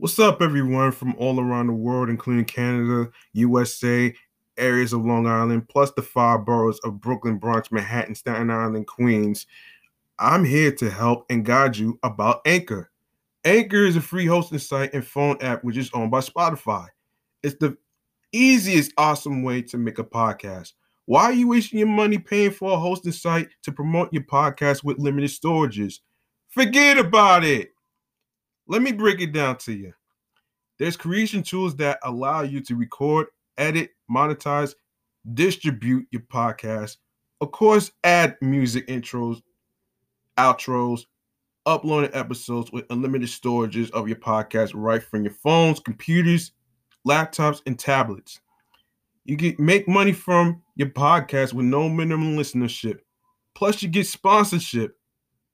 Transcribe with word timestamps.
What's 0.00 0.18
up, 0.18 0.40
everyone 0.40 0.92
from 0.92 1.14
all 1.18 1.38
around 1.38 1.66
the 1.66 1.74
world, 1.74 2.08
including 2.08 2.46
Canada, 2.46 3.10
USA, 3.34 4.14
areas 4.56 4.94
of 4.94 5.04
Long 5.04 5.26
Island, 5.26 5.68
plus 5.68 5.92
the 5.92 6.00
five 6.00 6.46
boroughs 6.46 6.80
of 6.84 7.02
Brooklyn, 7.02 7.36
Bronx, 7.36 7.70
Manhattan, 7.70 8.14
Staten 8.14 8.50
Island, 8.50 8.86
Queens? 8.86 9.46
I'm 10.18 10.42
here 10.42 10.72
to 10.76 10.88
help 10.88 11.26
and 11.28 11.44
guide 11.44 11.76
you 11.76 11.98
about 12.02 12.40
Anchor. 12.46 12.90
Anchor 13.44 13.84
is 13.84 13.94
a 13.94 14.00
free 14.00 14.24
hosting 14.24 14.56
site 14.56 14.94
and 14.94 15.06
phone 15.06 15.36
app 15.42 15.62
which 15.64 15.76
is 15.76 15.90
owned 15.92 16.10
by 16.10 16.20
Spotify. 16.20 16.86
It's 17.42 17.56
the 17.56 17.76
easiest, 18.32 18.94
awesome 18.96 19.42
way 19.42 19.60
to 19.60 19.76
make 19.76 19.98
a 19.98 20.04
podcast. 20.04 20.72
Why 21.04 21.24
are 21.24 21.32
you 21.34 21.48
wasting 21.48 21.78
your 21.78 21.88
money 21.88 22.16
paying 22.16 22.52
for 22.52 22.72
a 22.72 22.78
hosting 22.78 23.12
site 23.12 23.50
to 23.64 23.70
promote 23.70 24.14
your 24.14 24.24
podcast 24.24 24.82
with 24.82 24.98
limited 24.98 25.28
storages? 25.28 25.98
Forget 26.48 26.96
about 26.96 27.44
it. 27.44 27.72
Let 28.70 28.82
me 28.82 28.92
break 28.92 29.20
it 29.20 29.32
down 29.32 29.56
to 29.56 29.72
you. 29.72 29.92
There's 30.78 30.96
creation 30.96 31.42
tools 31.42 31.74
that 31.78 31.98
allow 32.04 32.42
you 32.42 32.60
to 32.60 32.76
record, 32.76 33.26
edit, 33.58 33.90
monetize, 34.08 34.76
distribute 35.34 36.06
your 36.12 36.22
podcast. 36.22 36.98
Of 37.40 37.50
course, 37.50 37.90
add 38.04 38.36
music 38.40 38.86
intros, 38.86 39.42
outros, 40.38 41.06
uploading 41.66 42.14
episodes 42.14 42.70
with 42.70 42.86
unlimited 42.90 43.28
storages 43.28 43.90
of 43.90 44.06
your 44.06 44.18
podcast 44.18 44.70
right 44.72 45.02
from 45.02 45.24
your 45.24 45.34
phones, 45.34 45.80
computers, 45.80 46.52
laptops, 47.04 47.62
and 47.66 47.76
tablets. 47.76 48.38
You 49.24 49.36
can 49.36 49.56
make 49.58 49.88
money 49.88 50.12
from 50.12 50.62
your 50.76 50.90
podcast 50.90 51.54
with 51.54 51.66
no 51.66 51.88
minimum 51.88 52.36
listenership. 52.36 53.00
Plus, 53.56 53.82
you 53.82 53.88
get 53.88 54.06
sponsorship. 54.06 54.96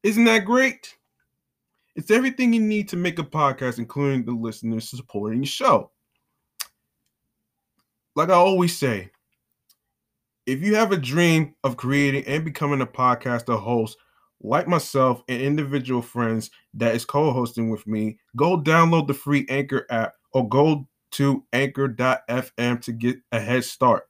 Isn't 0.02 0.24
that 0.24 0.45
great? 0.45 0.98
It's 1.96 2.10
everything 2.10 2.52
you 2.52 2.60
need 2.60 2.91
to 2.91 2.96
make 2.96 3.18
a 3.18 3.24
podcast, 3.24 3.78
including 3.78 4.27
the 4.27 4.32
listeners 4.32 4.91
supporting 4.91 5.41
the 5.41 5.46
show. 5.46 5.90
Like 8.15 8.29
I 8.29 8.34
always 8.34 8.76
say, 8.76 9.10
if 10.45 10.60
you 10.60 10.74
have 10.74 10.93
a 10.93 10.98
dream 10.98 11.54
of 11.65 11.79
creating 11.79 12.24
and 12.26 12.45
becoming 12.45 12.82
a 12.82 12.87
podcaster 12.87 13.59
host, 13.59 13.96
like 14.43 14.68
myself 14.68 15.23
and 15.29 15.40
individual 15.40 16.02
friends 16.02 16.51
that 16.74 16.95
is 16.95 17.06
co-hosting 17.06 17.71
with 17.71 17.87
me, 17.87 18.18
go 18.37 18.60
download 18.60 19.06
the 19.06 19.15
free 19.15 19.46
Anchor 19.49 19.87
app 19.88 20.15
or 20.34 20.46
go 20.46 20.87
to 21.12 21.45
anchor.fm 21.54 22.80
to 22.82 22.93
get 22.93 23.16
a 23.32 23.40
head 23.40 23.65
start. 23.65 24.04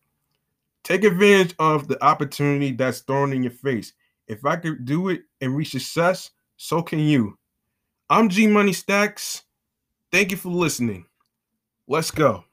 Take 0.83 1.05
advantage 1.05 1.55
of 1.61 1.86
the 1.86 2.02
opportunity 2.05 2.72
that's 2.72 3.00
thrown 3.00 3.33
in 3.33 3.44
your 3.44 3.52
face. 3.52 3.92
If 4.27 4.44
I 4.44 4.56
could 4.56 4.84
do 4.84 5.08
it 5.11 5.22
and 5.41 5.55
reach 5.56 5.70
success, 5.70 6.33
so 6.56 6.83
can 6.83 6.98
you. 6.98 7.39
I'm 8.08 8.28
G 8.28 8.46
Money 8.46 8.72
Stacks. 8.72 9.42
Thank 10.12 10.32
you 10.32 10.36
for 10.38 10.50
listening. 10.50 11.06
Let's 11.88 12.10
go. 12.10 12.45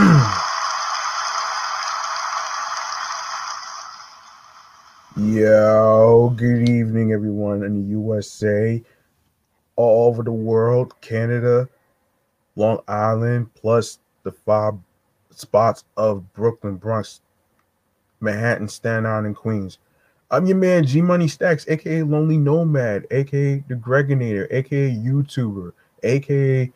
Yo, 5.18 6.34
good 6.38 6.70
evening, 6.70 7.12
everyone 7.12 7.64
in 7.64 7.82
the 7.82 7.90
USA, 7.90 8.82
all 9.76 10.08
over 10.08 10.24
the 10.24 10.32
world, 10.32 10.94
Canada, 11.02 11.68
Long 12.56 12.80
Island, 12.88 13.54
plus 13.56 14.00
the 14.24 14.32
five 14.32 14.76
spots 15.32 15.84
of 15.98 16.32
Brooklyn, 16.34 16.78
Bronx, 16.78 17.20
Manhattan, 18.22 18.70
Staten 18.70 19.06
Island, 19.06 19.28
and 19.28 19.36
Queens. 19.36 19.80
I'm 20.32 20.46
your 20.46 20.58
man, 20.58 20.86
G 20.86 21.02
Money 21.02 21.28
Stacks, 21.28 21.66
aka 21.68 22.04
Lonely 22.04 22.38
Nomad, 22.38 23.06
aka 23.12 23.64
The 23.68 23.76
Gregonator, 23.76 24.48
aka 24.50 24.96
YouTuber, 24.96 25.74
aka 26.04 26.72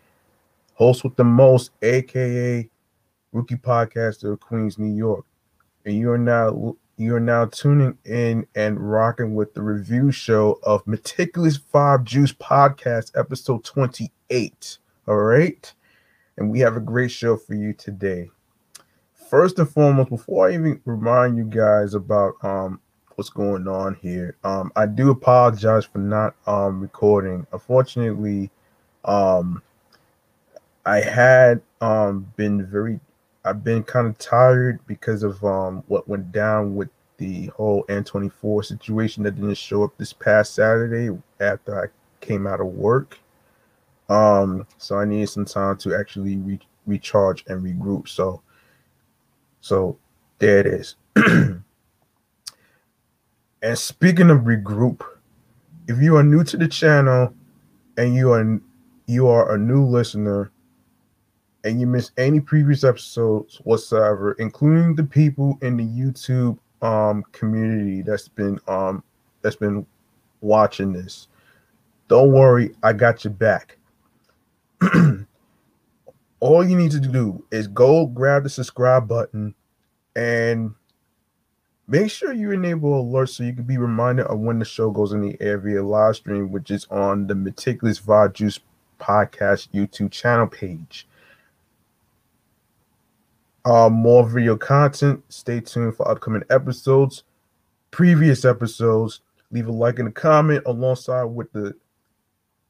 Host 0.73 1.03
with 1.05 1.15
the 1.15 1.23
Most, 1.23 1.71
aka 1.81 2.69
Rookie 3.31 3.55
Podcaster 3.55 4.33
of 4.33 4.39
Queens, 4.39 4.77
New 4.79 4.95
York. 4.95 5.25
and 5.85 5.95
you 5.95 6.11
are 6.11 6.17
now 6.17 6.75
you 6.97 7.15
are 7.15 7.19
now 7.19 7.45
tuning 7.45 7.97
in 8.05 8.47
and 8.55 8.79
rocking 8.79 9.35
with 9.35 9.53
the 9.53 9.61
review 9.61 10.11
show 10.11 10.59
of 10.63 10.85
Meticulous 10.87 11.57
Vibe 11.59 12.03
Juice 12.05 12.33
Podcast, 12.33 13.11
episode 13.15 13.63
28. 13.63 14.77
All 15.07 15.15
right. 15.17 15.71
And 16.37 16.49
we 16.49 16.59
have 16.61 16.75
a 16.75 16.79
great 16.81 17.11
show 17.11 17.37
for 17.37 17.53
you 17.53 17.73
today. 17.73 18.31
First 19.29 19.59
and 19.59 19.69
foremost, 19.69 20.09
before 20.09 20.49
I 20.49 20.53
even 20.53 20.81
remind 20.85 21.37
you 21.37 21.43
guys 21.43 21.93
about 21.93 22.33
um 22.43 22.79
what's 23.15 23.29
going 23.29 23.67
on 23.67 23.95
here, 23.95 24.35
um, 24.43 24.71
I 24.75 24.85
do 24.85 25.11
apologize 25.11 25.85
for 25.85 25.99
not 25.99 26.35
um 26.47 26.79
recording. 26.81 27.45
Unfortunately, 27.51 28.49
um 29.05 29.61
I 30.85 31.01
had 31.01 31.61
um 31.81 32.31
been 32.37 32.65
very 32.65 32.99
I've 33.47 33.63
been 33.63 33.83
kind 33.83 34.07
of 34.07 34.17
tired 34.17 34.79
because 34.87 35.23
of 35.23 35.43
um 35.43 35.83
what 35.87 36.07
went 36.07 36.31
down 36.31 36.75
with 36.75 36.89
the 37.17 37.47
whole 37.47 37.83
N24 37.89 38.65
situation 38.65 39.23
that 39.23 39.35
didn't 39.35 39.55
show 39.55 39.83
up 39.83 39.97
this 39.97 40.13
past 40.13 40.53
Saturday 40.53 41.17
after 41.39 41.83
I 41.83 41.87
came 42.25 42.45
out 42.45 42.61
of 42.61 42.67
work. 42.67 43.19
Um, 44.09 44.65
so 44.77 44.97
I 44.97 45.05
needed 45.05 45.29
some 45.29 45.45
time 45.45 45.77
to 45.77 45.95
actually 45.95 46.37
re- 46.37 46.59
recharge 46.85 47.43
and 47.47 47.63
regroup. 47.63 48.07
So, 48.07 48.41
so 49.61 49.97
there 50.39 50.59
it 50.59 50.67
is. 50.67 50.95
and 51.15 51.63
speaking 53.73 54.29
of 54.29 54.41
regroup, 54.41 55.01
if 55.87 56.01
you 56.01 56.15
are 56.15 56.23
new 56.23 56.43
to 56.43 56.57
the 56.57 56.67
channel 56.67 57.33
and 57.97 58.15
you 58.15 58.31
are 58.31 58.61
you 59.07 59.27
are 59.27 59.55
a 59.55 59.57
new 59.57 59.85
listener, 59.85 60.51
and 61.63 61.79
you 61.79 61.87
miss 61.87 62.11
any 62.17 62.39
previous 62.39 62.83
episodes 62.83 63.59
whatsoever, 63.63 64.33
including 64.33 64.95
the 64.95 65.03
people 65.03 65.57
in 65.61 65.77
the 65.77 65.85
YouTube 65.85 66.57
um 66.83 67.23
community 67.31 68.03
that's 68.03 68.27
been 68.27 68.59
um 68.67 69.03
that's 69.41 69.55
been 69.55 69.85
watching 70.41 70.93
this, 70.93 71.27
don't 72.07 72.31
worry, 72.31 72.75
I 72.83 72.93
got 72.93 73.23
your 73.23 73.33
back. 73.33 73.77
All 76.39 76.63
you 76.63 76.77
need 76.77 76.91
to 76.91 76.99
do 76.99 77.43
is 77.51 77.67
go 77.67 78.05
grab 78.05 78.43
the 78.43 78.49
subscribe 78.49 79.07
button 79.07 79.55
and 80.15 80.75
make 81.87 82.11
sure 82.11 82.33
you 82.33 82.51
enable 82.51 83.03
alerts 83.03 83.29
so 83.29 83.43
you 83.43 83.53
can 83.53 83.63
be 83.63 83.77
reminded 83.77 84.27
of 84.27 84.39
when 84.39 84.59
the 84.59 84.65
show 84.65 84.91
goes 84.91 85.13
in 85.13 85.21
the 85.21 85.37
air 85.41 85.57
via 85.57 85.83
live 85.83 86.15
stream, 86.15 86.51
which 86.51 86.69
is 86.69 86.85
on 86.91 87.27
the 87.27 87.35
Meticulous 87.35 87.99
Vibe 87.99 88.33
Juice 88.33 88.59
podcast 88.99 89.69
YouTube 89.73 90.11
channel 90.11 90.47
page. 90.47 91.07
Uh, 93.67 93.89
more 93.89 94.25
video 94.25 94.55
content. 94.55 95.21
Stay 95.27 95.59
tuned 95.59 95.93
for 95.93 96.09
upcoming 96.09 96.41
episodes, 96.49 97.25
previous 97.91 98.45
episodes. 98.45 99.19
Leave 99.51 99.67
a 99.67 99.71
like 99.73 99.99
and 99.99 100.07
a 100.07 100.11
comment 100.11 100.63
alongside 100.65 101.25
with 101.25 101.51
the 101.51 101.75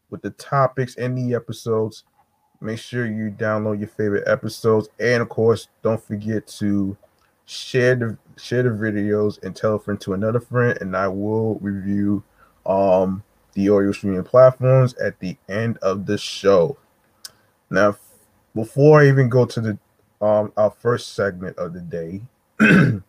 with 0.09 0.23
the 0.23 0.31
topics 0.31 0.95
and 0.95 1.15
the 1.15 1.35
episodes. 1.35 2.03
Make 2.61 2.79
sure 2.79 3.05
you 3.05 3.29
download 3.29 3.77
your 3.77 3.89
favorite 3.89 4.27
episodes, 4.27 4.89
and 4.99 5.21
of 5.21 5.29
course, 5.29 5.67
don't 5.83 6.03
forget 6.03 6.47
to 6.57 6.97
share 7.45 7.94
the 7.94 8.17
share 8.35 8.63
the 8.63 8.69
videos 8.69 9.44
and 9.44 9.55
tell 9.55 9.75
a 9.75 9.79
friend 9.79 10.01
to 10.01 10.13
another 10.15 10.39
friend. 10.39 10.79
And 10.81 10.97
I 10.97 11.09
will 11.09 11.59
review 11.59 12.23
um 12.65 13.21
the 13.53 13.69
audio 13.69 13.91
streaming 13.91 14.23
platforms 14.23 14.95
at 14.95 15.19
the 15.19 15.38
end 15.47 15.77
of 15.83 16.07
the 16.07 16.17
show. 16.17 16.75
Now, 17.69 17.95
before 18.55 19.01
I 19.01 19.09
even 19.09 19.29
go 19.29 19.45
to 19.45 19.61
the 19.61 19.77
um 20.21 20.51
our 20.57 20.71
first 20.71 21.13
segment 21.13 21.57
of 21.57 21.73
the 21.73 21.81
day. 21.81 22.21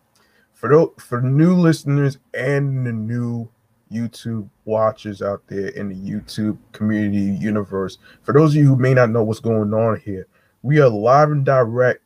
for 0.53 0.69
those, 0.69 0.89
for 0.97 1.21
new 1.21 1.55
listeners 1.55 2.17
and 2.33 2.85
the 2.85 2.91
new 2.91 3.49
YouTube 3.91 4.47
watchers 4.65 5.21
out 5.21 5.41
there 5.47 5.69
in 5.69 5.89
the 5.89 5.95
YouTube 5.95 6.57
community 6.71 7.37
universe, 7.43 7.97
for 8.21 8.33
those 8.33 8.51
of 8.51 8.57
you 8.57 8.67
who 8.67 8.75
may 8.75 8.93
not 8.93 9.09
know 9.09 9.23
what's 9.23 9.39
going 9.39 9.73
on 9.73 9.99
here, 9.99 10.27
we 10.61 10.79
are 10.79 10.89
live 10.89 11.31
and 11.31 11.45
direct 11.45 12.01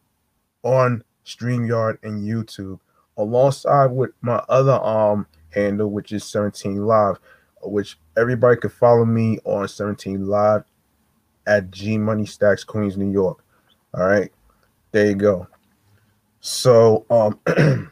on 0.63 1.03
StreamYard 1.25 1.97
and 2.03 2.23
YouTube, 2.23 2.79
alongside 3.17 3.88
with 3.88 4.11
my 4.21 4.44
other 4.47 4.81
um 4.83 5.27
handle, 5.53 5.89
which 5.89 6.11
is 6.11 6.23
17 6.23 6.85
Live, 6.85 7.17
which 7.61 7.97
everybody 8.17 8.59
can 8.59 8.69
follow 8.69 9.06
me 9.06 9.39
on 9.45 9.67
17 9.67 10.27
Live 10.27 10.63
at 11.47 11.71
G 11.71 11.97
Money 11.97 12.25
Stacks, 12.25 12.63
Queens, 12.63 12.97
New 12.97 13.11
York. 13.11 13.44
All 13.94 14.06
right. 14.06 14.31
There 14.94 15.07
you 15.07 15.16
go. 15.16 15.48
So, 16.40 17.04
um, 17.10 17.40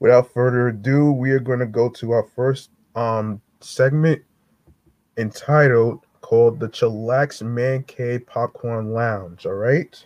without 0.00 0.32
further 0.32 0.68
ado, 0.68 1.12
we 1.12 1.32
are 1.32 1.38
going 1.38 1.58
to 1.58 1.66
go 1.66 1.90
to 1.90 2.12
our 2.12 2.24
first 2.34 2.70
um 2.94 3.40
segment 3.60 4.20
entitled 5.16 6.00
called 6.20 6.58
the 6.58 6.68
Chillax 6.68 7.42
Man 7.42 7.82
Cave 7.84 8.26
Popcorn 8.26 8.92
Lounge. 8.92 9.44
All 9.44 9.52
right. 9.52 10.04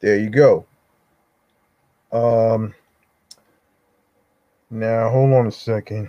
There 0.00 0.18
you 0.18 0.30
go. 0.30 0.64
Um 2.12 2.72
now 4.70 5.10
hold 5.10 5.32
on 5.32 5.48
a 5.48 5.52
second. 5.52 6.08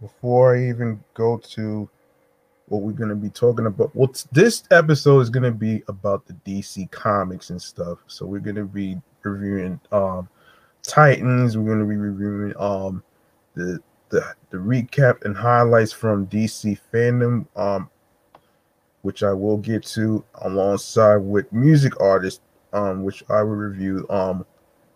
Before 0.00 0.56
I 0.56 0.68
even 0.68 1.02
go 1.14 1.38
to 1.38 1.88
what 2.68 2.82
we're 2.82 2.92
going 2.92 3.10
to 3.10 3.14
be 3.14 3.30
talking 3.30 3.66
about. 3.66 3.94
Well, 3.94 4.12
this 4.32 4.64
episode 4.70 5.20
is 5.20 5.30
going 5.30 5.44
to 5.44 5.50
be 5.50 5.82
about 5.88 6.26
the 6.26 6.34
DC 6.46 6.90
comics 6.90 7.50
and 7.50 7.60
stuff. 7.60 7.98
So 8.06 8.26
we're 8.26 8.40
going 8.40 8.56
to 8.56 8.64
be 8.64 9.00
reviewing 9.22 9.80
um 9.92 10.28
Titans. 10.82 11.56
We're 11.56 11.66
going 11.66 11.80
to 11.80 11.86
be 11.86 11.96
reviewing 11.96 12.54
um 12.58 13.02
the 13.54 13.80
the 14.10 14.34
the 14.50 14.58
recap 14.58 15.24
and 15.24 15.36
highlights 15.36 15.92
from 15.92 16.26
DC 16.26 16.78
Fandome 16.92 17.46
um 17.56 17.90
which 19.02 19.22
I 19.22 19.34
will 19.34 19.58
get 19.58 19.84
to 19.86 20.24
alongside 20.42 21.16
with 21.16 21.52
music 21.52 22.00
artists 22.00 22.40
um 22.72 23.02
which 23.02 23.22
I 23.28 23.42
will 23.42 23.56
review 23.56 24.06
um 24.08 24.46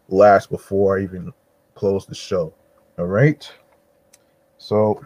last 0.08 0.50
before 0.50 0.98
I 0.98 1.02
even 1.02 1.32
close 1.74 2.06
the 2.06 2.14
show. 2.14 2.52
All 2.98 3.06
right. 3.06 3.50
So 4.56 5.04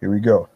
here 0.00 0.10
we 0.10 0.20
go. 0.20 0.48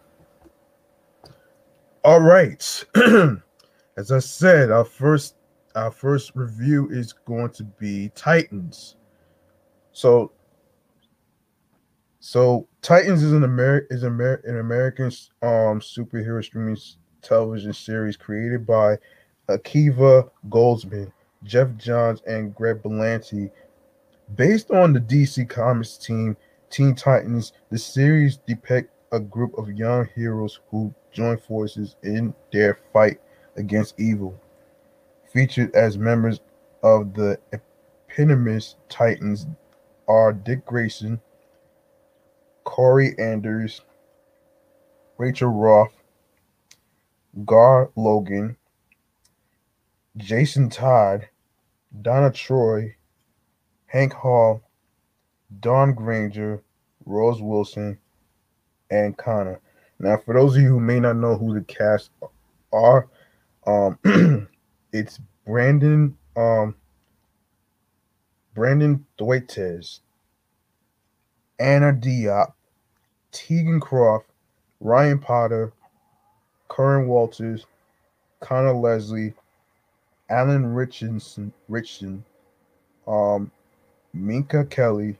All 2.06 2.20
right. 2.20 2.84
As 3.96 4.12
I 4.12 4.20
said, 4.20 4.70
our 4.70 4.84
first 4.84 5.34
our 5.74 5.90
first 5.90 6.36
review 6.36 6.88
is 6.88 7.12
going 7.12 7.50
to 7.50 7.64
be 7.64 8.12
Titans. 8.14 8.94
So 9.90 10.30
so 12.20 12.68
Titans 12.80 13.24
is 13.24 13.32
an 13.32 13.42
Amer- 13.42 13.88
is 13.90 14.04
Amer- 14.04 14.40
an 14.44 14.60
American 14.60 15.06
um 15.42 15.80
superhero 15.80 16.44
streaming 16.44 16.76
television 17.22 17.72
series 17.72 18.16
created 18.16 18.64
by 18.64 18.98
Akiva 19.48 20.30
Goldsman, 20.48 21.10
Geoff 21.42 21.70
Johns, 21.76 22.22
and 22.28 22.54
Greg 22.54 22.84
Berlanti. 22.84 23.50
Based 24.36 24.70
on 24.70 24.92
the 24.92 25.00
DC 25.00 25.48
Comics 25.48 25.96
team 25.96 26.36
Teen 26.70 26.94
Titans, 26.94 27.52
the 27.70 27.78
series 27.78 28.36
depict 28.36 28.92
a 29.12 29.20
group 29.20 29.56
of 29.58 29.70
young 29.70 30.08
heroes 30.14 30.60
who 30.70 30.94
join 31.12 31.38
forces 31.38 31.96
in 32.02 32.34
their 32.52 32.78
fight 32.92 33.20
against 33.56 33.98
evil. 33.98 34.38
Featured 35.32 35.74
as 35.74 35.98
members 35.98 36.40
of 36.82 37.14
the 37.14 37.38
eponymous 37.52 38.76
Titans 38.88 39.46
are 40.08 40.32
Dick 40.32 40.64
Grayson, 40.64 41.20
Kory 42.64 43.14
Anders, 43.18 43.82
Rachel 45.18 45.50
Roth, 45.50 45.92
Gar 47.44 47.90
Logan, 47.96 48.56
Jason 50.16 50.68
Todd, 50.68 51.28
Donna 52.02 52.30
Troy, 52.30 52.96
Hank 53.86 54.12
Hall, 54.12 54.62
Dawn 55.60 55.94
Granger, 55.94 56.62
Rose 57.04 57.40
Wilson, 57.40 57.98
and 58.90 59.16
Connor. 59.16 59.60
Now, 59.98 60.16
for 60.18 60.34
those 60.34 60.56
of 60.56 60.62
you 60.62 60.68
who 60.68 60.80
may 60.80 61.00
not 61.00 61.16
know 61.16 61.36
who 61.36 61.54
the 61.54 61.64
cast 61.64 62.10
are, 62.72 63.08
um, 63.66 63.98
it's 64.92 65.18
Brandon, 65.46 66.16
um, 66.36 66.74
Brandon 68.54 69.04
Thwaites, 69.18 70.00
Anna 71.58 71.92
Diop, 71.92 72.52
Teagan 73.32 73.80
Croft, 73.80 74.26
Ryan 74.80 75.18
Potter, 75.18 75.72
Curran 76.68 77.08
Walters, 77.08 77.66
Conor 78.40 78.74
Leslie, 78.74 79.34
Alan 80.28 80.74
Richardson, 80.74 81.52
Richardson, 81.68 82.24
um, 83.06 83.50
Minka 84.12 84.64
Kelly, 84.64 85.16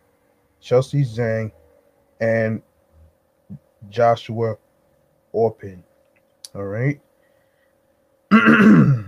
Chelsea 0.61 1.03
Zhang, 1.03 1.51
and 2.21 2.63
Joshua 3.91 4.57
Orpin. 5.33 5.85
All 6.55 6.65
right. 6.65 7.01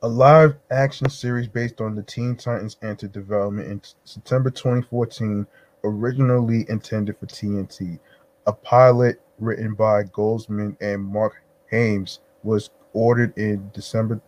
A 0.00 0.08
live 0.08 0.54
action 0.70 1.10
series 1.10 1.48
based 1.48 1.80
on 1.80 1.96
the 1.96 2.02
Teen 2.04 2.36
Titans 2.36 2.76
entered 2.82 3.10
development 3.10 3.68
in 3.68 3.82
September 4.04 4.48
2014, 4.48 5.44
originally 5.82 6.66
intended 6.68 7.18
for 7.18 7.26
TNT. 7.26 7.98
A 8.46 8.52
pilot 8.52 9.20
written 9.40 9.74
by 9.74 10.04
Goldsman 10.04 10.76
and 10.80 11.04
Marc 11.04 11.42
Haimes 11.72 12.20
was 12.44 12.70
ordered 12.92 13.36
in 13.36 13.70
December 13.74 14.20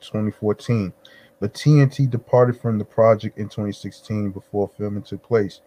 2014, 0.00 0.92
but 1.38 1.54
TNT 1.54 2.10
departed 2.10 2.60
from 2.60 2.78
the 2.78 2.84
project 2.84 3.38
in 3.38 3.44
2016 3.44 4.30
before 4.30 4.70
filming 4.76 5.02
took 5.02 5.22
place. 5.22 5.60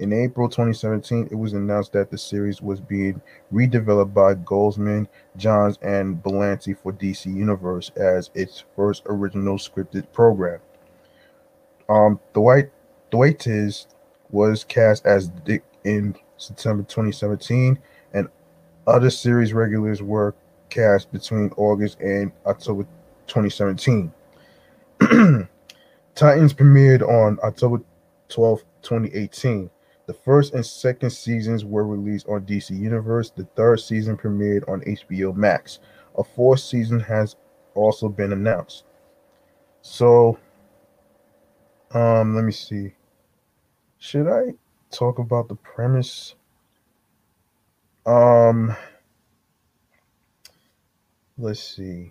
In 0.00 0.14
April 0.14 0.48
2017, 0.48 1.28
it 1.30 1.34
was 1.34 1.52
announced 1.52 1.92
that 1.92 2.10
the 2.10 2.16
series 2.16 2.62
was 2.62 2.80
being 2.80 3.20
redeveloped 3.52 4.14
by 4.14 4.34
Goldsman, 4.34 5.06
Johns, 5.36 5.76
and 5.82 6.22
Berlanti 6.22 6.74
for 6.74 6.90
DC 6.90 7.26
Universe 7.26 7.90
as 7.96 8.30
its 8.34 8.64
first 8.74 9.02
original 9.04 9.58
scripted 9.58 10.10
program. 10.10 10.58
Um, 11.90 12.18
Dwight 12.32 12.70
Thwaites 13.10 13.88
was 14.30 14.64
cast 14.64 15.04
as 15.04 15.28
Dick 15.28 15.62
in 15.84 16.16
September 16.38 16.82
2017, 16.84 17.78
and 18.14 18.26
other 18.86 19.10
series 19.10 19.52
regulars 19.52 20.02
were 20.02 20.34
cast 20.70 21.12
between 21.12 21.52
August 21.58 22.00
and 22.00 22.32
October 22.46 22.84
2017. 23.26 24.10
Titans 26.14 26.54
premiered 26.54 27.02
on 27.06 27.38
October 27.42 27.82
12, 28.30 28.62
2018. 28.80 29.68
The 30.10 30.14
first 30.14 30.54
and 30.54 30.66
second 30.66 31.10
seasons 31.10 31.64
were 31.64 31.86
released 31.86 32.26
on 32.26 32.44
DC 32.44 32.76
Universe. 32.76 33.30
The 33.30 33.44
third 33.54 33.78
season 33.78 34.16
premiered 34.16 34.68
on 34.68 34.80
HBO 34.80 35.32
Max. 35.36 35.78
A 36.18 36.24
fourth 36.24 36.58
season 36.58 36.98
has 36.98 37.36
also 37.76 38.08
been 38.08 38.32
announced. 38.32 38.86
So, 39.82 40.36
um, 41.92 42.34
let 42.34 42.42
me 42.42 42.50
see. 42.50 42.92
Should 43.98 44.26
I 44.26 44.54
talk 44.90 45.20
about 45.20 45.48
the 45.48 45.54
premise? 45.54 46.34
Um, 48.04 48.74
let's 51.38 51.62
see. 51.62 52.10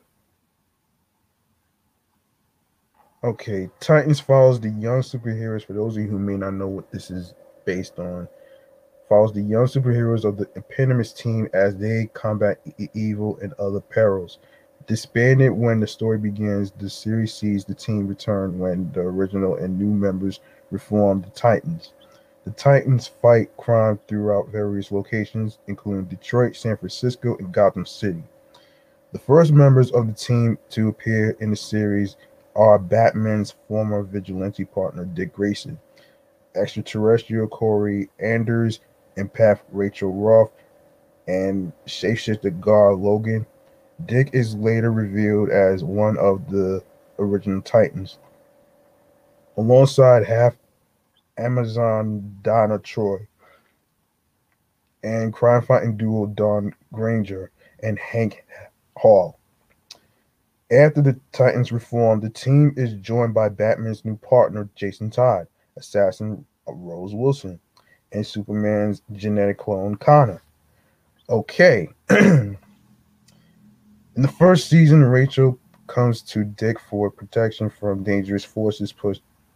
Okay, 3.25 3.69
Titans 3.81 4.21
follows 4.21 4.61
the 4.61 4.69
young 4.69 5.01
superheroes. 5.01 5.65
For 5.65 5.73
those 5.73 5.97
of 5.97 6.03
you 6.03 6.09
who 6.09 6.17
may 6.17 6.37
not 6.37 6.53
know 6.53 6.69
what 6.69 6.89
this 6.93 7.11
is 7.11 7.33
based 7.65 7.99
on 7.99 8.27
follows 9.07 9.33
the 9.33 9.41
young 9.41 9.65
superheroes 9.65 10.23
of 10.23 10.37
the 10.37 10.47
Eponymous 10.55 11.11
team 11.11 11.49
as 11.53 11.75
they 11.75 12.09
combat 12.13 12.59
e- 12.77 12.87
evil 12.93 13.39
and 13.41 13.53
other 13.53 13.79
perils. 13.79 14.37
Disbanded 14.85 15.51
when 15.51 15.79
the 15.79 15.87
story 15.87 16.17
begins, 16.17 16.71
the 16.71 16.89
series 16.89 17.33
sees 17.33 17.65
the 17.65 17.75
team 17.75 18.07
return 18.07 18.57
when 18.59 18.91
the 18.93 19.01
original 19.01 19.55
and 19.55 19.77
new 19.77 19.93
members 19.93 20.39
reform 20.71 21.21
the 21.21 21.29
Titans. 21.31 21.93
The 22.45 22.51
Titans 22.51 23.07
fight 23.07 23.55
crime 23.57 23.99
throughout 24.07 24.49
various 24.49 24.91
locations, 24.91 25.59
including 25.67 26.05
Detroit, 26.05 26.55
San 26.55 26.77
Francisco, 26.77 27.35
and 27.37 27.51
Gotham 27.51 27.85
City. 27.85 28.23
The 29.11 29.19
first 29.19 29.51
members 29.51 29.91
of 29.91 30.07
the 30.07 30.13
team 30.13 30.57
to 30.69 30.87
appear 30.87 31.35
in 31.39 31.49
the 31.49 31.55
series 31.55 32.15
are 32.55 32.79
Batman's 32.79 33.55
former 33.67 34.03
vigilante 34.03 34.65
partner, 34.65 35.05
Dick 35.05 35.33
Grayson, 35.33 35.79
extraterrestrial 36.55 37.47
Kory 37.47 38.09
Anders, 38.19 38.79
empath 39.17 39.59
Rachel 39.71 40.13
Roth, 40.13 40.51
and 41.27 41.71
shapeshifter 41.85 42.59
Gar 42.59 42.93
Logan. 42.95 43.45
Dick 44.05 44.29
is 44.33 44.55
later 44.55 44.91
revealed 44.91 45.49
as 45.49 45.83
one 45.83 46.17
of 46.17 46.49
the 46.49 46.83
original 47.19 47.61
Titans, 47.61 48.17
alongside 49.57 50.25
half 50.25 50.55
Amazon 51.37 52.37
Donna 52.41 52.79
Troy 52.79 53.27
and 55.03 55.33
crime 55.33 55.61
fighting 55.61 55.97
duo 55.97 56.25
Dawn 56.27 56.73
Granger 56.93 57.51
and 57.81 57.97
Hank 57.97 58.45
Hall. 58.97 59.39
After 60.71 61.01
the 61.01 61.19
Titans 61.31 61.71
reform, 61.71 62.19
the 62.19 62.29
team 62.29 62.73
is 62.77 62.93
joined 62.95 63.33
by 63.33 63.49
Batman's 63.49 64.05
new 64.05 64.17
partner, 64.17 64.69
Jason 64.75 65.09
Todd, 65.09 65.47
assassin 65.79 66.45
Rose 66.67 67.15
Wilson, 67.15 67.59
and 68.11 68.25
Superman's 68.25 69.01
genetic 69.13 69.57
clone 69.57 69.95
Connor. 69.95 70.41
Okay. 71.29 71.89
In 72.09 72.57
the 74.15 74.27
first 74.27 74.69
season, 74.69 75.03
Rachel 75.03 75.57
comes 75.87 76.21
to 76.21 76.43
Dick 76.43 76.79
for 76.79 77.09
protection 77.09 77.69
from 77.69 78.03
dangerous 78.03 78.43
forces 78.43 78.93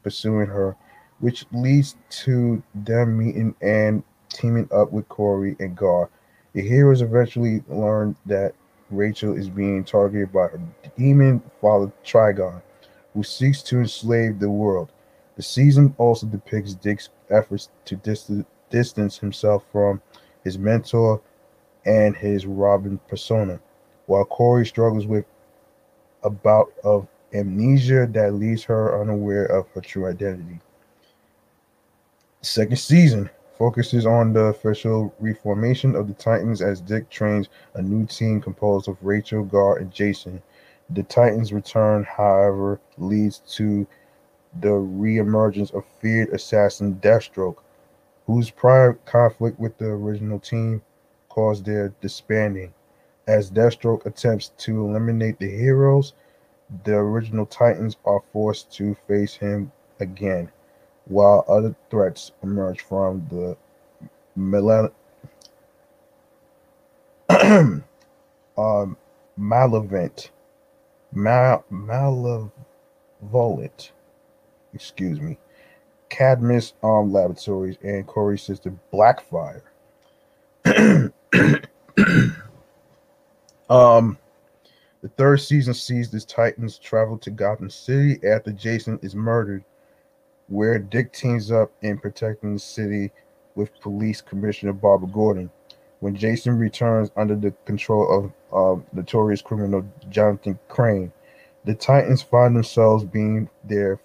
pursuing 0.04 0.48
her, 0.48 0.76
which 1.20 1.46
leads 1.52 1.96
to 2.10 2.62
them 2.74 3.18
meeting 3.18 3.56
and 3.62 4.04
teaming 4.30 4.68
up 4.74 4.92
with 4.92 5.08
Kory 5.10 5.56
and 5.60 5.76
Gar. 5.76 6.10
The 6.54 6.62
heroes 6.62 7.02
eventually 7.02 7.64
learn 7.68 8.16
that 8.26 8.54
Rachel 8.90 9.36
is 9.36 9.50
being 9.50 9.84
targeted 9.84 10.32
by 10.32 10.48
a 10.48 10.60
demon 10.98 11.42
father 11.60 11.92
Trigon, 12.04 12.62
who 13.14 13.24
seeks 13.24 13.62
to 13.64 13.80
enslave 13.80 14.40
the 14.40 14.50
world. 14.50 14.92
The 15.36 15.44
season 15.44 15.96
also 15.98 16.28
depicts 16.28 16.76
Dick's 16.76 17.10
efforts 17.30 17.70
to 17.86 17.96
dist- 17.96 18.32
distance 18.70 19.18
himself 19.18 19.66
from 19.72 20.02
his 20.44 20.58
mentor 20.58 21.22
and 21.86 22.16
his 22.16 22.46
Robin 22.46 23.00
persona, 23.08 23.60
while 24.06 24.26
Kory 24.26 24.66
struggles 24.66 25.08
with 25.08 25.26
a 26.24 26.30
bout 26.30 26.72
of 26.84 27.08
amnesia 27.34 28.08
that 28.12 28.34
leaves 28.36 28.64
her 28.64 29.02
unaware 29.02 29.46
of 29.46 29.68
her 29.70 29.82
true 29.82 30.08
identity. 30.08 30.60
The 32.40 32.46
second 32.46 32.78
season 32.78 33.30
focuses 33.58 34.06
on 34.06 34.34
the 34.34 34.46
official 34.46 35.14
reformation 35.20 35.96
of 35.96 36.08
the 36.08 36.14
Titans 36.14 36.62
as 36.62 36.82
Dick 36.82 37.10
trains 37.10 37.50
a 37.74 37.82
new 37.82 38.06
team 38.06 38.42
composed 38.42 38.88
of 38.88 38.98
Rachel, 39.02 39.44
Gar, 39.44 39.78
and 39.78 39.92
Jason. 39.92 40.42
The 40.90 41.04
Titans' 41.04 41.54
return, 41.54 42.04
however, 42.04 42.80
leads 42.98 43.40
to 43.56 43.88
the 44.62 44.70
reemergence 44.70 45.74
of 45.74 45.86
feared 46.00 46.30
assassin 46.30 46.96
Deathstroke, 47.02 47.58
whose 48.28 48.50
prior 48.50 48.94
conflict 49.06 49.60
with 49.60 49.78
the 49.78 49.86
original 49.86 50.40
team 50.40 50.82
caused 51.30 51.66
their 51.66 51.94
disbanding. 52.02 52.74
As 53.28 53.50
Deathstroke 53.52 54.06
attempts 54.06 54.50
to 54.60 54.86
eliminate 54.86 55.40
the 55.40 55.50
heroes, 55.50 56.14
the 56.84 56.96
original 56.96 57.46
Titans 57.46 57.98
are 58.06 58.22
forced 58.32 58.72
to 58.74 58.96
face 59.08 59.36
him 59.36 59.72
again, 60.00 60.52
while 61.06 61.46
other 61.48 61.76
threats 61.90 62.32
emerge 62.42 62.82
from 62.82 63.26
the 63.30 63.58
Mal- 64.36 64.92
um, 68.58 68.98
Malevolent, 69.38 70.32
Mal- 71.12 71.66
Malevolent 71.70 72.52
excuse 74.74 75.20
me, 75.20 75.38
Cadmus 76.10 76.74
Arm 76.84 77.12
Laboratories 77.12 77.78
and 77.84 78.06
Kory's 78.06 78.44
sister 78.44 78.74
Blackfire. 78.94 79.62
um, 83.70 84.18
the 85.02 85.10
third 85.18 85.38
season 85.38 85.74
sees 85.74 86.10
the 86.10 86.22
Titans 86.22 86.78
travel 86.78 87.18
to 87.18 87.32
Gotham 87.32 87.70
City 87.70 88.20
after 88.26 88.52
Jason 88.52 89.00
is 89.02 89.16
murdered, 89.16 89.64
where 90.48 90.80
Dick 90.80 91.12
teams 91.12 91.52
up 91.52 91.72
in 91.82 91.98
protecting 91.98 92.54
the 92.54 92.60
city 92.60 93.12
with 93.56 93.80
Police 93.82 94.22
Commissioner 94.22 94.74
Barbara 94.74 95.10
Gordon. 95.10 95.50
When 96.00 96.16
Jason 96.16 96.58
returns 96.58 97.12
under 97.16 97.36
the 97.36 97.52
control 97.66 98.32
of 98.54 98.80
uh, 98.80 98.82
notorious 98.94 99.42
criminal 99.42 99.86
Jonathan 100.10 100.60
Crane, 100.68 101.12
the 101.66 101.74
Titans 101.74 102.22
find 102.22 102.56
themselves 102.56 103.04
being 103.04 103.50
there 103.64 104.00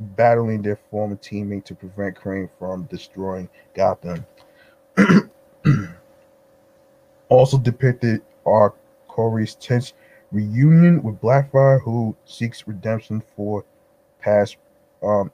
battling 0.00 0.62
their 0.62 0.78
former 0.90 1.16
teammate 1.16 1.64
to 1.64 1.74
prevent 1.74 2.16
Crane 2.16 2.48
from 2.58 2.84
destroying 2.84 3.48
Gotham. 3.74 4.24
also 7.28 7.58
depicted 7.58 8.22
are 8.46 8.74
Kory's 9.08 9.54
tense 9.56 9.92
reunion 10.32 11.02
with 11.02 11.20
Blackfire, 11.20 11.80
who 11.82 12.14
seeks 12.24 12.66
redemption 12.66 13.22
for 13.36 13.64
past 14.20 14.56
um, 15.02 15.30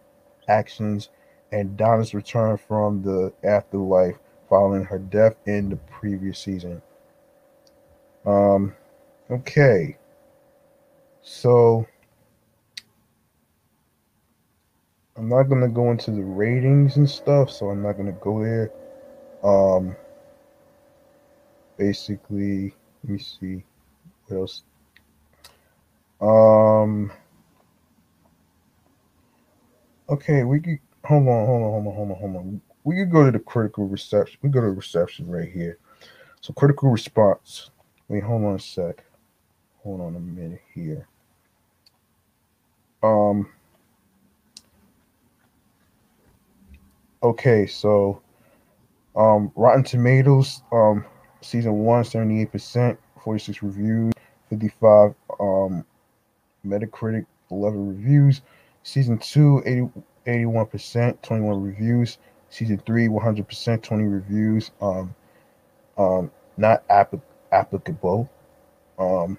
actions, 0.49 1.11
and 1.53 1.77
Donna's 1.77 2.15
return 2.15 2.57
from 2.57 3.03
the 3.03 3.33
afterlife 3.43 4.17
following 4.49 4.85
her 4.85 4.99
death 4.99 5.37
in 5.47 5.69
the 5.69 5.77
previous 5.77 6.39
season. 6.39 6.83
Um, 8.27 8.75
okay, 9.31 9.97
so 11.23 11.87
I'm 15.17 15.29
not 15.29 15.45
gonna 15.45 15.69
go 15.69 15.91
into 15.93 16.11
the 16.11 16.23
ratings 16.23 16.97
and 16.97 17.09
stuff, 17.09 17.51
so 17.51 17.71
I'm 17.71 17.83
not 17.83 17.97
gonna 17.97 18.13
go 18.13 18.43
there. 18.43 18.73
Um, 19.45 19.97
basically, 21.79 22.75
let 23.05 23.13
me 23.13 23.19
see 23.19 23.65
what 24.27 24.39
else. 24.39 24.63
Um, 26.21 27.13
okay, 30.09 30.45
we 30.45 30.61
could 30.61 30.79
hold 31.05 31.29
on, 31.29 31.47
hold 31.47 31.63
on, 31.65 31.71
hold 31.71 31.87
on, 31.89 31.95
hold 31.95 32.11
on, 32.11 32.17
hold 32.17 32.37
on. 32.37 32.61
We 32.85 32.97
could 32.97 33.13
go 33.13 33.25
to 33.27 33.33
the 33.33 33.39
critical 33.39 33.87
reception. 33.89 34.41
We 34.43 34.51
go 34.51 34.61
to 34.61 34.69
reception 34.71 35.31
right 35.31 35.51
here. 35.51 35.79
So 36.41 36.53
critical 36.53 36.91
response. 36.91 37.71
Wait, 38.09 38.23
hold 38.25 38.45
on 38.45 38.57
a 38.57 38.59
sec. 38.59 39.05
Hold 39.83 40.01
on 40.03 40.17
a 40.17 40.21
minute 40.21 40.63
here. 40.75 41.09
Um. 43.03 43.49
Okay, 47.25 47.65
so 47.65 48.21
um, 49.17 49.51
Rotten 49.57 49.83
Tomatoes, 49.83 50.61
um, 50.71 51.07
season 51.41 51.73
one, 51.79 52.05
78%, 52.05 52.99
46 53.23 53.63
reviews, 53.63 54.13
55 54.51 55.15
um, 55.41 55.87
Metacritic, 56.67 57.25
11 57.51 57.89
reviews. 57.89 58.43
Season 58.83 59.17
two, 59.17 59.63
80, 59.65 59.89
81%, 60.27 61.23
21 61.23 61.63
reviews. 61.63 62.19
Season 62.51 62.77
three, 62.85 63.09
100%, 63.09 63.83
20 63.83 64.05
reviews. 64.05 64.71
Um, 64.83 65.15
um, 65.97 66.31
not 66.59 66.85
app- 66.91 67.15
applicable. 67.53 68.29
Um, 68.99 69.39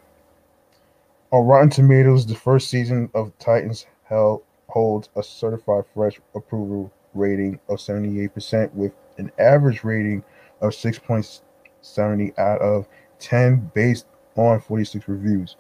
on 1.29 1.45
Rotten 1.45 1.69
Tomatoes, 1.69 2.25
the 2.25 2.33
first 2.33 2.67
season 2.71 3.11
of 3.13 3.31
Titans 3.37 3.85
held 4.05 4.41
holds 4.69 5.09
a 5.15 5.21
certified 5.21 5.83
fresh 5.93 6.19
approval 6.33 6.91
rating 7.15 7.59
of 7.69 7.77
78% 7.77 8.73
with 8.73 8.93
an 9.17 9.31
average 9.39 9.83
rating 9.83 10.23
of 10.61 10.71
6.70 10.71 12.37
out 12.37 12.61
of 12.61 12.87
10 13.19 13.71
based 13.73 14.05
on 14.35 14.59
46 14.59 15.07
reviews. 15.07 15.55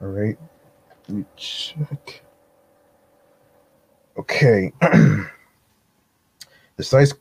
All 0.00 0.08
right. 0.08 0.36
Let 1.08 1.16
me 1.16 1.24
check. 1.36 2.22
Okay. 4.16 4.72
the 4.80 5.28
site's 6.80 7.14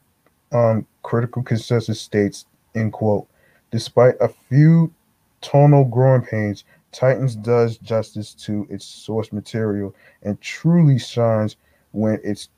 um, 0.52 0.86
critical 1.04 1.44
consensus 1.44 2.02
states, 2.02 2.46
in 2.74 2.92
quote, 2.92 3.28
despite 3.72 4.16
a 4.20 4.28
few 4.28 4.94
tonal 5.42 5.86
growing 5.86 6.22
pains, 6.22 6.64
Titans 6.92 7.36
does 7.36 7.78
justice 7.78 8.34
to 8.34 8.66
its 8.70 8.86
source 8.86 9.32
material 9.32 9.96
and 10.24 10.40
truly 10.42 10.98
shines 10.98 11.56
when 11.92 12.20
its 12.24 12.50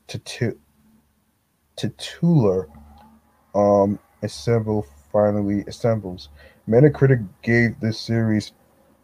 titular 1.76 2.68
um, 3.56 4.00
assemble 4.22 4.86
finally 5.12 5.64
assembles. 5.68 6.30
Metacritic 6.68 7.28
gave 7.42 7.80
this 7.80 8.00
series 8.00 8.54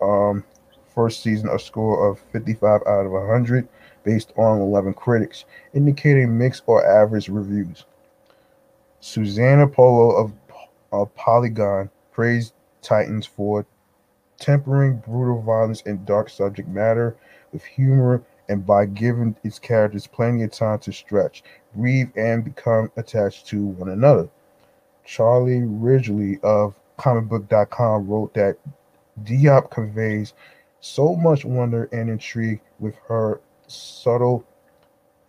um, 0.02 0.44
first 0.94 1.22
season 1.22 1.50
a 1.50 1.60
score 1.60 2.10
of 2.10 2.20
55 2.32 2.82
out 2.88 3.06
of 3.06 3.12
100 3.12 3.68
based 4.04 4.32
on 4.38 4.62
11 4.62 4.94
critics, 4.94 5.46
indicating 5.74 6.38
mixed 6.38 6.64
or 6.66 6.86
average 6.86 7.30
reviews. 7.30 7.86
Susanna 9.00 9.68
Polo 9.68 10.16
of, 10.16 10.34
of 10.92 11.14
Polygon 11.16 11.90
praised 12.12 12.54
Titans 12.82 13.26
for 13.26 13.66
tempering 14.40 14.98
brutal 15.06 15.42
violence 15.42 15.84
and 15.86 16.06
dark 16.06 16.30
subject 16.30 16.70
matter 16.70 17.18
with 17.52 17.64
humor 17.64 18.24
and 18.50 18.66
by 18.66 18.86
giving 18.86 19.36
its 19.44 19.60
characters 19.60 20.08
plenty 20.08 20.44
of 20.44 20.52
time 20.52 20.80
to 20.80 20.92
stretch, 20.92 21.44
breathe, 21.76 22.10
and 22.16 22.44
become 22.44 22.92
attached 22.96 23.48
to 23.48 23.66
one 23.66 23.90
another. 23.90 24.30
Charlie 25.04 25.62
Ridgely 25.64 26.40
of 26.44 26.76
comicbook.com 26.98 28.08
wrote 28.08 28.34
that 28.34 28.58
Diop 29.24 29.70
conveys 29.72 30.34
so 30.80 31.16
much 31.16 31.46
wonder 31.46 31.90
and 31.92 32.10
intrigue 32.10 32.62
with 32.80 32.96
her 33.08 33.42
subtle 33.68 34.46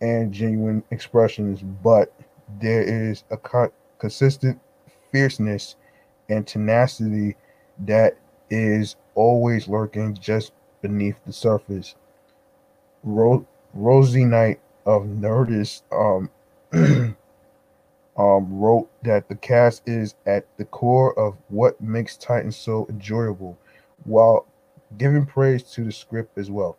and 0.01 0.31
genuine 0.31 0.83
expressions, 0.91 1.61
but 1.61 2.13
there 2.61 2.83
is 2.83 3.23
a 3.31 3.37
co- 3.37 3.71
consistent 3.97 4.59
fierceness 5.11 5.75
and 6.29 6.45
tenacity 6.47 7.35
that 7.79 8.17
is 8.49 8.95
always 9.15 9.67
lurking 9.67 10.15
just 10.15 10.53
beneath 10.81 11.17
the 11.25 11.33
surface. 11.33 11.95
Ro- 13.03 13.45
Rosie 13.73 14.25
Knight 14.25 14.59
of 14.85 15.03
Nerdist 15.03 15.83
um, 15.91 16.29
um, 18.17 18.59
wrote 18.59 18.89
that 19.03 19.29
the 19.29 19.35
cast 19.35 19.87
is 19.87 20.15
at 20.25 20.45
the 20.57 20.65
core 20.65 21.17
of 21.17 21.37
what 21.49 21.79
makes 21.81 22.17
Titans 22.17 22.57
so 22.57 22.85
enjoyable, 22.89 23.57
while 24.03 24.45
giving 24.97 25.25
praise 25.25 25.63
to 25.63 25.83
the 25.83 25.91
script 25.91 26.37
as 26.37 26.49
well. 26.49 26.77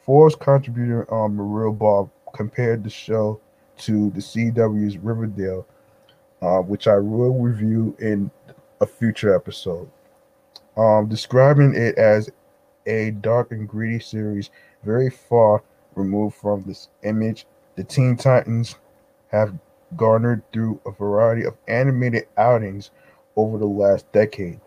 Forbes 0.00 0.34
contributor 0.34 1.12
um, 1.14 1.36
Merrill 1.36 1.72
Barr 1.72 2.08
compared 2.34 2.82
the 2.82 2.90
show 2.90 3.40
to 3.78 4.10
the 4.10 4.20
CW's 4.20 4.98
Riverdale, 4.98 5.66
uh, 6.40 6.58
which 6.58 6.88
I 6.88 6.98
will 6.98 7.34
review 7.34 7.96
in 8.00 8.30
a 8.80 8.86
future 8.86 9.34
episode. 9.34 9.88
Um, 10.76 11.08
describing 11.08 11.74
it 11.76 11.96
as 11.98 12.30
a 12.86 13.12
dark 13.12 13.52
and 13.52 13.68
greedy 13.68 14.00
series 14.00 14.50
very 14.84 15.10
far 15.10 15.62
removed 15.94 16.36
from 16.36 16.62
this 16.64 16.88
image 17.02 17.46
the 17.76 17.84
Teen 17.84 18.16
Titans 18.16 18.76
have 19.28 19.54
garnered 19.96 20.42
through 20.52 20.80
a 20.86 20.90
variety 20.90 21.44
of 21.44 21.56
animated 21.68 22.26
outings 22.36 22.90
over 23.36 23.58
the 23.58 23.66
last 23.66 24.10
decade. 24.12 24.60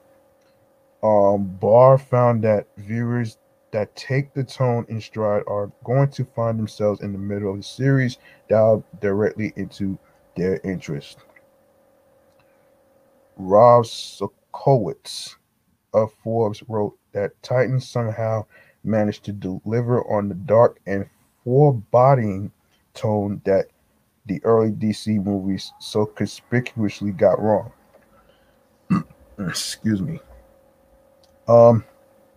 Um, 1.03 1.45
Barr 1.45 1.97
found 1.97 2.43
that 2.43 2.67
viewers 2.77 3.37
that 3.71 3.95
take 3.95 4.33
the 4.33 4.43
tone 4.43 4.85
in 4.89 5.01
stride 5.01 5.43
are 5.47 5.71
going 5.83 6.09
to 6.09 6.25
find 6.25 6.57
themselves 6.57 7.01
in 7.01 7.11
the 7.11 7.19
middle 7.19 7.51
of 7.51 7.57
the 7.57 7.63
series 7.63 8.17
dialed 8.49 8.83
directly 9.01 9.53
into 9.55 9.97
their 10.35 10.59
interest. 10.63 11.19
Rob 13.37 13.85
Salkowitz 13.85 15.35
of 15.93 16.11
Forbes 16.23 16.63
wrote 16.67 16.97
that 17.11 17.31
Titans 17.43 17.87
somehow 17.87 18.45
managed 18.85 19.23
to 19.25 19.31
deliver 19.31 20.03
on 20.11 20.29
the 20.29 20.35
dark 20.35 20.79
and 20.85 21.07
foreboding 21.43 22.51
tone 22.93 23.41
that 23.45 23.67
the 24.25 24.43
early 24.43 24.71
DC 24.71 25.23
movies 25.23 25.71
so 25.79 26.05
conspicuously 26.05 27.11
got 27.11 27.41
wrong. 27.41 27.71
Excuse 29.39 30.01
me. 30.01 30.19
Um, 31.47 31.83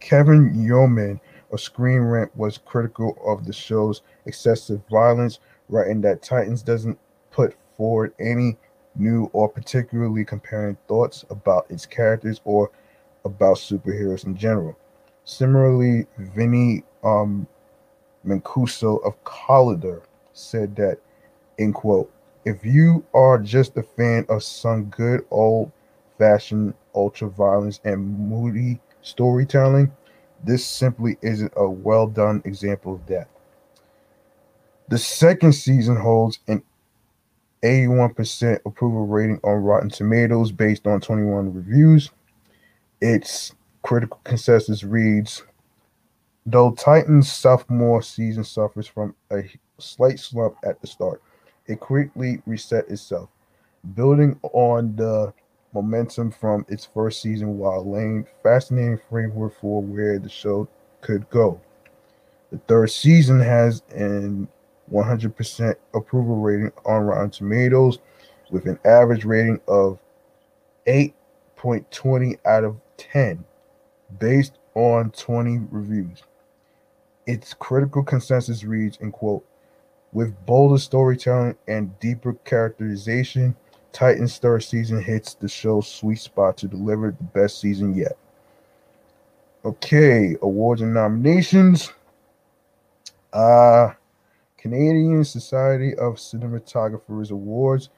Kevin 0.00 0.54
Yeoman 0.54 1.20
of 1.50 1.60
Screen 1.60 2.00
Rant 2.00 2.36
was 2.36 2.58
critical 2.58 3.16
of 3.26 3.46
the 3.46 3.52
show's 3.52 4.02
excessive 4.26 4.82
violence, 4.90 5.40
writing 5.68 6.00
that 6.02 6.22
Titans 6.22 6.62
doesn't 6.62 6.98
put 7.30 7.56
forward 7.76 8.12
any 8.20 8.56
new 8.96 9.30
or 9.32 9.48
particularly 9.48 10.24
comparing 10.24 10.76
thoughts 10.88 11.24
about 11.30 11.70
its 11.70 11.86
characters 11.86 12.40
or 12.44 12.70
about 13.24 13.56
superheroes 13.56 14.24
in 14.24 14.36
general. 14.36 14.76
Similarly, 15.28 16.06
Vinny 16.16 16.84
um, 17.04 17.46
Mancuso 18.24 19.04
of 19.04 19.22
Collider 19.24 20.00
said 20.32 20.74
that, 20.76 21.00
in 21.58 21.74
quote, 21.74 22.10
if 22.46 22.64
you 22.64 23.04
are 23.12 23.38
just 23.38 23.76
a 23.76 23.82
fan 23.82 24.24
of 24.30 24.42
some 24.42 24.86
good 24.86 25.26
old 25.30 25.70
fashioned 26.16 26.72
ultra 26.94 27.28
violence 27.28 27.78
and 27.84 28.00
moody 28.18 28.80
storytelling, 29.02 29.92
this 30.44 30.64
simply 30.64 31.18
isn't 31.20 31.52
a 31.56 31.68
well 31.68 32.06
done 32.06 32.40
example 32.46 32.94
of 32.94 33.06
that. 33.08 33.28
The 34.88 34.96
second 34.96 35.52
season 35.52 35.96
holds 35.96 36.38
an 36.48 36.62
81% 37.62 38.60
approval 38.64 39.06
rating 39.06 39.40
on 39.44 39.62
Rotten 39.62 39.90
Tomatoes 39.90 40.52
based 40.52 40.86
on 40.86 41.02
21 41.02 41.52
reviews. 41.52 42.10
Its 43.02 43.52
critical 43.88 44.20
consensus 44.22 44.84
reads 44.84 45.44
Though 46.44 46.72
Titans' 46.72 47.32
sophomore 47.32 48.02
season 48.02 48.44
suffers 48.44 48.86
from 48.86 49.14
a 49.32 49.44
slight 49.78 50.18
slump 50.18 50.56
at 50.62 50.78
the 50.82 50.86
start, 50.86 51.22
it 51.66 51.80
quickly 51.80 52.42
reset 52.44 52.86
itself, 52.90 53.30
building 53.94 54.38
on 54.42 54.94
the 54.94 55.32
momentum 55.72 56.30
from 56.30 56.66
its 56.68 56.84
first 56.84 57.22
season 57.22 57.56
while 57.56 57.90
laying 57.90 58.26
fascinating 58.42 59.00
framework 59.08 59.58
for 59.58 59.80
where 59.80 60.18
the 60.18 60.28
show 60.28 60.68
could 61.00 61.28
go. 61.30 61.58
The 62.52 62.58
third 62.68 62.90
season 62.90 63.40
has 63.40 63.82
an 63.94 64.48
100% 64.92 65.74
approval 65.94 66.36
rating 66.36 66.72
on 66.84 67.04
Rotten 67.04 67.30
Tomatoes 67.30 68.00
with 68.50 68.66
an 68.66 68.78
average 68.84 69.24
rating 69.24 69.62
of 69.66 69.98
8.20 70.86 72.36
out 72.44 72.64
of 72.64 72.76
10 72.98 73.46
based 74.18 74.58
on 74.74 75.10
20 75.10 75.66
reviews. 75.70 76.22
Its 77.26 77.54
critical 77.54 78.02
consensus 78.02 78.64
reads, 78.64 78.96
in 78.98 79.12
quote, 79.12 79.44
with 80.12 80.34
bolder 80.46 80.78
storytelling 80.78 81.56
and 81.66 81.98
deeper 82.00 82.32
characterization, 82.44 83.54
Titans 83.92 84.38
third 84.38 84.62
season 84.62 85.02
hits 85.02 85.34
the 85.34 85.48
show's 85.48 85.88
sweet 85.88 86.18
spot 86.20 86.56
to 86.58 86.68
deliver 86.68 87.10
the 87.10 87.24
best 87.24 87.60
season 87.60 87.94
yet. 87.94 88.16
Okay, 89.64 90.36
awards 90.40 90.80
and 90.80 90.94
nominations. 90.94 91.92
Uh 93.32 93.90
Canadian 94.58 95.24
Society 95.24 95.94
of 95.96 96.16
Cinematographers 96.16 97.30
Awards. 97.30 97.90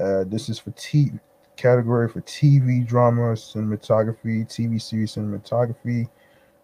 Uh, 0.00 0.24
this 0.24 0.48
is 0.48 0.58
for 0.58 0.70
T 0.72 1.10
category 1.56 2.08
for 2.08 2.20
TV 2.22 2.86
drama, 2.86 3.32
cinematography, 3.32 4.46
TV 4.46 4.80
series 4.80 5.14
cinematography. 5.14 6.08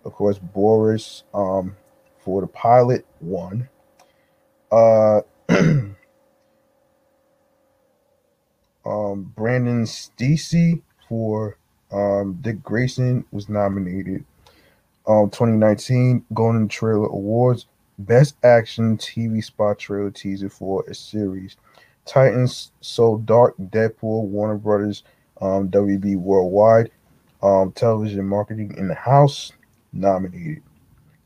Of 0.05 0.12
course, 0.12 0.38
Boris 0.38 1.24
um, 1.33 1.76
for 2.18 2.40
the 2.40 2.46
pilot 2.46 3.07
won. 3.20 3.68
Uh, 4.70 5.20
um, 5.48 5.94
Brandon 9.37 9.85
Stasey 9.85 10.83
for 11.09 11.57
um, 11.92 12.38
Dick 12.40 12.62
Grayson 12.62 13.24
was 13.33 13.48
nominated. 13.48 14.24
Um, 15.07 15.31
2019 15.31 16.24
Golden 16.33 16.68
Trailer 16.68 17.07
Awards 17.07 17.66
Best 17.98 18.37
Action 18.44 18.96
TV 18.96 19.42
Spot 19.44 19.78
Trailer 19.78 20.11
Teaser 20.11 20.48
for 20.48 20.85
a 20.88 20.94
Series. 20.94 21.57
Titans 22.05 22.73
So 22.81 23.19
Dark 23.19 23.57
Deadpool 23.59 24.27
Warner 24.27 24.59
Brothers 24.59 25.05
um, 25.41 25.69
WB 25.69 26.17
Worldwide 26.17 26.91
um, 27.43 27.73
Television 27.73 28.27
Marketing 28.27 28.75
in 28.77 28.88
the 28.88 28.95
House 28.95 29.53
nominated. 29.93 30.62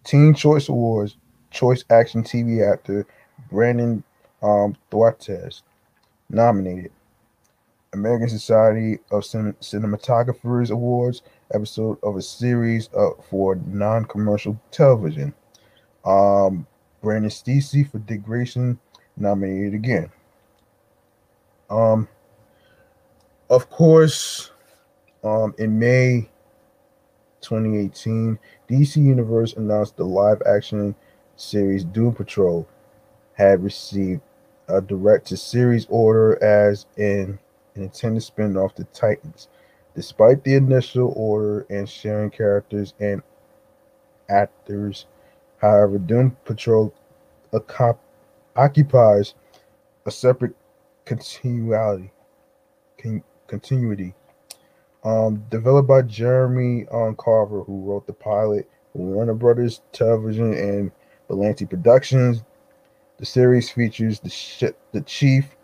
Teen 0.05 0.35
Choice 0.35 0.69
Awards 0.69 1.17
Choice 1.51 1.85
Action 1.91 2.23
TV 2.23 2.71
Actor 2.71 3.07
Brandon 3.51 4.03
um, 4.43 4.77
Thwaites 4.91 5.63
nominated. 6.31 6.93
American 7.93 8.29
Society 8.29 8.99
of 9.11 9.25
Cin- 9.25 9.55
Cinematographers 9.61 10.71
Awards 10.71 11.23
episode 11.55 11.99
of 12.03 12.17
a 12.17 12.23
series 12.23 12.91
uh, 12.95 13.11
for 13.31 13.57
non-commercial 13.67 14.61
television. 14.71 15.33
Um, 16.05 16.67
Brandon 17.01 17.31
Stasey 17.31 17.91
for 17.91 17.99
Dick 18.01 18.23
Grayson 18.23 18.79
nominated 19.17 19.75
again. 19.75 20.11
Um, 21.71 22.09
of 23.51 23.69
course, 23.71 24.51
um, 25.25 25.55
in 25.59 25.79
May 25.79 26.29
2018, 27.41 28.39
DC 28.69 28.97
Universe 28.97 29.55
announced 29.55 29.97
the 29.97 30.05
live-action 30.05 30.95
series 31.37 31.85
Doom 31.85 32.15
Patrol 32.15 32.67
had 33.35 33.63
received 33.63 34.23
a 34.69 34.81
direct-to-series 34.81 35.87
order 35.89 36.43
as 36.43 36.87
in 36.97 37.39
an 37.75 37.83
intended 37.83 38.23
spin-off 38.23 38.75
to 38.75 38.85
Titans. 38.85 39.49
Despite 39.95 40.43
the 40.45 40.55
initial 40.55 41.13
order 41.17 41.67
and 41.71 41.89
sharing 41.89 42.31
characters 42.31 42.95
and 43.01 43.23
actors, 44.29 45.07
however, 45.59 45.99
Doom 45.99 46.37
Patrol 46.45 46.93
occupies 48.57 49.35
a 50.05 50.11
separate 50.11 50.55
continuality, 51.07 52.13
con- 53.01 53.25
continuity. 53.47 54.15
Um, 55.05 55.45
developed 55.51 55.89
by 55.89 56.03
Jeremy 56.03 56.87
um, 56.91 57.15
Carver, 57.17 57.63
who 57.63 57.85
wrote 57.85 58.07
the 58.07 58.13
pilot 58.13 58.69
Warner 58.93 59.35
Brothers 59.35 59.81
Television 59.93 60.53
and 60.53 60.91
Berlanti 61.31 61.69
Productions. 61.69 62.43
The 63.19 63.27
series 63.27 63.71
features 63.71 64.21
the 64.21 64.29
sh- 64.29 64.65
the 64.93 65.01
Chief, 65.03 65.57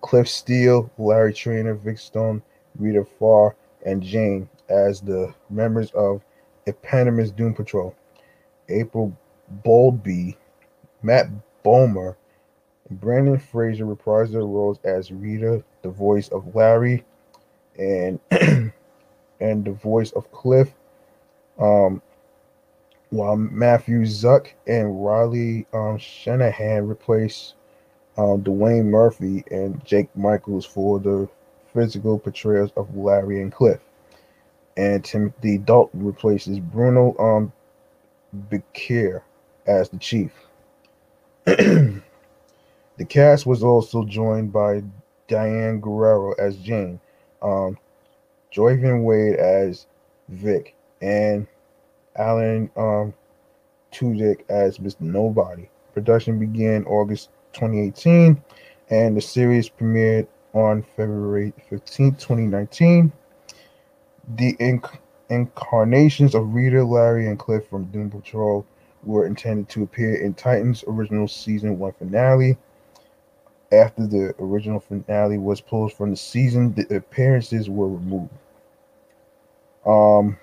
Cliff 0.00 0.28
Steele, 0.28 0.90
Larry 0.98 1.34
Trainor, 1.34 1.74
Vic 1.74 1.98
Stone, 1.98 2.42
Rita 2.78 3.04
Farr, 3.04 3.54
and 3.84 4.02
Jane 4.02 4.48
as 4.68 5.00
the 5.00 5.32
members 5.50 5.90
of 5.92 6.22
Eponymous 6.66 7.30
Doom 7.30 7.54
Patrol. 7.54 7.94
April 8.68 9.16
Bowlby, 9.64 10.36
Matt 11.02 11.28
Bomer, 11.64 12.16
and 12.88 13.00
Brendan 13.00 13.38
Fraser 13.38 13.84
reprised 13.84 14.32
their 14.32 14.42
roles 14.42 14.78
as 14.84 15.10
Rita, 15.10 15.62
the 15.82 15.90
voice 15.90 16.28
of 16.28 16.54
Larry, 16.54 17.04
and 17.78 18.18
and 18.30 19.64
the 19.64 19.72
voice 19.72 20.12
of 20.12 20.30
Cliff. 20.32 20.72
Um, 21.58 22.02
while 23.10 23.36
Matthew 23.36 24.02
Zuk 24.02 24.48
and 24.66 25.04
Riley 25.04 25.66
um, 25.72 25.98
Shanahan 25.98 26.86
replaced 26.86 27.54
um, 28.16 28.42
Dwayne 28.42 28.86
Murphy 28.86 29.44
and 29.50 29.84
Jake 29.84 30.14
Michaels 30.16 30.66
for 30.66 30.98
the 30.98 31.28
physical 31.72 32.18
portrayals 32.18 32.70
of 32.76 32.94
Larry 32.96 33.40
and 33.40 33.52
Cliff. 33.52 33.80
And 34.76 35.04
Timothy 35.04 35.58
Dalton 35.58 36.04
replaces 36.04 36.60
Bruno 36.60 37.16
um, 37.18 37.52
as 39.66 39.88
the 39.88 39.98
chief. 39.98 40.32
the 42.98 43.04
cast 43.04 43.46
was 43.46 43.62
also 43.62 44.04
joined 44.04 44.52
by 44.52 44.82
Diane 45.28 45.80
Guerrero 45.80 46.32
as 46.32 46.56
Jane, 46.56 47.00
um, 47.40 47.78
Joivan 48.52 49.04
Wade 49.04 49.36
as 49.36 49.86
Vic, 50.28 50.74
and 51.00 51.46
Alan 52.16 52.68
um, 52.76 53.14
Tudyk 53.92 54.40
as 54.48 54.78
Mr. 54.78 55.02
Nobody. 55.02 55.68
Production 55.94 56.40
began 56.40 56.84
August 56.84 57.30
2018, 57.52 58.42
and 58.90 59.16
the 59.16 59.20
series 59.20 59.68
premiered 59.68 60.26
on 60.52 60.82
February 60.96 61.52
15, 61.70 62.16
2019. 62.16 63.12
The 64.36 64.56
inc- 64.56 64.98
incarnations 65.30 66.34
of 66.34 66.52
Rita, 66.52 66.84
Larry, 66.84 67.28
and 67.28 67.38
Cliff 67.38 67.68
from 67.68 67.84
Doom 67.86 68.10
Patrol 68.10 68.66
were 69.04 69.26
intended 69.26 69.68
to 69.68 69.84
appear 69.84 70.16
in 70.16 70.34
Titans' 70.34 70.82
original 70.88 71.28
season 71.28 71.78
one 71.78 71.92
finale. 71.92 72.58
After 73.70 74.06
the 74.06 74.34
original 74.38 74.80
finale 74.80 75.38
was 75.38 75.60
pulled 75.60 75.92
from 75.92 76.10
the 76.10 76.16
season, 76.16 76.72
the 76.74 76.96
appearances 76.96 77.68
were 77.68 77.88
removed. 77.88 78.32
Um. 79.84 80.38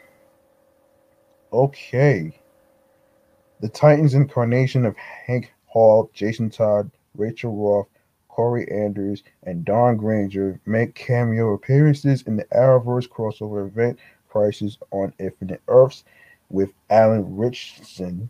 Okay. 1.51 2.37
The 3.61 3.69
Titans 3.69 4.13
incarnation 4.13 4.85
of 4.85 4.97
Hank 4.97 5.53
Hall, 5.65 6.09
Jason 6.13 6.49
Todd, 6.49 6.91
Rachel 7.15 7.55
Roth, 7.55 7.87
Kory 8.27 8.69
Andrews, 8.69 9.23
and 9.43 9.63
Dawn 9.63 9.95
Granger 9.95 10.59
make 10.65 10.93
cameo 10.93 11.53
appearances 11.53 12.21
in 12.23 12.35
the 12.35 12.43
Arrowverse 12.45 13.07
crossover 13.07 13.65
event 13.65 13.97
Crisis 14.27 14.77
on 14.91 15.13
Infinite 15.19 15.61
Earths 15.69 16.03
with 16.49 16.71
Alan 16.89 17.37
Richardson, 17.37 18.29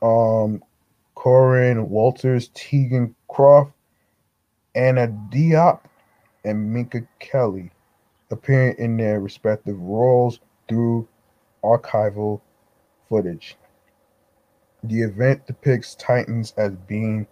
um, 0.00 0.62
Corinne 1.16 1.90
Walters, 1.90 2.50
Teagan 2.50 3.15
Croft, 3.28 3.72
Anna 4.74 5.08
Diop, 5.08 5.80
and 6.44 6.72
Minka 6.72 7.06
Kelly 7.18 7.70
appearing 8.30 8.76
in 8.78 8.96
their 8.96 9.20
respective 9.20 9.78
roles 9.78 10.40
through 10.68 11.08
archival 11.62 12.40
footage. 13.08 13.56
The 14.84 15.02
event 15.02 15.46
depicts 15.46 15.94
Titans 15.96 16.52
as 16.56 16.72
being 16.86 17.26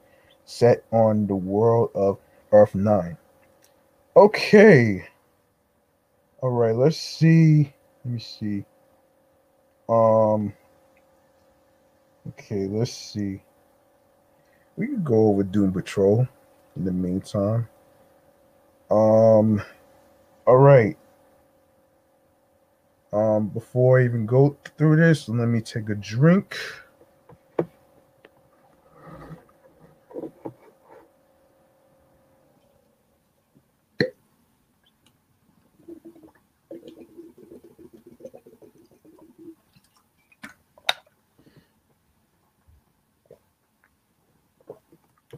set 0.45 0.85
on 0.91 1.27
the 1.27 1.37
world 1.37 1.91
of 1.95 2.19
Earth 2.53 2.75
9. 2.75 3.17
Okay. 4.17 5.07
All 6.41 6.51
right, 6.51 6.75
let's 6.75 6.99
see. 6.99 7.73
Let 8.05 8.15
me 8.15 8.21
see. 8.21 8.65
Um 9.89 10.53
Okay, 12.29 12.67
let's 12.67 12.93
see. 12.93 13.43
We 14.77 14.87
can 14.87 15.05
go 15.05 15.29
over 15.29 15.43
Doom 15.43 15.73
Patrol 15.73 16.29
in 16.77 16.85
the 16.85 16.93
meantime. 16.93 17.69
Um 18.91 19.63
all 20.47 20.57
right. 20.57 20.97
Um 23.13 23.49
before 23.49 24.01
I 24.01 24.05
even 24.05 24.27
go 24.27 24.57
through 24.77 24.97
this, 24.97 25.29
let 25.29 25.49
me 25.49 25.61
take 25.61 25.89
a 25.89 25.95
drink. 25.95 26.57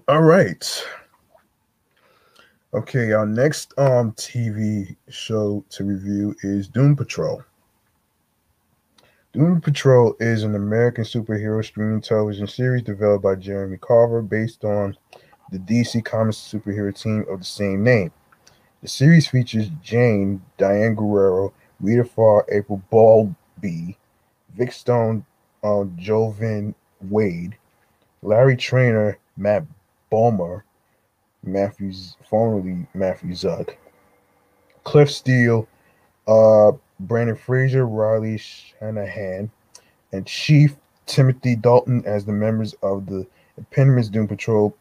All 0.09 0.23
right. 0.23 0.85
Okay, 2.73 3.11
our 3.11 3.27
next 3.27 3.77
um 3.77 4.13
TV 4.13 4.95
show 5.09 5.65
to 5.71 5.83
review 5.83 6.33
is 6.45 6.69
Doom 6.69 6.95
Patrol. 6.95 7.43
Doom 9.33 9.61
Patrol 9.61 10.15
is 10.21 10.45
an 10.45 10.55
American 10.55 11.03
superhero 11.03 11.65
streaming 11.65 12.01
television 12.01 12.47
series 12.47 12.85
developed 12.85 13.25
by 13.25 13.35
Jeremy 13.35 13.79
Carver 13.79 14.23
based 14.23 14.65
on 14.65 14.97
the 15.51 15.59
DC 15.59 16.05
Comics 16.05 16.37
superhero 16.37 16.97
team 16.97 17.25
of 17.29 17.41
the 17.41 17.45
same 17.45 17.83
name. 17.83 18.13
The 18.83 18.89
series 18.89 19.27
features 19.27 19.71
Jane, 19.83 20.41
Diane 20.57 20.95
Guerrero, 20.95 21.53
Rita 21.81 22.05
Farr, 22.05 22.47
April 22.53 22.81
Bowlby, 22.91 23.99
Vic 24.57 24.71
Stone, 24.71 25.27
uh, 25.65 25.83
Joivan 25.99 26.77
Wade, 27.01 27.57
Larry 28.23 28.57
Trainor, 28.57 29.19
Matt 29.37 29.65
Bomer, 30.11 30.63
Matthews, 31.43 32.17
formerly 32.29 32.87
Matthew 32.95 33.31
Zuk, 33.31 33.77
Cliff 34.85 35.11
Steele, 35.11 35.69
uh, 36.27 36.73
Brendan 37.01 37.37
Fraser, 37.37 37.87
Riley 37.87 38.39
Shanahan, 38.39 39.51
and 40.13 40.27
Chief 40.27 40.77
Timothy 41.07 41.57
Dalton 41.57 42.03
as 42.07 42.25
the 42.25 42.33
members 42.33 42.75
of 42.83 43.07
the 43.07 43.27
Impediments 43.57 44.09
Doom 44.09 44.29
Patrol. 44.29 44.77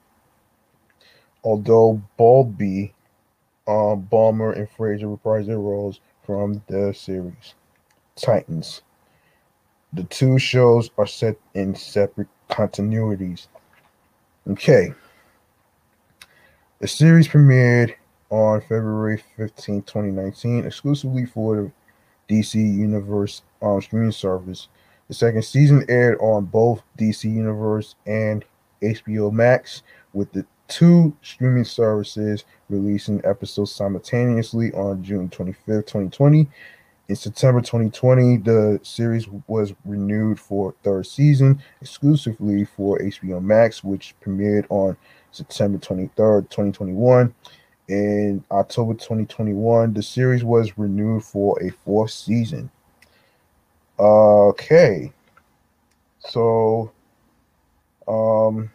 Although 1.43 2.01
Bowlby, 2.17 2.93
uh, 3.67 3.95
Balmer, 3.95 4.53
and 4.53 4.69
Fraser 4.69 5.07
reprised 5.07 5.47
their 5.47 5.59
roles 5.59 5.99
from 6.25 6.61
the 6.67 6.93
series 6.93 7.53
Titans. 8.15 8.81
The 9.93 10.03
two 10.03 10.39
shows 10.39 10.89
are 10.97 11.07
set 11.07 11.37
in 11.53 11.75
separate 11.75 12.27
continuities. 12.49 13.47
Okay. 14.49 14.93
The 16.79 16.89
series 16.89 17.29
premiered 17.29 17.95
on 18.29 18.59
February 18.59 19.23
15, 19.37 19.83
2019, 19.83 20.65
exclusively 20.65 21.25
for 21.25 21.71
the 22.27 22.41
DC 22.41 22.55
Universe 22.55 23.43
um, 23.61 23.81
streaming 23.81 24.11
service. 24.11 24.67
The 25.07 25.13
second 25.13 25.43
season 25.43 25.85
aired 25.87 26.17
on 26.19 26.43
both 26.43 26.83
DC 26.99 27.23
Universe 27.23 27.95
and 28.05 28.43
HBO 28.81 29.31
Max, 29.31 29.83
with 30.11 30.33
the 30.33 30.45
two 30.67 31.15
streaming 31.21 31.63
services 31.63 32.43
releasing 32.69 33.23
episodes 33.23 33.71
simultaneously 33.71 34.73
on 34.73 35.01
June 35.01 35.29
25th, 35.29 35.87
2020. 35.87 36.45
In 37.07 37.15
September 37.15 37.61
2020, 37.61 38.37
the 38.37 38.79
series 38.83 39.27
was 39.47 39.73
renewed 39.85 40.39
for 40.39 40.73
third 40.83 41.05
season 41.05 41.61
exclusively 41.79 42.65
for 42.65 42.99
HBO 42.99 43.41
Max, 43.41 43.81
which 43.81 44.13
premiered 44.21 44.65
on 44.69 44.97
September 45.35 45.77
23rd, 45.77 46.49
2021. 46.49 47.33
In 47.87 48.43
October 48.51 48.93
2021, 48.93 49.93
the 49.93 50.01
series 50.01 50.43
was 50.43 50.77
renewed 50.77 51.23
for 51.23 51.61
a 51.61 51.69
fourth 51.69 52.11
season. 52.11 52.69
Okay. 53.99 55.11
So 56.19 56.91
um 58.07 58.71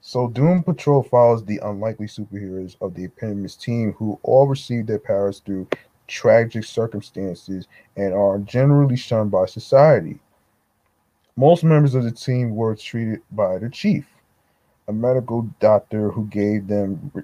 so 0.00 0.28
Doom 0.28 0.62
Patrol 0.62 1.02
follows 1.02 1.44
the 1.44 1.60
unlikely 1.62 2.06
superheroes 2.06 2.76
of 2.80 2.94
the 2.94 3.04
Impediments 3.04 3.54
team 3.54 3.92
who 3.92 4.18
all 4.22 4.46
receive 4.46 4.86
their 4.86 4.98
powers 4.98 5.40
through 5.44 5.68
tragic 6.08 6.64
circumstances 6.64 7.68
and 7.96 8.12
are 8.12 8.38
generally 8.38 8.96
shunned 8.96 9.30
by 9.30 9.46
society. 9.46 10.18
Most 11.36 11.64
members 11.64 11.94
of 11.94 12.04
the 12.04 12.10
team 12.10 12.54
were 12.54 12.74
treated 12.74 13.22
by 13.30 13.58
the 13.58 13.70
chief, 13.70 14.04
a 14.92 14.94
medical 14.94 15.42
doctor 15.58 16.10
who 16.10 16.26
gave 16.26 16.66
them 16.66 17.10
re- 17.14 17.22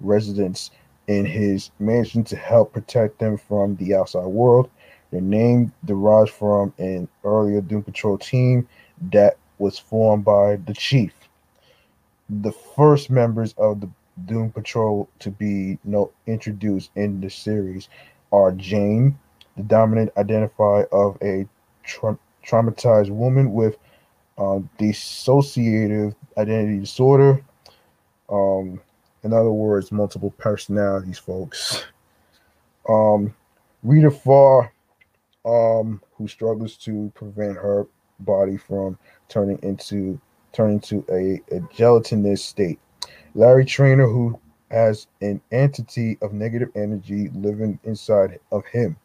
residence 0.00 0.70
in 1.06 1.24
his 1.24 1.70
mansion 1.78 2.24
to 2.24 2.36
help 2.36 2.72
protect 2.72 3.18
them 3.18 3.36
from 3.36 3.76
the 3.76 3.94
outside 3.94 4.26
world. 4.26 4.68
Their 5.10 5.20
name 5.20 5.72
derives 5.84 6.30
from 6.30 6.74
an 6.78 7.08
earlier 7.22 7.60
Doom 7.60 7.84
Patrol 7.84 8.18
team 8.18 8.66
that 9.12 9.36
was 9.58 9.78
formed 9.78 10.24
by 10.24 10.56
the 10.56 10.74
chief. 10.74 11.12
The 12.28 12.52
first 12.52 13.10
members 13.10 13.54
of 13.58 13.80
the 13.80 13.88
Doom 14.26 14.50
Patrol 14.50 15.08
to 15.20 15.30
be 15.30 15.78
no, 15.84 16.10
introduced 16.26 16.90
in 16.96 17.20
the 17.20 17.30
series 17.30 17.88
are 18.32 18.50
Jane, 18.52 19.16
the 19.56 19.62
dominant 19.62 20.12
identifier 20.16 20.88
of 20.90 21.16
a 21.22 21.46
tra- 21.84 22.18
traumatized 22.44 23.10
woman 23.10 23.52
with 23.52 23.76
uh, 24.38 24.60
dissociative 24.78 26.14
identity 26.36 26.80
disorder. 26.80 27.44
Um, 28.30 28.80
in 29.22 29.32
other 29.32 29.52
words, 29.52 29.92
multiple 29.92 30.32
personalities, 30.38 31.18
folks. 31.18 31.84
Um, 32.88 33.34
Rita 33.82 34.10
Farr, 34.10 34.72
um, 35.44 36.00
who 36.16 36.28
struggles 36.28 36.76
to 36.78 37.10
prevent 37.14 37.56
her 37.56 37.86
body 38.20 38.56
from 38.56 38.98
turning 39.28 39.58
into 39.62 40.20
turning 40.52 40.80
to 40.80 41.04
a, 41.10 41.40
a 41.54 41.60
gelatinous 41.74 42.44
state. 42.44 42.78
Larry 43.34 43.64
Trainor, 43.64 44.06
who 44.06 44.38
has 44.70 45.06
an 45.20 45.40
entity 45.52 46.16
of 46.22 46.32
negative 46.32 46.70
energy 46.74 47.28
living 47.34 47.78
inside 47.84 48.38
of 48.52 48.64
him. 48.66 48.96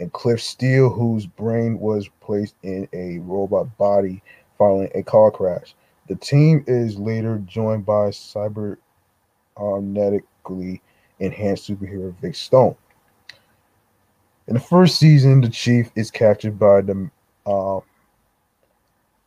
And 0.00 0.12
Cliff 0.12 0.40
Steele, 0.40 0.88
whose 0.88 1.26
brain 1.26 1.78
was 1.78 2.08
placed 2.20 2.54
in 2.62 2.88
a 2.92 3.18
robot 3.18 3.76
body 3.76 4.22
following 4.58 4.90
a 4.94 5.02
car 5.02 5.30
crash. 5.30 5.74
The 6.08 6.16
team 6.16 6.64
is 6.66 6.98
later 6.98 7.38
joined 7.46 7.86
by 7.86 8.10
cybernetically 8.10 8.80
enhanced 11.20 11.68
superhero 11.68 12.14
Vic 12.20 12.34
Stone. 12.34 12.76
In 14.46 14.54
the 14.54 14.60
first 14.60 14.98
season, 14.98 15.40
the 15.42 15.48
chief 15.48 15.90
is 15.94 16.10
captured 16.10 16.58
by 16.58 16.80
the 16.80 17.10
uh, 17.46 17.80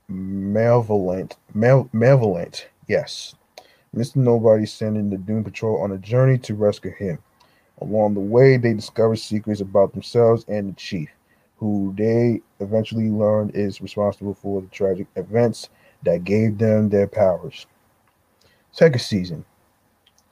Malevolent, 0.07 1.37
Mal- 1.53 1.89
Malevolent, 1.93 2.67
yes, 2.87 3.35
Mr. 3.95 4.17
Nobody 4.17 4.65
sending 4.65 5.09
the 5.09 5.17
Doom 5.17 5.43
Patrol 5.43 5.81
on 5.81 5.91
a 5.91 5.97
journey 5.97 6.37
to 6.39 6.55
rescue 6.55 6.91
him. 6.91 7.19
Along 7.81 8.13
the 8.13 8.19
way, 8.19 8.57
they 8.57 8.73
discover 8.73 9.15
secrets 9.15 9.61
about 9.61 9.93
themselves 9.93 10.45
and 10.47 10.69
the 10.69 10.73
chief, 10.75 11.09
who 11.61 11.93
they 11.95 12.41
eventually 12.59 13.09
learned 13.09 13.51
is 13.53 13.81
responsible 13.81 14.33
for 14.33 14.61
the 14.61 14.67
tragic 14.67 15.05
events 15.15 15.69
that 16.01 16.23
gave 16.23 16.57
them 16.57 16.89
their 16.89 17.05
powers. 17.05 17.67
Second 18.71 18.99
season 18.99 19.45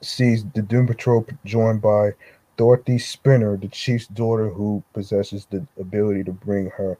sees 0.00 0.44
the 0.54 0.62
Doom 0.62 0.88
Patrol 0.88 1.24
joined 1.44 1.80
by 1.80 2.14
Dorothy 2.56 2.98
Spinner, 2.98 3.56
the 3.56 3.68
chief's 3.68 4.08
daughter, 4.08 4.50
who 4.50 4.82
possesses 4.92 5.46
the 5.46 5.64
ability 5.78 6.24
to 6.24 6.32
bring 6.32 6.68
her 6.70 6.98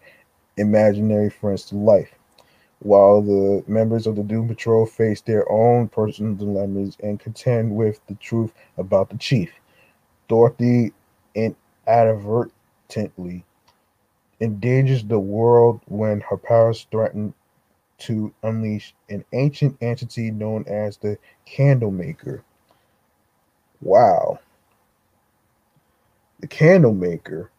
imaginary 0.57 1.29
friends 1.29 1.65
to 1.65 1.75
life 1.75 2.15
while 2.79 3.21
the 3.21 3.65
members 3.67 4.07
of 4.07 4.15
the 4.15 4.23
Doom 4.23 4.47
Patrol 4.47 4.87
face 4.87 5.21
their 5.23 5.51
own 5.51 5.89
personal 5.89 6.35
dilemmas 6.35 6.97
and 7.03 7.19
contend 7.19 7.75
with 7.75 8.01
the 8.07 8.15
truth 8.15 8.53
about 8.79 9.11
the 9.11 9.19
chief. 9.19 9.51
Dorothy 10.29 10.93
inadvertently 11.35 13.45
endangers 14.41 15.05
the 15.05 15.19
world 15.19 15.81
when 15.87 16.21
her 16.23 16.37
powers 16.37 16.87
threaten 16.91 17.35
to 17.99 18.33
unleash 18.43 18.95
an 19.09 19.25
ancient 19.33 19.77
entity 19.81 20.31
known 20.31 20.65
as 20.67 20.97
the 20.97 21.19
Candlemaker. 21.47 22.43
Wow. 23.83 24.39
The 26.41 26.47
Candlemaker 26.47 27.51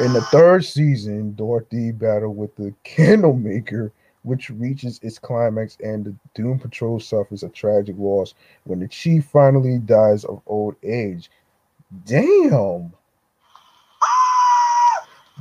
In 0.00 0.14
the 0.14 0.22
third 0.22 0.64
season, 0.64 1.34
Dorothy 1.34 1.92
battled 1.92 2.36
with 2.36 2.56
the 2.56 2.74
Candlemaker, 2.82 3.92
which 4.22 4.48
reaches 4.48 4.98
its 5.02 5.18
climax, 5.18 5.76
and 5.84 6.04
the 6.04 6.14
Doom 6.34 6.58
Patrol 6.58 6.98
suffers 6.98 7.42
a 7.42 7.50
tragic 7.50 7.96
loss 7.98 8.34
when 8.64 8.80
the 8.80 8.88
chief 8.88 9.26
finally 9.26 9.78
dies 9.78 10.24
of 10.24 10.40
old 10.46 10.76
age. 10.82 11.30
Damn. 12.06 12.92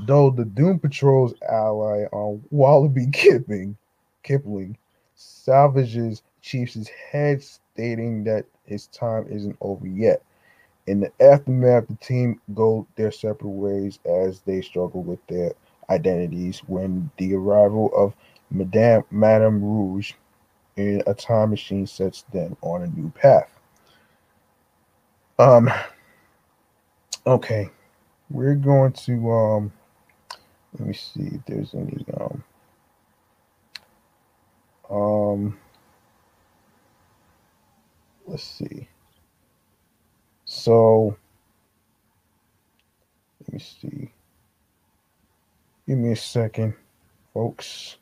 Though 0.06 0.32
the 0.32 0.46
Doom 0.46 0.80
Patrol's 0.80 1.34
ally 1.50 2.06
on 2.12 2.44
Willoughby 2.50 3.08
Kipling, 3.14 3.78
Kipling 4.24 4.78
salvages 5.16 6.24
Chief's 6.42 6.90
head, 7.12 7.44
stating 7.44 8.24
that 8.24 8.46
his 8.66 8.88
time 8.88 9.28
isn't 9.30 9.56
over 9.62 9.88
yet. 9.88 10.24
In 10.88 11.00
the 11.00 11.12
aftermath, 11.22 11.88
the 11.88 11.96
team 11.96 12.42
go 12.56 12.88
their 12.96 13.12
separate 13.12 13.50
ways 13.50 14.00
as 14.06 14.42
they 14.42 14.62
struggle 14.62 15.04
with 15.04 15.26
their 15.28 15.54
identities 15.90 16.60
when 16.68 17.12
the 17.18 17.36
arrival 17.36 17.92
of 17.96 18.16
Madame 18.50 19.04
Madame 19.12 19.64
Rouge 19.64 20.14
in 20.78 21.04
a 21.06 21.14
time 21.14 21.52
machine 21.52 21.86
sets 21.86 22.24
them 22.34 22.58
on 22.62 22.82
a 22.82 22.88
new 22.88 23.12
path. 23.12 23.50
Um 25.38 25.72
okay. 27.26 27.70
We're 28.30 28.56
going 28.56 28.94
to 28.94 29.32
um 29.32 29.74
let 30.78 30.88
me 30.88 30.94
see 30.94 31.32
if 31.34 31.46
there's 31.46 31.74
any 31.74 32.06
um 32.20 32.44
um 34.90 35.58
let's 38.26 38.44
see. 38.44 38.88
So 40.46 41.18
let 43.42 43.54
me 43.54 43.60
see. 43.60 44.12
Give 45.88 45.98
me 45.98 46.12
a 46.12 46.16
second, 46.16 46.74
folks. 47.34 47.98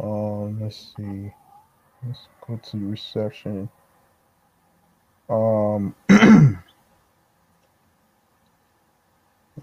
Um, 0.00 0.60
let's 0.60 0.94
see. 0.96 1.32
Let's 2.06 2.28
go 2.46 2.60
to 2.70 2.78
reception. 2.78 3.68
Um, 5.28 5.94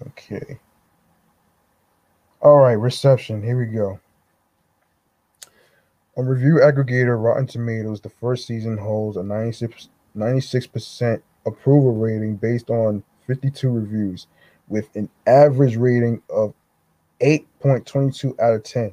Okay. 0.08 0.60
All 2.42 2.58
right, 2.58 2.74
reception. 2.74 3.42
Here 3.42 3.58
we 3.58 3.66
go. 3.66 4.00
On 6.18 6.26
review 6.26 6.56
aggregator 6.56 7.22
Rotten 7.22 7.48
Tomatoes, 7.48 8.02
the 8.02 8.10
first 8.10 8.46
season 8.46 8.78
holds 8.78 9.18
a 9.18 9.24
96, 9.24 9.90
96% 10.16 11.22
approval 11.46 11.94
rating 11.94 12.36
based 12.36 12.70
on 12.70 13.04
52 13.28 13.70
reviews, 13.70 14.28
with 14.68 14.96
an 14.96 15.10
average 15.26 15.78
rating 15.78 16.22
of 16.30 16.54
8.22 17.22 18.40
out 18.40 18.54
of 18.54 18.64
10. 18.64 18.92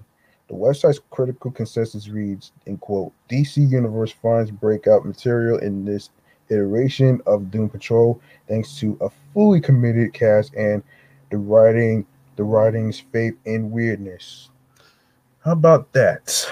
The 0.48 0.54
website's 0.54 1.00
critical 1.10 1.50
consensus 1.50 2.08
reads, 2.08 2.52
in 2.66 2.78
quote, 2.78 3.12
DC 3.28 3.68
Universe 3.68 4.12
finds 4.12 4.50
breakout 4.50 5.04
material 5.04 5.58
in 5.58 5.84
this 5.84 6.10
iteration 6.50 7.20
of 7.26 7.50
Doom 7.50 7.68
Patrol 7.68 8.20
thanks 8.48 8.78
to 8.80 8.98
a 9.00 9.10
fully 9.32 9.60
committed 9.60 10.12
cast 10.12 10.54
and 10.54 10.82
the 11.30 11.38
writing 11.38 12.06
the 12.36 12.44
writing's 12.44 12.98
faith 12.98 13.34
in 13.44 13.70
weirdness. 13.70 14.50
How 15.44 15.52
about 15.52 15.92
that? 15.92 16.50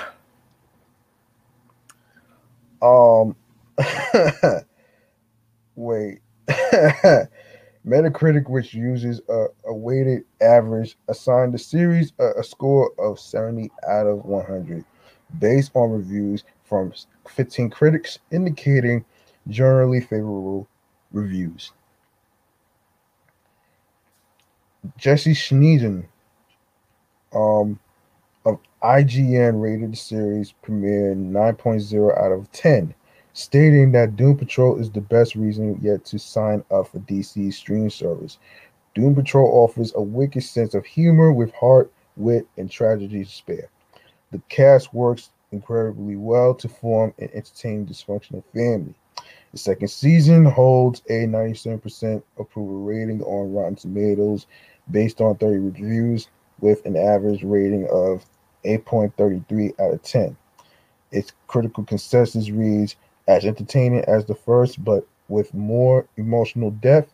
Um 2.81 3.37
wait. 5.77 6.21
Metacritic, 7.87 8.51
which 8.51 8.75
uses 8.75 9.21
a, 9.29 9.47
a, 9.67 9.73
weighted 9.73 10.25
average, 10.43 10.99
assigned 11.09 11.55
the 11.55 11.59
series 11.59 12.13
a, 12.19 12.41
a, 12.41 12.45
score 12.45 12.91
of 12.99 13.19
70 13.19 13.71
out 13.89 14.07
of 14.07 14.27
100 14.27 14.85
based 15.39 15.71
on 15.75 15.93
reviews 15.93 16.45
from 16.65 16.93
15 17.29 17.71
critics, 17.71 18.19
indicating 18.31 19.05
generally 19.49 20.01
favorable 20.01 20.69
reviews. 21.13 21.73
Jesse 24.97 25.33
Schedeen 25.33 26.07
um, 27.35 27.79
of 28.45 28.59
IGN 28.83 29.61
rated 29.61 29.93
the 29.93 29.97
series 29.97 30.53
premiere 30.63 31.15
9.0 31.15 32.19
out 32.19 32.33
of 32.33 32.51
10, 32.53 32.95
stating 33.33 33.93
that 33.93 34.17
Doom 34.17 34.37
Patrol 34.37 34.79
is 34.79 34.91
the 34.91 35.01
best 35.01 35.35
reason 35.35 35.79
yet 35.83 36.05
to 36.07 36.19
sign 36.19 36.65
up 36.71 36.89
for 36.89 36.99
DC's 37.01 37.57
stream 37.57 37.91
service. 37.91 38.39
Doom 38.95 39.15
Patrol 39.15 39.49
offers 39.65 39.93
a 39.95 40.03
wicked 40.03 40.43
sense 40.43 40.75
of 40.75 40.85
humor 40.87 41.33
with 41.33 41.53
heart, 41.55 41.93
wit, 42.17 42.47
and 42.57 42.71
tragedy 42.71 43.25
to 43.25 43.31
spare. 43.31 43.69
The 44.33 44.41
cast 44.49 44.93
works 44.95 45.31
incredibly 45.53 46.17
well 46.17 46.55
to 46.55 46.69
form 46.69 47.15
an 47.19 47.31
entertaining 47.33 47.87
dysfunctional 47.87 48.45
family. 48.55 48.95
The 49.53 49.59
second 49.59 49.89
season 49.89 50.45
holds 50.45 51.01
a 51.09 51.27
97% 51.27 52.23
approval 52.39 52.83
rating 52.83 53.23
on 53.23 53.53
Rotten 53.53 53.77
Tomatoes 53.77 54.47
based 54.91 55.21
on 55.21 55.37
30 55.37 55.59
reviews 55.59 56.29
with 56.61 56.85
an 56.85 56.97
average 56.97 57.43
rating 57.43 57.89
of 57.91 58.27
8.33 58.65 59.81
out 59.81 59.95
of 59.95 60.03
10. 60.03 60.37
Its 61.13 61.33
critical 61.47 61.85
consensus 61.85 62.51
reads 62.51 62.97
as 63.27 63.45
entertaining 63.45 64.05
as 64.07 64.27
the 64.27 64.35
first, 64.35 64.85
but 64.85 65.07
with 65.29 65.55
more 65.55 66.07
emotional 66.17 66.71
depth. 66.71 67.13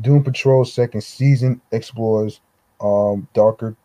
Doom 0.00 0.22
Patrol's 0.22 0.72
second 0.72 1.02
season 1.02 1.60
explores 1.72 2.40
um, 2.80 3.26
darker 3.32 3.76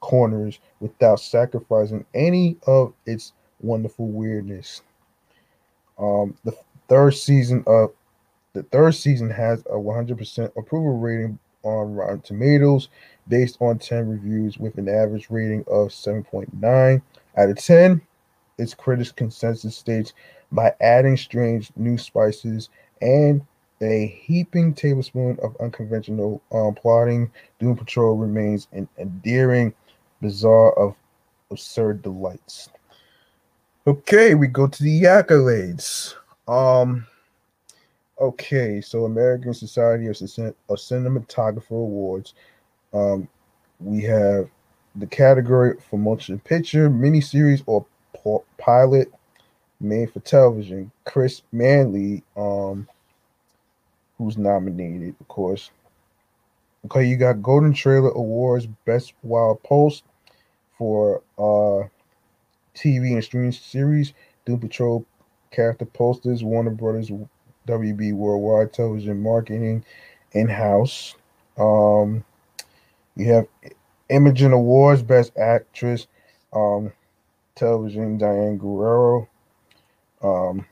corners 0.00 0.58
without 0.80 1.20
sacrificing 1.20 2.04
any 2.14 2.56
of 2.66 2.92
its 3.06 3.32
wonderful 3.60 4.08
weirdness. 4.08 4.82
Um, 5.98 6.36
the 6.44 6.56
third 6.88 7.12
season 7.12 7.64
of 7.66 7.90
the 8.52 8.62
third 8.64 8.92
season 8.92 9.30
has 9.30 9.60
a 9.62 9.74
100% 9.74 10.44
approval 10.56 10.98
rating 10.98 11.38
on 11.64 11.94
Rotten 11.94 12.20
Tomatoes 12.20 12.88
based 13.28 13.56
on 13.60 13.78
10 13.78 14.08
reviews 14.08 14.58
with 14.58 14.78
an 14.78 14.88
average 14.88 15.28
rating 15.28 15.60
of 15.62 15.88
7.9 15.88 17.02
out 17.36 17.50
of 17.50 17.56
10. 17.56 18.00
Its 18.58 18.74
critics 18.74 19.10
consensus 19.10 19.76
states 19.76 20.12
by 20.52 20.72
adding 20.80 21.16
strange 21.16 21.72
new 21.74 21.98
spices 21.98 22.68
and 23.02 23.44
a 23.80 24.06
heaping 24.06 24.72
tablespoon 24.72 25.36
of 25.42 25.56
unconventional 25.60 26.40
um, 26.52 26.74
plotting, 26.74 27.30
Doom 27.58 27.76
Patrol 27.76 28.16
remains 28.16 28.68
an 28.72 28.88
endearing, 28.98 29.74
bizarre 30.22 30.72
of 30.78 30.94
absurd 31.50 32.02
delights. 32.02 32.68
Okay, 33.86 34.34
we 34.34 34.46
go 34.46 34.66
to 34.66 34.82
the 34.82 35.02
accolades. 35.02 36.14
Um, 36.46 37.06
okay, 38.20 38.80
so 38.80 39.04
American 39.04 39.54
Society 39.54 40.06
of, 40.06 40.16
of 40.20 40.78
Cinematographer 40.78 41.70
Awards. 41.70 42.34
Um, 42.92 43.28
we 43.80 44.02
have 44.02 44.48
the 44.94 45.06
category 45.06 45.76
for 45.90 45.98
motion 45.98 46.38
picture, 46.38 46.88
miniseries, 46.88 47.62
or 47.66 47.86
pilot 48.58 49.12
made 49.80 50.12
for 50.12 50.20
television. 50.20 50.90
Chris 51.04 51.42
Manley, 51.52 52.22
um, 52.36 52.88
who's 54.18 54.38
nominated, 54.38 55.14
of 55.20 55.28
course. 55.28 55.70
Okay, 56.86 57.04
you 57.04 57.16
got 57.16 57.42
Golden 57.42 57.72
Trailer 57.72 58.10
Awards 58.10 58.66
Best 58.84 59.14
Wild 59.22 59.62
Post 59.62 60.04
for 60.76 61.22
uh 61.38 61.88
TV 62.74 63.12
and 63.14 63.24
streaming 63.24 63.52
series, 63.52 64.12
Doom 64.44 64.58
Patrol 64.58 65.06
character 65.54 65.84
posters, 65.84 66.42
Warner 66.42 66.70
Brothers, 66.70 67.10
WB 67.66 68.12
Worldwide 68.12 68.72
Television 68.72 69.22
Marketing 69.22 69.84
in 70.32 70.48
house. 70.48 71.14
Um, 71.58 72.24
you 73.16 73.32
have 73.32 73.46
Imagen 74.10 74.52
Awards, 74.52 75.02
Best 75.02 75.36
Actress, 75.38 76.06
um, 76.52 76.92
Television, 77.54 78.18
Diane 78.18 78.58
Guerrero. 78.58 79.28
Um, 80.22 80.66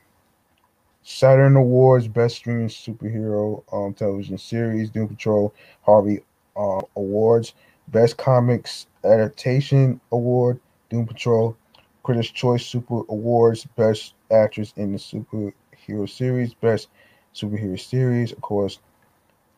Saturn 1.03 1.55
Awards, 1.57 2.07
Best 2.07 2.37
Streaming 2.37 2.69
Superhero 2.69 3.63
um, 3.73 3.93
Television 3.93 4.37
Series, 4.37 4.89
Doom 4.89 5.09
Patrol, 5.09 5.53
Harvey 5.81 6.23
uh, 6.55 6.81
Awards, 6.95 7.53
Best 7.89 8.17
Comics 8.17 8.87
Adaptation 9.03 9.99
Award, 10.11 10.59
Doom 10.89 11.05
Patrol, 11.05 11.57
Critics' 12.03 12.29
Choice 12.29 12.65
Super 12.65 13.01
Awards, 13.09 13.65
Best 13.75 14.13
Actress 14.33 14.73
in 14.75 14.91
the 14.91 14.97
Superhero 14.97 16.09
Series, 16.09 16.53
Best 16.53 16.89
Superhero 17.33 17.79
Series, 17.79 18.31
of 18.31 18.41
course. 18.41 18.79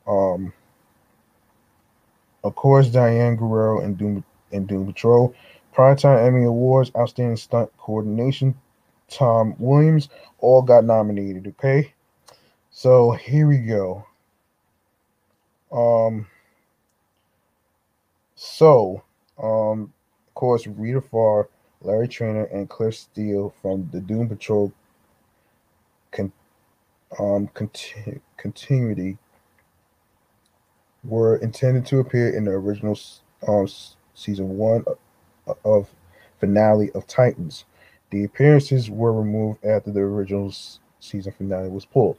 Um, 0.07 0.53
of 2.43 2.55
course, 2.55 2.89
Diane 2.89 3.35
Guerrero 3.35 3.81
and 3.81 3.97
Doom 3.97 4.23
and 4.51 4.67
Doom 4.67 4.85
Patrol. 4.85 5.33
Primetime 5.75 6.25
Emmy 6.25 6.45
Awards, 6.45 6.91
Outstanding 6.95 7.35
Stunt 7.37 7.69
Coordination, 7.77 8.55
Tom 9.09 9.55
Williams, 9.59 10.09
all 10.39 10.61
got 10.61 10.85
nominated. 10.85 11.47
Okay, 11.47 11.93
so 12.71 13.11
here 13.11 13.47
we 13.47 13.57
go. 13.57 14.05
Um, 15.71 16.27
so, 18.35 19.03
um, 19.41 19.91
of 20.27 20.33
course, 20.33 20.67
Rita 20.67 21.01
Farr 21.01 21.49
Larry 21.85 22.07
Trainor, 22.07 22.45
and 22.45 22.69
Cliff 22.69 22.95
Steele 22.95 23.53
from 23.61 23.89
the 23.91 24.01
Doom 24.01 24.27
Patrol 24.27 24.73
con- 26.11 26.31
um, 27.19 27.47
conti- 27.53 28.21
continuity 28.37 29.17
were 31.03 31.37
intended 31.37 31.85
to 31.85 31.99
appear 31.99 32.35
in 32.35 32.45
the 32.45 32.51
original 32.51 32.97
um, 33.47 33.67
season 34.15 34.57
one 34.57 34.83
of 35.63 35.89
finale 36.39 36.91
of 36.91 37.05
Titans. 37.07 37.65
The 38.09 38.23
appearances 38.23 38.89
were 38.89 39.13
removed 39.13 39.63
after 39.63 39.91
the 39.91 40.01
original 40.01 40.53
season 40.99 41.33
finale 41.33 41.69
was 41.69 41.85
pulled. 41.85 42.17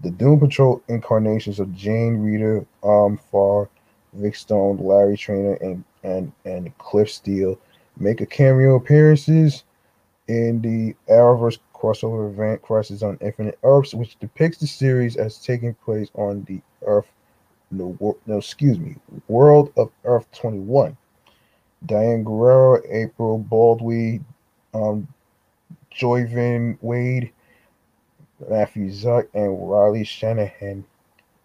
The 0.00 0.10
Doom 0.10 0.40
Patrol 0.40 0.82
incarnations 0.88 1.60
of 1.60 1.72
Jane 1.74 2.16
Rita, 2.16 2.66
um, 2.82 3.18
Vic 4.14 4.34
Stone, 4.34 4.78
Larry 4.78 5.16
Trainor, 5.16 5.54
and 5.54 5.84
and 6.02 6.32
and 6.44 6.76
Cliff 6.78 7.10
Steele 7.10 7.58
make 7.98 8.20
a 8.20 8.26
cameo 8.26 8.76
appearances 8.76 9.64
in 10.28 10.60
the 10.60 10.94
Arrowverse 11.12 11.58
crossover 11.74 12.30
event 12.30 12.62
Crisis 12.62 13.02
on 13.02 13.18
Infinite 13.20 13.58
Earths, 13.62 13.94
which 13.94 14.18
depicts 14.18 14.58
the 14.58 14.66
series 14.66 15.16
as 15.16 15.38
taking 15.38 15.74
place 15.74 16.08
on 16.14 16.44
the 16.44 16.60
Earth, 16.86 17.08
no, 17.70 18.16
no 18.26 18.38
excuse 18.38 18.78
me, 18.78 18.96
World 19.28 19.72
of 19.76 19.90
Earth 20.04 20.30
21. 20.32 20.96
Diane 21.86 22.22
Guerrero, 22.22 22.80
April 22.88 23.38
Baldwin, 23.38 24.24
um, 24.72 25.08
Joivan 25.92 26.78
Wade, 26.80 27.32
Matthew 28.48 28.88
Zuk, 28.90 29.26
and 29.34 29.68
Riley 29.68 30.04
Shanahan 30.04 30.84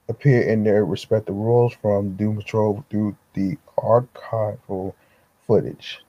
appear 0.10 0.42
in 0.44 0.64
their 0.64 0.86
respective 0.86 1.36
roles 1.36 1.74
from 1.74 2.16
Doom 2.16 2.38
Patrol 2.38 2.86
through 2.90 3.16
the 3.34 3.58
archival 3.78 4.94
footage. 5.46 6.00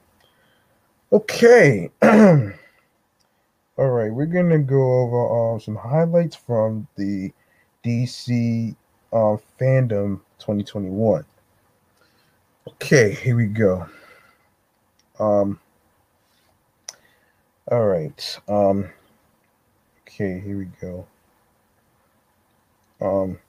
Okay. 1.11 1.89
All 2.01 3.87
right, 3.89 4.11
we're 4.13 4.25
gonna 4.25 4.59
go 4.59 5.01
over 5.01 5.53
um, 5.53 5.59
some 5.61 5.75
highlights 5.75 6.35
from 6.35 6.85
the 6.97 7.31
DC 7.83 8.75
uh, 9.13 9.37
Fandome 9.59 10.19
2021. 10.39 11.23
Okay, 12.67 13.13
here 13.13 13.37
we 13.37 13.45
go. 13.45 13.87
Um, 15.17 15.59
all 17.71 17.87
right. 17.87 18.39
Um, 18.47 18.89
okay, 20.01 20.41
here 20.41 20.57
we 20.57 20.65
go. 20.81 21.07
Um, 22.99 23.39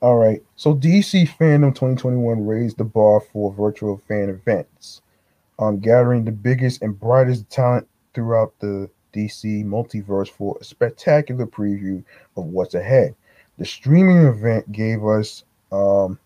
all 0.00 0.16
right. 0.16 0.42
So 0.56 0.74
DC 0.74 1.28
Fandome 1.36 1.74
2021 1.74 2.46
raised 2.46 2.78
the 2.78 2.84
bar 2.84 3.20
for 3.20 3.52
virtual 3.52 3.98
fan 4.08 4.30
events, 4.30 5.02
um, 5.60 5.78
gathering 5.78 6.24
the 6.24 6.32
biggest 6.32 6.82
and 6.82 6.98
brightest 6.98 7.48
talent 7.50 7.86
throughout 8.14 8.58
the 8.58 8.90
DC 9.12 9.64
multiverse 9.64 10.28
for 10.28 10.56
a 10.60 10.64
spectacular 10.64 11.46
preview 11.46 12.02
of 12.36 12.46
what's 12.46 12.74
ahead. 12.74 13.14
The 13.58 13.66
streaming 13.66 14.24
event 14.26 14.72
gave 14.72 15.04
us 15.04 15.44
um, 15.70 16.18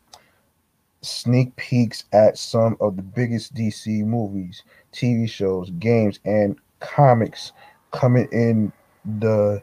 sneak 1.02 1.54
peeks 1.56 2.04
at 2.12 2.38
some 2.38 2.76
of 2.80 2.96
the 2.96 3.02
biggest 3.02 3.54
DC 3.54 4.04
movies, 4.04 4.62
TV 4.92 5.28
shows, 5.28 5.70
games, 5.78 6.20
and 6.24 6.56
comics 6.78 7.52
coming 7.90 8.28
in 8.30 8.72
the 9.18 9.60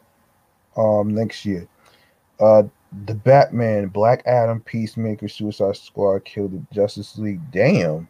um, 0.76 1.15
next 1.15 1.45
year. 1.45 1.67
Uh, 2.39 2.63
the 3.05 3.13
Batman, 3.13 3.88
Black 3.88 4.22
Adam, 4.26 4.59
Peacemaker, 4.59 5.30
Suicide 5.30 5.78
Squad, 5.78 6.26
Killed 6.26 6.51
the 6.51 6.76
Justice 6.76 7.17
League, 7.17 7.39
damn, 7.51 8.09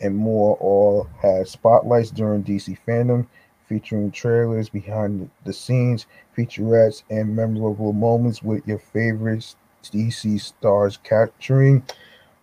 and 0.00 0.16
more 0.16 0.56
all 0.56 1.08
had 1.20 1.48
spotlights 1.48 2.10
during 2.10 2.42
DC 2.42 2.78
Fandome, 2.86 3.26
featuring 3.66 4.10
trailers 4.10 4.68
behind 4.68 5.30
the 5.44 5.52
scenes, 5.52 6.06
featurettes, 6.36 7.02
and 7.10 7.34
memorable 7.34 7.92
moments 7.92 8.42
with 8.42 8.66
your 8.66 8.78
favorite 8.78 9.54
DC 9.84 10.40
stars 10.40 10.98
capturing 11.02 11.82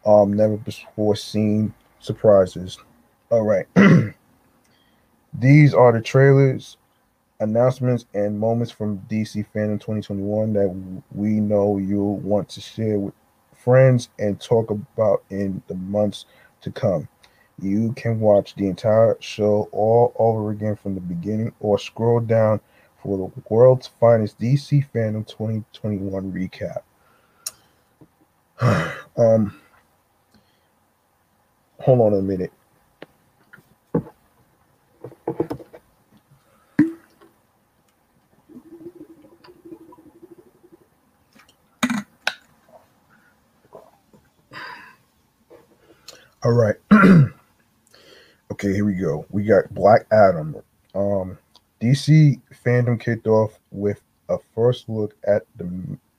um, 0.05 0.33
never 0.33 0.57
before 0.57 1.15
seen 1.15 1.73
surprises. 1.99 2.77
All 3.29 3.43
right. 3.43 3.67
These 5.39 5.73
are 5.73 5.91
the 5.91 6.01
trailers 6.01 6.77
announcements 7.39 8.05
and 8.13 8.39
moments 8.39 8.71
from 8.71 8.99
DC 9.09 9.45
Fandome 9.53 9.79
2021 9.79 10.53
that 10.53 11.03
we 11.13 11.39
know 11.39 11.77
you'll 11.77 12.17
want 12.17 12.49
to 12.49 12.61
share 12.61 12.97
with 12.97 13.13
friends 13.55 14.09
and 14.17 14.39
talk 14.39 14.71
about 14.71 15.23
in 15.29 15.61
the 15.67 15.75
months 15.75 16.25
to 16.61 16.71
come. 16.71 17.07
You 17.59 17.93
can 17.93 18.19
watch 18.19 18.53
the 18.55 18.67
entire 18.67 19.17
show 19.19 19.67
all 19.71 20.13
over 20.19 20.51
again 20.51 20.75
from 20.75 20.93
the 20.93 21.01
beginning 21.01 21.53
or 21.59 21.79
scroll 21.79 22.19
down 22.19 22.59
for 23.01 23.17
the 23.17 23.41
world's 23.49 23.87
finest 23.99 24.39
DC 24.39 24.85
Fandome 24.93 25.27
2021 25.27 26.31
recap. 26.31 26.83
um, 29.17 29.59
hold 31.79 32.01
on 32.01 32.13
a 32.13 32.21
minute. 32.21 32.51
All 46.43 46.53
right. 46.53 46.75
okay, 48.57 48.73
here 48.73 48.85
we 48.85 48.95
go. 48.95 49.23
We 49.29 49.43
got 49.43 49.71
Black 49.75 50.07
Adam. 50.11 50.55
Um, 50.95 51.37
DC 51.79 52.41
Fandome 52.65 52.99
kicked 52.99 53.27
off 53.27 53.59
with 53.69 54.01
a 54.29 54.39
first 54.55 54.89
look 54.89 55.15
at 55.27 55.43
the 55.57 55.69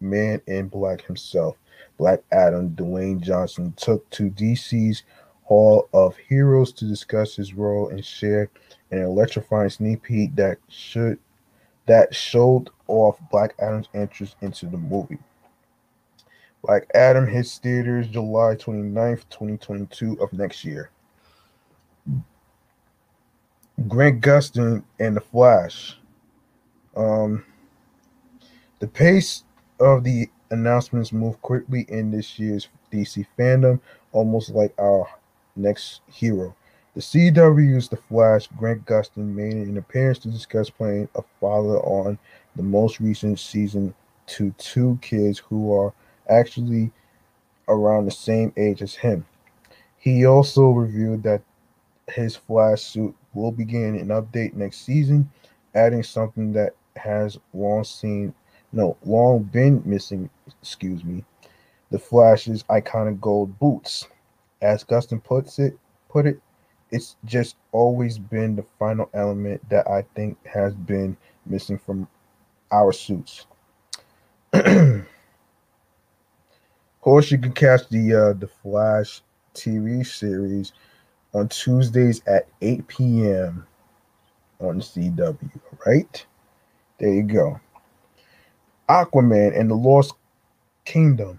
man 0.00 0.40
in 0.46 0.68
black 0.68 1.02
himself. 1.02 1.56
Black 1.96 2.20
Adam, 2.30 2.70
Dwayne 2.70 3.20
Johnson, 3.20 3.74
took 3.76 4.08
to 4.10 4.30
DC's 4.30 5.02
Hall 5.42 5.88
of 5.92 6.16
Heroes 6.16 6.70
to 6.74 6.84
discuss 6.84 7.34
his 7.34 7.54
role 7.54 7.88
and 7.88 8.04
share 8.04 8.48
an 8.92 9.02
electrifying 9.02 9.70
sneak 9.70 10.04
peek 10.04 10.36
that 10.36 10.58
should 10.68 11.18
that 11.86 12.14
showed 12.14 12.70
off 12.86 13.18
Black 13.32 13.54
Adam's 13.58 13.88
entrance 13.94 14.36
into 14.42 14.66
the 14.66 14.76
movie. 14.76 15.18
Black 16.62 16.88
Adam 16.94 17.26
hits 17.26 17.58
theaters 17.58 18.06
July 18.06 18.54
29th, 18.54 19.24
2022 19.28 20.20
of 20.20 20.32
next 20.32 20.64
year. 20.64 20.90
Grant 23.86 24.20
Gustin 24.20 24.82
and 24.98 25.16
The 25.16 25.20
Flash. 25.20 25.96
Um, 26.96 27.44
the 28.80 28.88
pace 28.88 29.44
of 29.80 30.04
the 30.04 30.28
announcements 30.50 31.12
moved 31.12 31.40
quickly 31.42 31.86
in 31.88 32.10
this 32.10 32.38
year's 32.38 32.68
DC 32.92 33.26
Fandome, 33.38 33.80
almost 34.12 34.50
like 34.50 34.74
our 34.80 35.08
next 35.56 36.00
hero. 36.10 36.54
The 36.94 37.00
CW's 37.00 37.88
The 37.88 37.96
Flash, 37.96 38.48
Grant 38.58 38.84
Gustin 38.84 39.34
made 39.34 39.54
an 39.54 39.76
appearance 39.76 40.18
to 40.20 40.28
discuss 40.28 40.70
playing 40.70 41.08
a 41.14 41.22
father 41.40 41.78
on 41.78 42.18
the 42.56 42.62
most 42.62 42.98
recent 42.98 43.38
season 43.38 43.94
to 44.26 44.50
two 44.58 44.98
kids 45.00 45.38
who 45.38 45.72
are 45.72 45.92
actually 46.28 46.90
around 47.68 48.06
the 48.06 48.10
same 48.10 48.52
age 48.56 48.82
as 48.82 48.94
him. 48.94 49.24
He 49.98 50.26
also 50.26 50.70
revealed 50.70 51.22
that 51.22 51.42
his 52.10 52.36
Flash 52.36 52.82
suit 52.82 53.14
will 53.34 53.52
begin 53.52 53.94
an 53.96 54.08
update 54.08 54.54
next 54.54 54.84
season, 54.84 55.30
adding 55.74 56.02
something 56.02 56.52
that 56.52 56.74
has 56.96 57.38
long 57.54 57.84
seen 57.84 58.34
no 58.72 58.96
long 59.04 59.42
been 59.44 59.82
missing, 59.84 60.28
excuse 60.60 61.04
me, 61.04 61.24
the 61.90 61.98
Flash's 61.98 62.62
iconic 62.64 63.20
gold 63.20 63.58
boots. 63.58 64.06
As 64.60 64.84
Gustin 64.84 65.22
puts 65.22 65.58
it 65.58 65.78
put 66.08 66.26
it, 66.26 66.40
it's 66.90 67.16
just 67.24 67.56
always 67.72 68.18
been 68.18 68.56
the 68.56 68.64
final 68.78 69.08
element 69.14 69.66
that 69.68 69.88
I 69.88 70.02
think 70.14 70.36
has 70.46 70.74
been 70.74 71.16
missing 71.46 71.78
from 71.78 72.08
our 72.72 72.92
suits. 72.92 73.46
Of 76.98 77.02
course, 77.02 77.30
you 77.30 77.38
can 77.38 77.52
catch 77.52 77.88
the 77.88 78.12
uh, 78.12 78.32
the 78.32 78.48
Flash 78.48 79.22
TV 79.54 80.04
series 80.04 80.72
on 81.38 81.48
Tuesdays 81.48 82.20
at 82.26 82.48
8 82.60 82.86
p.m. 82.88 83.66
on 84.60 84.80
CW. 84.80 85.50
Right 85.86 86.26
there, 86.98 87.14
you 87.14 87.22
go. 87.22 87.60
Aquaman 88.88 89.58
and 89.58 89.70
the 89.70 89.74
Lost 89.74 90.14
Kingdom. 90.84 91.38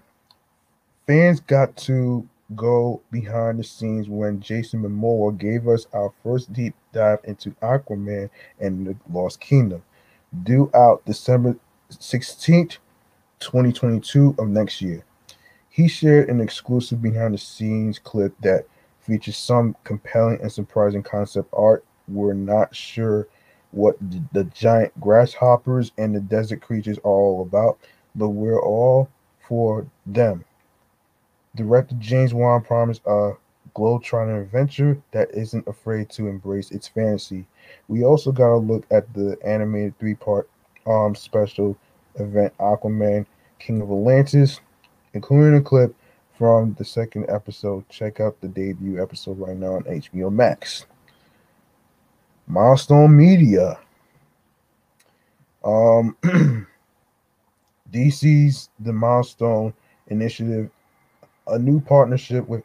Fans 1.06 1.40
got 1.40 1.76
to 1.76 2.26
go 2.56 3.00
behind 3.10 3.58
the 3.58 3.64
scenes 3.64 4.08
when 4.08 4.40
Jason 4.40 4.82
Momoa 4.82 5.36
gave 5.36 5.68
us 5.68 5.86
our 5.92 6.12
first 6.22 6.52
deep 6.52 6.74
dive 6.92 7.18
into 7.24 7.50
Aquaman 7.62 8.30
and 8.58 8.86
the 8.86 8.96
Lost 9.12 9.40
Kingdom, 9.40 9.82
due 10.44 10.70
out 10.74 11.04
December 11.04 11.56
16th, 11.90 12.78
2022 13.40 14.34
of 14.38 14.48
next 14.48 14.80
year. 14.80 15.04
He 15.68 15.88
shared 15.88 16.28
an 16.30 16.40
exclusive 16.40 17.02
behind 17.02 17.34
the 17.34 17.38
scenes 17.38 17.98
clip 17.98 18.34
that 18.40 18.66
features 19.10 19.36
some 19.36 19.74
compelling 19.82 20.40
and 20.40 20.52
surprising 20.52 21.02
concept 21.02 21.48
art. 21.52 21.84
We're 22.06 22.32
not 22.32 22.74
sure 22.74 23.26
what 23.72 23.96
the 24.32 24.44
giant 24.44 24.98
grasshoppers 25.00 25.90
and 25.98 26.14
the 26.14 26.20
desert 26.20 26.60
creatures 26.60 26.98
are 26.98 27.10
all 27.10 27.42
about, 27.42 27.78
but 28.14 28.28
we're 28.28 28.62
all 28.62 29.08
for 29.40 29.84
them. 30.06 30.44
Director 31.56 31.96
James 31.98 32.32
Wan 32.32 32.62
promised 32.62 33.02
a 33.04 33.32
globe-trotting 33.74 34.36
adventure 34.36 35.02
that 35.10 35.28
isn't 35.32 35.66
afraid 35.66 36.08
to 36.10 36.28
embrace 36.28 36.70
its 36.70 36.86
fantasy. 36.86 37.46
We 37.88 38.04
also 38.04 38.30
got 38.30 38.54
a 38.54 38.56
look 38.56 38.86
at 38.92 39.12
the 39.12 39.36
animated 39.44 39.98
three-part 39.98 40.48
um 40.86 41.14
special 41.16 41.76
event 42.14 42.56
Aquaman 42.58 43.26
King 43.58 43.82
of 43.82 43.90
Atlantis 43.90 44.60
including 45.14 45.58
a 45.58 45.60
clip 45.60 45.94
from 46.40 46.74
the 46.78 46.84
second 46.86 47.26
episode. 47.28 47.86
Check 47.90 48.18
out 48.18 48.40
the 48.40 48.48
debut 48.48 49.02
episode 49.02 49.38
right 49.38 49.58
now 49.58 49.74
on 49.74 49.82
HBO 49.82 50.32
Max. 50.32 50.86
Milestone 52.46 53.14
Media. 53.14 53.78
Um, 55.62 56.16
DC's 57.92 58.70
The 58.80 58.90
Milestone 58.90 59.74
Initiative, 60.06 60.70
a 61.46 61.58
new 61.58 61.78
partnership 61.78 62.48
with 62.48 62.64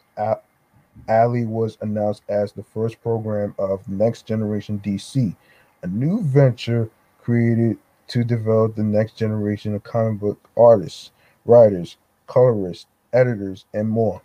Alley 1.10 1.46
was 1.46 1.78
announced 1.82 2.24
as 2.30 2.54
the 2.54 2.64
first 2.64 3.02
program 3.04 3.54
of 3.60 3.86
Next 3.90 4.26
Generation 4.26 4.82
DC, 4.86 5.36
a 5.84 5.88
new 5.88 6.22
venture 6.22 6.90
created 7.22 7.78
to 8.08 8.24
develop 8.24 8.78
the 8.78 8.84
next 8.84 9.18
generation 9.18 9.76
of 9.76 9.84
comic 9.84 10.22
book 10.22 10.50
artists, 10.56 11.12
writers, 11.44 11.98
colorists, 12.28 12.86
editors, 13.16 13.66
and 13.74 13.90
more. 13.90 14.22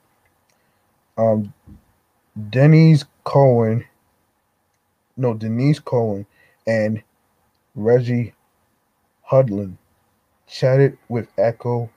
Um, 1.16 1.54
Denys 2.38 3.04
Cowan, 3.24 3.84
no, 5.16 5.34
Denys 5.34 5.84
Cowan 5.84 6.26
and 6.66 7.02
Reggie 7.74 8.34
Hudlin 9.22 9.76
chatted 10.46 10.98
with 11.08 11.28
Echo 11.38 11.90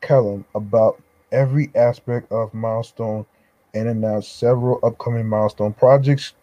Kellum 0.00 0.44
about 0.54 1.02
every 1.32 1.70
aspect 1.74 2.30
of 2.32 2.54
Milestone 2.54 3.26
and 3.74 3.88
announced 3.88 4.38
several 4.38 4.80
upcoming 4.82 5.28
Milestone 5.28 5.72
projects, 5.72 6.34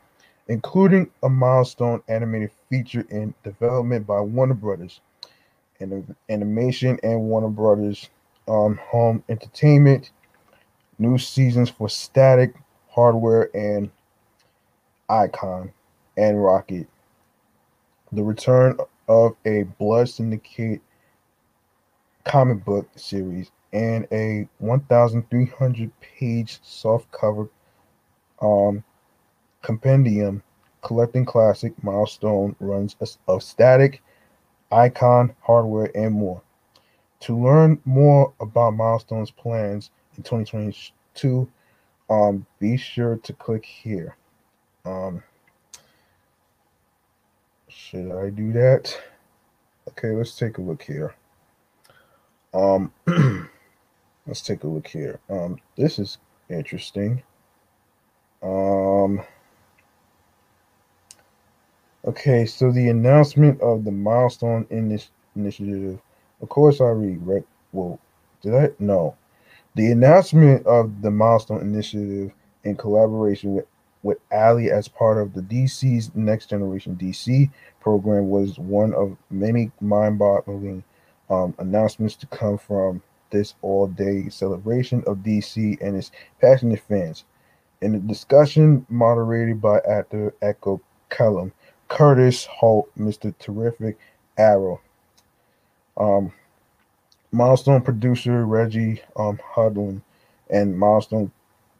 including 0.47 1.09
a 1.23 1.29
Milestone 1.29 2.01
animated 2.07 2.51
feature 2.69 3.05
in 3.09 3.33
development 3.43 4.05
by 4.07 4.19
Warner 4.21 4.53
Brothers, 4.53 5.01
and 5.79 6.15
animation 6.29 6.99
and 7.03 7.21
Warner 7.21 7.49
Brothers 7.49 8.09
um, 8.47 8.79
Home 8.89 9.23
Entertainment, 9.29 10.11
new 10.99 11.17
seasons 11.17 11.69
for 11.69 11.89
Static, 11.89 12.53
Hardware, 12.89 13.49
and 13.55 13.89
Icon 15.09 15.71
and 16.17 16.43
Rocket. 16.43 16.87
The 18.11 18.23
return 18.23 18.77
of 19.07 19.35
a 19.45 19.63
Blood 19.63 20.09
Syndicate 20.09 20.81
comic 22.23 22.63
book 22.65 22.89
series 22.95 23.51
and 23.73 24.07
a 24.11 24.47
1,300 24.59 25.91
page 25.99 26.59
soft 26.63 27.11
cover 27.11 27.49
um, 28.41 28.83
compendium 29.61 30.43
collecting 30.81 31.25
classic 31.25 31.73
milestone 31.83 32.55
runs 32.59 32.95
of 33.27 33.43
static, 33.43 34.01
icon, 34.71 35.35
hardware, 35.41 35.91
and 35.95 36.13
more. 36.13 36.41
To 37.21 37.37
learn 37.37 37.81
more 37.83 38.33
about 38.39 38.75
Milestone's 38.75 39.31
plans 39.31 39.89
in 40.15 40.23
2022, 40.23 41.49
um, 42.09 42.45
be 42.59 42.77
sure 42.77 43.17
to 43.17 43.33
click 43.33 43.65
here. 43.65 44.15
Um, 44.85 45.23
should 47.67 48.11
I 48.11 48.29
do 48.29 48.53
that? 48.53 48.97
Okay, 49.89 50.09
let's 50.09 50.37
take 50.37 50.57
a 50.57 50.61
look 50.61 50.83
here. 50.83 51.15
Um, 52.53 52.91
let's 54.27 54.41
take 54.41 54.63
a 54.63 54.67
look 54.67 54.87
here. 54.87 55.19
Um, 55.29 55.59
this 55.75 55.99
is 55.99 56.17
interesting. 56.49 57.23
Um, 58.41 59.21
okay, 62.05 62.45
so 62.45 62.71
the 62.71 62.89
announcement 62.89 63.59
of 63.61 63.83
the 63.83 63.91
milestone 63.91 64.67
in 64.69 64.89
this 64.89 65.09
initiative. 65.35 65.99
Of 66.41 66.49
course, 66.49 66.81
I 66.81 66.89
read. 66.89 67.25
Right? 67.25 67.45
Well, 67.71 67.99
did 68.41 68.55
I? 68.55 68.69
No. 68.79 69.15
The 69.75 69.91
announcement 69.91 70.65
of 70.65 71.01
the 71.01 71.11
milestone 71.11 71.61
initiative 71.61 72.31
in 72.63 72.75
collaboration 72.75 73.53
with 73.53 73.65
with 74.03 74.19
Ali 74.31 74.71
as 74.71 74.87
part 74.87 75.17
of 75.17 75.33
the 75.33 75.41
DC's 75.41 76.11
Next 76.15 76.49
Generation 76.49 76.95
DC 76.95 77.49
program 77.81 78.29
was 78.29 78.57
one 78.57 78.93
of 78.93 79.17
many 79.29 79.71
mind-boggling 79.81 80.83
um, 81.29 81.53
announcements 81.57 82.15
to 82.17 82.27
come 82.27 82.57
from 82.57 83.01
this 83.31 83.55
all-day 83.61 84.29
celebration 84.29 85.03
of 85.07 85.17
DC 85.17 85.77
and 85.81 85.97
its 85.97 86.11
passionate 86.39 86.79
fans. 86.87 87.25
In 87.81 87.95
a 87.95 87.99
discussion 87.99 88.85
moderated 88.89 89.61
by 89.61 89.79
actor 89.79 90.33
Echo 90.41 90.79
Kellum, 91.09 91.51
Curtis 91.89 92.45
Holt, 92.45 92.89
Mr. 92.97 93.37
Terrific 93.39 93.97
Arrow, 94.37 94.79
um, 95.97 96.31
Milestone 97.31 97.81
producer 97.81 98.45
Reggie 98.45 99.01
um, 99.15 99.39
Hudlin, 99.55 100.01
and 100.49 100.77
Milestone 100.77 101.31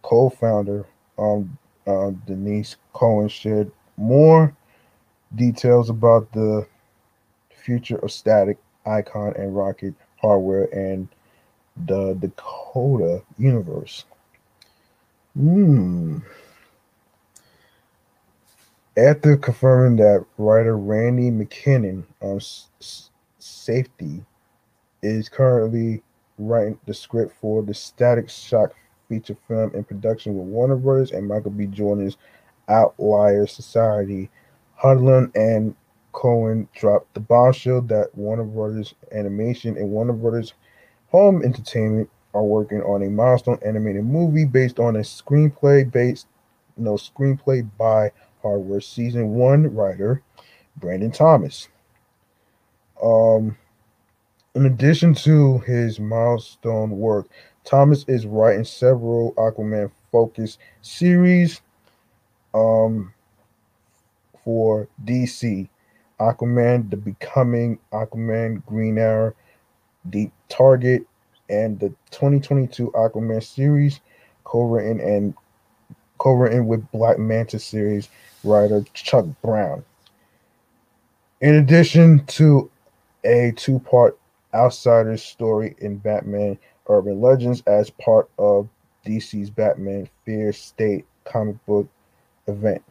co-founder 0.02 0.86
um, 1.18 1.58
uh, 1.88 2.12
Denys 2.28 2.76
Cowan 2.94 3.30
shared 3.30 3.72
more 3.98 4.56
details 5.36 5.90
about 5.90 6.32
the 6.34 6.68
future 7.52 7.98
of 7.98 8.12
Static, 8.12 8.58
Icon, 8.86 9.34
and 9.38 9.56
Rocket 9.56 9.94
hardware 10.22 10.66
and 10.74 11.08
the 11.86 12.14
Dakota 12.16 13.22
universe. 13.38 14.06
Hmm. 15.36 16.20
After 18.98 19.38
confirming 19.38 19.98
that 19.98 20.26
writer 20.38 20.76
Randy 20.78 21.30
McKinnon 21.30 22.04
on 22.20 22.38
s- 22.38 23.10
safety 23.68 24.24
is 25.02 25.28
currently 25.28 26.02
writing 26.38 26.80
the 26.86 26.94
script 26.94 27.34
for 27.42 27.62
the 27.62 27.74
Static 27.74 28.30
Shock 28.30 28.74
feature 29.10 29.36
film 29.46 29.72
in 29.76 29.84
production 29.84 30.38
with 30.38 30.48
Warner 30.48 30.78
Brothers 30.78 31.12
and 31.12 31.28
Michael 31.28 31.52
B. 31.52 31.66
Jordan's 31.66 32.16
Outlier 32.70 33.46
Society. 33.46 34.30
Hudlin 34.82 35.32
and 35.36 35.76
Cowan 36.14 36.70
dropped 36.76 37.14
the 37.14 37.20
bombshell 37.20 37.82
that 37.82 38.16
Warner 38.16 38.46
Brothers 38.46 38.96
Animation 39.12 39.76
and 39.76 39.90
Warner 39.90 40.14
Brothers 40.14 40.54
Home 41.12 41.44
Entertainment 41.44 42.10
are 42.34 42.44
working 42.44 42.82
on 42.84 43.04
a 43.04 43.10
milestone 43.10 43.60
animated 43.66 44.06
movie 44.06 44.46
based 44.46 44.80
on 44.80 44.96
a 44.96 45.00
screenplay 45.00 45.92
based 45.92 46.28
no 46.78 46.94
screenplay 46.94 47.68
by 47.78 48.12
Hardware 48.42 48.80
season 48.80 49.32
one 49.32 49.76
writer 49.76 50.22
Brandon 50.78 51.12
Thomas. 51.12 51.68
Um, 53.02 53.58
in 54.56 54.66
addition 54.66 55.14
to 55.16 55.60
his 55.60 56.00
milestone 56.00 56.92
work, 56.92 57.28
Thomas 57.64 58.06
is 58.08 58.26
writing 58.26 58.64
several 58.64 59.34
Aquaman 59.34 59.92
focused 60.12 60.60
series 60.82 61.62
um, 62.54 63.14
for 64.44 64.88
DC. 65.06 65.68
Aquaman, 66.20 66.90
The 66.90 66.98
Becoming, 66.98 67.78
Aquaman, 67.92 68.66
Green 68.66 68.98
Arrow, 68.98 69.34
Deep 70.10 70.32
Target, 70.50 71.06
and 71.50 71.80
the 71.80 71.90
2022 72.12 72.92
Aquaman 72.96 73.44
series, 73.44 74.00
co-written 74.44 75.00
and 75.00 75.34
co-written 76.18 76.66
with 76.66 76.90
Black 76.92 77.20
Manta 77.20 77.60
series 77.60 78.10
writer 78.44 78.84
Chuck 78.94 79.26
Brown. 79.44 79.84
In 81.42 81.56
addition 81.56 82.26
to 82.26 82.72
a 83.28 83.52
two-part 83.52 84.18
Outsiders 84.54 85.22
story 85.22 85.76
in 85.80 85.98
Batman 85.98 86.58
Urban 86.88 87.20
Legends 87.20 87.62
as 87.68 87.90
part 87.90 88.30
of 88.40 88.70
DC's 89.06 89.50
Batman 89.50 90.10
Fear 90.26 90.54
State 90.54 91.06
comic 91.26 91.64
book 91.66 91.88
event. 92.48 92.82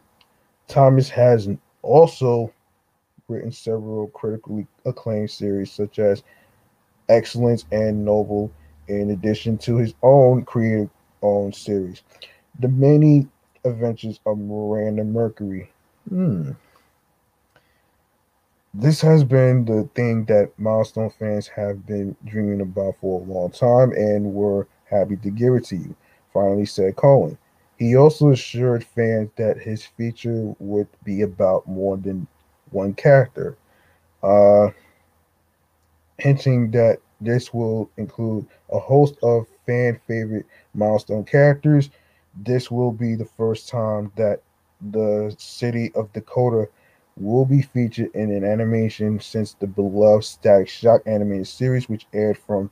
Thomas 0.69 1.09
has 1.09 1.49
also 1.81 2.53
written 3.27 3.51
several 3.51 4.09
critically 4.09 4.67
acclaimed 4.85 5.31
series 5.31 5.73
such 5.73 5.99
as 5.99 6.23
Excellence 7.09 7.65
and 7.73 8.05
Noble, 8.05 8.53
in 8.89 9.11
addition 9.11 9.57
to 9.59 9.77
his 9.77 9.95
own 10.03 10.45
creative 10.45 10.91
own 11.23 11.53
series, 11.53 12.03
The 12.61 12.69
Many 12.69 13.27
Adventures 13.65 14.21
of 14.27 14.39
Miranda 14.39 15.05
Mercury. 15.05 15.73
Hmm 16.11 16.53
this 18.81 19.01
has 19.01 19.25
been 19.25 19.65
the 19.65 19.89
thing 19.95 20.25
that 20.27 20.53
milestone 20.59 21.11
fans 21.11 21.49
have 21.49 21.87
been 21.87 22.15
dreaming 22.25 22.61
about 22.61 22.97
for 23.01 23.21
a 23.21 23.25
long 23.25 23.51
time 23.51 23.93
and 23.93 24.25
we're 24.35 24.67
happy 24.85 25.17
to 25.17 25.31
give 25.31 25.55
it 25.55 25.65
to 25.65 25.77
you 25.77 25.97
finally 26.33 26.67
said 26.67 26.97
Cowan. 26.97 27.39
He 27.79 27.97
also 27.97 28.31
assured 28.31 28.85
fans 28.85 29.31
that 29.37 29.59
his 29.59 29.85
feature 29.85 30.55
would 30.59 30.89
be 31.05 31.23
about 31.23 31.67
more 31.67 31.97
than 31.97 32.27
one 32.71 32.95
character 32.95 33.57
uh, 34.23 34.71
hinting 36.19 36.71
that 36.73 36.99
this 37.21 37.55
will 37.55 37.91
include 37.97 38.47
a 38.71 38.79
host 38.79 39.17
of 39.23 39.47
fan 39.67 39.99
favorite 40.07 40.47
milestone 40.75 41.25
characters. 41.25 41.91
This 42.35 42.71
will 42.71 42.93
be 42.93 43.15
the 43.15 43.25
first 43.25 43.69
time 43.69 44.13
that 44.17 44.43
the 44.93 45.35
city 45.39 45.93
of 45.95 46.13
dakota 46.13 46.69
will 47.17 47.47
be 47.47 47.63
featured 47.63 48.11
in 48.15 48.31
an 48.31 48.45
animation 48.45 49.19
since 49.21 49.55
the 49.55 49.67
beloved 49.67 50.25
Static 50.25 50.69
Shock 50.69 51.03
animated 51.07 51.47
series, 51.47 51.89
which 51.89 52.07
aired 52.13 52.39
from 52.39 52.71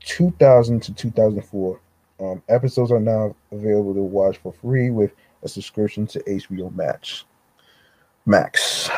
2000 0.00 0.80
to 0.82 0.94
2004. 0.94 1.80
Um, 2.20 2.42
episodes 2.48 2.90
are 2.90 3.00
now 3.00 3.34
available 3.52 3.94
to 3.94 4.02
watch 4.02 4.38
for 4.38 4.52
free 4.52 4.90
with 4.90 5.12
a 5.42 5.48
subscription 5.48 6.06
to 6.08 6.22
HBO 6.24 6.74
Max. 6.74 7.24
Max. 8.26 8.90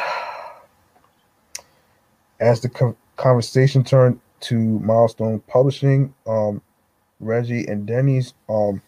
As 2.41 2.61
the 2.61 2.71
co- 2.71 2.97
conversation 3.17 3.85
turned 3.85 4.19
to 4.41 4.57
Milestone 4.57 5.41
Publishing, 5.41 6.15
um, 6.27 6.63
Reggie 7.21 7.67
and 7.67 7.87
Denny's 7.87 8.33
um, 8.49 8.81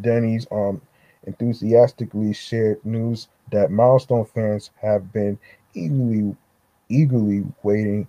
Denny's 0.00 0.46
um, 0.52 0.80
enthusiastically 1.26 2.32
shared 2.32 2.84
news 2.84 3.28
that 3.50 3.70
milestone 3.70 4.24
fans 4.24 4.70
have 4.80 5.12
been 5.12 5.38
eagerly 5.74 6.36
eagerly 6.88 7.44
waiting 7.62 8.06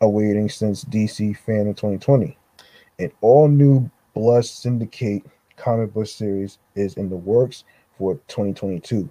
awaiting 0.00 0.48
since 0.48 0.84
DC 0.84 1.36
fan 1.38 1.66
in 1.66 1.74
2020. 1.74 2.36
An 2.98 3.10
all 3.20 3.48
new 3.48 3.90
Blood 4.14 4.44
Syndicate 4.44 5.24
comic 5.56 5.92
book 5.92 6.06
series 6.06 6.58
is 6.74 6.94
in 6.94 7.08
the 7.08 7.16
works 7.16 7.64
for 7.98 8.14
2022. 8.28 9.08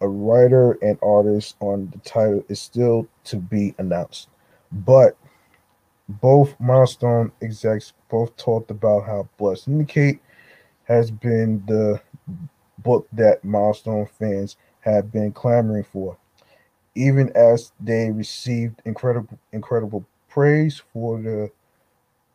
A 0.00 0.08
writer 0.08 0.72
and 0.82 0.98
artist 1.02 1.56
on 1.60 1.90
the 1.92 1.98
title 1.98 2.44
is 2.48 2.60
still 2.60 3.06
to 3.24 3.36
be 3.36 3.74
announced, 3.78 4.28
but 4.70 5.16
both 6.08 6.54
milestone 6.58 7.30
execs 7.40 7.92
both 8.10 8.36
talked 8.36 8.70
about 8.70 9.06
how 9.06 9.28
Blood 9.38 9.58
Syndicate 9.58 10.18
has 10.84 11.10
been 11.10 11.62
the 11.66 12.00
book 12.82 13.06
that 13.12 13.44
milestone 13.44 14.06
fans 14.18 14.56
have 14.80 15.12
been 15.12 15.32
clamoring 15.32 15.84
for. 15.84 16.16
Even 16.94 17.30
as 17.34 17.72
they 17.80 18.10
received 18.10 18.82
incredible 18.84 19.38
incredible 19.52 20.04
praise 20.28 20.82
for 20.92 21.20
the 21.20 21.50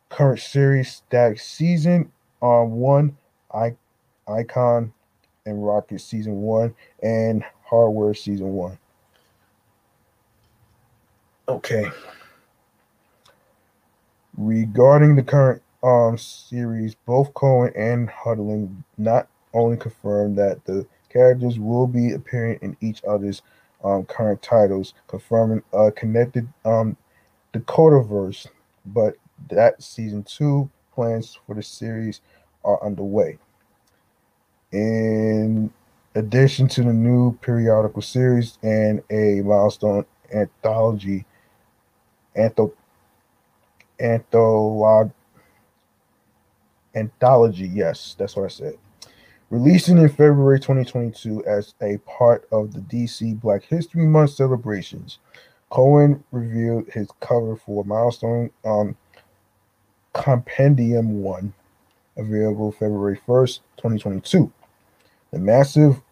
current 0.08 0.40
series 0.40 0.92
stack 0.92 1.38
season 1.38 2.10
on 2.40 2.72
one 2.72 3.16
I, 3.52 3.76
icon 4.28 4.92
and 5.46 5.64
rocket 5.64 6.00
season 6.00 6.40
one 6.40 6.74
and 7.02 7.44
hardware 7.64 8.14
season 8.14 8.52
one 8.52 8.78
okay 11.48 11.90
regarding 14.36 15.16
the 15.16 15.22
current 15.22 15.62
um 15.82 16.16
series 16.16 16.94
both 17.06 17.32
Cowan 17.34 17.72
and 17.76 18.08
hudlin 18.08 18.84
not 18.96 19.28
only 19.54 19.76
confirmed 19.76 20.36
that 20.38 20.64
the 20.64 20.86
characters 21.08 21.58
will 21.58 21.86
be 21.86 22.12
appearing 22.12 22.58
in 22.62 22.76
each 22.80 23.02
other's 23.06 23.42
um, 23.84 24.04
current 24.04 24.42
titles 24.42 24.94
confirming 25.06 25.62
a 25.72 25.90
connected 25.92 26.48
um 26.64 26.96
Dakotaverse, 27.52 28.46
but 28.86 29.14
that 29.48 29.82
season 29.82 30.22
two 30.22 30.70
plans 30.92 31.38
for 31.46 31.54
the 31.54 31.62
series 31.62 32.20
are 32.64 32.82
underway. 32.84 33.38
In 34.72 35.72
addition 36.14 36.68
to 36.68 36.82
the 36.82 36.92
new 36.92 37.32
periodical 37.38 38.02
series 38.02 38.58
and 38.62 39.02
a 39.10 39.40
milestone 39.40 40.04
anthology, 40.34 41.24
antho, 42.36 42.72
antholog, 43.98 45.10
anthology, 46.94 47.68
yes, 47.68 48.14
that's 48.18 48.36
what 48.36 48.44
I 48.44 48.48
said. 48.48 48.78
Releasing 49.50 49.96
in 49.96 50.10
February 50.10 50.60
2022 50.60 51.42
as 51.46 51.72
a 51.80 51.96
part 51.98 52.46
of 52.52 52.74
the 52.74 52.80
DC 52.80 53.40
Black 53.40 53.64
History 53.64 54.04
Month 54.04 54.32
celebrations, 54.32 55.20
Cowan 55.72 56.22
revealed 56.32 56.86
his 56.90 57.08
cover 57.20 57.56
for 57.56 57.82
Milestone 57.82 58.50
um, 58.66 58.94
Compendium 60.12 61.22
1, 61.22 61.54
available 62.18 62.72
February 62.72 63.18
1st, 63.26 63.60
2022. 63.78 64.52
The 65.30 65.38
massive, 65.38 66.02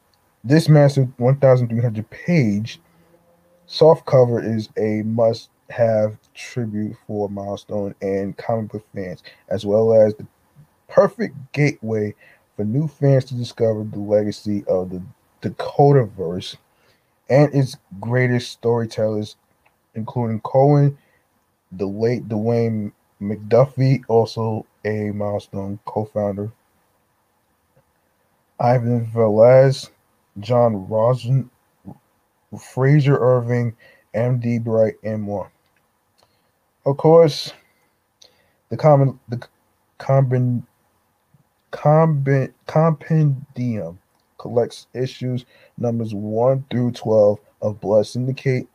this 0.42 0.70
massive 0.70 1.08
1,300 1.18 2.08
page 2.08 2.80
soft 3.66 4.06
cover 4.06 4.42
is 4.42 4.70
a 4.78 5.02
must 5.02 5.50
have 5.68 6.16
tribute 6.32 6.96
for 7.06 7.28
Milestone 7.28 7.94
and 8.00 8.34
comic 8.38 8.72
book 8.72 8.86
fans, 8.94 9.22
as 9.48 9.66
well 9.66 9.92
as 9.92 10.14
the 10.14 10.26
perfect 10.88 11.36
gateway 11.52 12.14
for 12.56 12.64
new 12.64 12.88
fans 12.88 13.26
to 13.26 13.34
discover 13.34 13.84
the 13.84 13.98
legacy 13.98 14.64
of 14.66 14.90
the 14.90 15.02
Dakotaverse 15.42 16.56
and 17.28 17.54
its 17.54 17.76
greatest 18.00 18.52
storytellers 18.52 19.36
including 19.96 20.40
Cowan, 20.40 20.96
the 21.72 21.86
late 21.86 22.28
Dwayne 22.28 22.92
McDuffie, 23.20 24.04
also 24.08 24.66
a 24.84 25.10
milestone 25.10 25.78
co-founder, 25.86 26.52
Ivan 28.60 29.06
Velez, 29.06 29.90
John 30.38 30.86
Rosen, 30.88 31.50
Frazer 32.58 33.18
Irving, 33.18 33.76
M.D. 34.14 34.60
Bright, 34.60 34.94
and 35.02 35.22
more. 35.22 35.50
Of 36.84 36.96
course, 36.98 37.52
the 38.68 38.76
common 38.76 39.18
the 39.28 39.42
combin, 39.98 40.66
compendium 42.66 43.98
collects 44.38 44.86
issues 44.94 45.44
numbers 45.78 46.14
1 46.14 46.64
through 46.70 46.92
12 46.92 47.38
of 47.62 47.80
Blood 47.80 48.06
Syndicate. 48.06 48.66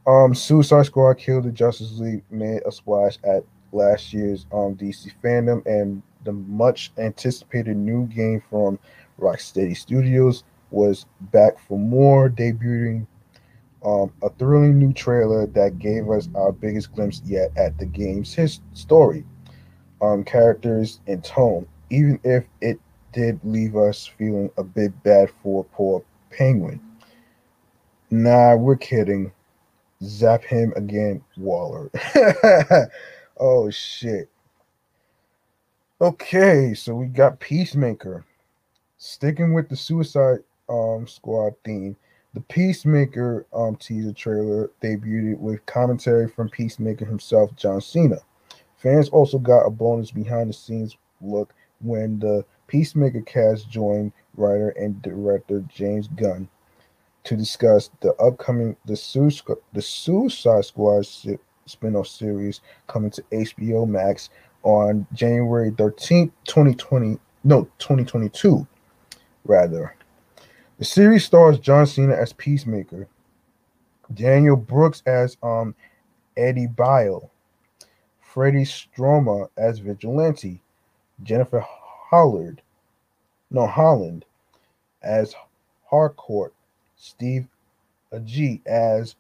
Um 0.07 0.34
Suicide 0.34 0.86
Squad 0.86 1.17
killed 1.17 1.45
the 1.45 1.51
Justice 1.51 1.99
League 1.99 2.23
made 2.30 2.61
a 2.65 2.71
splash 2.71 3.17
at 3.23 3.43
last 3.71 4.13
year's 4.13 4.45
um 4.51 4.75
DC 4.75 5.11
Fandome 5.23 5.65
and 5.65 6.01
the 6.25 6.34
much 6.34 6.91
anticipated 6.97 7.77
new 7.77 8.05
game 8.07 8.41
from 8.49 8.77
Rocksteady 9.19 9.75
Studios 9.75 10.43
was 10.71 11.05
back 11.32 11.59
for 11.59 11.80
more, 11.80 12.30
debuting 12.30 13.07
um, 13.84 14.11
a 14.21 14.30
thrilling 14.32 14.77
new 14.77 14.93
trailer 14.93 15.47
that 15.47 15.80
gave 15.80 16.09
us 16.09 16.30
our 16.36 16.51
biggest 16.51 16.93
glimpse 16.93 17.21
yet 17.25 17.51
at 17.55 17.77
the 17.77 17.86
game's 17.86 18.34
his 18.34 18.59
story, 18.73 19.25
um, 20.01 20.23
characters, 20.23 20.99
and 21.07 21.23
tone, 21.23 21.65
even 21.89 22.19
if 22.23 22.43
it 22.61 22.80
did 23.12 23.39
leave 23.43 23.76
us 23.76 24.05
feeling 24.05 24.49
a 24.57 24.64
bit 24.64 24.91
bad 25.03 25.32
for 25.41 25.64
poor 25.66 26.03
Penguin. 26.32 26.82
Nah, 28.12 28.55
we're 28.55 28.76
kidding. 28.76 29.32
Zap 30.03 30.43
him 30.43 30.74
again, 30.76 31.22
Waller. 31.38 31.91
oh 33.38 33.70
shit. 33.70 34.30
Okay, 36.01 36.74
so 36.74 36.95
we 36.95 37.07
got 37.07 37.39
Peacemaker. 37.39 38.26
Sticking 38.97 39.53
with 39.53 39.70
the 39.70 39.76
Suicide 39.76 40.39
um, 40.70 41.07
Squad 41.07 41.53
theme, 41.66 41.95
the 42.34 42.41
Peacemaker 42.41 43.45
um, 43.53 43.76
teaser 43.76 44.14
trailer 44.14 44.72
debuted 44.82 45.38
with 45.38 45.66
commentary 45.66 46.28
from 46.28 46.49
Peacemaker 46.49 47.05
himself, 47.05 47.55
John 47.55 47.82
Cena. 47.82 48.20
Fans 48.78 49.10
also 49.10 49.38
got 49.38 49.66
a 49.66 49.70
bonus 49.70 50.12
behind 50.12 50.49
the 50.49 50.53
scenes 50.53 50.95
look 51.22 51.53
when 51.82 52.20
the 52.20 52.45
Peacemaker 52.70 53.22
cast 53.22 53.67
joined 53.67 54.11
writer 54.38 54.70
and 54.70 55.01
director 55.01 55.65
James 55.67 56.07
Gunn 56.09 56.47
to 57.24 57.36
discuss 57.36 57.89
the 58.01 58.13
upcoming 58.13 58.78
the, 58.86 59.57
the 59.74 59.82
Suicide 59.82 60.65
Squad 60.65 61.07
spin-off 61.65 62.07
series 62.07 62.61
coming 62.86 63.09
to 63.09 63.24
HBO 63.32 63.88
Max 63.88 64.30
on 64.61 65.07
January 65.13 65.72
13th, 65.72 66.32
2020. 66.45 67.17
No, 67.43 67.63
2022, 67.80 68.67
rather. 69.45 69.95
The 70.78 70.86
series 70.86 71.26
stars 71.26 71.57
John 71.57 71.88
Cena 71.88 72.13
as 72.13 72.34
Peacemaker, 72.34 73.07
Daniel 74.13 74.55
Brooks 74.55 75.01
as 75.07 75.38
um 75.41 75.74
Eddie 76.38 76.67
Bile, 76.67 77.32
Freddie 78.22 78.63
Stroma 78.63 79.49
as 79.57 79.80
Vigilante, 79.80 80.61
Jennifer 81.24 81.65
Hollard, 82.10 82.62
no 83.51 83.68
Holland, 83.68 84.26
as 85.03 85.36
Harcourt, 85.86 86.53
Steve 86.95 87.47
Agee 88.12 88.66
as 88.66 89.16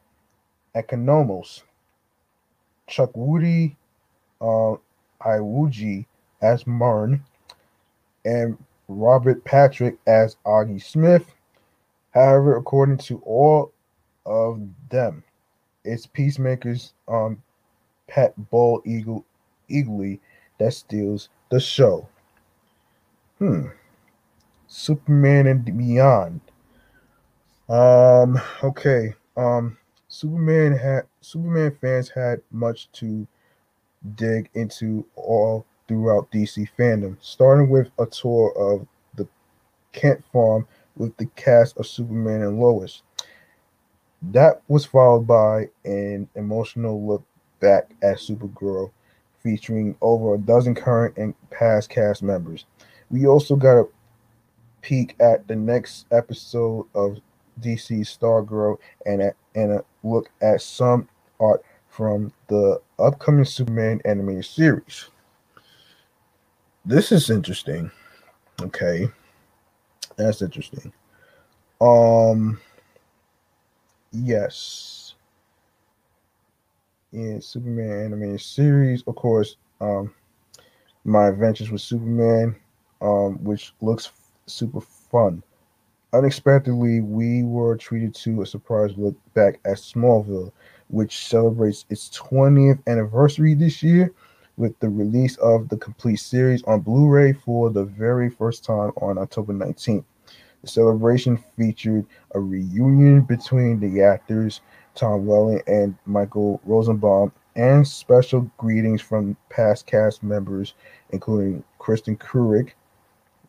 Economos, 0.75 1.61
Chukwudi 2.89 3.75
uh, 4.41 4.75
Iwuji 5.21 6.05
as 6.41 6.65
Marn, 6.65 7.23
and 8.25 8.57
Robert 8.87 9.43
Patrick 9.43 9.97
as 10.07 10.37
Augie 10.45 10.81
Smith. 10.81 11.25
However, 12.15 12.57
according 12.57 12.97
to 12.99 13.19
all 13.19 13.71
of 14.25 14.61
them, 14.89 15.23
it's 15.83 16.07
Peacemaker's 16.07 16.93
um, 17.07 17.43
Pat 18.07 18.33
Ball 18.49 18.81
Eagle 18.83 19.23
Eagley 19.69 20.19
that 20.57 20.73
steals 20.73 21.29
the 21.51 21.59
show. 21.59 22.07
Hmm. 23.39 23.67
Superman 24.67 25.47
and 25.47 25.65
Beyond. 25.65 26.41
Um, 27.69 28.39
okay. 28.61 29.15
Um, 29.37 29.77
Superman 30.09 30.73
had 30.73 31.03
Superman 31.21 31.77
fans 31.79 32.09
had 32.09 32.41
much 32.51 32.91
to 32.93 33.25
dig 34.15 34.49
into 34.53 35.05
all 35.15 35.65
throughout 35.87 36.29
DC 36.31 36.67
Fandome, 36.77 37.17
starting 37.21 37.69
with 37.69 37.89
a 37.97 38.05
tour 38.05 38.53
of 38.57 38.85
the 39.15 39.27
Kent 39.93 40.23
farm 40.33 40.67
with 40.97 41.15
the 41.15 41.27
cast 41.37 41.77
of 41.77 41.87
Superman 41.87 42.41
and 42.41 42.59
Lois. 42.59 43.03
That 44.21 44.61
was 44.67 44.85
followed 44.85 45.27
by 45.27 45.69
an 45.85 46.27
emotional 46.35 47.07
look 47.07 47.23
back 47.61 47.95
at 48.01 48.17
Supergirl, 48.17 48.91
featuring 49.41 49.95
over 50.01 50.35
a 50.35 50.37
dozen 50.37 50.75
current 50.75 51.15
and 51.17 51.33
past 51.49 51.89
cast 51.89 52.21
members. 52.21 52.65
We 53.09 53.25
also 53.27 53.55
got 53.55 53.79
a 53.79 53.87
peek 54.81 55.15
at 55.19 55.47
the 55.47 55.55
next 55.55 56.05
episode 56.11 56.87
of 56.93 57.19
DC 57.59 58.01
Stargirl 58.01 58.77
and 59.05 59.21
a, 59.21 59.33
and 59.55 59.71
a 59.73 59.83
look 60.03 60.29
at 60.41 60.61
some 60.61 61.07
art 61.39 61.63
from 61.89 62.31
the 62.47 62.79
upcoming 62.99 63.45
Superman 63.45 64.01
animated 64.05 64.45
series. 64.45 65.09
This 66.85 67.11
is 67.11 67.29
interesting. 67.29 67.91
Okay. 68.61 69.09
That's 70.15 70.41
interesting. 70.41 70.93
Um 71.81 72.59
yes. 74.11 75.15
In 77.11 77.41
Superman 77.41 78.05
animated 78.05 78.41
series, 78.41 79.03
of 79.07 79.15
course, 79.15 79.55
um 79.81 80.13
my 81.05 81.27
adventures 81.27 81.71
with 81.71 81.81
Superman, 81.81 82.55
um, 83.01 83.43
which 83.43 83.73
looks 83.81 84.11
super 84.45 84.81
fun. 84.81 85.43
Unexpectedly, 86.13 87.01
we 87.01 87.43
were 87.43 87.77
treated 87.77 88.15
to 88.15 88.41
a 88.41 88.45
surprise 88.45 88.91
look 88.97 89.15
back 89.33 89.59
at 89.65 89.77
Smallville, 89.77 90.51
which 90.87 91.27
celebrates 91.27 91.85
its 91.89 92.09
20th 92.09 92.79
anniversary 92.87 93.53
this 93.53 93.83
year 93.83 94.11
with 94.57 94.77
the 94.79 94.89
release 94.89 95.37
of 95.37 95.69
the 95.69 95.77
complete 95.77 96.17
series 96.19 96.63
on 96.63 96.81
Blu 96.81 97.07
ray 97.07 97.33
for 97.33 97.69
the 97.69 97.85
very 97.85 98.29
first 98.29 98.65
time 98.65 98.91
on 99.01 99.17
October 99.17 99.53
19th. 99.53 100.03
The 100.61 100.67
celebration 100.67 101.41
featured 101.55 102.05
a 102.33 102.39
reunion 102.39 103.21
between 103.21 103.79
the 103.79 104.01
actors 104.01 104.61
Tom 104.95 105.25
Welling 105.25 105.61
and 105.67 105.95
Michael 106.05 106.59
Rosenbaum, 106.65 107.31
and 107.55 107.87
special 107.87 108.51
greetings 108.57 109.01
from 109.01 109.37
past 109.49 109.85
cast 109.85 110.23
members, 110.23 110.73
including 111.11 111.63
Kristen 111.77 112.17
Curick, 112.17 112.71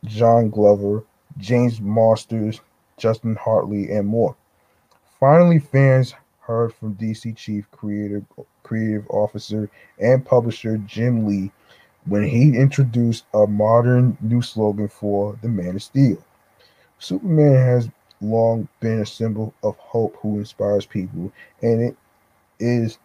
John 0.05 0.51
Glover, 0.51 1.05
James 1.39 1.81
Marsters, 1.81 2.61
Justin 2.97 3.37
Hartley, 3.37 3.91
and 3.91 4.07
more. 4.07 4.37
Finally, 5.19 5.59
fans 5.59 6.15
heard 6.41 6.75
from 6.75 6.95
DC 6.97 7.37
Chief 7.37 7.71
Creative 7.71 8.25
Creative 8.63 9.07
Officer 9.11 9.71
and 9.99 10.25
Publisher 10.25 10.79
Jim 10.79 11.27
Lee 11.27 11.51
when 12.07 12.25
he 12.25 12.57
introduced 12.57 13.25
a 13.35 13.47
modern 13.47 14.17
new 14.21 14.43
slogan 14.43 14.89
for 14.89 15.39
the 15.43 15.49
Man 15.49 15.77
of 15.77 15.83
Steel. 15.83 16.23
Superman 16.99 17.55
has 17.55 17.89
long 18.21 18.69
been 18.81 19.01
a 19.01 19.07
symbol 19.07 19.55
of 19.63 19.77
hope 19.77 20.17
who 20.21 20.39
inspires 20.39 20.87
people, 20.87 21.33
and 21.63 21.83
it 21.83 21.97
is 22.59 22.99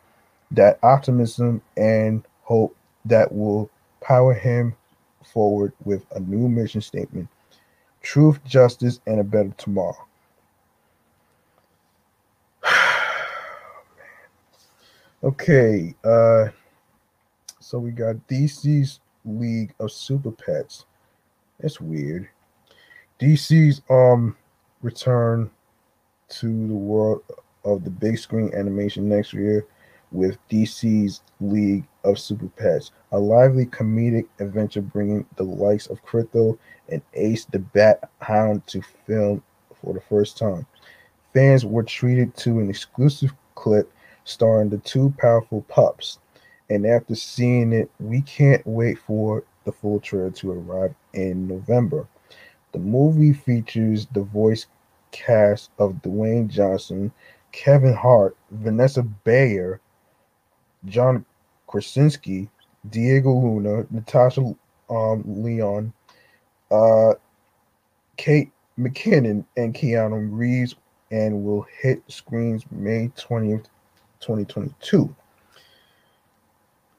that 0.51 0.79
optimism 0.83 1.61
and 1.77 2.23
hope 2.43 2.75
that 3.05 3.31
will 3.31 3.69
power 4.01 4.33
him 4.33 4.75
forward 5.25 5.73
with 5.83 6.05
a 6.11 6.19
new 6.19 6.47
mission 6.47 6.81
statement 6.81 7.27
truth, 8.01 8.43
justice, 8.45 8.99
and 9.07 9.19
a 9.19 9.23
better 9.23 9.53
tomorrow. 9.57 10.07
okay, 15.23 15.95
uh, 16.03 16.49
so 17.59 17.79
we 17.79 17.89
got 17.91 18.15
DC's 18.27 18.99
League 19.25 19.73
of 19.79 19.91
Super 19.91 20.31
Pets. 20.31 20.85
That's 21.59 21.81
weird. 21.81 22.29
DC's 23.19 23.81
um 23.89 24.37
return 24.81 25.49
to 26.27 26.67
the 26.67 26.73
world 26.73 27.23
of 27.63 27.83
the 27.83 27.89
big 27.89 28.19
screen 28.19 28.51
animation 28.53 29.09
next 29.09 29.33
year 29.33 29.65
with 30.11 30.37
DC's 30.49 31.21
League 31.41 31.85
of 32.03 32.19
Super 32.19 32.47
Pets, 32.47 32.91
a 33.11 33.19
lively 33.19 33.65
comedic 33.65 34.27
adventure 34.39 34.81
bringing 34.81 35.25
the 35.35 35.43
likes 35.43 35.87
of 35.87 36.03
Krypto 36.05 36.57
and 36.89 37.01
Ace 37.13 37.45
the 37.45 37.59
Bat 37.59 38.09
Hound 38.19 38.65
to 38.67 38.81
film 39.05 39.43
for 39.81 39.93
the 39.93 40.01
first 40.01 40.37
time. 40.37 40.65
Fans 41.33 41.65
were 41.65 41.83
treated 41.83 42.35
to 42.37 42.59
an 42.59 42.69
exclusive 42.69 43.33
clip 43.55 43.91
starring 44.23 44.69
the 44.69 44.77
two 44.79 45.13
powerful 45.17 45.61
pups, 45.63 46.19
and 46.69 46.85
after 46.85 47.15
seeing 47.15 47.73
it, 47.73 47.89
we 47.99 48.21
can't 48.21 48.65
wait 48.65 48.97
for 48.97 49.43
the 49.65 49.71
full 49.71 49.99
trailer 49.99 50.31
to 50.31 50.51
arrive 50.51 50.93
in 51.13 51.47
November. 51.47 52.07
The 52.71 52.79
movie 52.79 53.33
features 53.33 54.07
the 54.07 54.23
voice 54.23 54.65
cast 55.11 55.71
of 55.79 56.01
Dwayne 56.01 56.47
Johnson, 56.49 57.11
Kevin 57.51 57.93
Hart, 57.93 58.35
Vanessa 58.51 59.03
Bayer, 59.03 59.79
John 60.85 61.25
Krasinski, 61.67 62.49
Diego 62.89 63.31
Luna, 63.31 63.85
Natasha 63.91 64.41
um, 64.89 65.23
Lyonne, 65.25 65.91
uh, 66.71 67.13
Kate 68.17 68.51
McKinnon, 68.77 69.45
and 69.57 69.73
Keanu 69.73 70.29
Reeves, 70.31 70.75
and 71.11 71.43
will 71.43 71.65
hit 71.81 72.01
screens 72.07 72.63
May 72.71 73.09
20th, 73.17 73.65
2022. 74.19 75.13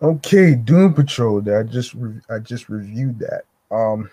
Okay, 0.03 0.55
Doom 0.55 0.93
Patrol. 0.95 1.41
That 1.41 1.59
I 1.59 1.63
just 1.63 1.95
re- 1.95 2.21
I 2.29 2.39
just 2.39 2.69
reviewed 2.69 3.19
that. 3.21 3.45
Um, 3.71 4.11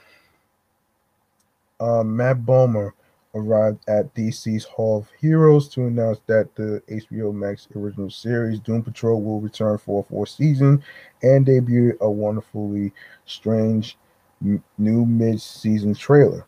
uh, 1.79 2.03
Matt 2.03 2.37
Bomer 2.37 2.93
arrived 3.35 3.79
at 3.87 4.13
DC's 4.13 4.63
Hall 4.63 4.99
of 4.99 5.09
Heroes 5.19 5.67
to 5.69 5.87
announce 5.87 6.19
that 6.27 6.53
the 6.55 6.81
HBO 6.89 7.33
Max 7.33 7.67
original 7.75 8.09
series 8.09 8.59
Doom 8.59 8.83
Patrol 8.83 9.21
will 9.21 9.41
return 9.41 9.77
for 9.77 10.01
a 10.01 10.03
fourth 10.03 10.29
season 10.29 10.83
and 11.23 11.45
debut 11.45 11.97
a 12.01 12.09
wonderfully 12.09 12.91
strange 13.25 13.97
new 14.41 15.05
mid-season 15.05 15.95
trailer. 15.95 16.45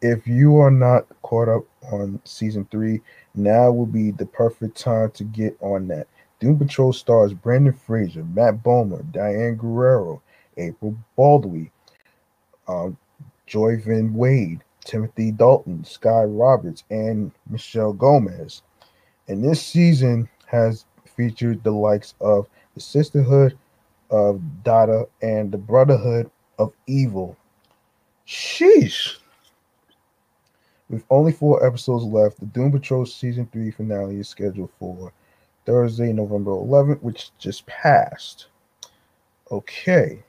If 0.00 0.26
you 0.26 0.56
are 0.58 0.70
not 0.70 1.06
caught 1.22 1.48
up 1.48 1.64
on 1.92 2.20
season 2.24 2.66
three, 2.70 3.00
now 3.34 3.70
will 3.70 3.86
be 3.86 4.10
the 4.10 4.26
perfect 4.26 4.76
time 4.76 5.10
to 5.12 5.24
get 5.24 5.56
on 5.60 5.88
that. 5.88 6.06
Doom 6.40 6.58
Patrol 6.58 6.92
stars 6.92 7.34
Brendan 7.34 7.72
Fraser, 7.72 8.24
Matt 8.24 8.62
Bomer, 8.64 9.10
Diane 9.12 9.54
Guerrero, 9.54 10.22
April 10.56 10.96
Baldwin, 11.16 11.70
um, 12.66 12.96
Joivan 13.46 14.12
Wade, 14.12 14.64
Timothy 14.84 15.30
Dalton, 15.30 15.84
Skye 15.84 16.24
Roberts, 16.24 16.84
and 16.90 17.32
Michelle 17.48 17.92
Gomez. 17.92 18.62
And 19.28 19.44
this 19.44 19.64
season 19.64 20.28
has 20.46 20.84
featured 21.16 21.62
the 21.62 21.70
likes 21.70 22.14
of 22.20 22.48
the 22.74 22.80
Sisterhood 22.80 23.56
of 24.10 24.40
Dada 24.62 25.06
and 25.22 25.50
the 25.50 25.58
Brotherhood 25.58 26.30
of 26.58 26.72
Evil. 26.86 27.36
Sheesh. 28.26 29.16
With 30.88 31.04
only 31.08 31.32
four 31.32 31.64
episodes 31.66 32.04
left, 32.04 32.38
the 32.38 32.46
Doom 32.46 32.72
Patrol 32.72 33.06
season 33.06 33.48
three 33.50 33.70
finale 33.70 34.20
is 34.20 34.28
scheduled 34.28 34.70
for 34.78 35.12
Thursday, 35.64 36.12
November 36.12 36.50
11th, 36.50 37.00
which 37.02 37.30
just 37.38 37.64
passed. 37.66 38.48
Okay. 39.50 40.22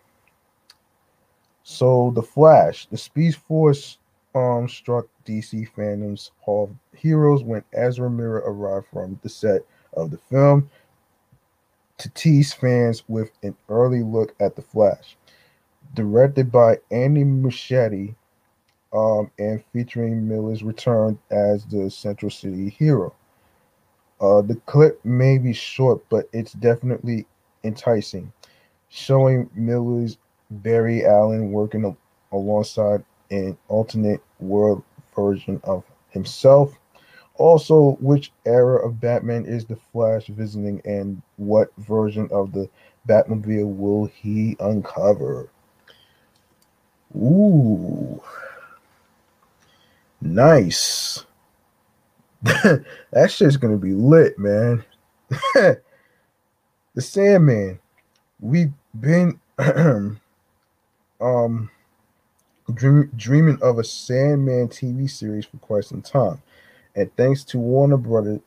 So, 1.64 2.12
The 2.12 2.22
Flash, 2.22 2.86
the 2.88 2.98
Speed 2.98 3.36
Force 3.36 3.98
um, 4.36 4.68
struck 4.68 5.06
DC 5.26 5.70
Fandome's 5.76 6.32
Hall 6.40 6.66
of 6.66 7.00
Heroes 7.00 7.44
when 7.44 7.64
Ezra 7.74 8.10
Miller 8.10 8.44
arrived 8.46 8.88
from 8.92 9.20
the 9.24 9.30
set 9.30 9.62
of 9.94 10.12
the 10.12 10.18
film 10.18 10.70
to 11.98 12.10
tease 12.10 12.54
fans 12.54 13.04
with 13.08 13.32
an 13.44 13.56
early 13.70 14.04
look 14.04 14.36
at 14.40 14.56
The 14.56 14.62
Flash. 14.62 15.16
Directed 15.94 16.52
by 16.52 16.78
Andy 16.90 17.24
Muschietti, 17.24 18.16
um, 18.94 19.32
and 19.40 19.64
featuring 19.74 20.28
Miller's 20.28 20.64
return 20.64 21.18
as 21.32 21.66
the 21.66 21.90
Central 21.90 22.30
City 22.30 22.70
hero. 22.70 23.14
Uh, 24.22 24.42
the 24.42 24.56
clip 24.68 25.04
may 25.04 25.38
be 25.38 25.52
short, 25.52 26.02
but 26.10 26.30
it's 26.32 26.54
definitely 26.54 27.26
enticing, 27.64 28.32
showing 28.90 29.50
Miller's 29.56 30.18
Barry 30.50 31.06
Allen 31.06 31.52
working 31.52 31.98
alongside 32.32 33.04
an 33.34 33.58
alternate 33.68 34.22
world 34.40 34.84
version 35.16 35.60
of 35.64 35.84
himself. 36.10 36.78
Also, 37.36 37.98
which 38.00 38.32
era 38.46 38.86
of 38.86 39.02
Batman 39.02 39.46
is 39.46 39.66
the 39.66 39.76
Flash 39.76 40.28
visiting, 40.28 40.82
and 40.86 41.22
what 41.38 41.72
version 41.78 42.30
of 42.32 42.52
the 42.52 42.70
Batmobile 43.08 43.76
will 43.76 44.06
he 44.06 44.56
uncover? 44.60 45.50
Ooh, 47.16 48.22
nice. 50.22 51.26
that 52.44 53.32
shit's 53.32 53.58
gonna 53.58 53.78
be 53.78 53.94
lit, 53.94 54.38
man. 54.38 54.84
the 55.56 55.82
Sandman. 57.00 57.80
We've 58.40 58.74
been 59.00 59.40
um 61.20 61.70
dream, 62.74 63.12
dreaming 63.16 63.60
of 63.62 63.80
a 63.80 63.84
Sandman 63.84 64.68
TV 64.68 65.10
series 65.10 65.46
for 65.46 65.58
quite 65.58 65.86
some 65.86 66.02
time. 66.02 66.42
And 66.96 67.16
thanks 67.16 67.44
to 67.46 67.60
Warner 67.60 67.98
Brothers 67.98 68.42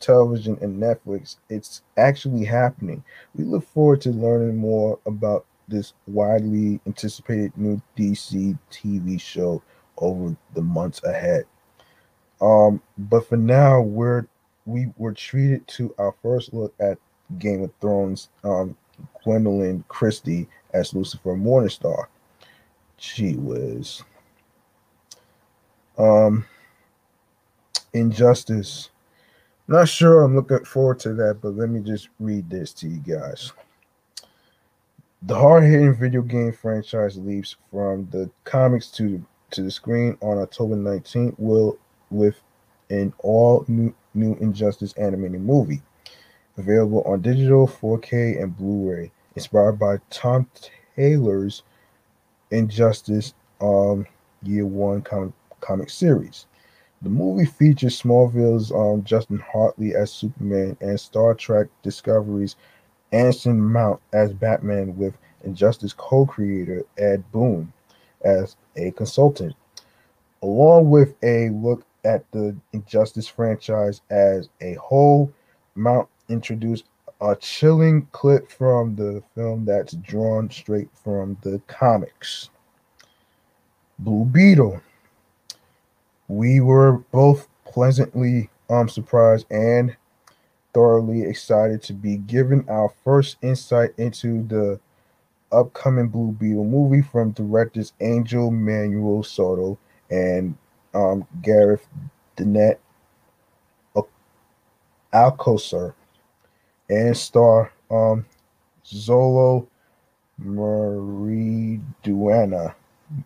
Television 0.00 0.58
and 0.60 0.80
Netflix, 0.80 1.36
it's 1.48 1.82
actually 1.96 2.44
happening. 2.44 3.04
We 3.34 3.44
look 3.44 3.64
forward 3.64 4.00
to 4.02 4.10
learning 4.10 4.56
more 4.56 4.98
about 5.06 5.46
this 5.68 5.92
widely 6.06 6.80
anticipated 6.86 7.52
new 7.56 7.80
DC 7.96 8.58
TV 8.70 9.20
show 9.20 9.62
over 9.98 10.36
the 10.54 10.62
months 10.62 11.02
ahead. 11.04 11.44
Um, 12.40 12.82
but 12.98 13.26
for 13.28 13.36
now, 13.36 13.80
we're 13.80 14.26
we 14.66 14.92
were 14.96 15.12
treated 15.12 15.66
to 15.68 15.94
our 15.98 16.14
first 16.22 16.52
look 16.52 16.74
at 16.80 16.98
Game 17.38 17.62
of 17.62 17.70
Thrones. 17.80 18.28
Um, 18.44 18.76
Gwendoline 19.24 19.86
Christie 19.88 20.48
as 20.72 20.94
Lucifer 20.94 21.34
Morningstar. 21.34 22.06
She 22.98 23.36
was 23.36 24.02
um 25.98 26.44
Injustice. 27.92 28.90
Not 29.68 29.88
sure 29.88 30.22
I'm 30.22 30.36
looking 30.36 30.64
forward 30.64 31.00
to 31.00 31.14
that, 31.14 31.38
but 31.40 31.56
let 31.56 31.70
me 31.70 31.80
just 31.80 32.08
read 32.20 32.48
this 32.50 32.72
to 32.74 32.88
you 32.88 32.98
guys. 32.98 33.52
The 35.22 35.34
hard-hitting 35.34 35.96
video 35.96 36.22
game 36.22 36.52
franchise 36.52 37.16
leaps 37.16 37.56
from 37.70 38.08
the 38.10 38.30
comics 38.44 38.90
to 38.92 39.24
to 39.52 39.62
the 39.62 39.70
screen 39.70 40.16
on 40.20 40.38
October 40.38 40.76
19th 40.76 41.34
will 41.38 41.78
with 42.10 42.40
an 42.90 43.12
all 43.18 43.64
new 43.68 43.94
new 44.14 44.34
Injustice 44.40 44.92
animated 44.94 45.40
movie 45.40 45.82
available 46.58 47.02
on 47.02 47.22
digital 47.22 47.66
4K 47.66 48.42
and 48.42 48.56
Blu-ray 48.56 49.10
inspired 49.34 49.78
by 49.78 49.96
Tom 50.10 50.48
Taylor's 50.94 51.62
Injustice 52.50 53.34
um 53.60 54.06
year 54.42 54.66
1 54.66 55.02
comic 55.02 55.32
comic 55.60 55.90
series. 55.90 56.46
The 57.02 57.08
movie 57.10 57.44
features 57.44 58.00
Smallville's 58.00 58.72
um, 58.72 59.04
Justin 59.04 59.38
Hartley 59.38 59.94
as 59.94 60.10
Superman 60.10 60.76
and 60.80 60.98
Star 60.98 61.34
Trek 61.34 61.68
Discovery's 61.82 62.56
Anson 63.12 63.60
Mount 63.60 64.00
as 64.12 64.32
Batman 64.32 64.96
with 64.96 65.16
Injustice 65.44 65.92
co-creator 65.92 66.84
Ed 66.98 67.24
Boon 67.32 67.72
as 68.24 68.56
a 68.76 68.90
consultant, 68.92 69.54
along 70.42 70.90
with 70.90 71.14
a 71.22 71.50
look 71.50 71.84
at 72.04 72.30
the 72.32 72.56
Injustice 72.72 73.28
franchise 73.28 74.00
as 74.10 74.48
a 74.60 74.74
whole. 74.74 75.32
Mount 75.74 76.08
introduced 76.28 76.86
a 77.20 77.34
chilling 77.36 78.06
clip 78.12 78.50
from 78.50 78.94
the 78.96 79.22
film 79.34 79.64
that's 79.64 79.94
drawn 79.94 80.50
straight 80.50 80.88
from 81.02 81.36
the 81.42 81.60
comics. 81.66 82.50
Blue 83.98 84.24
Beetle. 84.24 84.80
We 86.28 86.60
were 86.60 86.98
both 87.12 87.48
pleasantly 87.64 88.50
um 88.68 88.88
surprised 88.88 89.46
and 89.50 89.96
thoroughly 90.74 91.22
excited 91.22 91.82
to 91.84 91.94
be 91.94 92.18
given 92.18 92.64
our 92.68 92.92
first 93.02 93.36
insight 93.40 93.90
into 93.96 94.42
the 94.48 94.78
upcoming 95.52 96.08
Blue 96.08 96.32
Beetle 96.32 96.64
movie 96.64 97.00
from 97.00 97.30
directors 97.30 97.92
Angel 98.00 98.50
Manuel 98.50 99.22
Soto 99.22 99.78
and 100.10 100.56
um, 100.92 101.26
Gareth 101.42 101.86
Dennett 102.36 102.78
Alcocer 105.12 105.94
and 106.88 107.16
star 107.16 107.72
um, 107.90 108.24
Zolo 108.84 109.66
Marie 110.38 111.80
Duana. 112.04 112.74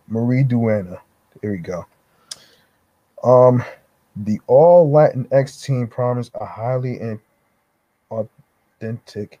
Maridueña. 0.09 0.99
There 1.41 1.51
we 1.51 1.57
go. 1.57 1.85
Um, 3.23 3.63
the 4.15 4.39
all 4.47 4.91
Latin 4.91 5.27
X 5.31 5.61
team 5.61 5.87
promised 5.87 6.31
a 6.35 6.45
highly 6.45 6.99
and 6.99 7.19
authentic 8.11 9.39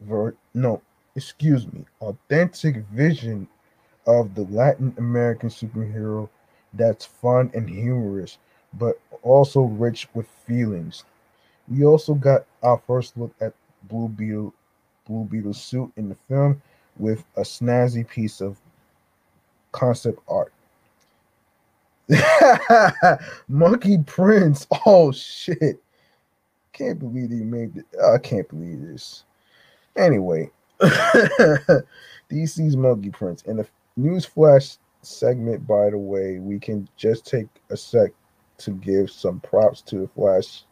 ver 0.00 0.34
no, 0.54 0.80
excuse 1.14 1.66
me, 1.72 1.84
authentic 2.00 2.76
vision 2.92 3.48
of 4.06 4.34
the 4.34 4.44
Latin 4.44 4.94
American 4.98 5.48
superhero 5.48 6.28
that's 6.74 7.04
fun 7.04 7.50
and 7.54 7.68
humorous, 7.68 8.38
but 8.74 9.00
also 9.22 9.62
rich 9.62 10.08
with 10.14 10.26
feelings. 10.46 11.04
We 11.70 11.84
also 11.84 12.14
got 12.14 12.46
our 12.62 12.78
first 12.86 13.16
look 13.16 13.34
at 13.40 13.52
Blue 13.84 14.08
Beetle, 14.08 14.54
Blue 15.06 15.24
Beetle's 15.24 15.60
suit 15.60 15.92
in 15.96 16.08
the 16.08 16.16
film 16.28 16.60
with 16.98 17.24
a 17.36 17.42
snazzy 17.42 18.06
piece 18.08 18.40
of 18.40 18.58
concept 19.72 20.18
art. 20.28 20.52
Monkey 23.48 23.98
Prince. 23.98 24.66
Oh 24.86 25.12
shit. 25.12 25.82
Can't 26.72 26.98
believe 26.98 27.30
he 27.30 27.44
made 27.44 27.76
it. 27.76 27.86
I 28.02 28.18
can't 28.18 28.48
believe 28.48 28.80
this. 28.80 29.24
Anyway, 29.96 30.50
DC's 30.80 32.76
Monkey 32.76 33.10
Prince. 33.10 33.42
In 33.42 33.56
the 33.56 33.66
news 33.96 34.24
flash 34.24 34.76
segment, 35.02 35.66
by 35.66 35.90
the 35.90 35.98
way, 35.98 36.38
we 36.38 36.58
can 36.58 36.88
just 36.96 37.26
take 37.26 37.48
a 37.70 37.76
sec 37.76 38.12
to 38.58 38.70
give 38.72 39.10
some 39.10 39.40
props 39.40 39.80
to 39.82 39.98
the 40.00 40.08
Flash 40.08 40.64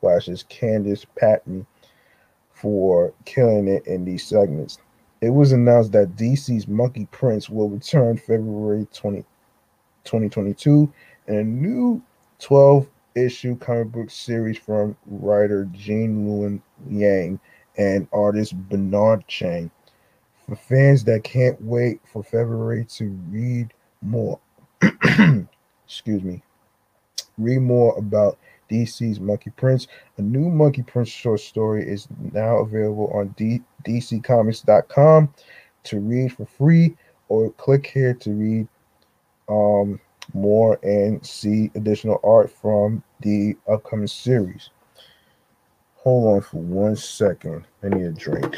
Flash's 0.00 0.44
Candice 0.44 1.04
Patton 1.16 1.66
for 2.52 3.12
killing 3.24 3.68
it 3.68 3.86
in 3.86 4.04
these 4.04 4.26
segments. 4.26 4.78
It 5.20 5.30
was 5.30 5.52
announced 5.52 5.92
that 5.92 6.16
DC's 6.16 6.68
Monkey 6.68 7.06
Prince 7.10 7.48
will 7.48 7.68
return 7.68 8.16
February 8.16 8.86
20, 8.92 9.24
2022 10.04 10.92
in 11.26 11.34
a 11.36 11.44
new 11.44 12.02
12 12.38 12.88
issue 13.14 13.56
comic 13.56 13.90
book 13.92 14.10
series 14.10 14.58
from 14.58 14.96
writer 15.06 15.68
Gene 15.72 16.26
Luen 16.26 16.60
Yang 16.88 17.40
and 17.76 18.08
artist 18.12 18.56
Bernard 18.68 19.26
Chang. 19.26 19.70
For 20.46 20.56
fans 20.56 21.04
that 21.04 21.24
can't 21.24 21.60
wait 21.60 22.00
for 22.10 22.22
February 22.22 22.84
to 22.96 23.08
read 23.30 23.74
more, 24.02 24.38
excuse 25.86 26.22
me, 26.22 26.42
read 27.36 27.60
more 27.60 27.96
about 27.98 28.38
DC's 28.70 29.20
Monkey 29.20 29.50
Prince. 29.50 29.88
A 30.16 30.22
new 30.22 30.48
Monkey 30.50 30.82
Prince 30.82 31.08
short 31.08 31.40
story 31.40 31.88
is 31.88 32.08
now 32.32 32.58
available 32.58 33.10
on 33.14 33.28
D- 33.36 33.62
DCComics.com 33.84 35.32
to 35.84 36.00
read 36.00 36.32
for 36.32 36.46
free, 36.46 36.96
or 37.28 37.50
click 37.52 37.86
here 37.86 38.14
to 38.14 38.30
read 38.30 38.68
um, 39.48 40.00
more 40.34 40.78
and 40.82 41.24
see 41.24 41.70
additional 41.74 42.20
art 42.22 42.50
from 42.50 43.02
the 43.20 43.56
upcoming 43.70 44.06
series. 44.06 44.70
Hold 45.96 46.36
on 46.36 46.42
for 46.42 46.58
one 46.58 46.96
second. 46.96 47.64
I 47.82 47.88
need 47.88 48.04
a 48.04 48.12
drink. 48.12 48.56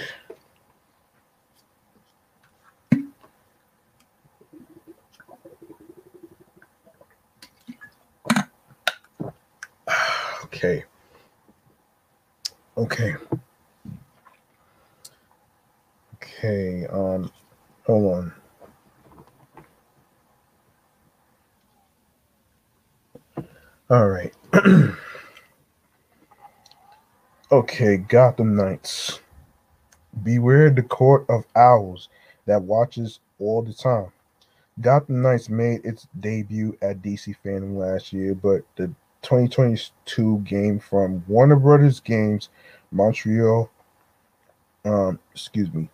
Okay. 10.63 10.85
Okay. 12.77 13.15
Okay. 16.17 16.87
Um, 16.89 17.33
hold 17.87 18.15
on. 18.15 18.33
All 23.89 24.07
right. 24.07 24.35
okay, 27.53 27.97
Gotham 27.97 28.55
Knights. 28.55 29.21
Beware 30.23 30.69
the 30.69 30.83
court 30.83 31.25
of 31.31 31.47
owls 31.57 32.11
that 32.45 32.61
watches 32.61 33.21
all 33.39 33.63
the 33.63 33.73
time. 33.73 34.13
Gotham 34.79 35.23
Knights 35.23 35.49
made 35.49 35.87
its 35.87 36.07
debut 36.21 36.77
at 36.83 37.01
DC 37.01 37.35
Fandome 37.43 37.79
last 37.79 38.13
year, 38.13 38.35
but 38.35 38.61
the 38.77 38.93
2022 39.23 40.39
game 40.39 40.79
from 40.79 41.25
Warner 41.29 41.57
Brothers 41.57 42.01
Games 42.01 42.49
Montreal, 42.91 43.71
um, 44.85 45.19
excuse 45.33 45.73
me, 45.73 45.89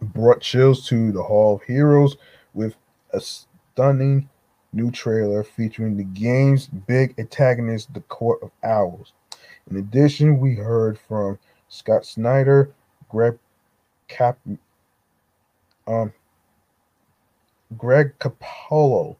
brought 0.00 0.40
chills 0.40 0.86
to 0.88 1.12
the 1.12 1.22
Hall 1.22 1.56
of 1.56 1.62
Heroes 1.62 2.16
with 2.54 2.74
a 3.12 3.20
stunning 3.20 4.28
new 4.72 4.90
trailer 4.90 5.42
featuring 5.42 5.96
the 5.96 6.04
game's 6.04 6.66
big 6.66 7.14
antagonist, 7.18 7.92
the 7.94 8.00
Court 8.00 8.42
of 8.42 8.50
Owls. 8.62 9.12
In 9.70 9.76
addition, 9.76 10.38
we 10.38 10.54
heard 10.54 10.98
from 10.98 11.38
Scott 11.68 12.04
Snyder, 12.06 12.70
Greg 13.08 13.38
Cap, 14.08 14.38
um, 15.86 16.12
Greg 17.76 18.14
Capullo, 18.18 19.16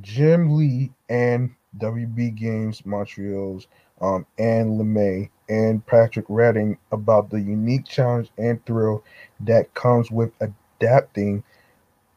Jim 0.00 0.56
Lee, 0.56 0.92
and 1.08 1.54
WB 1.78 2.34
Games 2.36 2.84
Montreal's 2.86 3.66
um, 4.00 4.26
Anne 4.38 4.78
LeMay 4.78 5.30
and 5.48 5.84
Patrick 5.86 6.26
Redding 6.28 6.78
about 6.92 7.30
the 7.30 7.40
unique 7.40 7.84
challenge 7.86 8.30
and 8.38 8.64
thrill 8.66 9.04
that 9.40 9.74
comes 9.74 10.10
with 10.10 10.32
adapting 10.40 11.42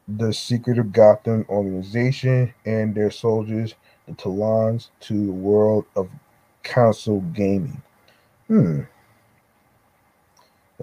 the 0.08 0.34
Secret 0.34 0.80
of 0.80 0.94
Gotham 0.94 1.46
organization 1.50 2.54
and 2.66 2.96
their 2.96 3.12
soldiers, 3.12 3.76
the 4.08 4.14
Talons, 4.14 4.92
to 5.02 5.26
the 5.28 5.32
world 5.32 5.86
of 5.96 6.10
console 6.64 7.22
gaming. 7.22 7.82
Hmm. 8.48 8.82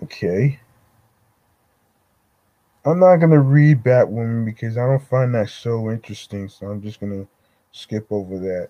Okay. 0.03 0.61
I'm 2.87 2.99
not 2.99 3.17
gonna 3.17 3.41
read 3.41 3.83
Batwoman 3.83 4.45
because 4.45 4.77
I 4.77 4.87
don't 4.87 5.03
find 5.03 5.35
that 5.35 5.49
so 5.49 5.91
interesting, 5.91 6.51
so 6.51 6.67
I'm 6.67 6.83
just 6.83 7.01
gonna 7.01 7.27
skip 7.73 8.07
over 8.11 8.39
that. 8.39 8.69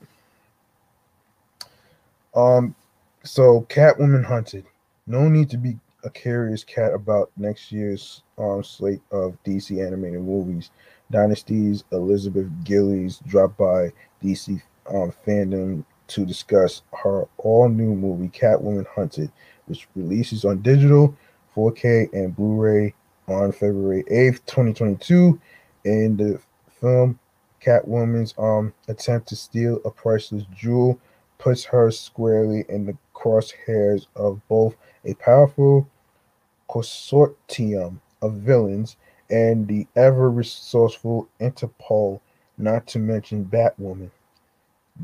Um, 2.38 2.76
so 3.24 3.62
Catwoman 3.68 4.24
hunted. 4.24 4.66
No 5.08 5.28
need 5.28 5.50
to 5.50 5.56
be 5.56 5.78
a 6.04 6.10
curious 6.10 6.62
cat 6.62 6.92
about 6.92 7.32
next 7.36 7.72
year's 7.72 8.22
um, 8.38 8.62
slate 8.62 9.00
of 9.10 9.36
DC 9.44 9.84
animated 9.84 10.22
movies. 10.22 10.70
Dynasty's 11.10 11.82
Elizabeth 11.90 12.46
Gillies 12.62 13.18
dropped 13.26 13.58
by 13.58 13.90
DC 14.22 14.62
um, 14.90 15.12
Fandome 15.26 15.84
to 16.06 16.24
discuss 16.24 16.82
her 17.02 17.26
all 17.38 17.68
new 17.68 17.94
movie 17.94 18.28
Catwoman 18.28 18.86
Hunted, 18.94 19.32
which 19.66 19.88
releases 19.96 20.44
on 20.44 20.62
digital, 20.62 21.16
4K, 21.56 22.12
and 22.12 22.36
Blu 22.36 22.54
ray 22.54 22.94
on 23.28 23.52
February 23.52 24.04
8th, 24.10 24.44
2022. 24.46 25.40
In 25.84 26.16
the 26.16 26.40
film, 26.80 27.18
Catwoman's 27.60 28.34
um, 28.38 28.72
attempt 28.88 29.28
to 29.28 29.36
steal 29.36 29.80
a 29.84 29.90
priceless 29.90 30.44
jewel 30.54 30.98
puts 31.38 31.64
her 31.64 31.90
squarely 31.90 32.64
in 32.68 32.86
the 32.86 32.96
crosshairs 33.14 34.06
of 34.16 34.40
both 34.48 34.76
a 35.04 35.14
powerful 35.14 35.88
consortium 36.68 38.00
of 38.22 38.34
villains 38.34 38.96
and 39.30 39.66
the 39.68 39.86
ever 39.96 40.30
resourceful 40.30 41.28
Interpol, 41.40 42.20
not 42.58 42.86
to 42.86 42.98
mention 42.98 43.44
Batwoman. 43.44 44.10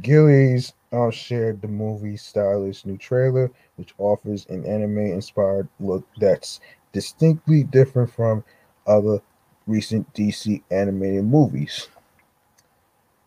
Gillies 0.02 0.72
um, 0.92 1.10
shared 1.10 1.60
the 1.60 1.68
movie's 1.68 2.22
stylish 2.22 2.84
new 2.84 2.96
trailer, 2.96 3.50
which 3.76 3.94
offers 3.98 4.46
an 4.46 4.64
anime 4.64 4.98
inspired 4.98 5.68
look 5.80 6.06
that's 6.18 6.60
distinctly 6.92 7.62
different 7.64 8.10
from 8.10 8.44
other 8.86 9.20
recent 9.66 10.12
DC 10.14 10.62
animated 10.70 11.24
movies. 11.24 11.88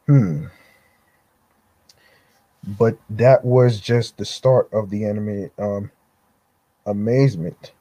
Hmm. 0.08 0.46
But 2.66 2.98
that 3.10 3.44
was 3.44 3.80
just 3.80 4.18
the 4.18 4.26
start 4.26 4.72
of 4.72 4.90
the 4.90 5.06
animated 5.06 5.52
um, 5.58 5.92
amazement. 6.86 7.74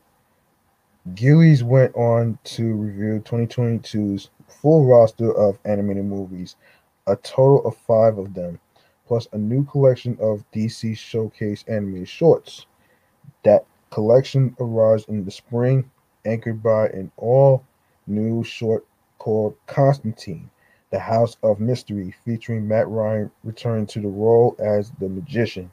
Gillies 1.14 1.64
went 1.64 1.94
on 1.96 2.38
to 2.44 2.74
review 2.74 3.22
2022's 3.24 4.30
full 4.48 4.86
roster 4.86 5.32
of 5.32 5.58
animated 5.64 6.04
movies, 6.04 6.56
a 7.06 7.16
total 7.16 7.64
of 7.66 7.76
five 7.76 8.18
of 8.18 8.34
them, 8.34 8.60
plus 9.06 9.26
a 9.32 9.38
new 9.38 9.64
collection 9.64 10.16
of 10.20 10.44
DC 10.52 10.96
Showcase 10.96 11.64
animated 11.66 12.08
shorts. 12.08 12.66
That 13.42 13.64
collection 13.92 14.56
arrives 14.58 15.04
in 15.04 15.24
the 15.24 15.30
spring, 15.30 15.88
anchored 16.24 16.62
by 16.62 16.88
an 16.88 17.12
all 17.18 17.62
new 18.06 18.42
short 18.42 18.86
called 19.18 19.54
Constantine, 19.66 20.50
the 20.90 20.98
House 20.98 21.36
of 21.42 21.60
Mystery, 21.60 22.14
featuring 22.24 22.66
Matt 22.66 22.88
Ryan 22.88 23.30
returning 23.44 23.86
to 23.88 24.00
the 24.00 24.08
role 24.08 24.56
as 24.58 24.90
the 24.98 25.08
magician. 25.08 25.70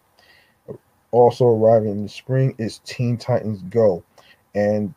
Also 1.11 1.45
arriving 1.45 1.91
in 1.91 2.03
the 2.03 2.09
spring 2.09 2.53
is 2.57 2.81
Teen 2.83 3.17
Titans 3.17 3.63
Go 3.69 4.03
and 4.53 4.93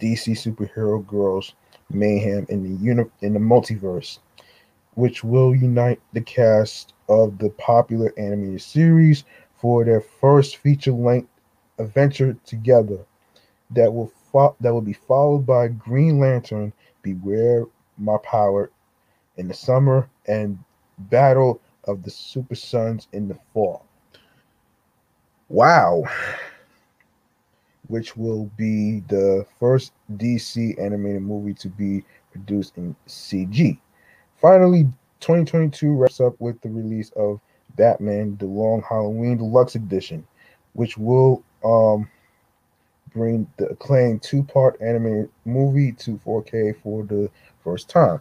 DC 0.00 0.32
Superhero 0.32 1.04
Girls 1.06 1.54
Mayhem 1.90 2.46
in 2.48 2.62
the 2.62 2.82
uni- 2.82 3.10
in 3.20 3.34
the 3.34 3.40
multiverse, 3.40 4.20
which 4.94 5.24
will 5.24 5.54
unite 5.56 6.00
the 6.12 6.20
cast 6.20 6.94
of 7.08 7.36
the 7.38 7.50
popular 7.50 8.14
animated 8.16 8.62
series 8.62 9.24
for 9.56 9.84
their 9.84 10.00
first 10.00 10.56
feature-length 10.58 11.28
adventure 11.80 12.36
together. 12.46 12.98
That 13.70 13.92
will 13.92 14.12
fo- 14.32 14.56
that 14.60 14.72
will 14.72 14.82
be 14.82 14.92
followed 14.94 15.46
by 15.46 15.68
Green 15.68 16.18
Lantern, 16.20 16.72
Beware 17.02 17.66
My 17.98 18.18
Power 18.24 18.70
in 19.36 19.48
the 19.48 19.54
summer, 19.54 20.08
and 20.26 20.58
Battle 20.98 21.60
of 21.84 22.02
the 22.02 22.10
Super 22.10 22.54
Sons 22.56 23.08
in 23.12 23.28
the 23.28 23.38
fall. 23.54 23.86
Wow 25.48 26.04
which 27.88 28.16
will 28.16 28.50
be 28.56 29.00
the 29.08 29.44
first 29.58 29.92
DC 30.16 30.80
animated 30.80 31.22
movie 31.22 31.54
to 31.54 31.68
be 31.68 32.04
produced 32.30 32.76
in 32.78 32.94
CG. 33.08 33.78
Finally, 34.40 34.84
2022 35.20 35.92
wraps 35.92 36.20
up 36.20 36.40
with 36.40 36.60
the 36.60 36.70
release 36.70 37.10
of 37.16 37.40
Batman: 37.76 38.36
The 38.38 38.46
Long 38.46 38.82
Halloween 38.88 39.38
Deluxe 39.38 39.74
Edition, 39.74 40.26
which 40.74 40.96
will 40.96 41.42
um, 41.64 42.08
bring 43.12 43.46
the 43.56 43.66
acclaimed 43.68 44.22
two-part 44.22 44.80
anime 44.80 45.28
movie 45.44 45.92
to 45.92 46.18
4K 46.18 46.80
for 46.82 47.04
the 47.04 47.30
first 47.62 47.88
time. 47.88 48.20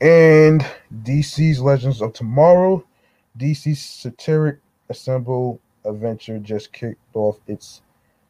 And 0.00 0.64
DC's 1.02 1.60
Legends 1.60 2.02
of 2.02 2.12
Tomorrow, 2.12 2.84
DC's 3.38 3.80
satiric 3.80 4.58
assemble 4.88 5.60
Adventure 5.84 6.38
just 6.38 6.72
kicked 6.72 7.00
off 7.14 7.38
its 7.46 7.80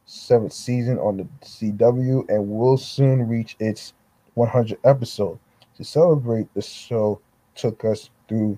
seventh 0.05 0.53
season 0.53 0.97
on 0.99 1.17
the 1.17 1.27
CW 1.43 2.29
and 2.29 2.49
will 2.49 2.77
soon 2.77 3.27
reach 3.27 3.55
its 3.59 3.93
100 4.35 4.77
episode. 4.83 5.39
To 5.75 5.83
celebrate, 5.83 6.53
the 6.53 6.61
show 6.61 7.19
took 7.55 7.83
us 7.83 8.09
through 8.27 8.57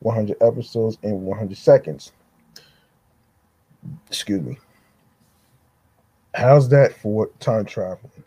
100 0.00 0.36
episodes 0.42 0.98
in 1.02 1.24
100 1.24 1.56
seconds. 1.56 2.12
Excuse 4.08 4.42
me. 4.42 4.58
How's 6.34 6.68
that 6.70 6.94
for 6.94 7.28
time 7.40 7.64
traveling? 7.64 8.24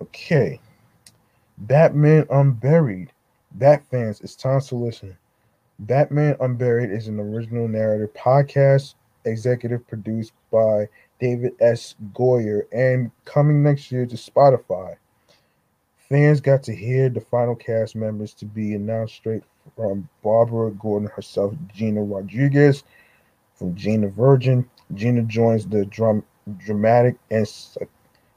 Okay. 0.00 0.60
Batman 1.58 2.26
Unburied. 2.30 3.12
Bat 3.52 3.84
fans, 3.90 4.20
it's 4.20 4.34
time 4.34 4.60
to 4.62 4.74
listen. 4.74 5.16
Batman 5.80 6.36
Unburied 6.40 6.90
is 6.90 7.08
an 7.08 7.20
original 7.20 7.68
narrative 7.68 8.12
podcast, 8.14 8.94
executive 9.24 9.86
produced 9.86 10.32
by 10.50 10.88
David 11.20 11.52
S. 11.60 11.94
Goyer, 12.12 12.62
and 12.72 13.10
coming 13.24 13.62
next 13.62 13.90
year 13.90 14.06
to 14.06 14.16
Spotify. 14.16 14.96
Fans 16.08 16.40
got 16.40 16.62
to 16.64 16.74
hear 16.74 17.08
the 17.08 17.20
final 17.20 17.54
cast 17.54 17.96
members 17.96 18.34
to 18.34 18.44
be 18.44 18.74
announced 18.74 19.14
straight 19.14 19.42
from 19.76 20.08
Barbara 20.22 20.70
Gordon 20.72 21.08
herself, 21.08 21.54
Gina 21.72 22.02
Rodriguez, 22.02 22.84
from 23.54 23.74
Gina 23.74 24.08
Virgin. 24.08 24.68
Gina 24.94 25.22
joins 25.22 25.66
the 25.66 25.84
drum, 25.86 26.24
dramatic 26.58 27.16
and 27.30 27.48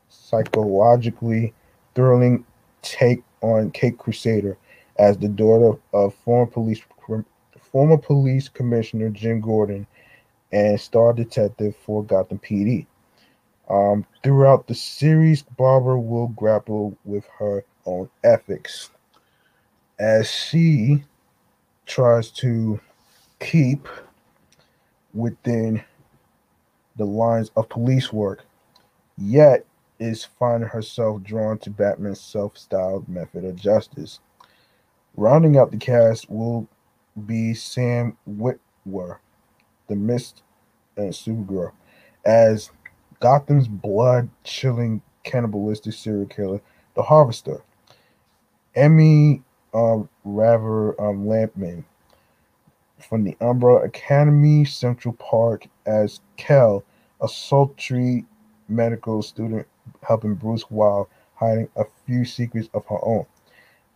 psychologically 0.09 1.53
thrilling 1.95 2.45
take 2.82 3.24
on 3.41 3.72
Caped 3.72 3.97
Crusader 3.99 4.57
as 4.97 5.18
the 5.18 5.28
daughter 5.28 5.78
of 5.93 6.13
former 6.15 6.49
police 6.49 6.82
former 7.59 7.97
police 7.97 8.49
commissioner 8.49 9.09
Jim 9.09 9.41
Gordon 9.41 9.86
and 10.51 10.80
star 10.80 11.13
detective 11.13 11.76
for 11.76 12.03
Gotham 12.03 12.39
PD. 12.39 12.86
Um, 13.70 14.05
throughout 14.24 14.68
the 14.68 14.76
series, 14.76 15.43
Barbara 15.43 15.99
will 15.99 16.28
grapple 16.30 16.97
with 17.03 17.26
her 17.38 17.65
own 17.86 18.09
ethics 18.24 18.89
as 19.99 20.30
she 20.30 21.03
tries 21.86 22.32
to 22.32 22.80
keep 23.39 23.88
within 25.14 25.84
the 26.97 27.05
lines 27.05 27.51
of 27.55 27.70
police 27.70 28.12
work. 28.12 28.45
Yet, 29.18 29.66
is 29.99 30.24
finding 30.24 30.70
herself 30.70 31.24
drawn 31.24 31.58
to 31.60 31.70
Batman's 31.70 32.22
self-styled 32.22 33.08
method 33.10 33.43
of 33.45 33.55
justice. 33.55 34.20
Rounding 35.16 35.58
out 35.58 35.72
the 35.72 35.78
cast 35.78 36.30
will 36.30 36.68
be 37.26 37.53
Sam 37.53 38.16
Witwer, 38.30 39.18
the 39.88 39.95
Mist 39.95 40.43
and 40.95 41.12
Supergirl, 41.12 41.72
as 42.26 42.70
Gotham's 43.20 43.68
blood-chilling 43.68 45.01
cannibalistic 45.24 45.93
serial 45.93 46.28
killer, 46.28 46.62
the 46.95 47.01
Harvester. 47.01 47.64
Emmy 48.76 49.41
um, 49.74 50.08
Raver 50.24 50.99
um, 51.01 51.26
Lampman 51.26 51.84
from 52.99 53.23
the 53.23 53.37
Umbra 53.41 53.75
Academy, 53.75 54.65
Central 54.65 55.13
Park, 55.15 55.67
as 55.85 56.19
Kel, 56.35 56.83
a 57.21 57.27
sultry 57.27 58.25
medical 58.69 59.21
student 59.21 59.65
helping 60.01 60.35
Bruce 60.35 60.63
while 60.63 61.09
hiding 61.35 61.69
a 61.75 61.85
few 62.05 62.25
secrets 62.25 62.69
of 62.73 62.85
her 62.87 63.03
own. 63.03 63.25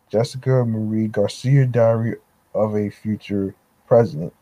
Jessica 0.09 0.65
Marie 0.65 1.07
Garcia, 1.07 1.65
Diary 1.65 2.15
of 2.53 2.75
a 2.75 2.89
Future 2.89 3.55
President, 3.87 4.33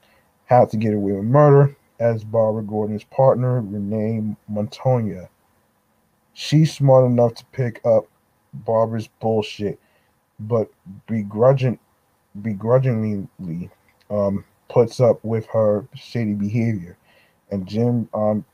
How 0.45 0.65
to 0.65 0.77
Get 0.77 0.93
Away 0.93 1.13
with 1.13 1.25
Murder, 1.25 1.75
as 1.99 2.23
Barbara 2.23 2.63
Gordon's 2.63 3.03
partner, 3.03 3.61
Renee 3.61 4.35
Montoya. 4.47 5.29
She's 6.33 6.73
smart 6.73 7.05
enough 7.05 7.35
to 7.35 7.45
pick 7.51 7.81
up 7.85 8.05
Barbara's 8.53 9.09
bullshit, 9.19 9.79
but 10.39 10.71
begrudging, 11.07 11.77
begrudgingly 12.41 13.27
um, 14.09 14.45
puts 14.69 14.99
up 14.99 15.23
with 15.23 15.45
her 15.47 15.85
shady 15.95 16.33
behavior. 16.33 16.97
And 17.51 17.67
Jim 17.67 18.07
um, 18.13 18.45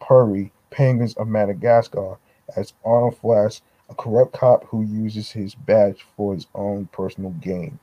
Pirri, 0.00 0.50
Penguins 0.70 1.14
of 1.14 1.28
Madagascar, 1.28 2.18
as 2.56 2.74
Arnold 2.84 3.16
Flash, 3.16 3.62
a 3.88 3.94
corrupt 3.94 4.32
cop 4.32 4.64
who 4.64 4.82
uses 4.82 5.30
his 5.30 5.54
badge 5.54 6.04
for 6.16 6.34
his 6.34 6.46
own 6.54 6.86
personal 6.92 7.30
gain. 7.30 7.78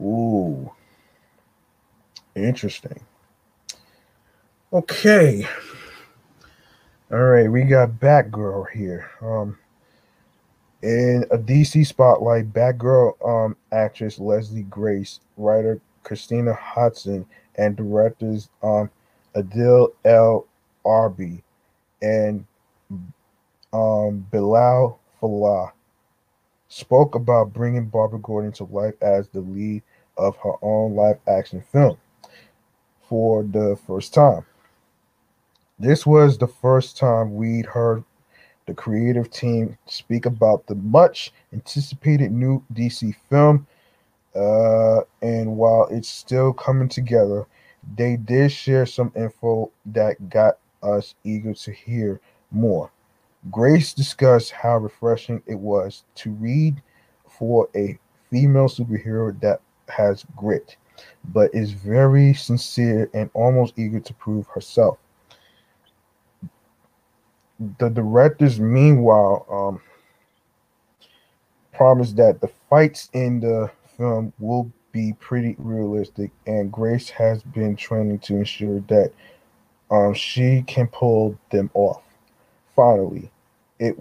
Ooh. 0.00 0.70
Interesting. 2.34 3.00
Okay. 4.72 5.46
All 7.10 7.18
right, 7.18 7.50
we 7.50 7.64
got 7.64 8.00
Batgirl 8.00 8.70
here. 8.70 9.10
Um 9.20 9.58
in 10.82 11.24
a 11.30 11.38
DC 11.38 11.86
spotlight, 11.86 12.52
Batgirl 12.52 13.14
um 13.24 13.56
actress 13.70 14.18
Leslie 14.18 14.62
Grace, 14.64 15.20
writer 15.36 15.80
Christina 16.02 16.54
Hodson 16.54 17.26
and 17.56 17.76
directors 17.76 18.48
um 18.62 18.90
Adil 19.34 19.92
El 20.04 20.46
Arbi 20.84 21.42
and 22.02 22.44
um, 23.72 24.26
Bilal 24.30 24.98
Fallah 25.20 25.72
spoke 26.68 27.14
about 27.14 27.52
bringing 27.52 27.86
Barbara 27.86 28.18
Gordon 28.18 28.52
to 28.52 28.64
life 28.64 28.94
as 29.00 29.28
the 29.28 29.40
lead 29.40 29.82
of 30.16 30.36
her 30.36 30.52
own 30.62 30.94
live 30.94 31.18
action 31.26 31.62
film 31.72 31.96
for 33.08 33.42
the 33.42 33.78
first 33.86 34.12
time. 34.12 34.44
This 35.78 36.06
was 36.06 36.38
the 36.38 36.46
first 36.46 36.96
time 36.96 37.34
we'd 37.34 37.66
heard 37.66 38.04
the 38.66 38.74
creative 38.74 39.30
team 39.30 39.76
speak 39.86 40.26
about 40.26 40.66
the 40.66 40.76
much 40.76 41.32
anticipated 41.52 42.30
new 42.30 42.62
DC 42.72 43.14
film. 43.28 43.66
Uh, 44.34 45.00
and 45.20 45.56
while 45.56 45.88
it's 45.90 46.08
still 46.08 46.52
coming 46.52 46.88
together, 46.88 47.46
they 47.96 48.16
did 48.16 48.50
share 48.50 48.86
some 48.86 49.12
info 49.16 49.70
that 49.86 50.30
got 50.30 50.58
us 50.82 51.14
eager 51.24 51.52
to 51.54 51.72
hear 51.72 52.20
more. 52.50 52.90
Grace 53.50 53.92
discussed 53.92 54.52
how 54.52 54.78
refreshing 54.78 55.42
it 55.46 55.58
was 55.58 56.04
to 56.14 56.30
read 56.32 56.80
for 57.28 57.68
a 57.74 57.98
female 58.30 58.68
superhero 58.68 59.38
that 59.40 59.60
has 59.88 60.24
grit, 60.36 60.76
but 61.32 61.50
is 61.52 61.72
very 61.72 62.32
sincere 62.34 63.10
and 63.14 63.28
almost 63.34 63.78
eager 63.78 64.00
to 64.00 64.14
prove 64.14 64.46
herself. 64.46 64.98
The 67.78 67.90
directors, 67.90 68.58
meanwhile, 68.58 69.46
um, 69.50 69.82
promised 71.72 72.16
that 72.16 72.40
the 72.40 72.48
fights 72.70 73.08
in 73.12 73.40
the 73.40 73.70
film 73.96 74.32
will 74.38 74.70
be 74.92 75.14
pretty 75.18 75.56
realistic, 75.58 76.30
and 76.46 76.70
Grace 76.72 77.08
has 77.10 77.42
been 77.42 77.76
training 77.76 78.18
to 78.20 78.36
ensure 78.36 78.80
that 78.88 79.12
um, 79.90 80.14
she 80.14 80.62
can 80.66 80.86
pull 80.88 81.38
them 81.50 81.70
off. 81.74 82.02
Finally, 82.74 83.30
it 83.78 83.96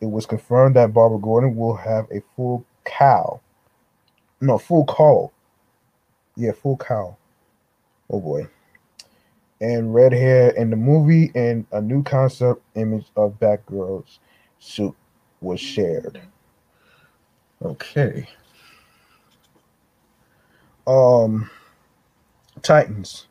it 0.00 0.06
was 0.06 0.26
confirmed 0.26 0.76
that 0.76 0.92
Barbara 0.92 1.18
Gordon 1.18 1.56
will 1.56 1.76
have 1.76 2.06
a 2.10 2.22
full 2.34 2.64
cow, 2.84 3.40
no 4.40 4.58
full 4.58 4.84
call, 4.84 5.32
yeah, 6.36 6.52
full 6.52 6.76
cow. 6.76 7.16
Oh 8.10 8.20
boy, 8.20 8.48
and 9.60 9.94
red 9.94 10.12
hair 10.12 10.50
in 10.50 10.70
the 10.70 10.76
movie, 10.76 11.30
and 11.34 11.66
a 11.72 11.80
new 11.80 12.02
concept 12.02 12.62
image 12.74 13.06
of 13.16 13.38
Batgirl's 13.38 14.18
suit 14.58 14.94
was 15.40 15.60
shared. 15.60 16.20
Okay. 17.62 18.26
Um, 20.90 21.48
Titans. 22.62 23.28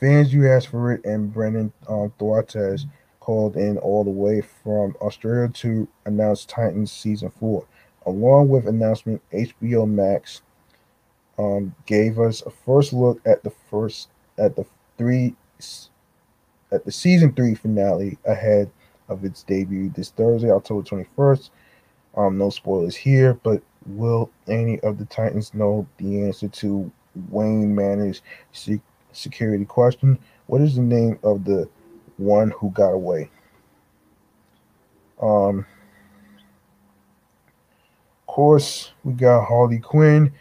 Fans, 0.00 0.32
you 0.32 0.48
asked 0.48 0.68
for 0.68 0.90
it, 0.92 1.04
and 1.04 1.30
Brenton 1.30 1.70
um, 1.86 2.14
Thwaites 2.18 2.86
called 3.20 3.58
in 3.58 3.76
all 3.76 4.04
the 4.04 4.10
way 4.10 4.40
from 4.40 4.96
Australia 5.02 5.48
to 5.52 5.86
announce 6.06 6.46
Titans 6.46 6.90
season 6.90 7.30
four. 7.38 7.66
Along 8.06 8.48
with 8.48 8.66
announcement, 8.66 9.20
HBO 9.34 9.86
Max 9.86 10.40
um, 11.36 11.74
gave 11.84 12.18
us 12.18 12.40
a 12.46 12.50
first 12.50 12.94
look 12.94 13.20
at 13.26 13.44
the 13.44 13.50
first 13.50 14.08
at 14.38 14.56
the 14.56 14.64
three 14.96 15.36
at 16.72 16.86
the 16.86 16.92
season 16.92 17.34
three 17.34 17.54
finale 17.54 18.16
ahead 18.24 18.70
of 19.10 19.26
its 19.26 19.42
debut 19.42 19.90
this 19.90 20.08
Thursday, 20.08 20.50
October 20.50 20.88
21st. 20.88 21.50
Um, 22.16 22.38
no 22.38 22.48
spoilers 22.48 22.96
here, 22.96 23.34
but 23.34 23.62
will 23.88 24.30
any 24.46 24.78
of 24.80 24.98
the 24.98 25.04
Titans 25.06 25.54
know 25.54 25.86
the 25.98 26.22
answer 26.22 26.48
to 26.48 26.90
Wayne 27.30 27.74
Manor's 27.74 28.22
security 29.12 29.64
question? 29.64 30.18
What 30.46 30.60
is 30.60 30.76
the 30.76 30.82
name 30.82 31.18
of 31.22 31.44
the 31.44 31.68
one 32.18 32.50
who 32.50 32.70
got 32.70 32.90
away. 32.90 33.30
Um, 35.22 35.60
of 38.20 38.26
course, 38.26 38.92
we 39.04 39.14
got 39.14 39.46
Harley 39.46 39.78
Quinn. 39.78 40.32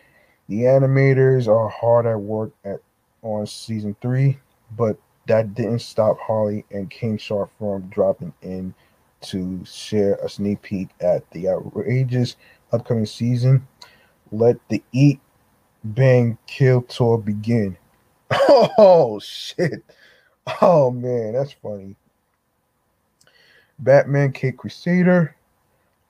The 0.50 0.64
animators 0.64 1.48
are 1.48 1.70
hard 1.70 2.06
at 2.06 2.20
work 2.20 2.52
at 2.66 2.80
on 3.22 3.48
season 3.48 3.96
three, 4.02 4.38
but 4.76 4.98
that 5.28 5.54
didn't 5.56 5.80
stop 5.80 6.20
Harley 6.20 6.66
and 6.72 6.90
King 6.90 7.18
Shark 7.18 7.50
from 7.58 7.82
dropping 7.90 8.34
in 8.42 8.74
to 9.20 9.64
share 9.66 10.16
a 10.16 10.30
sneak 10.30 10.62
peek 10.62 10.90
at 11.02 11.30
the 11.32 11.50
outrageous 11.50 12.36
upcoming 12.72 13.06
season. 13.06 13.68
Let 14.32 14.58
the 14.70 14.84
Eat 14.92 15.20
Bang 15.84 16.38
Kill 16.48 16.82
tour 16.84 17.18
begin. 17.18 17.78
Oh 18.80 19.20
shit. 19.20 19.84
Oh 20.62 20.90
man, 20.90 21.34
that's 21.34 21.54
funny. 21.54 21.96
Batman 23.80 24.32
Cape 24.32 24.58
Crusader, 24.58 25.36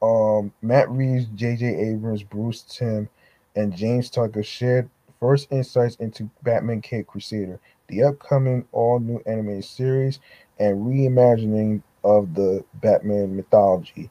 um, 0.02 0.54
Matt 0.62 0.90
Reeves, 0.90 1.26
J.J. 1.36 1.66
Abrams, 1.66 2.24
Bruce 2.24 2.62
Timm, 2.62 3.10
and 3.56 3.76
James 3.76 4.10
Tucker 4.10 4.44
shared 4.44 4.90
first 5.20 5.52
insights 5.52 5.96
into 5.98 6.30
Batman 6.44 6.82
Cape 6.82 7.08
Crusader, 7.08 7.60
the 7.88 8.04
upcoming 8.04 8.66
all 8.72 9.00
new 9.00 9.22
animated 9.26 9.66
series 9.66 10.20
and 10.60 10.86
reimagining 10.86 11.82
of 12.04 12.34
the 12.36 12.64
Batman 12.76 13.36
mythology. 13.36 14.10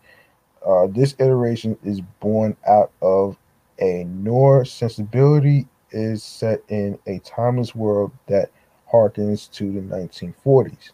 Uh, 0.65 0.87
this 0.89 1.15
iteration 1.19 1.77
is 1.83 2.01
born 2.21 2.57
out 2.69 2.93
of 3.03 3.37
a 3.81 4.05
noir 4.05 4.65
sensibility, 4.65 5.67
is 5.91 6.23
set 6.23 6.61
in 6.69 6.99
a 7.07 7.19
timeless 7.21 7.75
world 7.75 8.13
that 8.27 8.51
harkens 8.93 9.51
to 9.53 9.73
the 9.73 9.81
1940s. 9.81 10.91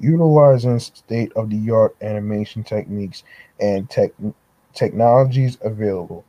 Utilizing 0.00 0.78
state 0.78 1.32
of 1.36 1.50
the 1.50 1.70
art 1.70 1.96
animation 2.02 2.64
techniques 2.64 3.22
and 3.60 3.88
tech, 3.88 4.10
technologies 4.74 5.58
available, 5.62 6.24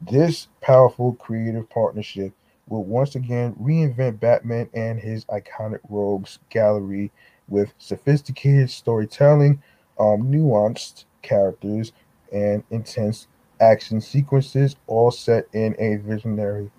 this 0.00 0.48
powerful 0.60 1.14
creative 1.14 1.68
partnership 1.68 2.32
will 2.68 2.84
once 2.84 3.14
again 3.14 3.54
reinvent 3.60 4.20
Batman 4.20 4.68
and 4.74 5.00
his 5.00 5.24
iconic 5.26 5.80
rogues 5.88 6.38
gallery 6.50 7.10
with 7.48 7.72
sophisticated 7.78 8.70
storytelling, 8.70 9.62
um, 9.98 10.22
nuanced 10.30 11.04
characters, 11.22 11.92
and 12.32 12.62
intense 12.70 13.28
action 13.60 14.00
sequences, 14.00 14.76
all 14.86 15.10
set 15.10 15.46
in 15.52 15.74
a 15.78 15.96
visionary 15.96 16.70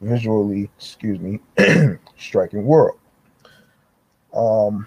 visually, 0.00 0.70
excuse 0.76 1.18
me, 1.18 1.40
striking 2.18 2.64
world. 2.64 2.98
Um, 4.34 4.86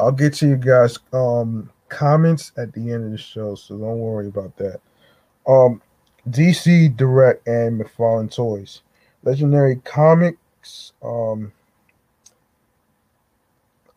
I'll 0.00 0.12
get 0.12 0.34
to 0.34 0.48
you 0.48 0.56
guys 0.56 0.98
um 1.12 1.70
comments 1.88 2.52
at 2.56 2.72
the 2.72 2.92
end 2.92 3.04
of 3.04 3.10
the 3.12 3.18
show, 3.18 3.54
so 3.54 3.76
don't 3.76 3.98
worry 3.98 4.26
about 4.26 4.56
that. 4.56 4.80
Um, 5.46 5.82
DC 6.30 6.96
Direct 6.96 7.46
and 7.46 7.80
McFarlane 7.80 8.34
Toys, 8.34 8.82
Legendary 9.22 9.76
Comics. 9.84 10.92
Um, 11.02 11.52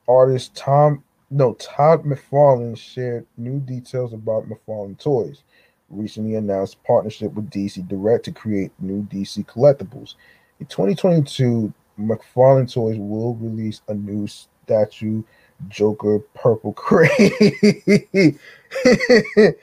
artist 0.07 0.55
Tom 0.55 1.03
no 1.35 1.53
Todd 1.55 2.05
McFarlane 2.05 2.77
shared 2.77 3.25
new 3.35 3.59
details 3.59 4.13
about 4.13 4.47
McFarlane 4.47 4.97
Toys. 4.97 5.43
Recently 5.89 6.35
announced 6.35 6.81
partnership 6.85 7.33
with 7.33 7.49
DC 7.49 7.85
Direct 7.89 8.23
to 8.25 8.31
create 8.31 8.71
new 8.79 9.03
DC 9.03 9.45
collectibles. 9.45 10.15
In 10.61 10.65
2022, 10.67 11.73
McFarlane 11.99 12.71
Toys 12.71 12.97
will 12.97 13.35
release 13.35 13.81
a 13.89 13.93
new 13.93 14.27
statue 14.27 15.23
Joker 15.67 16.19
Purple 16.35 16.71
Craze. 16.71 18.39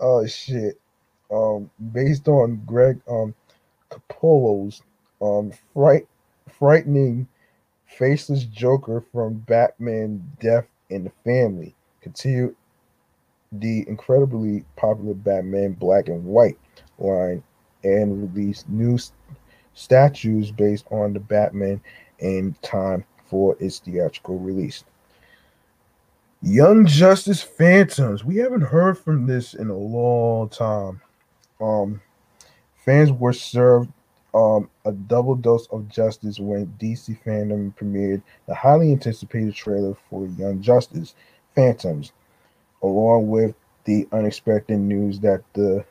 oh 0.00 0.26
shit. 0.26 0.80
Um, 1.30 1.70
based 1.92 2.26
on 2.26 2.60
Greg 2.66 3.00
um 3.08 3.32
Capullo's 3.90 4.82
um 5.20 5.52
fright 5.72 6.08
frightening 6.58 7.28
faceless 7.86 8.44
Joker 8.44 9.04
from 9.12 9.34
Batman 9.34 10.28
Death 10.40 10.66
in 10.92 11.04
the 11.04 11.12
Family. 11.24 11.74
Continue 12.00 12.54
the 13.52 13.86
incredibly 13.88 14.64
popular 14.76 15.14
Batman 15.14 15.72
Black 15.72 16.08
and 16.08 16.24
White 16.24 16.58
line 16.98 17.42
and 17.84 18.34
release 18.34 18.64
new 18.68 18.98
statues 19.74 20.50
based 20.50 20.86
on 20.90 21.12
the 21.12 21.20
Batman 21.20 21.80
in 22.18 22.54
time 22.62 23.04
for 23.26 23.56
its 23.60 23.78
theatrical 23.80 24.38
release. 24.38 24.84
Young 26.42 26.86
Justice 26.86 27.42
Phantoms. 27.42 28.24
We 28.24 28.36
haven't 28.36 28.62
heard 28.62 28.98
from 28.98 29.26
this 29.26 29.54
in 29.54 29.68
a 29.68 29.76
long 29.76 30.48
time. 30.48 31.00
Um, 31.60 32.00
fans 32.84 33.12
were 33.12 33.32
served 33.32 33.92
um, 34.34 34.70
a 34.84 34.92
double 34.92 35.34
dose 35.34 35.66
of 35.68 35.88
justice 35.88 36.38
when 36.38 36.66
DC 36.80 37.22
Fandome 37.24 37.74
premiered 37.76 38.22
the 38.46 38.54
highly 38.54 38.92
anticipated 38.92 39.54
trailer 39.54 39.96
for 40.08 40.26
Young 40.26 40.60
Justice 40.62 41.14
Phantoms, 41.54 42.12
along 42.82 43.28
with 43.28 43.54
the 43.84 44.08
unexpected 44.12 44.78
news 44.78 45.20
that 45.20 45.42
the 45.52 45.84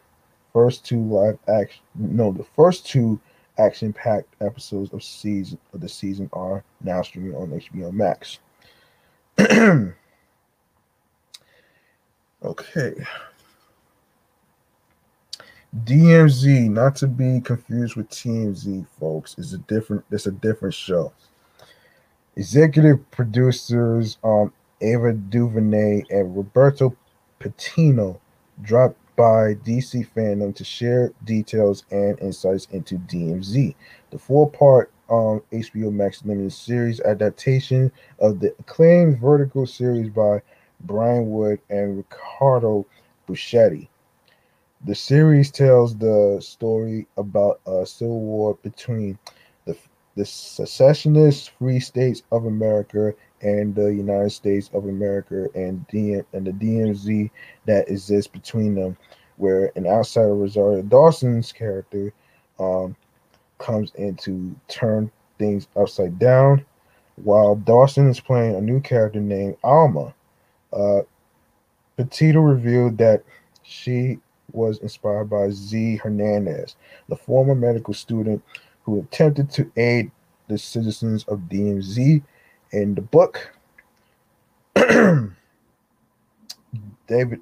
first 0.54 0.86
two 0.86 1.02
live 1.04 1.38
action 1.48 1.82
no 1.96 2.32
the 2.32 2.46
first 2.56 2.86
two 2.86 3.20
action 3.58 3.94
packed 3.94 4.34
episodes 4.42 4.92
of 4.94 5.04
season 5.04 5.58
of 5.74 5.82
the 5.82 5.88
season 5.88 6.30
are 6.34 6.64
now 6.82 7.02
streaming 7.02 7.36
on 7.36 7.50
HBO 7.50 7.92
Max. 7.92 8.40
Okay. 12.44 12.94
DMZ, 15.74 16.70
not 16.70 16.98
to 16.98 17.08
be 17.08 17.40
confused 17.40 17.96
with 17.96 18.10
TMZ, 18.10 18.86
folks, 19.00 19.38
is 19.38 19.54
a 19.54 19.58
different. 19.60 20.04
It's 20.12 20.26
a 20.26 20.32
different 20.32 20.74
show. 20.74 21.14
Executive 22.36 23.10
producers 23.12 24.18
um, 24.24 24.52
Ava 24.82 25.14
DuVernay 25.14 26.04
and 26.10 26.36
Roberto 26.36 26.96
Patino 27.40 28.20
dropped 28.62 28.98
by 29.16 29.56
DC 29.56 30.08
Fandome 30.14 30.56
to 30.56 30.64
share 30.66 31.14
details 31.24 31.86
and 31.92 32.20
insights 32.20 32.68
into 32.72 32.98
DMZ, 32.98 33.74
the 34.10 34.20
four-part 34.20 34.92
um, 35.10 35.42
HBO 35.54 35.92
Max 35.92 36.26
limited 36.26 36.52
series 36.52 37.00
adaptation 37.02 37.92
of 38.20 38.40
the 38.40 38.54
acclaimed 38.60 39.20
Vertigo 39.20 39.66
series 39.66 40.10
by 40.10 40.42
Brian 40.82 41.30
Wood, 41.30 41.60
and 41.70 41.98
Ricardo 41.98 42.86
Buccetti. 43.28 43.88
The 44.84 44.96
series 44.96 45.52
tells 45.52 45.96
the 45.96 46.40
story 46.42 47.06
about 47.16 47.62
a 47.68 47.86
civil 47.86 48.20
war 48.20 48.58
between 48.64 49.20
the, 49.66 49.78
the 50.16 50.26
secessionist 50.26 51.52
free 51.52 51.80
states 51.80 52.24
of 52.32 52.46
America 52.46 53.14
and 53.42 53.76
the 53.76 53.94
United 53.94 54.32
States 54.32 54.72
of 54.74 54.86
America 54.86 55.48
and, 55.54 55.88
DM, 55.88 56.26
and 56.34 56.48
the 56.48 56.52
DMZ 56.52 57.30
that 57.68 57.90
exists 57.90 58.32
between 58.32 58.74
them, 58.74 58.98
where 59.38 59.72
an 59.76 59.86
outsider 59.86 60.34
Rosario 60.34 60.82
Dawson's 60.82 61.52
character 61.52 62.12
um, 62.60 62.96
comes 63.60 63.92
in 63.94 64.16
to 64.16 64.56
turn 64.68 65.12
things 65.38 65.68
upside 65.76 66.18
down, 66.18 66.66
while 67.18 67.56
Dawson 67.56 68.10
is 68.10 68.20
playing 68.20 68.56
a 68.56 68.62
new 68.62 68.80
character 68.80 69.20
named 69.20 69.58
Alma. 69.64 70.12
Uh, 70.74 71.02
Petito 71.98 72.40
revealed 72.40 72.98
that 72.98 73.24
she 73.62 74.18
was 74.54 74.80
inspired 74.80 75.30
by 75.30 75.50
Zee 75.50 75.98
Hernandez, 75.98 76.76
the 77.10 77.16
former 77.16 77.56
medical 77.56 77.94
student 77.94 78.44
who 78.84 79.00
attempted 79.00 79.50
to 79.52 79.72
aid 79.78 80.12
the 80.48 80.58
citizens 80.58 81.24
of 81.26 81.40
DMZ. 81.50 82.24
In 82.72 82.96
the 82.96 83.02
book, 83.02 83.52
David 87.08 87.42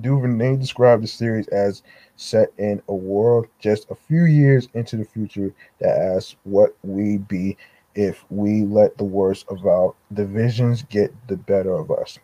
Duvernay 0.00 0.56
described 0.56 1.02
the 1.02 1.08
series 1.08 1.48
as 1.48 1.82
set 2.16 2.52
in 2.58 2.82
a 2.88 2.94
world 2.94 3.46
just 3.58 3.90
a 3.90 3.94
few 3.94 4.24
years 4.24 4.68
into 4.74 4.96
the 4.96 5.04
future 5.04 5.52
that 5.80 5.98
asks 5.98 6.36
what 6.44 6.76
we 6.82 7.18
be 7.18 7.56
if 7.94 8.24
we 8.30 8.62
let 8.62 8.96
the 8.98 9.04
worst 9.04 9.46
of 9.48 9.66
our 9.66 9.94
divisions 10.12 10.82
get 10.82 11.12
the 11.26 11.36
better 11.36 11.74
of 11.74 11.90
us. 11.90 12.18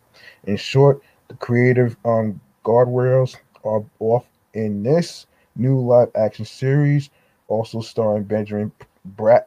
In 0.45 0.57
short, 0.57 1.01
the 1.29 1.35
creative 1.35 1.97
um, 2.05 2.41
guardrails 2.65 3.37
are 3.65 3.85
off 4.01 4.27
in 4.55 4.83
this 4.83 5.27
new 5.57 5.81
live 5.81 6.11
action 6.15 6.45
series, 6.45 7.11
also 7.49 7.81
starring 7.81 8.25
Benjamin 8.25 8.73
Bratt 9.17 9.47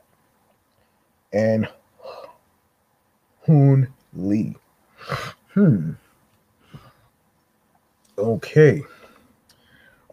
and 1.34 1.68
Hoon 3.42 3.88
Lee. 4.14 4.56
Hmm. 5.54 5.92
Okay. 8.18 8.82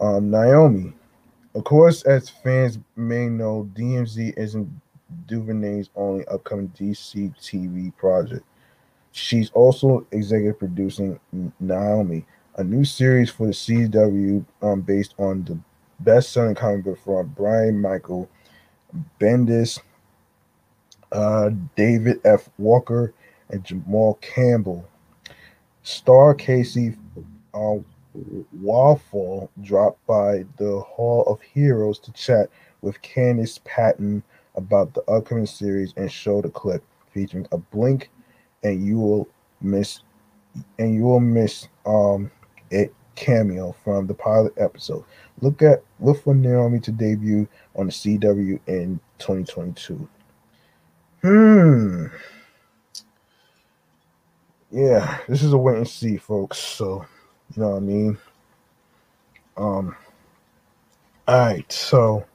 Um, 0.01 0.31
Naomi. 0.31 0.93
Of 1.55 1.65
course, 1.65 2.03
as 2.03 2.29
fans 2.29 2.79
may 2.97 3.29
know, 3.29 3.71
DMZ 3.75 4.37
isn't 4.37 4.69
Duvernay's 5.27 5.91
only 5.95 6.27
upcoming 6.27 6.69
DC 6.77 7.35
TV 7.37 7.97
project. 7.97 8.45
She's 9.13 9.51
also 9.51 10.05
executive 10.11 10.59
producing 10.59 11.21
Naomi, 11.61 12.27
a 12.57 12.65
new 12.65 12.85
series 12.85 13.31
for 13.31 13.47
the 13.49 13.53
CW 13.53 14.45
um, 14.63 14.81
based 14.81 15.15
on 15.19 15.45
the 15.45 15.59
best-selling 16.01 16.55
comic 16.55 16.85
book 16.85 16.99
from 17.05 17.27
Brian 17.37 17.81
Michael 17.81 18.29
Bendis, 19.21 19.81
uh, 21.13 21.51
David 21.77 22.21
F. 22.25 22.49
Walker, 22.59 23.13
and 23.51 23.65
Jamal 23.65 24.15
Campbell. 24.21 24.89
Star 25.83 26.35
Kaci 26.35 26.97
uh, 27.53 27.77
Walfall 28.53 29.51
dropped 29.63 30.05
by 30.07 30.45
the 30.57 30.81
Hall 30.81 31.25
of 31.27 31.41
Heroes 31.43 31.99
to 32.01 32.13
chat 32.13 32.49
with 32.81 33.03
Candice 33.03 33.63
Patton 33.65 34.23
about 34.55 34.95
the 34.95 35.03
upcoming 35.11 35.47
series 35.47 35.93
and 35.97 36.11
showed 36.11 36.45
a 36.45 36.51
clip 36.51 36.85
featuring 37.13 37.47
a 37.51 37.59
blink 37.59 38.11
and 38.63 38.87
you 38.87 38.99
will 38.99 39.29
miss 39.61 40.01
and 40.79 40.95
you 40.95 41.03
will 41.03 41.21
miss 41.21 41.69
um 41.87 42.31
cameo 43.15 43.75
from 43.85 44.07
the 44.07 44.15
pilot 44.15 44.53
episode. 44.57 45.05
Look 45.41 45.63
at 45.63 45.83
look 46.01 46.23
for 46.23 46.35
Naomi 46.35 46.81
to 46.81 46.93
debut 46.93 47.49
on 47.77 47.87
the 47.87 47.93
CW 47.93 48.61
in 48.67 49.01
2022. 49.19 50.09
Hmm. 51.23 52.07
Yeah, 54.71 55.19
this 55.29 55.43
is 55.43 55.53
a 55.53 55.59
wait 55.59 55.77
and 55.77 55.89
see, 55.89 56.17
folks. 56.17 56.59
So, 56.59 57.07
you 57.55 57.63
know 57.63 57.71
what 57.71 57.77
I 57.77 57.81
mean. 57.81 58.19
Um. 59.57 59.97
All 61.27 61.39
right, 61.39 61.73
so 61.73 62.27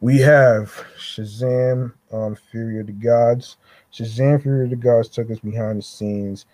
we 0.00 0.18
have 0.18 0.70
Shazam, 0.98 1.92
um, 2.12 2.36
Fury 2.50 2.80
of 2.80 2.86
the 2.86 2.92
Gods. 2.92 3.56
Shazam 3.92 4.42
Fury 4.42 4.64
of 4.64 4.70
the 4.70 4.76
Gods 4.76 5.08
took 5.08 5.30
us 5.30 5.38
behind 5.38 5.78
the 5.78 5.82
scenes 5.82 6.44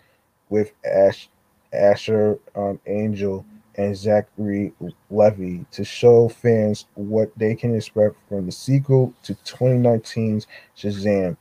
with 0.49 0.71
Ash, 0.85 1.29
Asher 1.75 2.39
um, 2.55 2.79
Angel 2.87 3.45
and 3.75 3.95
Zachary 3.95 4.73
Levi 5.09 5.63
to 5.71 5.83
show 5.83 6.29
fans 6.29 6.85
what 6.95 7.31
they 7.37 7.55
can 7.55 7.75
expect 7.75 8.15
from 8.29 8.45
the 8.45 8.51
sequel 8.51 9.13
to 9.23 9.35
2019's 9.35 10.47
Shazam. 10.77 11.35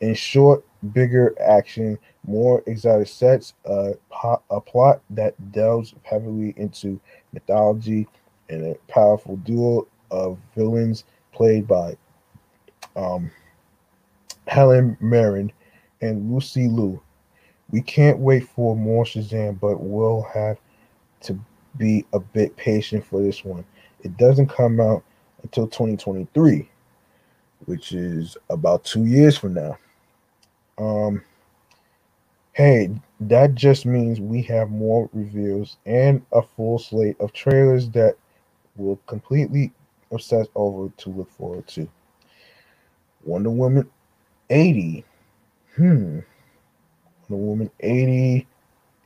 In 0.00 0.14
short, 0.14 0.64
bigger 0.92 1.34
action, 1.40 1.98
more 2.26 2.62
exotic 2.66 3.08
sets, 3.08 3.54
a 3.64 3.94
plot 4.60 5.00
that 5.10 5.34
delves 5.52 5.94
heavily 6.02 6.54
into 6.56 7.00
mythology, 7.32 8.06
and 8.48 8.64
a 8.64 8.74
powerful 8.86 9.36
duo 9.38 9.86
of 10.10 10.38
villains 10.54 11.04
played 11.32 11.66
by 11.66 11.96
um, 12.96 13.30
Helen 14.46 14.96
Mirren, 15.00 15.52
and 16.00 16.32
Lucy 16.32 16.68
Liu. 16.68 17.00
We 17.70 17.82
can't 17.82 18.18
wait 18.18 18.48
for 18.48 18.74
more 18.76 19.04
Shazam, 19.04 19.60
but 19.60 19.80
we'll 19.80 20.22
have 20.34 20.58
to 21.22 21.38
be 21.76 22.04
a 22.12 22.20
bit 22.20 22.56
patient 22.56 23.04
for 23.04 23.22
this 23.22 23.44
one. 23.44 23.64
It 24.02 24.16
doesn't 24.16 24.48
come 24.48 24.80
out 24.80 25.04
until 25.42 25.66
2023, 25.66 26.68
which 27.66 27.92
is 27.92 28.36
about 28.50 28.84
two 28.84 29.04
years 29.04 29.36
from 29.36 29.54
now. 29.54 29.78
Um, 30.78 31.22
hey, 32.52 32.90
that 33.20 33.54
just 33.54 33.84
means 33.84 34.20
we 34.20 34.42
have 34.42 34.70
more 34.70 35.10
reviews 35.12 35.76
and 35.86 36.24
a 36.32 36.42
full 36.42 36.78
slate 36.78 37.16
of 37.20 37.32
trailers 37.32 37.90
that 37.90 38.16
will 38.76 38.96
completely 39.06 39.72
obsess 40.12 40.46
over 40.54 40.90
to 40.96 41.10
look 41.10 41.30
forward 41.30 41.66
to. 41.68 41.88
Wonder 43.24 43.50
Woman 43.50 43.90
80. 44.50 45.04
Hmm. 45.76 46.20
Wonder 47.28 47.44
Woman 47.44 47.70
80 47.80 48.46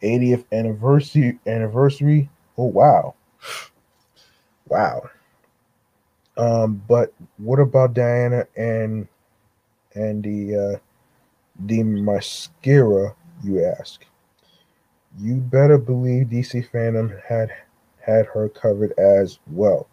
80th 0.02 0.44
anniversary 0.52 1.38
anniversary. 1.46 2.28
Oh 2.58 2.64
wow. 2.66 3.14
Wow. 4.68 5.10
Um, 6.36 6.82
but 6.88 7.12
what 7.38 7.60
about 7.60 7.94
Diana 7.94 8.46
and 8.56 9.06
and 9.94 10.22
the 10.22 10.56
uh 10.56 10.78
Themyscira, 11.66 13.14
you 13.44 13.64
ask? 13.64 14.06
You 15.18 15.36
better 15.36 15.78
believe 15.78 16.28
DC 16.28 16.70
Fandome 16.70 17.20
had 17.22 17.52
had 18.00 18.26
her 18.26 18.48
covered 18.48 18.92
as 18.98 19.38
well. 19.46 19.88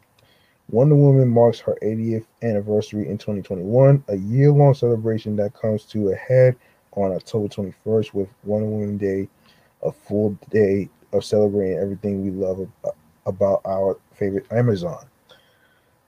Wonder 0.71 0.95
Woman 0.95 1.27
marks 1.27 1.59
her 1.59 1.77
80th 1.81 2.25
anniversary 2.43 3.07
in 3.07 3.17
2021, 3.17 4.03
a 4.07 4.15
year 4.15 4.51
long 4.51 4.73
celebration 4.73 5.35
that 5.35 5.53
comes 5.53 5.83
to 5.85 6.09
a 6.09 6.15
head 6.15 6.55
on 6.93 7.11
October 7.11 7.47
21st 7.47 8.13
with 8.13 8.29
Wonder 8.43 8.67
Woman 8.67 8.97
Day, 8.97 9.27
a 9.83 9.91
full 9.91 10.37
day 10.49 10.89
of 11.13 11.23
celebrating 11.23 11.77
everything 11.77 12.23
we 12.23 12.31
love 12.31 12.67
about 13.25 13.61
our 13.65 13.97
favorite 14.13 14.51
Amazon. 14.51 15.05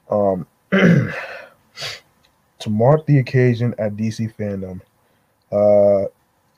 Um, 0.09 0.47
to 0.71 2.69
mark 2.69 3.05
the 3.05 3.19
occasion 3.19 3.73
at 3.77 3.95
DC 3.95 4.35
Fandome, 4.35 4.81
uh, 5.51 6.07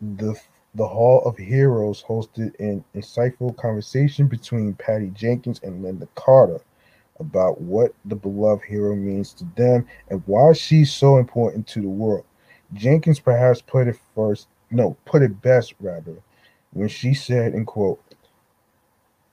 the 0.02 0.36
the 0.76 0.88
Hall 0.88 1.22
of 1.24 1.38
Heroes 1.38 2.04
hosted 2.04 2.60
an 2.60 2.84
insightful 2.96 3.56
conversation 3.56 4.28
between 4.28 4.74
Patty 4.74 5.12
Jenkins 5.14 5.60
and 5.62 5.84
Lynda 5.86 6.08
Carter 6.16 6.62
about 7.20 7.62
what 7.62 7.94
the 8.06 8.16
beloved 8.16 8.64
hero 8.66 8.96
means 8.96 9.34
to 9.34 9.46
them 9.56 9.86
and 10.10 10.24
why 10.26 10.52
she's 10.54 10.92
so 10.92 11.18
important 11.18 11.68
to 11.68 11.82
the 11.82 11.88
world. 11.88 12.26
Jenkins 12.74 13.20
perhaps 13.20 13.62
put 13.62 13.88
it 13.88 13.98
first, 14.16 14.48
no, 14.72 14.98
put 15.06 15.22
it 15.22 15.42
best 15.42 15.74
rather, 15.80 16.16
when 16.72 16.88
she 16.88 17.14
said, 17.14 17.54
in 17.54 17.66
quote, 17.66 18.02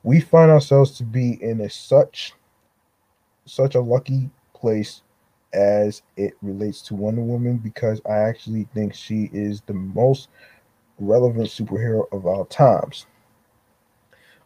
we 0.02 0.20
find 0.20 0.50
ourselves 0.50 0.96
to 0.98 1.04
be 1.04 1.42
in 1.42 1.60
a 1.60 1.70
such 1.70 2.34
such 3.44 3.74
a 3.74 3.80
lucky 3.80 4.30
place 4.54 5.02
as 5.52 6.02
it 6.16 6.34
relates 6.42 6.82
to 6.82 6.94
Wonder 6.94 7.22
Woman 7.22 7.56
because 7.56 8.00
I 8.08 8.18
actually 8.18 8.68
think 8.74 8.94
she 8.94 9.28
is 9.32 9.60
the 9.62 9.74
most 9.74 10.28
relevant 10.98 11.48
superhero 11.48 12.04
of 12.12 12.26
our 12.26 12.46
times. 12.46 13.06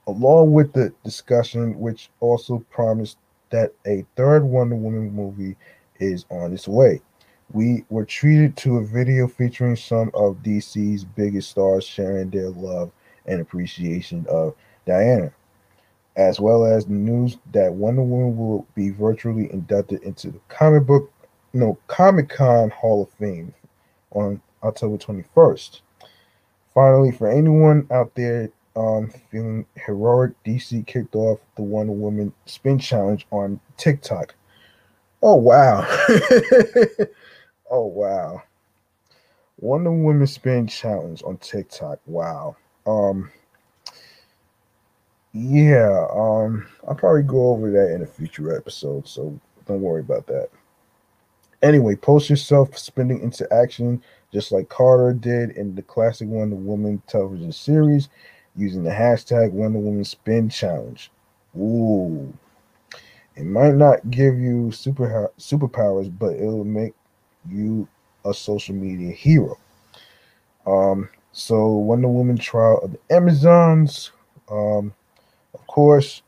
Along 0.06 0.52
with 0.52 0.72
the 0.72 0.92
discussion, 1.04 1.78
which 1.78 2.10
also 2.20 2.64
promised 2.70 3.18
that 3.50 3.72
a 3.86 4.04
third 4.16 4.44
Wonder 4.44 4.76
Woman 4.76 5.12
movie 5.12 5.56
is 6.00 6.24
on 6.30 6.52
its 6.52 6.68
way. 6.68 7.00
We 7.54 7.84
were 7.88 8.04
treated 8.04 8.56
to 8.58 8.76
a 8.76 8.84
video 8.84 9.26
featuring 9.26 9.76
some 9.76 10.10
of 10.12 10.42
DC's 10.42 11.04
biggest 11.04 11.50
stars 11.50 11.84
sharing 11.84 12.28
their 12.28 12.50
love 12.50 12.90
and 13.24 13.40
appreciation 13.40 14.26
of 14.28 14.54
Diana 14.86 15.32
as 16.16 16.40
well 16.40 16.64
as 16.64 16.86
the 16.86 16.92
news 16.92 17.38
that 17.52 17.72
Wonder 17.72 18.02
Woman 18.02 18.36
will 18.36 18.66
be 18.74 18.90
virtually 18.90 19.52
inducted 19.52 20.02
into 20.02 20.30
the 20.30 20.40
comic 20.48 20.86
book, 20.86 21.10
no, 21.52 21.78
Comic 21.86 22.28
Con 22.28 22.70
Hall 22.70 23.02
of 23.02 23.10
Fame 23.10 23.52
on 24.12 24.40
October 24.62 24.96
21st. 24.96 25.80
Finally, 26.72 27.12
for 27.12 27.30
anyone 27.30 27.86
out 27.90 28.14
there 28.14 28.50
um, 28.76 29.12
feeling 29.30 29.66
heroic, 29.76 30.32
DC 30.44 30.86
kicked 30.86 31.14
off 31.14 31.38
the 31.56 31.62
Wonder 31.62 31.92
Woman 31.92 32.32
spin 32.46 32.78
challenge 32.78 33.26
on 33.30 33.60
TikTok. 33.76 34.34
Oh, 35.22 35.36
wow. 35.36 35.86
oh, 37.70 37.86
wow. 37.86 38.42
Wonder 39.58 39.92
Woman 39.92 40.26
spin 40.26 40.66
challenge 40.66 41.22
on 41.24 41.36
TikTok. 41.38 42.00
Wow. 42.06 42.56
Um, 42.86 43.30
yeah, 45.32 46.06
um, 46.14 46.66
I'll 46.86 46.94
probably 46.94 47.22
go 47.22 47.48
over 47.48 47.70
that 47.70 47.94
in 47.94 48.02
a 48.02 48.06
future 48.06 48.56
episode, 48.56 49.08
so 49.08 49.38
don't 49.66 49.80
worry 49.80 50.00
about 50.00 50.26
that. 50.28 50.48
Anyway, 51.62 51.96
post 51.96 52.28
yourself 52.28 52.76
spinning 52.76 53.20
into 53.20 53.50
action 53.52 54.02
just 54.32 54.52
like 54.52 54.68
Carter 54.68 55.12
did 55.12 55.50
in 55.50 55.74
the 55.74 55.82
classic 55.82 56.28
Wonder 56.28 56.56
Woman 56.56 57.00
television 57.06 57.52
series 57.52 58.08
using 58.56 58.82
the 58.82 58.90
hashtag 58.90 59.52
Wonder 59.52 59.78
Woman 59.78 60.04
Spin 60.04 60.48
Challenge. 60.48 61.10
Ooh. 61.56 62.32
It 63.36 63.44
might 63.44 63.74
not 63.74 64.10
give 64.10 64.38
you 64.38 64.70
super 64.70 65.32
superpowers, 65.38 66.16
but 66.16 66.34
it'll 66.34 66.64
make 66.64 66.94
you 67.48 67.88
a 68.24 68.32
social 68.32 68.74
media 68.74 69.12
hero. 69.12 69.58
Um, 70.66 71.08
so 71.32 71.68
Wonder 71.68 72.08
Woman 72.08 72.38
trial 72.38 72.78
of 72.82 72.92
the 72.92 73.14
Amazons. 73.14 74.12
Um, 74.50 74.94
of 75.52 75.66
course, 75.66 76.22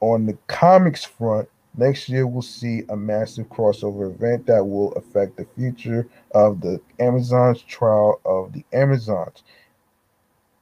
on 0.00 0.26
the 0.26 0.36
comics 0.46 1.04
front, 1.04 1.48
next 1.76 2.08
year 2.08 2.26
we'll 2.26 2.42
see 2.42 2.82
a 2.88 2.96
massive 2.96 3.48
crossover 3.48 4.12
event 4.14 4.46
that 4.46 4.64
will 4.64 4.92
affect 4.92 5.36
the 5.36 5.46
future 5.56 6.08
of 6.32 6.60
the 6.60 6.80
Amazons 6.98 7.62
trial 7.62 8.20
of 8.24 8.52
the 8.52 8.64
Amazons. 8.72 9.42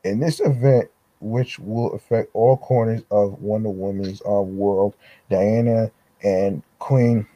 In 0.05 0.21
this 0.21 0.41
event, 0.41 0.91
which 1.21 1.59
will 1.59 1.93
affect 1.95 2.31
all 2.33 2.57
corners 2.57 3.03
of 3.11 3.41
Wonder 3.41 3.71
Woman's 3.71 4.23
uh, 4.27 4.43
world, 4.43 4.95
Diana 5.31 5.91
and 6.23 6.63
Queen 6.79 7.27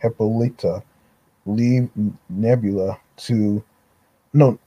Hippolyta 0.00 0.82
leave 1.46 1.88
Nebula 2.28 2.98
to 3.16 3.62
no 4.32 4.58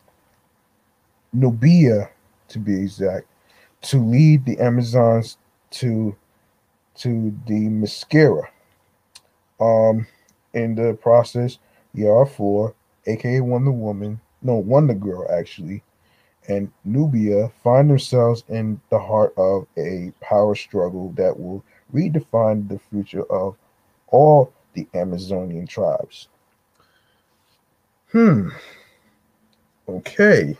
Nubia 1.33 2.09
to 2.49 2.59
be 2.59 2.81
exact 2.81 3.27
to 3.81 3.97
lead 3.97 4.45
the 4.45 4.59
Amazons 4.59 5.37
to 5.71 6.15
to 6.95 7.33
Themyscira. 7.47 8.43
Um, 9.59 10.07
in 10.53 10.75
the 10.75 10.93
process, 11.01 11.59
Yara 11.93 12.25
Flor, 12.25 12.73
aka 13.05 13.41
Wonder 13.41 13.71
Woman, 13.71 14.19
no 14.41 14.55
Wonder 14.55 14.93
Girl 14.93 15.27
actually, 15.31 15.83
and 16.47 16.71
Nubia 16.85 17.49
find 17.63 17.89
themselves 17.89 18.43
in 18.49 18.79
the 18.89 18.99
heart 18.99 19.33
of 19.37 19.67
a 19.77 20.11
power 20.21 20.55
struggle 20.55 21.11
that 21.17 21.39
will 21.39 21.63
redefine 21.93 22.67
the 22.67 22.79
future 22.79 23.23
of 23.31 23.55
all 24.07 24.53
the 24.73 24.87
Amazonian 24.93 25.67
tribes. 25.67 26.27
Hmm. 28.11 28.49
Okay. 29.87 30.57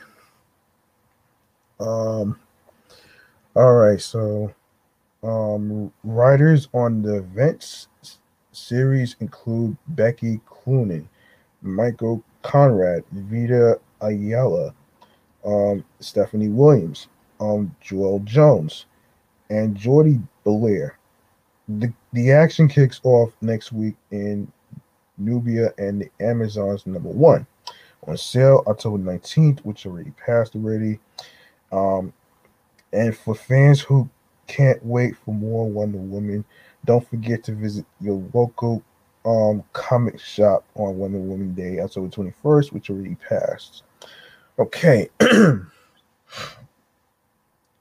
Um 1.80 2.40
all 3.56 3.74
right, 3.74 4.00
so 4.00 4.54
um, 5.24 5.92
writers 6.04 6.68
on 6.76 7.02
the 7.02 7.18
events 7.18 7.88
series 8.52 9.16
include 9.20 9.76
Becky 9.88 10.40
Cloonan, 10.46 11.08
Michael 11.64 12.24
Conrad, 12.44 13.04
Vita 13.12 13.80
Ayala, 14.02 14.76
um, 15.44 15.84
Stephanie 16.00 16.50
Williams, 16.50 17.08
um, 17.40 17.76
Joelle 17.84 18.24
Jones, 18.26 18.86
and 19.50 19.76
Jordie 19.76 20.22
Bellaire. 20.46 20.92
The, 21.68 21.92
the 22.14 22.32
action 22.32 22.68
kicks 22.68 23.02
off 23.04 23.32
next 23.42 23.72
week 23.72 23.96
in 24.12 24.52
Nubia 25.18 25.74
and 25.78 26.02
the 26.02 26.10
Amazons 26.24 26.86
number 26.86 27.10
one 27.10 27.46
on 28.08 28.18
sale 28.18 28.64
October 28.68 28.98
19th, 28.98 29.60
which 29.62 29.86
already 29.86 30.12
passed 30.12 30.56
already. 30.56 31.00
Um, 31.72 32.14
and 32.94 33.16
for 33.16 33.36
fans 33.36 33.82
who 33.82 34.10
can't 34.48 34.84
wait 34.86 35.16
for 35.18 35.34
more 35.34 35.70
Wonder 35.70 35.98
Woman, 35.98 36.46
don't 36.86 37.08
forget 37.10 37.44
to 37.46 37.52
visit 37.54 37.86
your 38.00 38.24
local 38.34 38.82
um, 39.26 39.64
comic 39.74 40.20
shop 40.20 40.64
on 40.76 40.98
Wonder 40.98 41.20
Woman 41.20 41.54
Day, 41.54 41.80
October 41.80 42.08
21st, 42.08 42.72
which 42.72 42.90
already 42.90 43.16
passed. 43.16 43.84
Okay. 44.58 45.10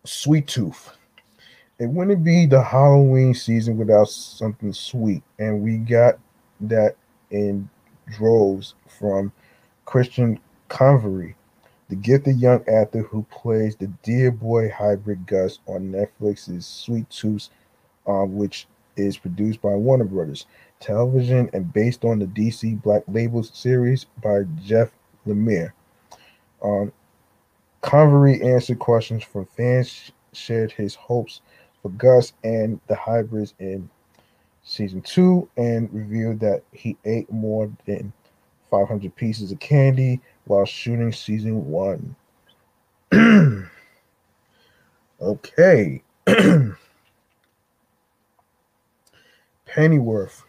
Sweet 0.05 0.47
Tooth. 0.47 0.97
It 1.79 1.89
wouldn't 1.91 2.25
be 2.25 2.47
the 2.47 2.63
Halloween 2.63 3.35
season 3.35 3.77
without 3.77 4.09
something 4.09 4.73
sweet, 4.73 5.23
and 5.39 5.61
we 5.63 5.77
got 5.77 6.19
that 6.63 6.97
in 7.31 7.69
droves 8.09 8.75
from 8.89 9.33
Christian 9.85 10.39
Convery 10.69 11.37
the 11.89 11.97
gifted 11.97 12.41
young 12.41 12.65
actor 12.69 13.03
who 13.03 13.25
plays 13.31 13.77
the 13.77 13.87
deer 14.03 14.31
boy 14.33 14.71
hybrid 14.71 15.27
Gus 15.27 15.61
on 15.67 15.93
Netflix's 15.93 16.67
Sweet 16.67 17.09
Tooth, 17.11 17.49
uh, 18.07 18.25
which 18.25 18.67
is 18.97 19.17
produced 19.17 19.61
by 19.61 19.75
Warner 19.75 20.05
Brothers 20.05 20.47
Television 20.81 21.49
and 21.53 21.73
based 21.73 22.05
on 22.05 22.19
the 22.19 22.27
DC 22.27 22.83
Black 22.83 23.03
Label 23.07 23.43
series 23.43 24.07
by 24.23 24.43
Jeff 24.65 24.91
Lemire. 25.27 25.73
Um, 26.63 26.93
Convery 27.83 28.43
answered 28.43 28.79
questions 28.81 29.23
from 29.23 29.47
fans, 29.47 30.11
shared 30.33 30.73
his 30.73 30.95
hopes 30.95 31.41
for 31.83 31.91
Gus 31.91 32.33
and 32.43 32.81
the 32.89 32.97
hybrids 32.97 33.55
in 33.61 33.89
season 34.67 35.01
two, 35.01 35.49
and 35.57 35.89
revealed 35.95 36.41
that 36.41 36.63
he 36.73 36.97
ate 37.05 37.33
more 37.33 37.71
than 37.87 38.13
500 38.71 39.15
pieces 39.17 39.53
of 39.53 39.61
candy 39.61 40.21
while 40.45 40.67
shooting 40.67 41.13
season 41.13 41.67
one. 41.71 42.17
okay. 45.21 46.03
Pennyworth, 49.67 50.43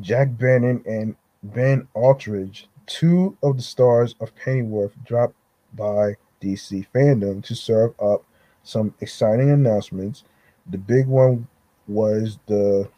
Jack 0.00 0.36
Bannon, 0.36 0.82
and 0.84 1.14
Ben 1.42 1.86
Aldridge, 1.94 2.68
two 2.86 3.36
of 3.42 3.56
the 3.56 3.62
stars 3.62 4.14
of 4.20 4.34
Pennyworth, 4.34 4.92
dropped 5.04 5.36
by 5.74 6.16
DC 6.42 6.86
Fandome 6.94 7.44
to 7.44 7.54
serve 7.54 7.94
up 8.00 8.24
some 8.64 8.94
exciting 9.00 9.50
announcements. 9.50 10.24
The 10.70 10.78
big 10.78 11.06
one 11.06 11.46
was 11.86 12.38
the 12.46 12.88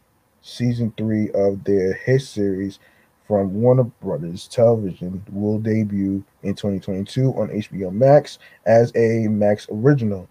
season 0.44 0.92
three 0.98 1.30
of 1.30 1.64
their 1.64 1.94
hit 1.94 2.20
series 2.20 2.78
from 3.26 3.54
Warner 3.54 3.84
Brothers 3.84 4.46
Television 4.46 5.24
will 5.32 5.58
debut 5.58 6.22
in 6.42 6.54
2022 6.54 7.30
on 7.30 7.48
HBO 7.48 7.90
Max 7.90 8.38
as 8.66 8.92
a 8.94 9.26
Max 9.28 9.66
original. 9.72 10.28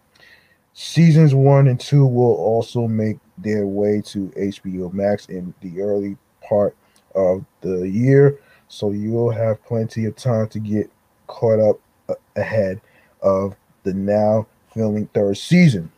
Seasons 0.73 1.34
one 1.34 1.68
and 1.68 1.80
two 1.80 2.06
will 2.06 2.35
also 2.35 2.88
make 2.88 3.18
their 3.40 3.65
way 3.65 4.02
to 4.06 4.27
HBO 4.38 4.94
Max 4.94 5.26
in 5.26 5.53
the 5.61 5.81
early 5.81 6.15
part 6.48 6.77
of 7.15 7.44
the 7.61 7.90
year, 7.90 8.40
so 8.68 8.91
you 8.91 9.11
will 9.11 9.31
have 9.31 9.64
plenty 9.65 10.06
of 10.06 10.15
time 10.15 10.48
to 10.49 10.60
get 10.60 10.91
caught 11.26 11.60
up 11.60 11.80
uh, 12.10 12.14
ahead 12.35 12.80
of 13.23 13.56
the 13.81 13.94
now 13.94 14.45
filming 14.73 15.07
third 15.07 15.38
season. 15.38 15.91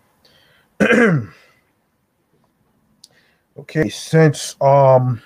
okay, 3.59 3.89
since 3.89 4.55
um 4.61 5.21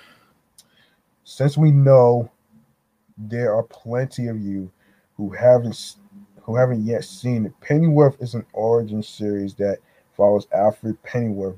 since 1.24 1.56
we 1.58 1.70
know 1.72 2.30
there 3.18 3.54
are 3.54 3.64
plenty 3.64 4.28
of 4.28 4.40
you 4.40 4.70
who 5.16 5.30
haven't 5.30 5.96
who 6.42 6.56
haven't 6.56 6.84
yet 6.84 7.04
seen 7.04 7.46
it, 7.46 7.52
Pennyworth 7.60 8.20
is 8.22 8.34
an 8.34 8.46
origin 8.52 9.02
series 9.02 9.54
that 9.56 9.78
follows 10.16 10.48
Alfred 10.54 11.02
Pennyworth, 11.04 11.56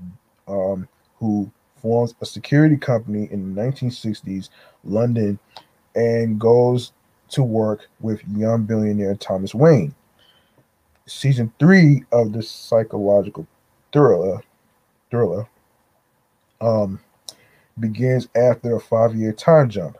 um, 0.48 0.88
who 1.16 1.50
forms 1.76 2.14
a 2.22 2.26
security 2.26 2.76
company 2.76 3.28
in 3.32 3.54
the 3.54 3.62
1960s 3.62 4.50
London 4.84 5.38
and 5.94 6.40
goes 6.40 6.92
to 7.30 7.42
work 7.42 7.88
with 8.00 8.22
young 8.36 8.64
billionaire 8.64 9.16
Thomas 9.16 9.54
Wayne. 9.54 9.94
Season 11.06 11.52
three 11.58 12.04
of 12.12 12.32
the 12.32 12.42
psychological 12.42 13.46
thriller, 13.92 14.42
thriller, 15.10 15.48
um, 16.62 16.98
begins 17.80 18.28
after 18.36 18.76
a 18.76 18.80
five-year 18.80 19.32
time 19.32 19.68
jump. 19.68 19.98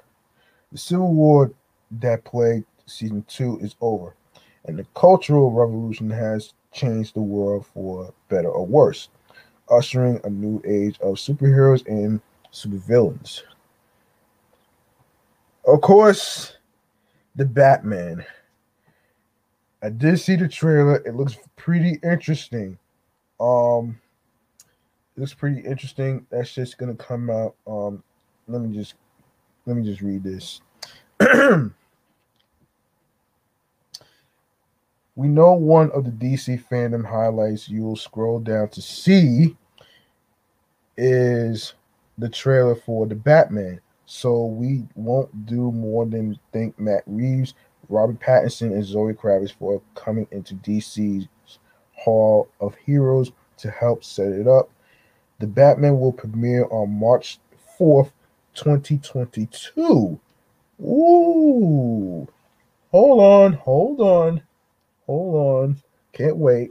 The 0.70 0.78
Civil 0.78 1.12
War 1.12 1.52
that 2.01 2.24
plagued 2.24 2.64
season 2.86 3.24
two 3.28 3.59
is 3.60 3.76
over, 3.80 4.14
and 4.64 4.78
the 4.78 4.86
Cultural 4.94 5.51
Revolution 5.51 6.09
has 6.09 6.55
changed 6.72 7.14
the 7.14 7.20
world 7.20 7.66
for 7.66 8.14
better 8.28 8.48
or 8.48 8.64
worse, 8.64 9.09
ushering 9.70 10.20
a 10.24 10.30
new 10.30 10.62
age 10.66 10.98
of 11.01 11.16
superheroes 11.16 11.86
and 11.86 12.20
supervillains. 12.52 13.43
Of 15.66 15.80
course, 15.80 16.56
the 17.36 17.44
Batman. 17.44 18.24
I 19.82 19.90
did 19.90 20.18
see 20.20 20.36
the 20.36 20.48
trailer. 20.48 20.97
It 21.05 21.14
looks 21.14 21.36
pretty 21.56 21.98
interesting. 22.05 22.78
Um, 23.40 24.01
looks 25.16 25.34
pretty 25.34 25.60
interesting. 25.60 26.26
That's 26.30 26.55
just 26.55 26.78
gonna 26.78 26.94
come 26.94 27.30
out. 27.30 27.55
Um, 27.66 28.02
let 28.48 28.62
me 28.62 28.74
just 28.74 28.94
let 29.66 29.76
me 29.76 29.84
just 29.84 30.01
read 30.02 30.24
this. 30.24 30.60
we 35.14 35.28
know 35.28 35.52
one 35.52 35.90
of 35.93 36.05
the 36.05 36.10
DC 36.10 36.64
Fandome 36.68 37.06
highlights 37.06 37.68
you'll 37.68 37.97
scroll 37.97 38.40
down 38.40 38.68
to 38.70 38.82
see 38.82 39.56
is 40.97 41.74
the 42.18 42.28
trailer 42.28 42.74
for 42.74 43.06
the 43.06 43.14
Batman. 43.14 43.80
So 44.06 44.47
we 44.47 44.84
won't 44.94 45.47
do 45.47 45.72
more 45.72 46.06
than 46.06 46.39
thank 46.52 46.78
Matt 46.78 47.02
Reeves, 47.06 47.55
Robert 47.89 48.20
Pattinson, 48.20 48.72
and 48.72 48.84
Zoe 48.84 49.14
Kravitz 49.14 49.55
for 49.55 49.80
coming 49.94 50.26
into 50.32 50.55
DC's 50.56 51.28
Hall 51.94 52.48
of 52.60 52.74
Heroes 52.74 53.32
to 53.59 53.70
help 53.70 54.05
set 54.05 54.32
it 54.32 54.48
up. 54.48 54.70
The 55.43 55.48
Batman 55.48 55.98
will 55.98 56.12
premiere 56.12 56.66
on 56.70 57.01
March 57.01 57.40
4th, 57.77 58.12
2022. 58.55 60.20
Ooh. 60.81 62.28
Hold 62.93 63.20
on, 63.20 63.52
hold 63.55 64.01
on, 64.01 64.43
hold 65.05 65.35
on. 65.35 65.82
Can't 66.12 66.36
wait. 66.36 66.70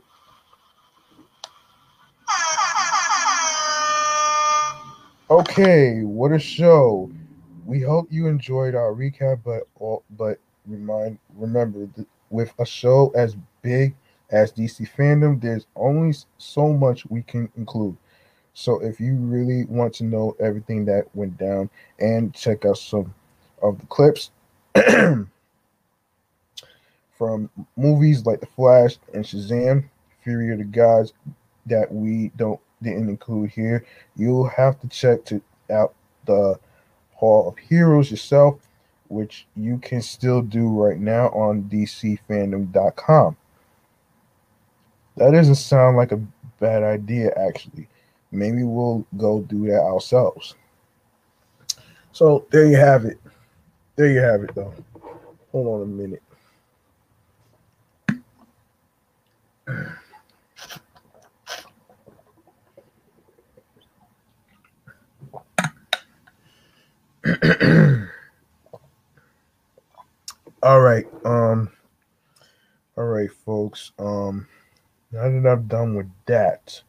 Okay, 5.30 6.03
what 6.03 6.31
a 6.31 6.39
show 6.39 7.11
we 7.65 7.81
hope 7.81 8.07
you 8.10 8.27
enjoyed 8.27 8.73
our 8.73 8.93
recap, 8.93 9.41
but 9.43 9.68
but 10.18 10.39
remind 10.65 11.19
remember 11.35 11.89
with 12.30 12.53
a 12.57 12.65
show 12.65 13.11
as 13.18 13.35
big 13.61 13.93
as 14.30 14.53
DC 14.53 14.89
Fandome, 14.95 15.41
there's 15.41 15.68
only 15.76 16.15
so 16.38 16.72
much 16.72 17.06
we 17.07 17.22
can 17.23 17.52
include. 17.57 17.98
So 18.53 18.82
if 18.82 18.99
you 18.99 19.15
really 19.15 19.65
want 19.65 19.94
to 19.95 20.03
know 20.03 20.36
everything 20.40 20.86
that 20.86 21.06
went 21.14 21.38
down 21.38 21.69
and 21.99 22.34
check 22.34 22.65
out 22.65 22.78
some 22.78 23.14
of 23.61 23.80
the 23.80 23.86
clips 23.88 24.32
from 27.18 27.49
movies 27.78 28.26
like 28.26 28.40
The 28.40 28.45
Flash 28.48 28.98
and 29.14 29.23
Shazam, 29.23 29.86
Fury 30.23 30.52
of 30.52 30.57
the 30.57 30.65
Gods 30.65 31.14
that 31.65 31.91
we 31.91 32.32
don't 32.36 32.60
didn't 32.82 33.10
include 33.10 33.52
here, 33.52 33.86
you'll 34.15 34.48
have 34.48 34.80
to 34.82 34.88
check 34.88 35.23
to 35.26 35.41
out 35.69 35.94
the 36.26 36.60
Hall 37.14 37.48
of 37.48 37.57
Heroes 37.57 38.10
yourself, 38.10 38.60
which 39.07 39.45
you 39.56 39.78
can 39.78 40.02
still 40.02 40.41
do 40.41 40.68
right 40.68 40.98
now 40.98 41.28
on 41.30 41.64
DCFandome.com. 41.64 43.38
That 45.18 45.32
doesn't 45.32 45.56
sound 45.56 45.98
like 45.98 46.11
a 46.11 46.22
bad 46.60 46.84
idea, 46.84 47.32
actually. 47.38 47.88
Maybe 48.32 48.64
we'll 48.64 49.06
go 49.18 49.41
do 49.41 49.68
that 49.68 49.82
ourselves. 49.82 50.56
So 52.14 52.45
there 52.52 52.66
you 52.68 52.78
have 52.78 53.06
it. 53.06 53.20
There 53.95 54.08
you 54.12 54.20
have 54.20 54.44
it, 54.44 54.56
though. 54.56 54.74
Hold 55.52 55.68
on 55.68 55.82
a 55.82 55.86
minute. 55.86 56.24
all 70.64 70.82
right. 70.82 71.06
Um 71.26 71.70
all 72.98 73.06
right, 73.06 73.32
folks. 73.32 73.91
Um 73.99 74.48
now 75.12 75.30
that 75.30 75.45
I've 75.45 75.68
done 75.68 75.95
with 75.95 76.10
that, 76.26 76.82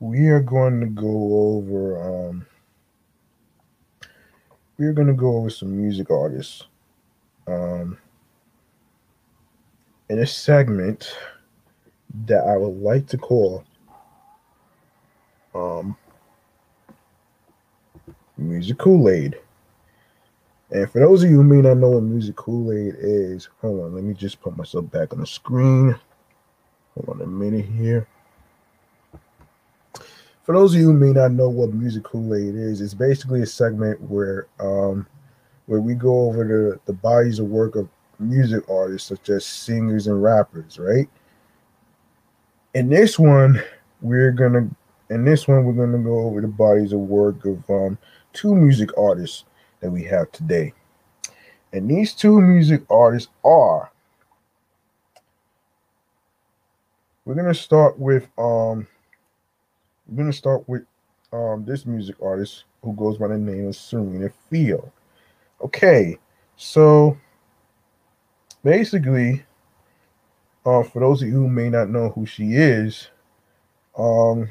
we 0.00 0.28
are 0.28 0.40
going 0.40 0.80
to 0.80 0.86
go 0.86 1.56
over 1.56 2.28
um 2.28 2.46
we're 4.78 4.94
going 4.94 5.06
to 5.06 5.12
go 5.14 5.36
over 5.36 5.50
some 5.50 5.76
music 5.76 6.10
artists 6.10 6.64
um 7.46 7.98
in 10.08 10.18
a 10.18 10.26
segment 10.26 11.14
that 12.26 12.44
I 12.44 12.56
would 12.56 12.82
like 12.82 13.06
to 13.08 13.18
call 13.18 13.64
um 15.54 15.96
music 18.38 18.78
Kool-Aid. 18.78 19.38
And 20.70 20.90
for 20.90 21.00
those 21.00 21.22
of 21.22 21.30
you 21.30 21.36
who 21.36 21.44
may 21.44 21.60
not 21.60 21.76
know 21.76 21.90
what 21.90 22.02
music 22.02 22.36
Kool-Aid 22.36 22.94
is, 22.98 23.48
hold 23.60 23.84
on, 23.84 23.94
let 23.94 24.04
me 24.04 24.14
just 24.14 24.40
put 24.40 24.56
myself 24.56 24.90
back 24.90 25.12
on 25.12 25.20
the 25.20 25.26
screen. 25.26 25.94
Hold 26.94 27.20
on 27.20 27.22
a 27.22 27.26
minute 27.26 27.66
here. 27.66 28.06
For 30.50 30.54
those 30.54 30.74
of 30.74 30.80
you 30.80 30.86
who 30.86 30.94
may 30.94 31.12
not 31.12 31.30
know 31.30 31.48
what 31.48 31.72
music 31.72 32.02
Kool-Aid 32.02 32.56
is, 32.56 32.80
it's 32.80 32.92
basically 32.92 33.40
a 33.42 33.46
segment 33.46 34.00
where 34.00 34.48
um 34.58 35.06
where 35.66 35.80
we 35.80 35.94
go 35.94 36.28
over 36.28 36.42
the, 36.42 36.80
the 36.86 36.92
bodies 36.92 37.38
of 37.38 37.46
work 37.46 37.76
of 37.76 37.88
music 38.18 38.68
artists 38.68 39.08
such 39.08 39.28
as 39.28 39.46
singers 39.46 40.08
and 40.08 40.20
rappers, 40.20 40.76
right? 40.76 41.08
In 42.74 42.88
this 42.88 43.16
one, 43.16 43.62
we're 44.00 44.32
gonna 44.32 44.68
in 45.08 45.24
this 45.24 45.46
one 45.46 45.64
we're 45.64 45.86
gonna 45.86 46.02
go 46.02 46.18
over 46.18 46.40
the 46.40 46.48
bodies 46.48 46.92
of 46.92 46.98
work 46.98 47.44
of 47.44 47.70
um, 47.70 47.96
two 48.32 48.52
music 48.52 48.90
artists 48.98 49.44
that 49.78 49.90
we 49.92 50.02
have 50.02 50.32
today. 50.32 50.72
And 51.72 51.88
these 51.88 52.12
two 52.12 52.40
music 52.40 52.82
artists 52.90 53.30
are 53.44 53.92
we're 57.24 57.36
gonna 57.36 57.54
start 57.54 58.00
with 58.00 58.26
um 58.36 58.88
we're 60.10 60.16
gonna 60.16 60.32
start 60.32 60.68
with 60.68 60.82
um 61.32 61.64
this 61.64 61.86
music 61.86 62.16
artist 62.22 62.64
who 62.82 62.92
goes 62.94 63.16
by 63.16 63.28
the 63.28 63.38
name 63.38 63.68
of 63.68 63.74
Cyrena 63.74 64.32
Fiel. 64.50 64.92
Okay, 65.62 66.18
so 66.56 67.16
basically, 68.64 69.44
uh, 70.66 70.82
for 70.82 71.00
those 71.00 71.22
of 71.22 71.28
you 71.28 71.34
who 71.34 71.48
may 71.48 71.68
not 71.68 71.90
know 71.90 72.08
who 72.10 72.26
she 72.26 72.54
is, 72.54 73.08
um, 73.96 74.50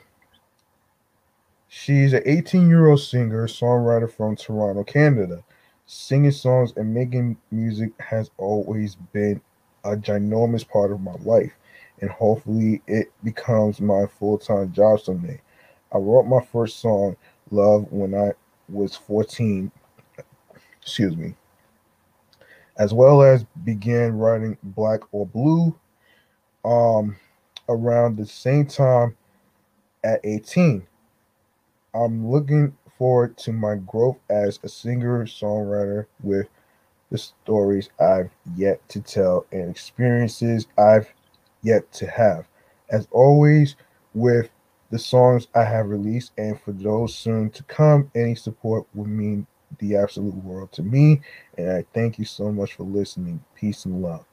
she's 1.67 2.13
an 2.13 2.21
18 2.25 2.69
year 2.69 2.87
old 2.87 3.01
singer, 3.01 3.47
songwriter 3.47 4.11
from 4.11 4.35
Toronto, 4.35 4.83
Canada. 4.83 5.43
Singing 5.87 6.31
songs 6.31 6.71
and 6.77 6.93
making 6.93 7.35
music 7.49 7.91
has 7.99 8.29
always 8.37 8.95
been 9.11 9.41
a 9.83 9.95
ginormous 9.95 10.67
part 10.67 10.91
of 10.91 11.01
my 11.01 11.15
life, 11.21 11.51
and 12.01 12.11
hopefully, 12.11 12.81
it 12.85 13.11
becomes 13.23 13.81
my 13.81 14.05
full 14.05 14.37
time 14.37 14.71
job 14.71 14.99
someday. 14.99 15.41
I 15.93 15.97
wrote 15.97 16.25
my 16.25 16.41
first 16.51 16.79
song, 16.79 17.15
Love, 17.51 17.91
when 17.91 18.13
I 18.13 18.31
was 18.69 18.95
14. 18.95 19.71
Excuse 20.81 21.15
me 21.17 21.35
as 22.79 22.93
well 22.93 23.21
as 23.21 23.45
began 23.65 24.17
writing 24.17 24.57
Black 24.63 25.01
or 25.11 25.27
Blue 25.27 25.77
um, 26.63 27.17
around 27.67 28.17
the 28.17 28.25
same 28.25 28.65
time 28.65 29.15
at 30.03 30.21
18. 30.23 30.87
I'm 31.93 32.31
looking 32.31 32.75
forward 32.97 33.37
to 33.39 33.51
my 33.51 33.75
growth 33.75 34.17
as 34.29 34.59
a 34.63 34.69
singer 34.69 35.25
songwriter 35.25 36.05
with 36.23 36.47
the 37.11 37.17
stories 37.17 37.89
I've 37.99 38.31
yet 38.55 38.87
to 38.89 39.01
tell 39.01 39.45
and 39.51 39.69
experiences 39.69 40.67
I've 40.77 41.11
yet 41.61 41.91
to 41.93 42.07
have. 42.07 42.45
As 42.89 43.07
always, 43.11 43.75
with 44.13 44.49
the 44.89 44.99
songs 44.99 45.47
I 45.55 45.63
have 45.63 45.87
released, 45.87 46.31
and 46.37 46.59
for 46.59 46.71
those 46.71 47.15
soon 47.15 47.49
to 47.51 47.63
come, 47.63 48.11
any 48.15 48.35
support 48.35 48.87
would 48.93 49.07
mean 49.07 49.45
the 49.79 49.95
absolute 49.95 50.35
world 50.35 50.71
to 50.73 50.83
me. 50.83 51.21
And 51.57 51.71
I 51.71 51.85
thank 51.93 52.17
you 52.17 52.25
so 52.25 52.51
much 52.51 52.73
for 52.73 52.83
listening. 52.83 53.43
Peace 53.55 53.85
and 53.85 54.01
love. 54.01 54.25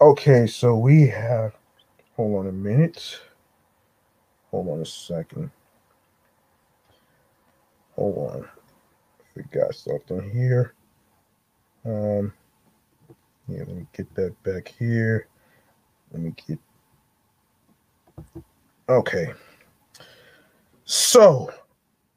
Okay, 0.00 0.46
so 0.48 0.76
we 0.76 1.06
have, 1.06 1.54
hold 2.16 2.40
on 2.40 2.48
a 2.48 2.52
minute. 2.52 3.20
Hold 4.50 4.68
on 4.68 4.80
a 4.80 4.86
second. 4.86 5.50
Hold 7.94 8.32
on. 8.32 8.48
We 9.36 9.44
got 9.44 9.74
something 9.74 10.30
here. 10.30 10.74
Um, 11.84 12.32
yeah, 13.48 13.60
let 13.60 13.76
me 13.76 13.86
get 13.96 14.12
that 14.14 14.40
back 14.42 14.68
here. 14.78 15.28
Let 16.12 16.22
me 16.22 16.34
get. 16.46 16.58
Okay. 18.88 19.32
So, 20.94 21.50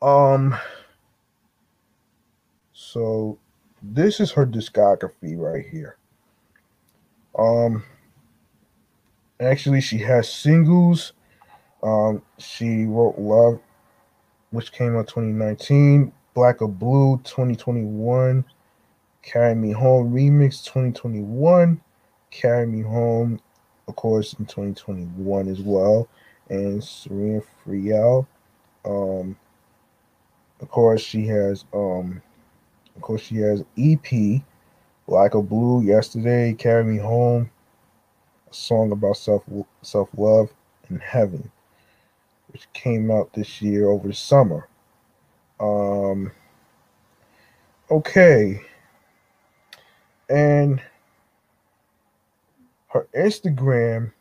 um, 0.02 0.54
so 2.74 3.40
this 3.82 4.20
is 4.20 4.34
her 4.34 4.46
discography 4.46 5.38
right 5.38 5.66
here. 5.66 5.96
Um 7.40 7.86
actually 9.40 9.80
she 9.80 9.98
has 10.00 10.30
singles. 10.30 11.14
Um 11.84 12.22
she 12.38 12.84
wrote 12.84 13.18
Love 13.18 13.62
which 14.52 14.74
came 14.74 14.98
out 14.98 15.08
2019, 15.08 16.12
Black 16.34 16.62
or 16.62 16.68
Blue 16.68 17.16
2021, 17.24 18.44
Carry 19.22 19.56
Me 19.56 19.72
Home 19.72 20.12
Remix 20.12 20.66
2021, 20.66 21.80
Carry 22.30 22.66
Me 22.66 22.82
Home 22.82 23.40
of 23.88 23.96
course 23.96 24.34
in 24.34 24.46
2021 24.46 25.48
as 25.48 25.62
well 25.62 26.10
and 26.50 26.82
Cyrena 26.82 27.42
Friel 27.66 28.28
um 28.86 29.36
of 30.62 30.70
course 30.70 31.02
she 31.02 31.26
has 31.28 31.66
um 31.74 32.22
of 32.96 33.02
course, 33.02 33.22
she 33.22 33.36
has 33.38 33.64
EP, 33.78 34.42
Like 35.08 35.34
a 35.34 35.42
Blue, 35.42 35.84
Yesterday, 35.84 36.54
Carry 36.54 36.84
Me 36.84 36.98
Home, 36.98 37.50
a 38.50 38.54
song 38.54 38.92
about 38.92 39.18
self 39.18 39.44
self 39.82 40.10
love 40.18 40.50
and 40.88 41.02
heaven, 41.02 41.52
which 42.50 42.72
came 42.74 43.12
out 43.12 43.34
this 43.34 43.62
year 43.62 43.90
over 43.90 44.08
the 44.08 44.14
summer. 44.14 44.68
Um, 45.60 46.32
okay, 47.92 48.62
and 50.30 50.82
her 52.88 53.08
Instagram. 53.16 54.12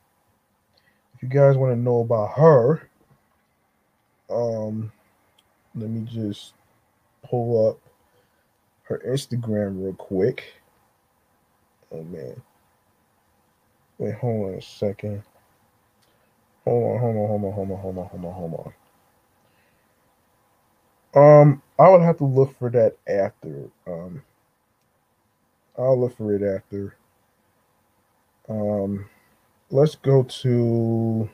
If 1.15 1.23
you 1.23 1.29
guys 1.29 1.57
want 1.57 1.73
to 1.73 1.79
know 1.79 2.01
about 2.01 2.33
her, 2.37 2.91
um, 4.35 4.93
let 5.77 5.91
me 5.91 6.07
just 6.11 6.55
pull 7.25 7.71
up 7.71 7.81
her 8.85 9.03
Instagram 9.07 9.83
real 9.83 9.95
quick. 9.95 10.45
Oh 11.93 12.05
man. 12.05 12.43
Wait, 13.99 14.15
hold 14.17 14.49
on 14.53 14.59
a 14.59 14.63
second. 14.63 15.23
Hold 16.65 16.95
on, 16.97 17.01
hold 17.01 17.17
on, 17.17 17.29
hold 17.29 17.45
on, 17.45 17.53
hold 17.53 17.71
on, 17.71 17.79
hold 17.79 17.99
on, 17.99 18.07
hold 18.09 18.25
on, 18.27 18.35
hold 18.35 18.75
on. 21.15 21.41
Um, 21.43 21.63
I 21.79 21.89
would 21.91 22.03
have 22.03 22.19
to 22.19 22.25
look 22.25 22.59
for 22.59 22.71
that 22.71 22.97
after. 23.09 23.71
Um, 23.87 24.23
I'll 25.79 26.01
look 26.01 26.17
for 26.17 26.35
it 26.35 26.43
after. 26.43 26.97
Um, 28.49 29.07
let's 29.71 29.97
go 29.97 30.25
to. 30.25 31.31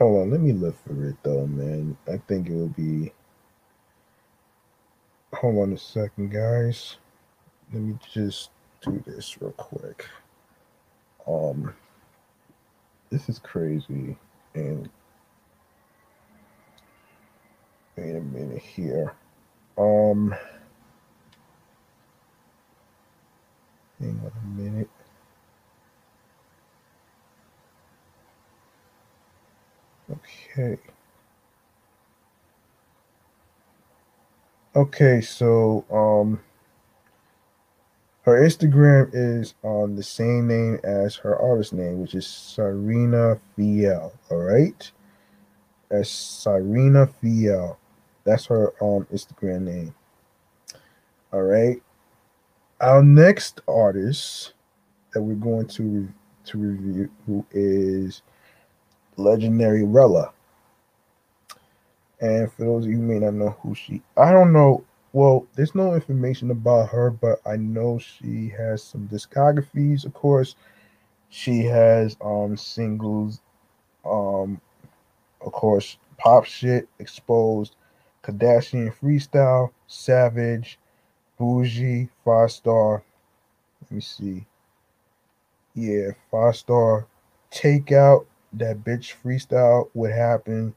Hold 0.00 0.22
on, 0.22 0.32
let 0.32 0.40
me 0.40 0.52
look 0.54 0.76
for 0.86 1.06
it 1.08 1.16
though, 1.24 1.46
man. 1.48 1.98
I 2.08 2.18
think 2.28 2.48
it 2.48 2.54
will 2.54 2.68
be 2.68 3.12
hold 5.34 5.58
on 5.58 5.72
a 5.74 5.78
second, 5.78 6.32
guys. 6.32 6.98
Let 7.72 7.82
me 7.82 7.96
just 8.12 8.50
do 8.82 9.02
this 9.06 9.40
real 9.42 9.52
quick. 9.52 10.06
Um, 11.28 11.74
this 13.10 13.28
is 13.28 13.38
crazy. 13.40 14.16
And 14.54 14.90
wait 17.96 18.16
a 18.16 18.20
minute 18.20 18.62
here. 18.62 19.14
Um, 19.78 20.34
hang 24.00 24.20
on 24.24 24.32
a 24.44 24.48
minute. 24.62 24.90
Okay. 30.10 30.78
Okay, 34.76 35.20
so 35.20 35.84
um 35.90 36.40
her 38.22 38.40
Instagram 38.40 39.10
is 39.12 39.54
on 39.62 39.96
the 39.96 40.02
same 40.02 40.46
name 40.46 40.78
as 40.84 41.16
her 41.16 41.36
artist 41.40 41.72
name, 41.72 42.00
which 42.00 42.14
is 42.14 42.26
Cyrena 42.26 43.40
Fiel. 43.56 44.12
All 44.30 44.38
right. 44.38 44.90
That's 45.88 46.10
Cyrena 46.10 47.12
Fiel. 47.20 47.78
That's 48.24 48.46
her 48.46 48.72
um 48.82 49.06
Instagram 49.12 49.62
name. 49.62 49.94
All 51.32 51.42
right. 51.42 51.80
Our 52.80 53.02
next 53.02 53.60
artist 53.66 54.52
that 55.12 55.22
we're 55.22 55.34
going 55.34 55.66
to 55.68 56.08
to 56.44 56.58
review 56.58 57.46
is 57.52 58.22
legendary 59.16 59.84
Rella. 59.84 60.32
And 62.20 62.52
for 62.52 62.64
those 62.64 62.84
of 62.84 62.90
you 62.90 62.98
who 62.98 63.02
may 63.02 63.18
not 63.18 63.34
know 63.34 63.56
who 63.62 63.74
she, 63.74 64.02
I 64.16 64.32
don't 64.32 64.52
know. 64.52 64.84
Well, 65.12 65.46
there's 65.56 65.74
no 65.74 65.94
information 65.94 66.50
about 66.52 66.90
her, 66.90 67.10
but 67.10 67.40
I 67.44 67.56
know 67.56 67.98
she 67.98 68.52
has 68.56 68.82
some 68.82 69.08
discographies. 69.08 70.04
Of 70.04 70.14
course, 70.14 70.54
she 71.30 71.64
has 71.64 72.16
um 72.20 72.56
singles, 72.56 73.40
um, 74.04 74.60
of 75.40 75.52
course, 75.52 75.96
pop 76.18 76.44
shit, 76.44 76.88
exposed, 76.98 77.74
Kardashian 78.22 78.94
freestyle, 78.94 79.70
Savage, 79.86 80.78
Bougie, 81.38 82.08
Five 82.24 82.52
Star. 82.52 83.02
Let 83.82 83.92
me 83.92 84.00
see. 84.00 84.46
Yeah, 85.74 86.10
Five 86.30 86.56
Star, 86.56 87.06
Takeout, 87.50 88.26
that 88.54 88.84
bitch 88.84 89.14
freestyle. 89.22 89.88
What 89.92 90.10
happened? 90.12 90.74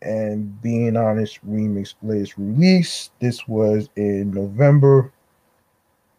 and 0.00 0.62
being 0.62 0.96
honest 0.96 1.44
remix 1.44 1.94
latest 2.04 2.34
release 2.38 3.10
this 3.18 3.48
was 3.48 3.88
in 3.96 4.30
november 4.30 5.12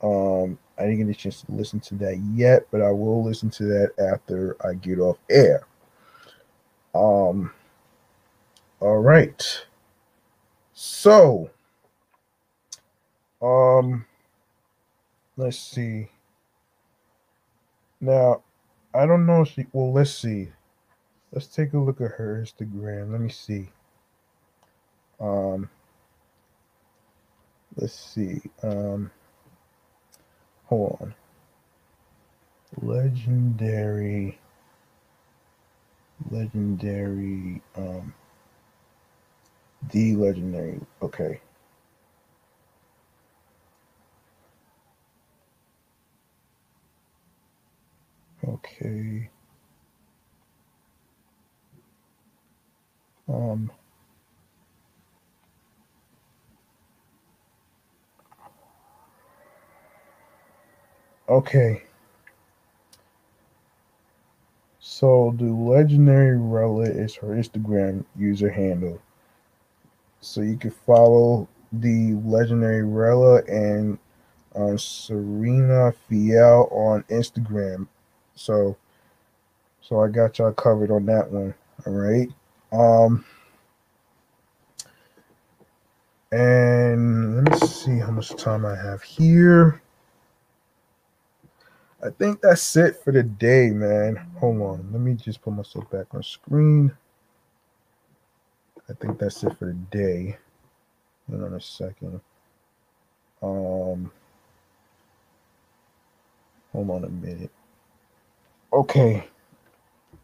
um 0.04 0.60
I 0.80 0.84
didn't 0.84 1.08
get 1.08 1.16
a 1.16 1.20
chance 1.20 1.42
to 1.42 1.52
listen 1.52 1.82
to 1.82 1.96
that 1.96 2.18
yet, 2.34 2.66
but 2.72 2.82
I 2.82 2.90
will 2.90 3.22
listen 3.22 3.50
to 3.52 3.64
that 3.66 3.92
after 4.14 4.56
I 4.66 4.74
get 4.76 4.98
off 4.98 5.18
air. 5.30 5.68
Um, 6.96 7.52
all 8.80 9.00
right. 9.00 9.44
So, 10.74 11.50
um, 13.42 14.06
let's 15.36 15.60
see. 15.60 16.08
Now, 18.00 18.42
I 18.94 19.06
don't 19.06 19.26
know 19.26 19.42
if 19.42 19.50
she, 19.50 19.66
well, 19.72 19.94
let's 19.94 20.12
see. 20.12 20.50
Let's 21.32 21.48
take 21.48 21.74
a 21.74 21.78
look 21.78 22.02
at 22.02 22.12
her 22.12 22.44
Instagram. 22.44 23.12
Let 23.12 23.22
me 23.22 23.30
see. 23.30 23.70
Um, 25.20 25.70
let's 27.76 27.94
see. 27.94 28.42
Um, 28.64 29.12
hold 30.66 30.98
on. 31.02 31.16
Legendary, 32.82 34.40
legendary, 36.32 37.62
um, 37.76 38.14
the 39.92 40.16
legendary. 40.16 40.80
Okay. 41.02 41.42
Okay. 48.48 49.30
Um, 53.28 53.72
okay. 61.28 61.84
So 64.80 65.36
the 65.38 65.46
legendary 65.46 66.38
Rella 66.38 66.86
is 66.86 67.16
her 67.16 67.28
Instagram 67.28 68.06
user 68.18 68.50
handle. 68.50 69.02
So 70.22 70.42
you 70.42 70.58
can 70.58 70.72
follow 70.72 71.48
the 71.72 72.16
legendary 72.26 72.84
Rella 72.84 73.44
and 73.44 74.00
um, 74.56 74.78
Cyrena 74.78 75.94
Fiel 76.08 76.68
on 76.72 77.04
Instagram. 77.04 77.88
So 78.40 78.78
so 79.82 80.02
I 80.02 80.08
got 80.08 80.40
y'all 80.40 80.54
covered 80.54 80.92
on 80.92 81.06
that 81.08 81.30
one. 81.30 81.54
All 81.86 81.94
right. 81.94 82.30
Um, 82.72 83.26
and 86.32 87.36
let 87.38 87.52
me 87.52 87.68
see 87.68 87.98
how 88.00 88.12
much 88.12 88.30
time 88.36 88.66
I 88.66 88.76
have 88.76 89.02
here. 89.04 89.82
I 92.02 92.10
think 92.12 92.40
that's 92.42 92.78
it 92.78 93.04
for 93.04 93.12
the 93.12 93.24
day, 93.24 93.72
man. 93.72 94.16
Hold 94.40 94.62
on. 94.62 94.90
Let 94.92 95.02
me 95.02 95.16
just 95.16 95.42
put 95.42 95.54
myself 95.54 95.90
back 95.92 96.08
on 96.14 96.24
screen. 96.24 96.94
I 98.90 98.94
think 98.94 99.20
that's 99.20 99.44
it 99.44 99.58
for 99.58 99.66
the 99.66 99.74
day. 99.74 100.38
Hold 101.30 101.44
on 101.44 101.54
a 101.56 101.62
second. 101.62 102.22
Um, 103.42 104.12
hold 106.72 106.90
on 106.90 107.04
a 107.04 107.10
minute. 107.10 107.52
Okay. 108.72 109.24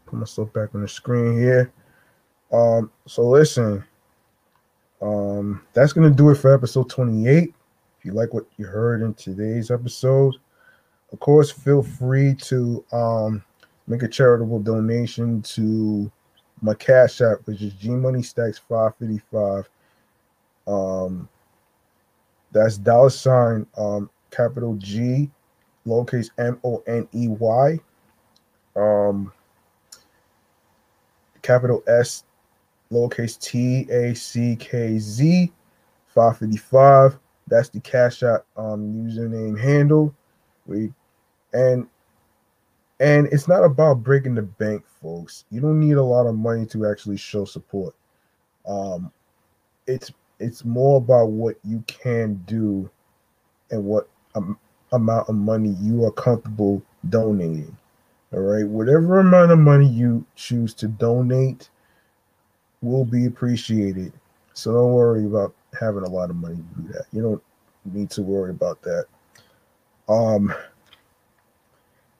Put 0.06 0.18
myself 0.20 0.52
back 0.52 0.74
on 0.74 0.82
the 0.82 0.88
screen 0.88 1.38
here. 1.38 1.72
Um, 2.52 2.92
so 3.06 3.22
listen, 3.28 3.84
um, 5.02 5.62
that's 5.74 5.92
gonna 5.92 6.10
do 6.10 6.30
it 6.30 6.36
for 6.36 6.54
episode 6.54 6.88
28. 6.88 7.52
If 7.98 8.04
you 8.04 8.12
like 8.12 8.32
what 8.32 8.46
you 8.56 8.66
heard 8.66 9.02
in 9.02 9.14
today's 9.14 9.70
episode, 9.70 10.36
of 11.12 11.18
course, 11.18 11.50
feel 11.50 11.82
free 11.82 12.34
to 12.34 12.84
um 12.92 13.42
make 13.88 14.02
a 14.02 14.08
charitable 14.08 14.60
donation 14.60 15.42
to 15.42 16.10
my 16.62 16.74
cash 16.74 17.20
app, 17.20 17.38
which 17.46 17.62
is 17.62 17.72
G 17.74 17.90
Money 17.90 18.22
Stacks 18.22 18.58
555. 18.58 19.68
Um 20.68 21.28
that's 22.52 22.78
dollar 22.78 23.10
sign 23.10 23.66
um 23.76 24.08
capital 24.30 24.74
G 24.76 25.30
lowercase 25.84 26.30
M 26.38 26.60
O 26.62 26.82
N 26.86 27.08
E 27.12 27.26
Y. 27.28 27.78
Um 28.76 29.32
capital 31.42 31.82
S 31.86 32.24
lowercase 32.92 33.38
t 33.40 33.86
a 33.90 34.14
c 34.14 34.56
k 34.56 34.98
z 34.98 35.52
555. 36.16 37.18
That's 37.48 37.68
the 37.68 37.80
Cash 37.80 38.22
App 38.22 38.44
um, 38.56 38.92
username 39.06 39.58
handle. 39.60 40.14
We 40.66 40.92
and 41.52 41.86
and 42.98 43.26
it's 43.30 43.46
not 43.46 43.62
about 43.62 44.02
breaking 44.02 44.34
the 44.34 44.42
bank, 44.42 44.84
folks. 45.02 45.44
You 45.50 45.60
don't 45.60 45.78
need 45.78 45.92
a 45.92 46.02
lot 46.02 46.26
of 46.26 46.34
money 46.34 46.64
to 46.66 46.86
actually 46.86 47.18
show 47.18 47.44
support. 47.44 47.94
Um, 48.66 49.12
it's 49.86 50.10
it's 50.40 50.64
more 50.64 50.96
about 50.96 51.26
what 51.26 51.56
you 51.62 51.84
can 51.86 52.42
do 52.46 52.90
and 53.70 53.84
what 53.84 54.08
um, 54.34 54.58
amount 54.92 55.28
of 55.28 55.34
money 55.34 55.76
you 55.80 56.04
are 56.04 56.12
comfortable 56.12 56.82
donating. 57.10 57.76
All 58.32 58.40
right, 58.40 58.66
whatever 58.66 59.20
amount 59.20 59.52
of 59.52 59.58
money 59.58 59.88
you 59.88 60.26
choose 60.34 60.74
to 60.74 60.88
donate 60.88 61.70
will 62.82 63.04
be 63.04 63.26
appreciated. 63.26 64.12
So 64.52 64.72
don't 64.72 64.92
worry 64.92 65.24
about 65.26 65.54
having 65.78 66.02
a 66.02 66.08
lot 66.08 66.30
of 66.30 66.36
money 66.36 66.56
to 66.56 66.82
do 66.82 66.88
that. 66.92 67.04
You 67.12 67.22
don't 67.22 67.42
need 67.84 68.10
to 68.10 68.22
worry 68.22 68.50
about 68.50 68.82
that. 68.82 69.06
Um 70.08 70.54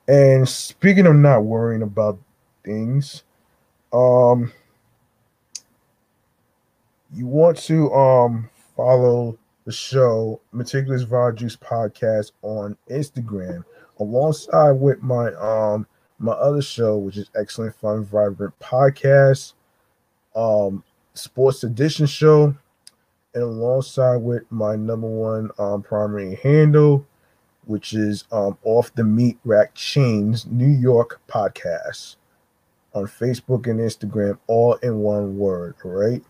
and 0.08 0.48
speaking 0.48 1.06
of 1.06 1.16
not 1.16 1.44
worrying 1.44 1.82
about 1.82 2.18
things, 2.64 3.24
um 3.92 4.52
you 7.12 7.26
want 7.26 7.56
to 7.58 7.92
um 7.92 8.48
follow 8.76 9.38
the 9.64 9.72
show 9.72 10.40
Meticulous 10.52 11.04
Vibe 11.04 11.36
Juice 11.36 11.56
podcast 11.56 12.32
on 12.42 12.76
Instagram 12.90 13.64
alongside 13.98 14.72
with 14.72 15.02
my 15.02 15.32
um 15.34 15.86
my 16.18 16.32
other 16.32 16.62
show 16.62 16.96
which 16.96 17.16
is 17.16 17.30
Excellent 17.34 17.74
Fun 17.76 18.04
Vibrant 18.04 18.58
Podcast 18.58 19.52
um, 20.36 20.84
sports 21.14 21.64
edition 21.64 22.06
show, 22.06 22.54
and 23.34 23.42
alongside 23.42 24.16
with 24.16 24.44
my 24.50 24.76
number 24.76 25.08
one 25.08 25.50
um, 25.58 25.82
primary 25.82 26.36
handle, 26.36 27.04
which 27.64 27.94
is 27.94 28.24
um, 28.30 28.56
Off 28.62 28.94
the 28.94 29.02
Meat 29.02 29.38
Rack 29.44 29.74
Chains 29.74 30.46
New 30.46 30.68
York 30.68 31.20
podcast 31.26 32.16
on 32.94 33.04
Facebook 33.04 33.66
and 33.66 33.80
Instagram, 33.80 34.38
all 34.46 34.74
in 34.74 34.98
one 34.98 35.36
word. 35.36 35.74
Right. 35.82 36.22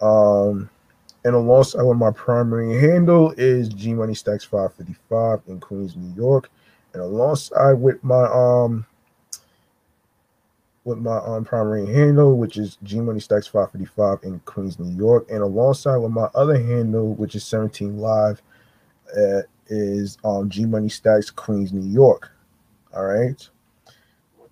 Um, 0.00 0.70
and 1.24 1.34
alongside 1.34 1.82
with 1.82 1.98
my 1.98 2.10
primary 2.10 2.80
handle 2.80 3.34
is 3.36 3.68
G 3.68 3.92
Money 3.92 4.14
Stacks 4.14 4.44
555 4.44 5.40
in 5.48 5.60
Queens, 5.60 5.96
New 5.96 6.14
York. 6.14 6.50
And 6.92 7.02
alongside 7.02 7.74
with 7.74 8.02
my 8.02 8.24
um 8.24 8.86
with 10.84 10.98
my 10.98 11.18
um, 11.18 11.44
primary 11.44 11.86
handle, 11.86 12.36
which 12.36 12.56
is 12.56 12.78
G 12.82 13.00
Money 13.00 13.20
Stacks 13.20 13.46
555 13.46 14.18
in 14.24 14.40
Queens, 14.40 14.78
New 14.78 14.96
York, 14.96 15.26
and 15.30 15.42
alongside 15.42 15.98
with 15.98 16.10
my 16.10 16.28
other 16.34 16.56
handle, 16.58 17.14
which 17.14 17.34
is 17.34 17.44
17 17.44 17.98
Live, 17.98 18.40
uh, 19.16 19.42
is 19.68 20.18
um, 20.24 20.48
G 20.48 20.64
Money 20.64 20.88
Stacks 20.88 21.30
Queens, 21.30 21.72
New 21.72 21.88
York. 21.88 22.32
All 22.94 23.04
right. 23.04 23.48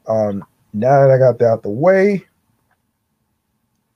Um, 0.07 0.45
now 0.73 1.03
that 1.03 1.11
I 1.11 1.19
got 1.19 1.39
that 1.39 1.47
out 1.47 1.63
the 1.63 1.71
way, 1.71 2.25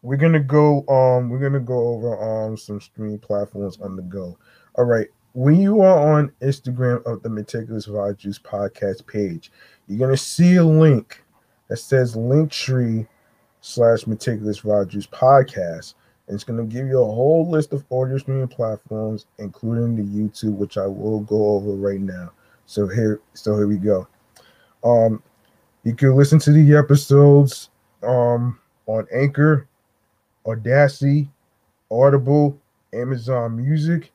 we're 0.02 0.16
gonna 0.16 0.40
go 0.40 0.78
um 0.88 1.30
we're 1.30 1.38
gonna 1.38 1.60
go 1.60 1.78
over 1.78 2.46
um 2.46 2.56
some 2.56 2.80
streaming 2.80 3.18
platforms 3.18 3.78
on 3.80 3.94
the 3.94 4.02
go. 4.02 4.36
All 4.74 4.84
right. 4.84 5.06
When 5.34 5.60
you 5.60 5.80
are 5.80 6.16
on 6.16 6.32
Instagram 6.42 7.04
of 7.06 7.22
the 7.22 7.30
Meticulous 7.30 7.86
Vibe 7.86 8.18
Juice 8.18 8.38
podcast 8.38 9.06
page, 9.06 9.50
you're 9.86 9.98
gonna 9.98 10.16
see 10.16 10.56
a 10.56 10.64
link 10.64 11.22
that 11.68 11.78
says 11.78 12.14
Linktree 12.14 13.06
slash 13.62 14.06
Meticulous 14.06 14.60
Vibe 14.60 14.88
Juice 14.88 15.06
podcast. 15.06 15.94
And 16.26 16.34
it's 16.34 16.44
going 16.44 16.58
to 16.58 16.72
give 16.72 16.86
you 16.86 17.00
a 17.00 17.04
whole 17.04 17.48
list 17.50 17.72
of 17.72 17.84
audio 17.90 18.18
streaming 18.18 18.48
platforms, 18.48 19.26
including 19.38 19.96
the 19.96 20.02
YouTube, 20.02 20.56
which 20.56 20.76
I 20.76 20.86
will 20.86 21.20
go 21.20 21.56
over 21.56 21.72
right 21.72 22.00
now. 22.00 22.30
So 22.66 22.86
here, 22.86 23.20
so 23.34 23.56
here 23.56 23.66
we 23.66 23.76
go. 23.76 24.06
Um, 24.84 25.22
you 25.82 25.94
can 25.94 26.14
listen 26.14 26.38
to 26.40 26.52
the 26.52 26.76
episodes 26.76 27.70
um 28.02 28.58
on 28.86 29.06
Anchor, 29.14 29.66
Audacity, 30.44 31.30
Audible, 31.90 32.58
Amazon 32.92 33.56
Music, 33.56 34.12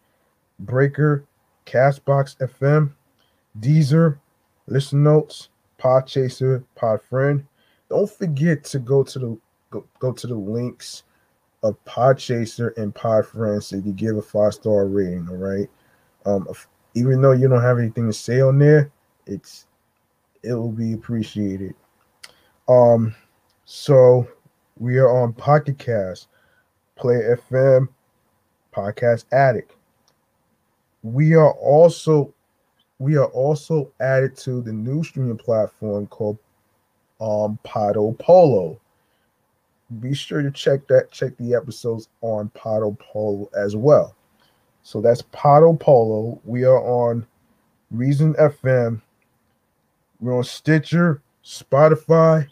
Breaker, 0.60 1.26
Castbox 1.66 2.38
FM, 2.38 2.92
Deezer, 3.60 4.20
Listen 4.68 5.04
Notes, 5.04 5.50
Podchaser, 5.80 6.64
Podfriend. 6.76 7.46
Don't 7.90 8.10
forget 8.10 8.64
to 8.66 8.80
go 8.80 9.04
to 9.04 9.20
the 9.20 9.38
go, 9.70 9.86
go 10.00 10.12
to 10.12 10.28
the 10.28 10.36
links 10.36 11.04
of 11.64 11.84
Podchaser 11.86 12.76
and 12.78 12.94
Podfriend 12.94 13.64
so 13.64 13.78
you 13.78 13.82
can 13.82 13.94
give 13.94 14.18
a 14.18 14.22
five 14.22 14.54
star 14.54 14.88
rating. 14.88 15.28
All 15.30 15.36
right. 15.36 15.70
Um, 16.26 16.48
even 16.94 17.22
though 17.22 17.32
you 17.32 17.48
don't 17.48 17.62
have 17.62 17.80
anything 17.80 18.08
to 18.08 18.14
say 18.14 18.42
on 18.42 18.60
there, 18.60 18.92
it's 19.26 19.68
it 20.44 20.54
will 20.54 20.72
be 20.72 20.94
appreciated. 20.94 21.76
Um, 22.68 23.16
so 23.66 24.28
we 24.78 24.98
are 24.98 25.10
on 25.10 25.34
Pocket 25.34 25.78
Cast, 25.78 26.28
Player 26.96 27.40
FM, 27.52 27.88
Podcast 28.74 29.26
Addict. 29.32 29.77
We 31.14 31.36
are 31.36 31.54
also 31.54 32.34
we 33.00 33.16
are 33.16 33.28
also 33.28 33.92
added 34.00 34.36
to 34.38 34.62
the 34.62 34.74
new 34.74 35.04
streaming 35.04 35.38
platform 35.38 36.08
called 36.08 36.38
um 37.22 37.58
Podopolo. 37.66 38.78
Be 40.02 40.14
sure 40.14 40.42
to 40.42 40.52
check 40.52 40.86
that 40.88 41.12
check 41.12 41.38
the 41.38 41.56
episodes 41.56 42.10
on 42.22 42.50
Podopolo 42.50 43.48
as 43.56 43.76
well. 43.76 44.16
So 44.84 45.00
that's 45.00 45.22
Podopolo. 45.22 46.40
We 46.44 46.66
are 46.66 46.82
on 46.82 47.26
Reason 47.92 48.34
FM. 48.34 49.02
We're 50.20 50.38
on 50.38 50.44
Stitcher, 50.44 51.22
Spotify. 51.44 52.48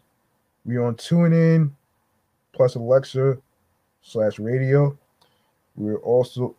We're 0.63 0.83
on 0.83 0.95
TuneIn, 0.95 1.71
plus 2.53 2.75
Alexa 2.75 3.37
slash 4.01 4.39
radio. 4.39 4.97
We're 5.75 5.97
also, 5.97 6.55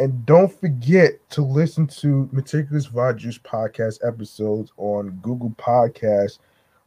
and 0.00 0.24
don't 0.24 0.50
forget 0.50 1.28
to 1.28 1.42
listen 1.42 1.86
to 1.86 2.26
Meticulous 2.32 2.86
Juice 3.16 3.36
podcast 3.36 3.98
episodes 4.02 4.72
on 4.78 5.10
Google 5.20 5.50
Podcasts 5.58 6.38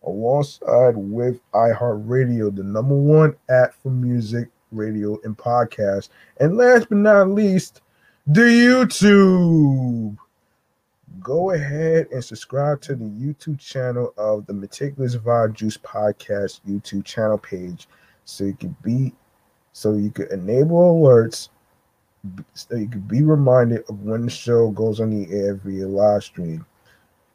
alongside 0.03 0.97
with 0.97 1.39
iHeartRadio, 1.51 2.55
the 2.55 2.63
number 2.63 2.95
one 2.95 3.35
app 3.51 3.75
for 3.75 3.91
music, 3.91 4.49
radio, 4.71 5.19
and 5.23 5.37
podcast. 5.37 6.09
And 6.39 6.57
last 6.57 6.89
but 6.89 6.97
not 6.97 7.29
least, 7.29 7.81
the 8.25 8.41
YouTube. 8.41 10.17
Go 11.19 11.51
ahead 11.51 12.07
and 12.11 12.25
subscribe 12.25 12.81
to 12.81 12.95
the 12.95 13.05
YouTube 13.05 13.59
channel 13.59 14.11
of 14.17 14.47
the 14.47 14.53
Meticulous 14.53 15.15
Vibe 15.15 15.53
Juice 15.53 15.77
Podcast 15.77 16.61
YouTube 16.67 17.05
channel 17.05 17.37
page 17.37 17.87
so 18.25 18.45
you 18.45 18.55
can 18.55 18.75
be 18.81 19.13
so 19.71 19.93
you 19.93 20.09
can 20.09 20.31
enable 20.31 20.95
alerts 20.99 21.49
so 22.53 22.75
you 22.75 22.87
can 22.87 23.01
be 23.01 23.21
reminded 23.21 23.83
of 23.89 24.01
when 24.01 24.25
the 24.25 24.31
show 24.31 24.71
goes 24.71 24.99
on 24.99 25.09
the 25.09 25.31
air 25.31 25.55
via 25.55 25.87
live 25.87 26.23
stream. 26.23 26.65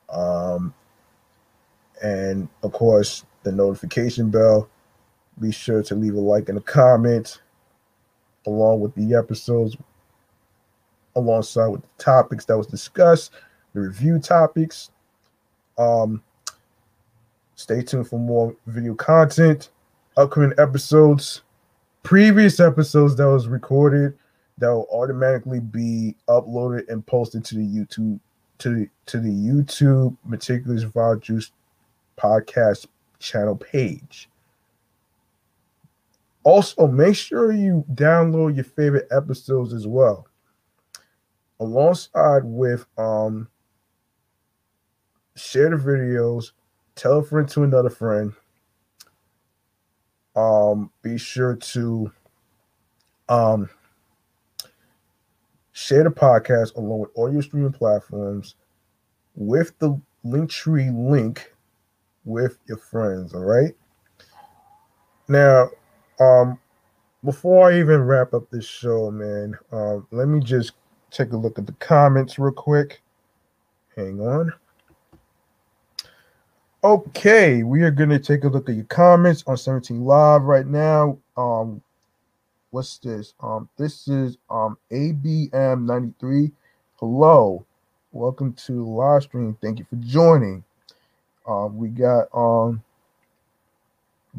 Um, 0.08 0.74
and 2.02 2.48
of 2.62 2.72
course, 2.72 3.24
the 3.42 3.52
notification 3.52 4.30
bell. 4.30 4.68
Be 5.40 5.52
sure 5.52 5.82
to 5.84 5.94
leave 5.94 6.14
a 6.14 6.20
like 6.20 6.48
and 6.48 6.58
a 6.58 6.62
comment 6.62 7.40
along 8.46 8.80
with 8.80 8.94
the 8.94 9.14
episodes, 9.14 9.76
alongside 11.14 11.68
with 11.68 11.82
the 11.82 12.02
topics 12.02 12.44
that 12.46 12.56
was 12.56 12.66
discussed, 12.66 13.32
the 13.74 13.80
review 13.80 14.18
topics. 14.18 14.90
Um, 15.76 16.22
stay 17.54 17.82
tuned 17.82 18.08
for 18.08 18.18
more 18.18 18.56
video 18.66 18.94
content, 18.94 19.70
upcoming 20.16 20.54
episodes, 20.58 21.42
previous 22.02 22.58
episodes 22.58 23.14
that 23.16 23.28
was 23.28 23.46
recorded 23.46 24.18
that 24.58 24.68
will 24.68 24.88
automatically 24.92 25.60
be 25.60 26.14
uploaded 26.28 26.88
and 26.88 27.06
posted 27.06 27.44
to 27.46 27.54
the 27.54 27.62
YouTube 27.62 28.20
to 28.58 28.70
the 28.70 28.88
to 29.06 29.20
the 29.20 29.28
YouTube 29.28 30.16
Meticulous 30.24 30.84
Vibe 30.84 31.22
Juice 31.22 31.52
podcast 32.18 32.86
channel 33.18 33.56
page. 33.56 34.28
Also, 36.42 36.86
make 36.86 37.14
sure 37.14 37.52
you 37.52 37.84
download 37.94 38.54
your 38.54 38.64
favorite 38.64 39.06
episodes 39.10 39.72
as 39.72 39.86
well. 39.86 40.26
Alongside 41.60 42.42
with 42.44 42.86
um 42.96 43.48
share 45.36 45.70
the 45.70 45.76
videos, 45.76 46.52
tell 46.96 47.18
a 47.18 47.22
friend 47.22 47.48
to 47.50 47.62
another 47.62 47.90
friend. 47.90 48.32
Um, 50.34 50.90
be 51.02 51.18
sure 51.18 51.56
to 51.56 52.12
um 53.28 53.68
share 55.78 56.02
the 56.02 56.10
podcast 56.10 56.74
along 56.74 56.98
with 56.98 57.10
all 57.14 57.32
your 57.32 57.40
streaming 57.40 57.72
platforms 57.72 58.56
with 59.36 59.78
the 59.78 59.98
Linktree 60.26 60.92
link 60.92 61.54
with 62.24 62.58
your 62.66 62.78
friends. 62.78 63.32
All 63.32 63.44
right. 63.44 63.74
Now, 65.28 65.70
um, 66.18 66.58
before 67.24 67.70
I 67.70 67.78
even 67.78 68.02
wrap 68.02 68.34
up 68.34 68.50
this 68.50 68.66
show, 68.66 69.10
man, 69.12 69.56
um, 69.70 70.06
let 70.10 70.26
me 70.26 70.40
just 70.40 70.72
take 71.12 71.30
a 71.32 71.36
look 71.36 71.58
at 71.60 71.66
the 71.66 71.72
comments 71.74 72.40
real 72.40 72.52
quick. 72.52 73.00
Hang 73.94 74.20
on. 74.20 74.52
Okay, 76.82 77.62
we 77.62 77.82
are 77.82 77.90
going 77.92 78.10
to 78.10 78.18
take 78.18 78.42
a 78.42 78.48
look 78.48 78.68
at 78.68 78.74
your 78.74 78.84
comments 78.84 79.44
on 79.46 79.56
17 79.56 80.04
Live 80.04 80.42
right 80.42 80.66
now. 80.66 81.18
Um, 81.36 81.82
what's 82.70 82.98
this? 82.98 83.34
Um, 83.40 83.68
this 83.76 84.08
is 84.08 84.38
um 84.50 84.76
ABM93. 84.90 86.52
Hello, 86.96 87.64
welcome 88.12 88.52
to 88.66 88.84
live 88.84 89.22
stream. 89.22 89.56
Thank 89.62 89.78
you 89.78 89.86
for 89.88 89.96
joining. 89.96 90.64
Um, 91.46 91.78
we 91.78 91.88
got 91.88 92.28
um 92.34 92.82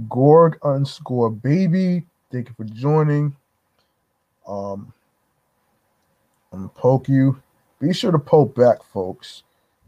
Gorg 0.10 0.60
underscore 0.64 1.30
baby. 1.32 2.06
Thank 2.32 2.50
you 2.50 2.56
for 2.56 2.66
joining. 2.66 3.36
Um, 4.48 4.94
I'm 6.52 6.60
gonna 6.60 6.70
poke 6.70 7.08
you. 7.08 7.42
Be 7.80 7.94
sure 7.94 8.12
to 8.12 8.20
poke 8.20 8.56
back, 8.56 8.84
folks. 8.84 9.44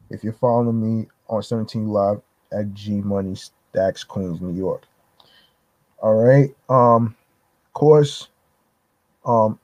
If 0.09 0.23
you're 0.23 0.33
following 0.33 0.99
me 0.99 1.07
on 1.29 1.43
17 1.43 1.87
Live 1.87 2.21
at 2.51 2.73
G 2.73 3.01
Money 3.01 3.35
Stacks, 3.35 4.03
Queens, 4.03 4.41
New 4.41 4.53
York. 4.53 4.83
All 5.99 6.15
right. 6.15 6.53
Um, 6.69 7.15
of 7.65 7.73
course, 7.73 8.27
um, 9.25 9.59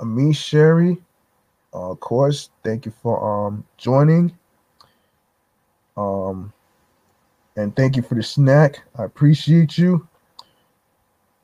Amish 0.00 0.36
Sherry, 0.36 0.98
uh, 1.74 1.90
of 1.90 2.00
course, 2.00 2.50
thank 2.64 2.86
you 2.86 2.92
for 3.02 3.46
um 3.46 3.64
joining. 3.76 4.36
Um, 5.96 6.52
and 7.56 7.74
thank 7.74 7.96
you 7.96 8.02
for 8.02 8.14
the 8.14 8.22
snack. 8.22 8.82
I 8.96 9.04
appreciate 9.04 9.76
you. 9.76 10.06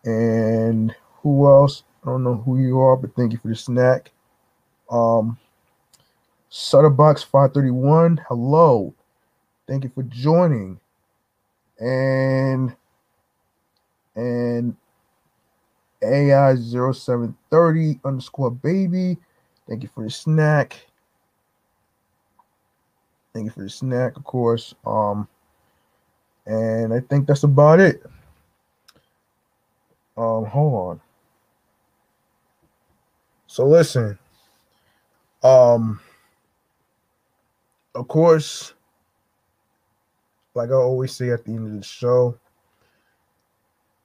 And 0.04 0.94
who 1.22 1.46
else? 1.48 1.82
I 2.02 2.06
don't 2.06 2.22
know 2.22 2.36
who 2.36 2.58
you 2.58 2.78
are, 2.78 2.96
but 2.96 3.16
thank 3.16 3.32
you 3.32 3.38
for 3.38 3.48
the 3.48 3.56
snack. 3.56 4.12
Um, 4.90 5.38
Sutterbox 6.50 7.24
531, 7.24 8.20
hello. 8.28 8.94
Thank 9.66 9.84
you 9.84 9.90
for 9.92 10.04
joining. 10.04 10.78
And 11.80 12.76
and 14.14 14.76
AI 16.04 16.54
0730 16.56 18.00
underscore 18.04 18.50
baby. 18.50 19.16
Thank 19.68 19.82
you 19.82 19.88
for 19.94 20.04
the 20.04 20.10
snack. 20.10 20.86
Thank 23.32 23.46
you 23.46 23.50
for 23.50 23.62
the 23.62 23.70
snack, 23.70 24.16
of 24.16 24.24
course. 24.24 24.74
Um, 24.86 25.26
and 26.46 26.92
I 26.92 27.00
think 27.00 27.26
that's 27.26 27.42
about 27.42 27.80
it. 27.80 28.02
Um, 30.16 30.44
hold 30.44 30.74
on. 30.74 31.00
So 33.46 33.66
listen. 33.66 34.18
Um, 35.42 36.00
of 37.94 38.08
course, 38.08 38.74
like 40.54 40.70
I 40.70 40.74
always 40.74 41.12
say 41.12 41.30
at 41.30 41.44
the 41.44 41.52
end 41.52 41.66
of 41.66 41.80
the 41.80 41.86
show, 41.86 42.38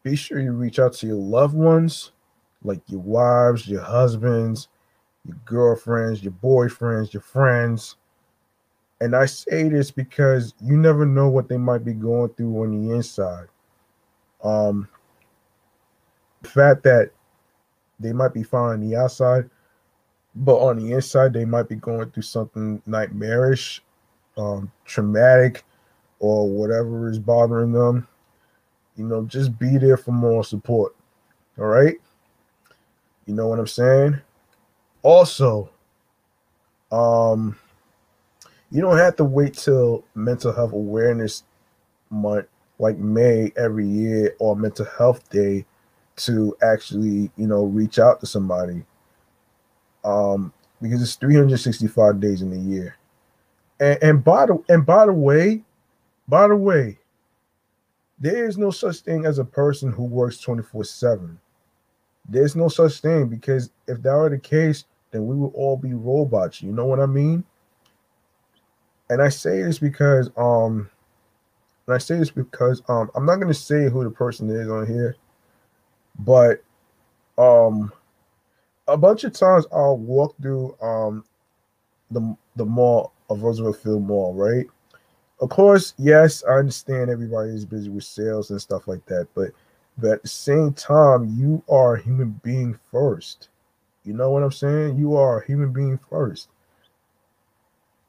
be 0.10 0.16
sure 0.16 0.40
you 0.40 0.52
reach 0.52 0.80
out 0.80 0.94
to 0.94 1.08
your 1.08 1.16
loved 1.16 1.56
ones, 1.56 2.12
like 2.64 2.82
your 2.88 3.02
wives, 3.02 3.68
your 3.68 3.82
husbands, 3.82 4.70
your 5.26 5.38
girlfriends, 5.46 6.24
your 6.24 6.34
boyfriends, 6.34 7.14
your 7.14 7.22
friends 7.22 7.96
and 9.02 9.16
I 9.16 9.26
say 9.26 9.70
this 9.70 9.92
because 9.92 10.54
you 10.62 10.78
never 10.78 11.06
know 11.06 11.30
what 11.30 11.48
they 11.48 11.58
might 11.58 11.86
be 11.86 11.94
going 11.94 12.30
through 12.30 12.64
on 12.64 12.88
the 12.88 12.94
inside. 12.94 13.48
Um, 14.44 14.90
the 16.42 16.50
fact 16.50 16.84
that 16.84 17.12
they 18.00 18.14
might 18.14 18.34
be 18.34 18.44
fine 18.44 18.74
on 18.74 18.90
the 18.90 18.96
outside, 18.98 19.50
but 20.36 20.58
on 20.58 20.78
the 20.78 20.92
inside 20.94 21.34
they 21.34 21.46
might 21.46 21.70
be 21.70 21.76
going 21.76 22.12
through 22.12 22.24
something 22.24 22.82
nightmarish, 22.86 23.82
um, 24.38 24.72
traumatic, 24.86 25.64
or 26.20 26.50
whatever 26.50 27.10
is 27.10 27.20
bothering 27.20 27.72
them. 27.72 28.08
You 29.00 29.06
know, 29.06 29.24
just 29.24 29.58
be 29.58 29.78
there 29.78 29.96
for 29.96 30.12
moral 30.12 30.44
support. 30.44 30.94
All 31.58 31.68
right. 31.68 31.96
You 33.26 33.34
know 33.34 33.48
what 33.48 33.58
I'm 33.58 33.68
saying? 33.68 34.20
Also, 35.04 35.70
um, 36.92 37.58
you 38.70 38.82
don't 38.82 38.98
have 38.98 39.16
to 39.16 39.24
wait 39.24 39.54
till 39.54 40.04
mental 40.16 40.54
health 40.54 40.74
awareness 40.74 41.44
month 42.10 42.48
like 42.78 42.98
May 42.98 43.54
every 43.56 43.88
year 43.88 44.36
or 44.40 44.56
mental 44.58 44.86
health 44.98 45.30
day 45.30 45.66
to 46.18 46.56
actually, 46.62 47.32
you 47.38 47.48
know, 47.48 47.64
reach 47.64 48.00
out 48.00 48.20
to 48.20 48.26
somebody. 48.26 48.84
Um, 50.04 50.52
because 50.82 51.02
it's 51.02 51.16
365 51.16 52.20
days 52.20 52.42
in 52.42 52.52
a 52.52 52.58
year. 52.58 52.98
And, 53.80 53.98
and 54.02 54.24
by 54.24 54.46
the 54.46 54.62
and 54.68 54.86
by 54.86 55.06
the 55.06 55.14
way, 55.14 55.62
by 56.28 56.50
the 56.50 56.56
way, 56.58 56.99
there 58.20 58.46
is 58.48 58.58
no 58.58 58.72
such 58.72 59.00
thing 59.00 59.26
as 59.26 59.40
a 59.40 59.46
person 59.46 59.92
who 59.92 60.04
works 60.04 60.40
24 60.40 60.84
7. 60.84 61.40
There's 62.28 62.56
no 62.56 62.68
such 62.68 63.00
thing 63.00 63.28
because 63.28 63.72
if 63.88 64.02
that 64.04 64.14
were 64.16 64.30
the 64.30 64.38
case, 64.38 64.86
then 65.12 65.26
we 65.26 65.36
would 65.36 65.54
all 65.56 65.78
be 65.78 65.94
robots. 65.94 66.62
You 66.62 66.72
know 66.72 66.86
what 66.86 67.00
I 67.00 67.06
mean? 67.06 67.44
And 69.10 69.22
I 69.22 69.30
say 69.30 69.64
this 69.64 69.80
because 69.80 70.30
um 70.38 70.90
and 71.88 71.96
I 71.96 71.98
say 71.98 72.18
this 72.18 72.30
because 72.30 72.84
um 72.88 73.10
I'm 73.16 73.26
not 73.26 73.38
gonna 73.38 73.54
say 73.54 73.90
who 73.90 74.04
the 74.04 74.12
person 74.12 74.50
is 74.50 74.70
on 74.70 74.86
here, 74.86 75.16
but 76.20 76.64
um 77.38 77.92
a 78.88 78.98
bunch 78.98 79.24
of 79.24 79.34
times 79.34 79.66
I'll 79.72 79.98
walk 79.98 80.36
through 80.42 80.76
um 80.82 81.24
the 82.12 82.36
the 82.56 82.66
mall 82.66 83.14
of 83.30 83.42
Roosevelt 83.44 83.78
Field 83.78 84.04
Mall, 84.04 84.34
right? 84.34 84.66
Of 85.42 85.50
course, 85.50 85.94
yes, 85.98 86.44
I 86.44 86.54
understand 86.56 87.10
everybody 87.10 87.52
is 87.52 87.66
busy 87.66 87.90
with 87.90 88.04
sales 88.04 88.52
and 88.52 88.62
stuff 88.62 88.88
like 88.88 89.06
that, 89.06 89.28
but 89.36 89.52
but 89.98 90.12
at 90.12 90.22
the 90.24 90.30
same 90.30 90.74
time, 90.74 91.36
you 91.38 91.62
are 91.70 91.96
a 91.96 92.02
human 92.02 92.40
being 92.44 92.80
first. 92.92 93.50
You 94.06 94.14
know 94.14 94.32
what 94.32 94.44
I'm 94.44 94.52
saying? 94.52 94.98
You 94.98 95.16
are 95.16 95.40
a 95.42 95.46
human 95.46 95.74
being 95.74 96.00
first. 96.10 96.50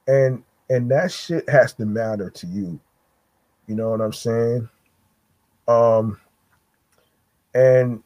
And 0.09 0.43
and 0.71 0.91
that 0.91 1.13
shit 1.13 1.49
has 1.49 1.73
to 1.75 1.87
matter 1.87 2.31
to 2.31 2.47
you. 2.47 2.81
You 3.67 3.75
know 3.75 3.91
what 3.91 4.01
I'm 4.01 4.13
saying? 4.13 4.69
Um 5.69 6.19
and 7.55 8.03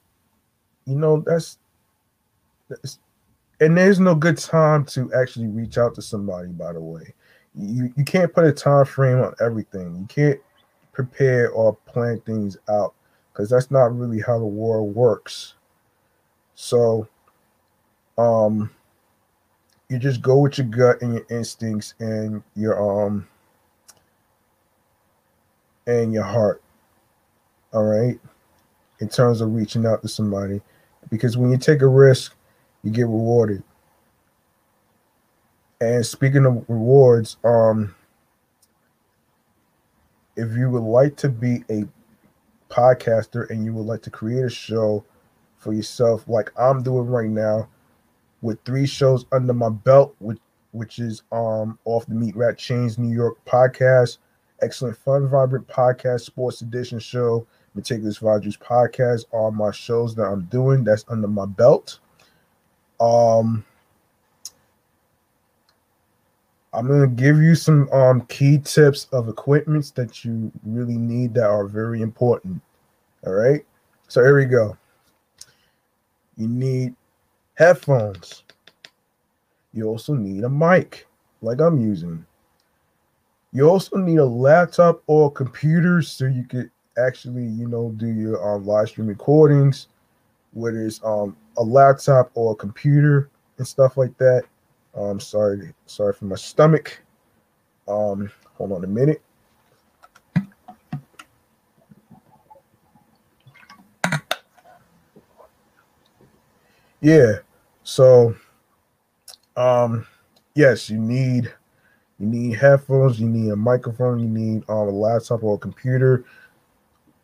you 0.87 0.97
know 0.97 1.23
that's 1.27 1.59
that's 2.69 2.99
and 3.61 3.77
there's 3.77 4.01
no 4.01 4.15
good 4.15 4.39
time 4.39 4.85
to 4.87 5.13
actually 5.15 5.49
reach 5.49 5.79
out 5.79 5.95
to 5.95 6.03
somebody 6.03 6.49
by 6.49 6.73
the 6.73 6.81
way 6.81 7.15
you, 7.55 7.93
you 7.97 8.05
can't 8.05 8.33
put 8.33 8.45
a 8.45 8.53
time 8.53 8.85
frame 8.85 9.21
on 9.21 9.35
everything. 9.41 9.97
You 9.97 10.07
can't 10.09 10.41
prepare 10.93 11.51
or 11.51 11.75
plan 11.87 12.21
things 12.21 12.57
out 12.69 12.95
because 13.33 13.51
that's 13.51 13.71
not 13.71 13.97
really 13.97 14.21
how 14.21 14.39
the 14.39 14.45
world 14.47 14.95
works. 14.95 15.55
So 16.55 17.09
um 18.17 18.71
you 19.89 19.99
just 19.99 20.23
go 20.23 20.39
with 20.39 20.57
your 20.57 20.69
gut 20.69 21.03
and 21.03 21.15
your 21.15 21.27
instincts 21.31 21.95
and 21.99 22.43
your 22.55 23.07
um 23.07 23.27
and 25.87 26.13
your 26.13 26.23
heart 26.23 26.63
all 27.73 27.83
right 27.83 28.21
in 29.01 29.09
terms 29.09 29.41
of 29.41 29.53
reaching 29.53 29.85
out 29.85 30.01
to 30.03 30.09
somebody. 30.09 30.61
Because 31.11 31.37
when 31.37 31.51
you 31.51 31.59
take 31.59 31.83
a 31.83 31.89
risk 31.89 32.37
you 32.85 32.93
get 32.93 33.03
rewarded 33.03 33.65
and 35.81 36.05
speaking 36.05 36.47
of 36.47 36.65
rewards 36.69 37.37
um 37.45 37.95
if 40.37 40.57
you 40.57 40.71
would 40.71 40.83
like 40.83 41.17
to 41.17 41.29
be 41.29 41.63
a 41.71 41.85
podcaster 42.69 43.49
and 43.51 43.65
you 43.65 43.73
would 43.73 43.87
like 43.87 44.03
to 44.03 44.11
create 44.11 44.45
a 44.45 44.51
show 44.51 45.05
for 45.57 45.73
yourself 45.73 46.25
like 46.29 46.51
i'm 46.59 46.83
doing 46.83 47.07
right 47.07 47.31
now 47.31 47.69
with 48.43 48.59
three 48.65 48.87
shows 48.87 49.27
under 49.33 49.53
my 49.53 49.69
belt 49.69 50.15
which 50.19 50.39
which 50.73 50.99
is 50.99 51.23
um 51.33 51.79
off 51.85 52.07
the 52.07 52.15
meat 52.15 52.37
rat 52.37 52.59
chains 52.59 52.99
new 52.99 53.15
york 53.15 53.37
podcast 53.47 54.19
excellent 54.63 54.97
fun 54.97 55.29
vibrant 55.29 55.67
podcast 55.69 56.23
sports 56.23 56.63
edition 56.63 56.99
show 56.99 57.47
meticulous 57.75 58.23
Rogers 58.23 58.57
podcast 58.57 59.25
all 59.33 59.51
my 59.51 59.71
shows 59.71 60.15
that 60.15 60.25
i'm 60.25 60.45
doing 60.45 60.85
that's 60.85 61.05
under 61.09 61.29
my 61.29 61.47
belt. 61.47 61.99
Um 63.01 63.65
I'm 66.75 66.89
gonna 66.89 67.07
give 67.07 67.39
you 67.39 67.55
some 67.55 67.89
um 67.93 68.23
key 68.23 68.59
tips 68.59 69.07
of 69.13 69.29
equipments 69.29 69.91
that 69.93 70.25
you 70.25 70.51
really 70.65 70.97
need 70.97 71.35
that 71.35 71.47
are 71.47 71.67
very 71.67 72.03
important. 72.03 72.61
All 73.27 73.33
right. 73.33 73.65
So 74.09 74.23
here 74.23 74.37
we 74.37 74.45
go. 74.45 74.77
You 76.37 76.49
need 76.49 76.95
headphones. 77.55 78.43
You 79.73 79.89
also 79.89 80.15
need 80.15 80.45
a 80.45 80.49
mic, 80.49 81.07
like 81.43 81.61
I'm 81.61 81.81
using. 81.81 82.25
You 83.53 83.69
also 83.69 83.97
need 83.97 84.19
a 84.19 84.25
laptop 84.25 85.03
or 85.07 85.31
computer 85.31 86.03
so 86.03 86.27
you 86.27 86.45
could 86.45 86.71
actually, 86.99 87.45
you 87.45 87.69
know, 87.69 87.93
do 87.97 88.07
your 88.07 88.55
um, 88.55 88.67
live 88.67 88.89
stream 88.89 89.07
recordings, 89.07 89.89
whether 90.53 90.85
it's 90.85 91.01
um 91.05 91.37
a 91.57 91.63
laptop 91.63 92.31
or 92.35 92.53
a 92.53 92.57
computer 92.57 93.31
and 93.59 93.67
stuff 93.67 93.97
like 93.97 94.17
that. 94.19 94.45
Um, 94.97 95.19
sorry, 95.19 95.75
sorry 95.87 96.13
for 96.13 96.27
my 96.27 96.37
stomach. 96.37 97.01
Um, 97.89 98.31
hold 98.55 98.73
on 98.73 98.85
a 98.85 98.87
minute. 98.87 99.23
Yeah, 107.01 107.41
so 107.83 108.35
um, 109.57 110.07
yes, 110.55 110.89
you 110.89 110.99
need 110.99 111.53
you 112.19 112.27
need 112.27 112.55
headphones, 112.55 113.21
you 113.21 113.29
need 113.29 113.51
a 113.51 113.57
microphone, 113.57 114.21
you 114.21 114.29
need 114.29 114.63
um, 114.71 114.89
a 114.89 114.91
laptop 114.91 115.43
or 115.43 115.57
a 115.57 115.59
computer 115.59 116.25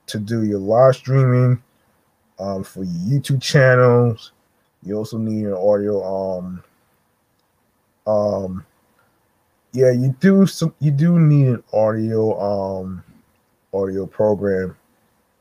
to 0.06 0.18
do 0.18 0.44
your 0.44 0.58
live 0.58 0.96
streaming 0.96 1.62
um, 2.38 2.64
for 2.64 2.82
your 2.84 3.20
YouTube 3.20 3.40
channels. 3.40 4.32
You 4.82 4.96
also 4.96 5.16
need 5.16 5.46
an 5.46 5.54
audio 5.54 6.02
um, 6.38 6.62
um, 8.06 8.64
yeah, 9.72 9.92
you 9.92 10.14
do 10.20 10.46
some. 10.46 10.74
You 10.80 10.90
do 10.90 11.18
need 11.18 11.48
an 11.48 11.62
audio 11.72 12.38
um 12.40 13.04
audio 13.72 14.06
program 14.06 14.76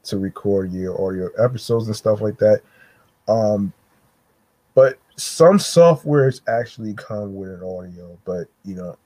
to 0.03 0.17
record 0.17 0.71
your 0.71 0.99
audio 1.05 1.29
episodes 1.43 1.87
and 1.87 1.95
stuff 1.95 2.21
like 2.21 2.37
that. 2.37 2.61
Um, 3.27 3.73
but 4.75 4.99
some 5.15 5.57
softwares 5.57 6.41
actually 6.47 6.93
come 6.93 7.35
with 7.35 7.49
an 7.49 7.63
audio, 7.63 8.17
but 8.25 8.47
you 8.63 8.75
know, 8.75 8.97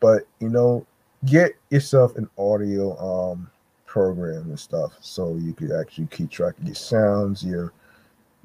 but 0.00 0.26
you 0.40 0.48
know, 0.48 0.86
get 1.24 1.52
yourself 1.70 2.16
an 2.16 2.28
audio 2.36 2.98
um 2.98 3.50
program 3.86 4.42
and 4.48 4.58
stuff 4.58 4.92
so 5.00 5.36
you 5.36 5.52
could 5.52 5.70
actually 5.70 6.06
keep 6.06 6.30
track 6.30 6.58
of 6.58 6.64
your 6.64 6.74
sounds, 6.74 7.44
your 7.44 7.72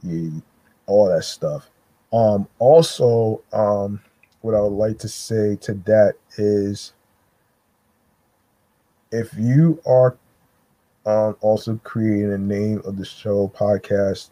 your 0.03 0.31
all 0.86 1.10
that 1.10 1.23
stuff. 1.23 1.69
Um, 2.14 2.48
also, 2.60 3.41
um, 3.53 3.99
what 4.41 4.56
I 4.56 4.61
would 4.61 4.68
like 4.68 4.98
to 4.99 5.07
say 5.07 5.57
to 5.61 5.74
that 5.86 6.14
is 6.38 6.94
if 9.11 9.34
you 9.38 9.82
are 9.86 10.18
um, 11.06 11.36
also 11.41 11.80
creating 11.84 12.32
a 12.32 12.38
name 12.38 12.82
of 12.86 12.98
the 12.98 13.06
show 13.06 13.52
podcast, 13.56 14.30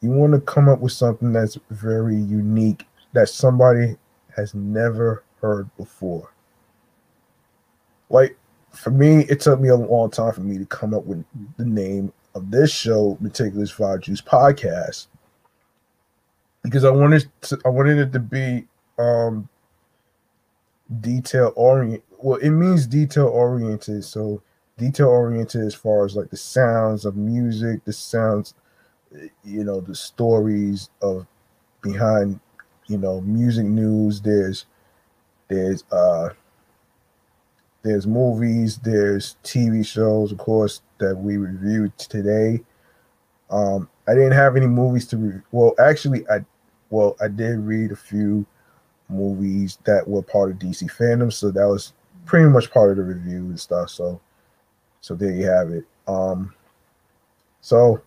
you 0.00 0.10
want 0.10 0.32
to 0.32 0.40
come 0.40 0.68
up 0.68 0.80
with 0.80 0.92
something 0.92 1.32
that's 1.32 1.58
very 1.70 2.16
unique 2.16 2.86
that 3.12 3.28
somebody 3.28 3.96
has 4.36 4.54
never 4.54 5.24
heard 5.40 5.74
before. 5.76 6.32
Like 8.08 8.36
for 8.72 8.90
me, 8.90 9.24
it 9.28 9.40
took 9.40 9.60
me 9.60 9.68
a 9.68 9.76
long 9.76 10.10
time 10.10 10.32
for 10.32 10.40
me 10.40 10.58
to 10.58 10.66
come 10.66 10.94
up 10.94 11.04
with 11.04 11.24
the 11.56 11.64
name 11.64 12.12
of 12.34 12.50
this 12.50 12.72
show, 12.72 13.16
Meticulous 13.20 13.72
Vibe 13.72 14.02
Juice 14.02 14.20
Podcast, 14.20 15.08
because 16.62 16.84
I 16.84 16.90
wanted 16.90 17.28
to, 17.42 17.58
I 17.64 17.68
wanted 17.68 17.98
it 17.98 18.12
to 18.12 18.20
be 18.20 18.66
um 19.00 19.48
detail 21.00 21.52
orient 21.56 22.02
well 22.18 22.38
it 22.38 22.50
means 22.50 22.86
detail 22.86 23.26
oriented 23.28 24.04
so 24.04 24.42
detail 24.76 25.06
oriented 25.08 25.60
as 25.62 25.74
far 25.74 26.04
as 26.04 26.16
like 26.16 26.30
the 26.30 26.36
sounds 26.36 27.04
of 27.04 27.16
music 27.16 27.84
the 27.84 27.92
sounds 27.92 28.54
you 29.44 29.64
know 29.64 29.80
the 29.80 29.94
stories 29.94 30.90
of 31.02 31.26
behind 31.82 32.40
you 32.88 32.98
know 32.98 33.20
music 33.22 33.66
news 33.66 34.20
there's 34.22 34.66
there's 35.48 35.84
uh 35.92 36.30
there's 37.82 38.06
movies 38.06 38.78
there's 38.78 39.36
tv 39.42 39.84
shows 39.86 40.32
of 40.32 40.38
course 40.38 40.82
that 40.98 41.16
we 41.16 41.36
reviewed 41.36 41.96
today. 41.98 42.60
Um 43.50 43.88
i 44.08 44.14
didn't 44.14 44.32
have 44.32 44.56
any 44.56 44.66
movies 44.66 45.06
to 45.08 45.16
re- 45.18 45.42
well 45.52 45.74
actually 45.78 46.28
i 46.30 46.44
well 46.90 47.16
i 47.20 47.28
did 47.28 47.58
read 47.60 47.92
a 47.92 47.96
few 47.96 48.46
movies 49.10 49.78
that 49.84 50.06
were 50.06 50.22
part 50.22 50.50
of 50.50 50.58
DC 50.58 50.90
Fandome. 50.90 51.32
So 51.32 51.50
that 51.50 51.66
was 51.66 51.92
pretty 52.26 52.48
much 52.48 52.70
part 52.70 52.90
of 52.90 52.96
the 52.96 53.02
review 53.02 53.46
and 53.46 53.60
stuff. 53.60 53.90
So 53.90 54.20
so 55.00 55.14
there 55.14 55.32
you 55.32 55.46
have 55.46 55.70
it. 55.70 55.84
Um 56.06 56.54
so 57.60 58.02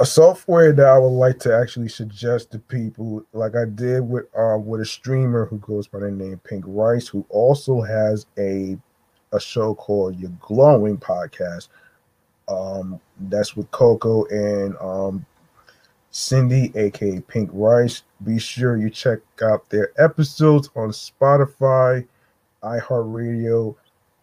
a 0.00 0.06
software 0.06 0.72
that 0.72 0.86
I 0.86 0.98
would 0.98 1.08
like 1.08 1.38
to 1.40 1.56
actually 1.56 1.88
suggest 1.88 2.52
to 2.52 2.58
people, 2.58 3.24
like 3.32 3.56
I 3.56 3.64
did 3.64 4.00
with 4.00 4.26
um 4.36 4.66
with 4.66 4.80
a 4.80 4.86
streamer 4.86 5.46
who 5.46 5.58
goes 5.58 5.88
by 5.88 6.00
the 6.00 6.10
name 6.10 6.40
Pink 6.44 6.64
Rice, 6.66 7.08
who 7.08 7.26
also 7.28 7.80
has 7.80 8.26
a 8.38 8.78
a 9.32 9.40
show 9.40 9.74
called 9.74 10.18
Your 10.18 10.30
Glowing 10.40 10.96
Podcast. 10.96 11.68
Um, 12.48 12.98
that's 13.28 13.56
with 13.56 13.70
Coco 13.72 14.24
and 14.26 14.74
um 14.78 15.26
Cindy, 16.10 16.72
aka 16.74 17.20
Pink 17.20 17.50
Rice. 17.52 18.02
Be 18.24 18.38
sure 18.38 18.76
you 18.76 18.90
check 18.90 19.18
out 19.42 19.68
their 19.70 19.92
episodes 19.98 20.70
on 20.74 20.88
Spotify, 20.90 22.06
iHeartRadio, 22.62 23.74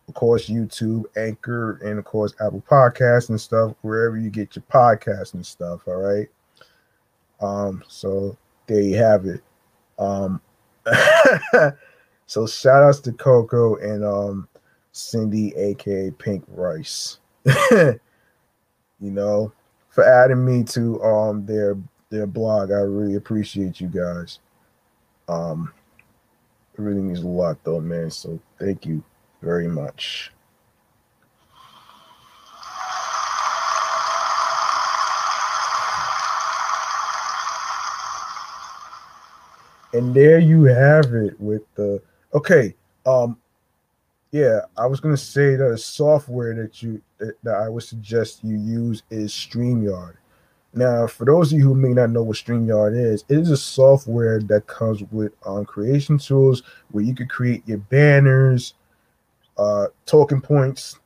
of 0.08 0.14
course, 0.14 0.50
YouTube, 0.50 1.06
Anchor, 1.18 1.80
and 1.84 1.98
of 1.98 2.06
course, 2.06 2.34
Apple 2.40 2.64
Podcasts 2.70 3.30
and 3.30 3.40
stuff, 3.40 3.74
wherever 3.82 4.18
you 4.18 4.30
get 4.30 4.56
your 4.56 4.64
podcasts 4.72 5.34
and 5.34 5.46
stuff. 5.46 5.82
All 5.88 5.96
right. 5.96 6.28
Um, 7.42 7.84
so 7.88 8.38
there 8.68 8.82
you 8.82 8.98
have 8.98 9.26
it. 9.26 9.42
Um, 9.98 10.42
so 12.28 12.46
shout 12.46 12.84
outs 12.84 13.00
to 13.02 13.14
Coco 13.14 13.76
and 13.78 14.04
um 14.04 14.48
Cindy, 14.92 15.54
aka 15.56 16.12
Pink 16.12 16.44
Rice. 16.48 17.20
you 17.72 18.00
know, 19.00 19.52
for 19.96 20.04
adding 20.04 20.44
me 20.44 20.62
to 20.62 21.02
um 21.02 21.46
their 21.46 21.78
their 22.10 22.28
blog. 22.28 22.70
I 22.70 22.80
really 22.80 23.16
appreciate 23.16 23.80
you 23.80 23.88
guys. 23.88 24.40
Um 25.30 25.72
it 26.74 26.82
really 26.82 27.00
means 27.00 27.22
a 27.22 27.28
lot 27.28 27.64
though, 27.64 27.80
man. 27.80 28.12
So 28.12 28.38
thank 28.60 28.86
you 28.86 29.02
very 29.42 29.70
much. 29.70 30.34
And 39.94 40.14
there 40.14 40.40
you 40.40 40.66
have 40.66 41.14
it 41.14 41.40
with 41.40 41.62
the 41.76 42.02
okay. 42.34 42.76
Um 43.06 43.38
yeah, 44.32 44.62
I 44.78 44.86
was 44.86 45.00
gonna 45.00 45.18
say 45.18 45.56
that 45.56 45.72
a 45.72 45.78
software 45.78 46.54
that 46.56 46.82
you 46.84 47.02
that, 47.20 47.56
I 47.56 47.70
would 47.70 47.84
suggest 47.84 48.44
you 48.44 48.58
use 48.58 49.04
is 49.10 49.32
StreamYard. 49.32 50.16
Now, 50.74 51.08
for 51.08 51.24
those 51.24 51.54
of 51.54 51.60
you 51.60 51.66
who 51.66 51.74
may 51.74 51.94
not 51.94 52.10
know 52.10 52.24
what 52.24 52.36
StreamYard 52.36 52.98
is, 52.98 53.24
it 53.30 53.38
is 53.38 53.50
a 53.50 53.56
software 53.56 54.42
that 54.42 54.68
comes 54.68 55.04
with 55.12 55.32
um, 55.46 55.64
creation 55.64 56.18
tools 56.18 56.64
where 56.92 57.04
you 57.04 57.16
can 57.16 57.30
create 57.30 57.66
your 57.66 57.78
banners, 57.78 58.74
uh, 59.58 59.88
talking 60.06 60.42
points, 60.42 61.00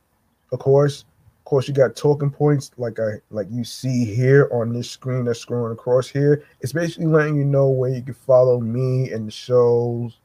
of 0.52 0.60
course. 0.60 1.06
Of 1.40 1.46
course, 1.46 1.68
you 1.68 1.74
got 1.74 1.96
talking 1.96 2.30
points 2.30 2.72
like 2.78 3.00
I 3.00 3.22
like 3.32 3.48
you 3.52 3.64
see 3.64 4.06
here 4.06 4.50
on 4.52 4.74
this 4.74 4.90
screen 4.90 5.26
that's 5.26 5.44
scrolling 5.44 5.74
across 5.74 6.08
here. 6.08 6.44
It's 6.62 6.74
basically 6.74 7.08
letting 7.08 7.38
you 7.38 7.46
know 7.46 7.70
where 7.70 7.90
you 7.90 8.02
can 8.02 8.14
follow 8.14 8.60
me 8.60 9.12
and 9.12 9.28
the 9.28 9.32
shows 9.32 10.20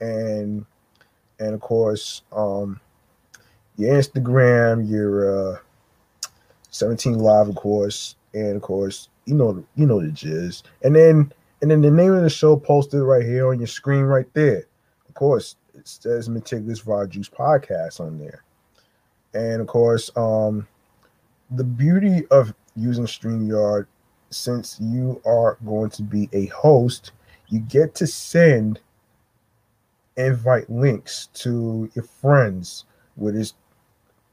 and 0.00 0.66
and 1.38 1.54
of 1.54 1.60
course 1.60 2.22
um 2.32 2.80
your 3.76 3.94
Instagram, 3.94 4.88
your 4.88 5.54
uh 5.54 5.58
17 6.70 7.18
live, 7.18 7.48
of 7.48 7.54
course, 7.56 8.16
and 8.34 8.56
of 8.56 8.62
course, 8.62 9.08
you 9.24 9.34
know 9.34 9.64
you 9.74 9.86
know 9.86 10.00
the 10.00 10.08
jizz. 10.08 10.62
And 10.82 10.94
then 10.94 11.32
and 11.62 11.70
then 11.70 11.80
the 11.80 11.90
name 11.90 12.12
of 12.12 12.22
the 12.22 12.30
show 12.30 12.56
posted 12.56 13.00
right 13.00 13.24
here 13.24 13.48
on 13.48 13.58
your 13.58 13.66
screen 13.66 14.02
right 14.02 14.32
there. 14.34 14.64
Of 15.08 15.14
course, 15.14 15.56
it 15.74 15.88
says 15.88 16.28
Meticulous 16.28 16.86
Raw 16.86 17.06
Juice 17.06 17.28
Podcast 17.28 18.00
on 18.00 18.18
there. 18.18 18.42
And 19.34 19.60
of 19.60 19.66
course, 19.66 20.10
um 20.16 20.66
the 21.50 21.64
beauty 21.64 22.26
of 22.30 22.54
using 22.74 23.04
StreamYard, 23.04 23.86
since 24.30 24.78
you 24.80 25.20
are 25.24 25.56
going 25.64 25.90
to 25.90 26.02
be 26.02 26.28
a 26.32 26.46
host, 26.46 27.12
you 27.48 27.60
get 27.60 27.94
to 27.96 28.06
send 28.06 28.80
invite 30.16 30.68
links 30.70 31.26
to 31.34 31.90
your 31.94 32.04
friends, 32.04 32.84
whether 33.16 33.38
it's 33.38 33.54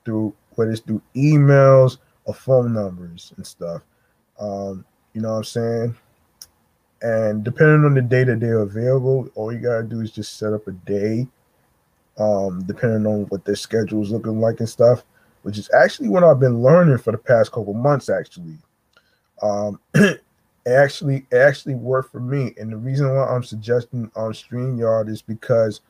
through 0.06 0.34
whether 0.56 0.72
it's 0.72 0.82
through 0.82 1.02
emails 1.16 1.98
or 2.26 2.34
phone 2.34 2.74
numbers 2.74 3.34
and 3.38 3.46
stuff. 3.46 3.82
Um, 4.40 4.86
you 5.14 5.22
know 5.22 5.32
what 5.32 5.38
I'm 5.38 5.44
saying? 5.44 5.98
And 7.02 7.44
depending 7.44 7.86
on 7.86 7.94
the 7.94 8.02
day 8.02 8.24
that 8.24 8.40
they're 8.40 8.62
available, 8.62 9.28
all 9.36 9.52
you 9.52 9.60
gotta 9.60 9.84
do 9.84 10.02
is 10.02 10.12
just 10.12 10.38
set 10.38 10.54
up 10.54 10.68
a 10.68 10.72
day, 10.72 11.28
um, 12.18 12.64
depending 12.66 13.06
on 13.06 13.24
what 13.24 13.44
their 13.44 13.56
schedule 13.56 14.02
is 14.02 14.12
looking 14.12 14.40
like 14.40 14.60
and 14.60 14.70
stuff, 14.70 15.04
which 15.42 15.58
is 15.58 15.70
actually 15.74 16.08
what 16.08 16.24
I've 16.24 16.40
been 16.40 16.62
learning 16.62 17.00
for 17.00 17.12
the 17.12 17.18
past 17.18 17.52
couple 17.52 17.74
months, 17.74 18.10
actually. 18.10 18.58
Um, 19.42 19.80
actually 20.68 21.26
actually 21.34 21.76
worked 21.76 22.12
for 22.12 22.20
me. 22.20 22.54
And 22.58 22.72
the 22.72 22.78
reason 22.78 23.14
why 23.14 23.26
I'm 23.26 23.44
suggesting 23.44 24.10
on 24.16 24.32
StreamYard 24.32 25.10
is 25.10 25.22
because 25.22 25.82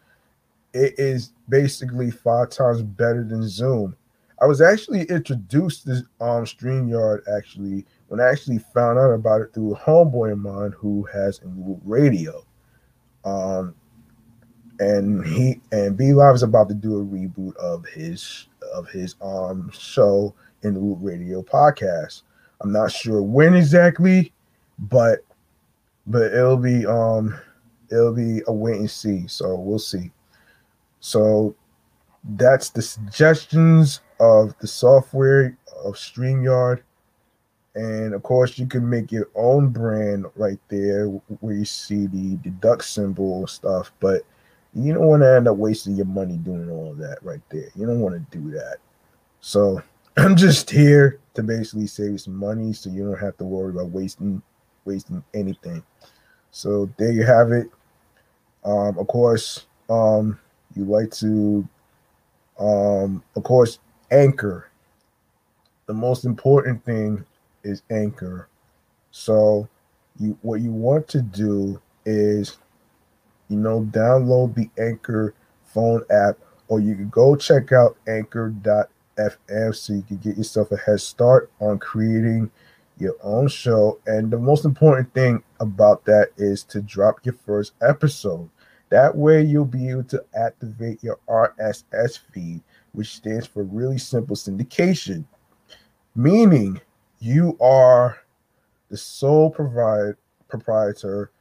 it 0.73 0.95
is 0.97 1.31
basically 1.49 2.09
five 2.09 2.49
times 2.49 2.81
better 2.81 3.23
than 3.23 3.47
Zoom. 3.47 3.95
I 4.41 4.45
was 4.45 4.61
actually 4.61 5.03
introduced 5.03 5.85
to 5.85 5.97
um 6.19 6.45
StreamYard 6.45 7.21
actually 7.37 7.85
when 8.07 8.19
I 8.19 8.29
actually 8.29 8.59
found 8.73 8.99
out 8.99 9.11
about 9.11 9.41
it 9.41 9.53
through 9.53 9.75
a 9.75 9.79
homeboy 9.79 10.33
of 10.33 10.39
mine 10.39 10.73
who 10.77 11.03
has 11.13 11.39
a 11.39 11.47
radio. 11.85 12.43
Um 13.23 13.75
and 14.79 15.25
he 15.25 15.61
and 15.71 15.95
B 15.95 16.13
Live 16.13 16.35
is 16.35 16.43
about 16.43 16.67
to 16.69 16.73
do 16.73 16.99
a 16.99 17.05
reboot 17.05 17.55
of 17.57 17.85
his 17.85 18.47
of 18.73 18.89
his 18.89 19.15
um 19.21 19.71
show 19.71 20.33
in 20.63 20.73
the 20.73 20.79
Root 20.79 20.97
Radio 20.99 21.43
podcast. 21.43 22.23
I'm 22.61 22.71
not 22.71 22.91
sure 22.91 23.21
when 23.21 23.53
exactly, 23.53 24.32
but 24.79 25.19
but 26.07 26.33
it'll 26.33 26.57
be 26.57 26.85
um 26.85 27.39
it'll 27.91 28.13
be 28.13 28.41
a 28.47 28.53
wait 28.53 28.79
and 28.79 28.91
see. 28.91 29.27
So 29.27 29.55
we'll 29.55 29.79
see. 29.79 30.11
So 30.99 31.55
that's 32.35 32.69
the 32.69 32.81
suggestions 32.81 34.01
of 34.19 34.57
the 34.59 34.67
software 34.67 35.57
of 35.83 35.95
StreamYard. 35.95 36.81
And 37.75 38.13
of 38.13 38.23
course, 38.23 38.57
you 38.57 38.67
can 38.67 38.87
make 38.87 39.11
your 39.11 39.29
own 39.35 39.69
brand 39.69 40.25
right 40.35 40.59
there 40.69 41.07
where 41.07 41.55
you 41.55 41.65
see 41.65 42.05
the, 42.07 42.35
the 42.43 42.51
duck 42.61 42.83
symbol 42.83 43.39
and 43.39 43.49
stuff. 43.49 43.91
But 43.99 44.21
you 44.75 44.93
don't 44.93 45.07
want 45.07 45.23
to 45.23 45.35
end 45.35 45.47
up 45.47 45.57
wasting 45.57 45.95
your 45.95 46.05
money 46.05 46.37
doing 46.37 46.69
all 46.69 46.93
that 46.95 47.17
right 47.21 47.41
there. 47.49 47.69
You 47.75 47.85
don't 47.85 47.99
want 47.99 48.15
to 48.15 48.37
do 48.37 48.51
that. 48.51 48.77
So 49.41 49.81
I'm 50.17 50.35
just 50.35 50.69
here 50.69 51.19
to 51.33 51.43
basically 51.43 51.87
save 51.87 52.21
some 52.21 52.35
money 52.35 52.73
so 52.73 52.89
you 52.89 53.03
don't 53.03 53.19
have 53.19 53.37
to 53.37 53.45
worry 53.45 53.71
about 53.71 53.89
wasting 53.89 54.41
wasting 54.85 55.23
anything. 55.34 55.84
So 56.51 56.89
there 56.97 57.11
you 57.11 57.23
have 57.23 57.51
it. 57.51 57.69
Um, 58.64 58.97
of 58.97 59.07
course, 59.07 59.65
um, 59.89 60.39
you 60.76 60.85
like 60.85 61.11
to, 61.11 61.68
um, 62.60 63.23
of 63.35 63.43
course, 63.43 63.80
anchor. 64.11 64.69
The 65.88 65.93
most 65.93 66.26
important 66.26 66.84
thing 66.85 67.26
is 67.64 67.81
anchor. 67.89 68.47
So 69.11 69.68
you 70.19 70.38
what 70.41 70.61
you 70.61 70.72
want 70.72 71.07
to 71.10 71.22
do 71.22 71.81
is, 72.05 72.57
you 73.49 73.57
know, 73.57 73.81
download 73.91 74.55
the 74.55 74.69
Anchor 74.81 75.34
phone 75.65 76.03
app, 76.10 76.38
or 76.68 76.80
you 76.80 76.95
can 76.95 77.10
go 77.10 77.35
check 77.35 77.72
out 77.72 77.97
anchor.fm 78.07 79.76
so 79.76 79.93
you 79.93 80.03
can 80.03 80.18
get 80.18 80.38
yourself 80.38 80.72
a 80.72 80.77
head 80.77 81.01
start 81.01 81.51
on 81.60 81.80
creating 81.80 82.49
your 82.97 83.15
own 83.23 83.47
show. 83.47 83.99
And 84.05 84.31
the 84.31 84.37
most 84.37 84.65
important 84.65 85.13
thing 85.13 85.43
about 85.59 86.05
that 86.05 86.29
is 86.37 86.63
to 86.65 86.81
drop 86.81 87.19
your 87.23 87.35
first 87.45 87.73
episode. 87.81 88.49
That 88.89 89.15
way, 89.15 89.41
you'll 89.41 89.65
be 89.65 89.89
able 89.89 90.03
to 90.05 90.23
activate 90.35 91.03
your 91.03 91.19
RSS 91.27 92.19
feed, 92.31 92.61
which 92.91 93.15
stands 93.15 93.47
for 93.47 93.63
really 93.63 93.97
simple 93.97 94.35
syndication, 94.35 95.25
meaning 96.15 96.79
you 97.19 97.57
are 97.59 98.19
the 98.89 98.97
sole 98.97 99.49
provide, 99.49 100.15
proprietor. 100.47 101.31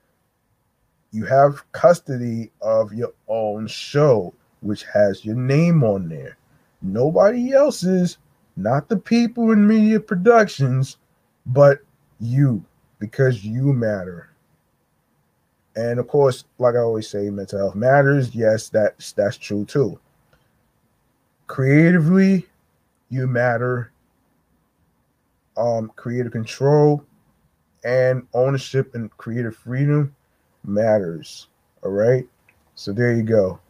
You 1.11 1.27
have 1.27 1.71
custody 1.73 2.51
of 2.63 2.95
your 2.95 3.13
own 3.29 3.67
show, 3.67 4.33
which 4.61 4.85
has 4.85 5.23
your 5.23 5.37
name 5.37 5.85
on 5.85 6.09
there. 6.09 6.39
Nobody 6.81 7.53
else's, 7.53 8.17
not 8.57 8.89
the 8.89 8.97
people 8.97 9.51
in 9.51 9.67
media 9.67 10.01
productions, 10.01 10.97
but 11.47 11.79
you, 12.21 12.65
because 12.99 13.45
you 13.45 13.73
matter. 13.73 14.31
And 15.75 15.99
of 15.99 16.07
course, 16.07 16.45
like 16.59 16.75
I 16.75 16.79
always 16.79 17.09
say, 17.09 17.31
mental 17.31 17.59
health 17.59 17.75
matters. 17.75 18.35
Yes, 18.35 18.69
that's 18.69 19.13
that's 19.13 19.39
true 19.39 19.65
too. 19.65 19.99
Creatively, 21.47 22.47
you 23.09 23.27
matter. 23.27 23.91
Um, 25.57 25.93
creative 25.97 26.33
control 26.33 27.05
and 27.85 28.27
ownership 28.33 28.95
and 28.95 29.11
creative 29.17 29.57
freedom 29.57 30.15
matters. 30.65 31.49
All 31.83 31.91
right. 31.91 32.27
So 32.75 32.93
there 32.93 33.15
you 33.15 33.23
go. 33.23 33.61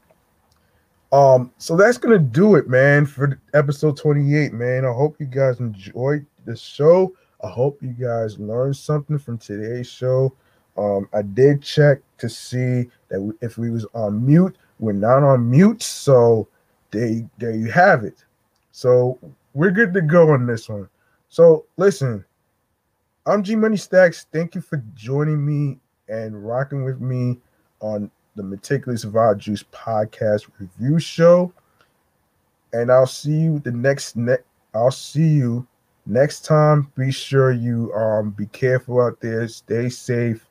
Um, 1.12 1.52
so 1.58 1.76
that's 1.76 1.98
gonna 1.98 2.18
do 2.18 2.54
it, 2.54 2.68
man, 2.68 3.04
for 3.04 3.38
episode 3.52 3.96
28, 3.96 4.52
man. 4.52 4.84
I 4.84 4.92
hope 4.92 5.16
you 5.18 5.26
guys 5.26 5.60
enjoyed 5.60 6.24
the 6.46 6.56
show. 6.56 7.12
I 7.42 7.48
hope 7.48 7.82
you 7.82 7.90
guys 7.90 8.38
learned 8.38 8.76
something 8.76 9.18
from 9.18 9.38
today's 9.38 9.88
show. 9.88 10.34
Um, 10.76 11.08
I 11.12 11.22
did 11.22 11.62
check 11.62 11.98
to 12.18 12.28
see 12.28 12.88
that 13.08 13.20
we, 13.20 13.34
if 13.40 13.58
we 13.58 13.70
was 13.70 13.86
on 13.94 14.24
mute, 14.24 14.56
we're 14.78 14.92
not 14.92 15.22
on 15.22 15.50
mute. 15.50 15.82
So 15.82 16.48
they 16.90 17.26
there 17.38 17.52
you 17.52 17.70
have 17.70 18.04
it. 18.04 18.24
So 18.70 19.18
we're 19.54 19.70
good 19.70 19.92
to 19.94 20.02
go 20.02 20.30
on 20.30 20.46
this 20.46 20.68
one. 20.68 20.88
So 21.28 21.66
listen, 21.76 22.24
I'm 23.26 23.42
G 23.42 23.56
Money 23.56 23.76
Stacks. 23.76 24.26
Thank 24.32 24.54
you 24.54 24.60
for 24.60 24.82
joining 24.94 25.44
me 25.44 25.78
and 26.08 26.46
rocking 26.46 26.84
with 26.84 27.00
me 27.00 27.38
on 27.80 28.10
the 28.36 28.42
Meticulous 28.42 29.04
Vibe 29.04 29.38
Juice 29.38 29.64
podcast 29.72 30.48
review 30.58 30.98
show. 30.98 31.52
And 32.72 32.90
I'll 32.90 33.06
see 33.06 33.32
you 33.32 33.58
the 33.58 33.72
next 33.72 34.16
ne- 34.16 34.36
I'll 34.74 34.90
see 34.90 35.28
you 35.28 35.66
next 36.06 36.44
time. 36.44 36.90
Be 36.96 37.10
sure 37.10 37.52
you 37.52 37.92
um 37.94 38.30
be 38.30 38.46
careful 38.46 39.00
out 39.00 39.20
there, 39.20 39.46
stay 39.48 39.88
safe. 39.88 40.46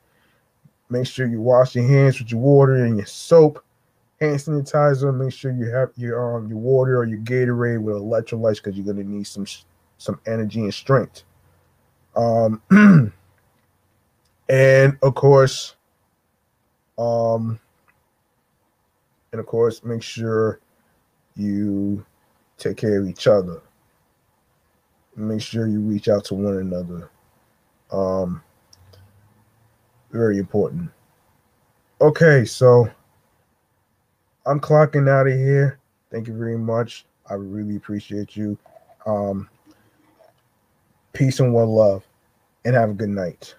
Make 0.90 1.06
sure 1.06 1.26
you 1.26 1.40
wash 1.40 1.74
your 1.74 1.86
hands 1.86 2.18
with 2.18 2.30
your 2.30 2.40
water 2.40 2.84
and 2.84 2.96
your 2.96 3.06
soap, 3.06 3.64
hand 4.20 4.36
sanitizer. 4.36 5.14
Make 5.14 5.32
sure 5.32 5.52
you 5.52 5.70
have 5.70 5.90
your 5.96 6.36
um 6.36 6.48
your 6.48 6.58
water 6.58 6.98
or 6.98 7.04
your 7.04 7.20
Gatorade 7.20 7.82
with 7.82 7.96
electrolytes 7.96 8.56
because 8.56 8.76
you're 8.76 8.86
gonna 8.86 9.04
need 9.04 9.26
some 9.26 9.46
some 9.98 10.20
energy 10.26 10.60
and 10.60 10.74
strength. 10.74 11.22
Um 12.16 12.62
and 14.48 14.98
of 15.02 15.14
course, 15.14 15.76
um 16.98 17.58
and 19.32 19.40
of 19.40 19.46
course, 19.46 19.82
make 19.82 20.02
sure 20.02 20.60
you 21.36 22.04
take 22.58 22.76
care 22.76 23.00
of 23.00 23.08
each 23.08 23.26
other. 23.26 23.62
Make 25.14 25.42
sure 25.42 25.66
you 25.66 25.80
reach 25.80 26.08
out 26.08 26.24
to 26.26 26.34
one 26.34 26.56
another. 26.56 27.10
Um, 27.90 28.42
very 30.10 30.38
important. 30.38 30.90
Okay, 32.00 32.44
so 32.44 32.88
I'm 34.46 34.60
clocking 34.60 35.08
out 35.08 35.26
of 35.26 35.34
here. 35.34 35.78
Thank 36.10 36.26
you 36.26 36.36
very 36.36 36.58
much. 36.58 37.04
I 37.28 37.34
really 37.34 37.76
appreciate 37.76 38.36
you. 38.36 38.58
Um, 39.06 39.48
peace 41.12 41.40
and 41.40 41.52
one 41.52 41.68
love, 41.68 42.04
and 42.64 42.74
have 42.74 42.90
a 42.90 42.94
good 42.94 43.10
night. 43.10 43.54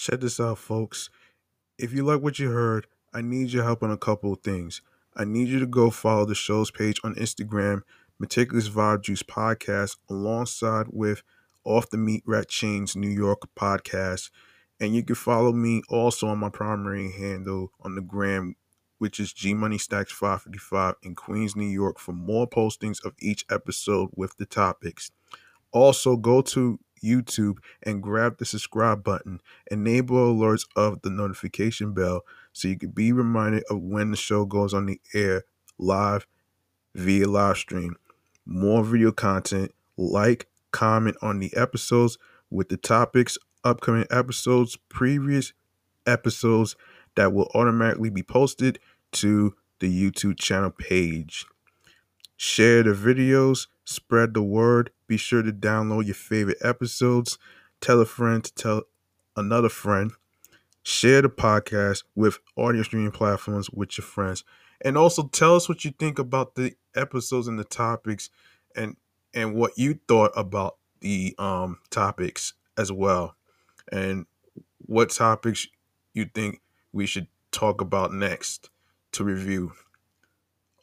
Check 0.00 0.20
this 0.20 0.40
out, 0.40 0.56
folks. 0.56 1.10
If 1.78 1.92
you 1.92 2.06
like 2.06 2.22
what 2.22 2.38
you 2.38 2.52
heard, 2.52 2.86
I 3.12 3.20
need 3.20 3.52
your 3.52 3.64
help 3.64 3.82
on 3.82 3.90
a 3.90 3.98
couple 3.98 4.32
of 4.32 4.40
things. 4.40 4.80
I 5.14 5.26
need 5.26 5.48
you 5.48 5.58
to 5.58 5.66
go 5.66 5.90
follow 5.90 6.24
the 6.24 6.34
show's 6.34 6.70
page 6.70 6.98
on 7.04 7.16
Instagram, 7.16 7.82
Meticulous 8.18 8.70
Vibe 8.70 9.02
Juice 9.02 9.22
Podcast, 9.22 9.98
alongside 10.08 10.86
with 10.88 11.22
Off 11.64 11.90
the 11.90 11.98
Meat 11.98 12.22
Rat 12.24 12.48
Chains 12.48 12.96
New 12.96 13.10
York 13.10 13.42
podcast. 13.54 14.30
And 14.80 14.96
you 14.96 15.02
can 15.02 15.16
follow 15.16 15.52
me 15.52 15.82
also 15.90 16.28
on 16.28 16.38
my 16.38 16.48
primary 16.48 17.12
handle 17.12 17.70
on 17.82 17.94
the 17.94 18.00
gram, 18.00 18.56
which 18.96 19.20
is 19.20 19.34
G 19.34 19.52
Money 19.52 19.76
Stacks 19.76 20.12
555 20.12 20.94
in 21.02 21.14
Queens, 21.14 21.54
New 21.54 21.68
York, 21.68 21.98
for 21.98 22.12
more 22.12 22.48
postings 22.48 23.04
of 23.04 23.12
each 23.20 23.44
episode 23.50 24.08
with 24.16 24.34
the 24.38 24.46
topics. 24.46 25.10
Also, 25.72 26.16
go 26.16 26.40
to 26.40 26.80
YouTube 27.02 27.58
and 27.82 28.02
grab 28.02 28.38
the 28.38 28.44
subscribe 28.44 29.02
button. 29.02 29.40
Enable 29.70 30.34
alerts 30.34 30.66
of 30.76 31.02
the 31.02 31.10
notification 31.10 31.92
bell 31.92 32.22
so 32.52 32.68
you 32.68 32.78
can 32.78 32.90
be 32.90 33.12
reminded 33.12 33.64
of 33.70 33.80
when 33.80 34.10
the 34.10 34.16
show 34.16 34.44
goes 34.44 34.74
on 34.74 34.86
the 34.86 35.00
air 35.14 35.44
live 35.78 36.26
via 36.94 37.26
live 37.28 37.56
stream. 37.56 37.96
More 38.46 38.82
video 38.82 39.12
content, 39.12 39.72
like, 39.96 40.48
comment 40.70 41.16
on 41.22 41.38
the 41.38 41.54
episodes 41.56 42.18
with 42.50 42.68
the 42.68 42.76
topics, 42.76 43.38
upcoming 43.64 44.06
episodes, 44.10 44.76
previous 44.88 45.52
episodes 46.06 46.76
that 47.16 47.32
will 47.32 47.50
automatically 47.54 48.10
be 48.10 48.22
posted 48.22 48.78
to 49.12 49.54
the 49.80 50.10
YouTube 50.10 50.38
channel 50.38 50.70
page. 50.70 51.46
Share 52.36 52.82
the 52.82 52.92
videos, 52.92 53.66
spread 53.84 54.34
the 54.34 54.42
word. 54.42 54.90
Be 55.10 55.16
sure 55.16 55.42
to 55.42 55.52
download 55.52 56.06
your 56.06 56.14
favorite 56.14 56.58
episodes, 56.62 57.36
tell 57.80 58.00
a 58.00 58.06
friend 58.06 58.44
to 58.44 58.54
tell 58.54 58.82
another 59.36 59.68
friend, 59.68 60.12
share 60.84 61.20
the 61.22 61.28
podcast 61.28 62.04
with 62.14 62.38
audio 62.56 62.84
streaming 62.84 63.10
platforms 63.10 63.68
with 63.70 63.98
your 63.98 64.04
friends, 64.06 64.44
and 64.82 64.96
also 64.96 65.26
tell 65.26 65.56
us 65.56 65.68
what 65.68 65.84
you 65.84 65.90
think 65.98 66.20
about 66.20 66.54
the 66.54 66.74
episodes 66.94 67.48
and 67.48 67.58
the 67.58 67.64
topics 67.64 68.30
and 68.76 68.96
and 69.34 69.56
what 69.56 69.72
you 69.76 69.98
thought 70.06 70.30
about 70.36 70.76
the 71.00 71.34
um 71.40 71.78
topics 71.90 72.54
as 72.78 72.92
well 72.92 73.34
and 73.90 74.26
what 74.86 75.10
topics 75.10 75.66
you 76.14 76.26
think 76.34 76.60
we 76.92 77.06
should 77.06 77.26
talk 77.50 77.80
about 77.80 78.12
next 78.12 78.70
to 79.12 79.24
review. 79.24 79.72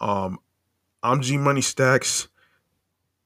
Um, 0.01 0.39
I'm 1.03 1.21
G 1.21 1.37
Money 1.37 1.61
Stacks. 1.61 2.27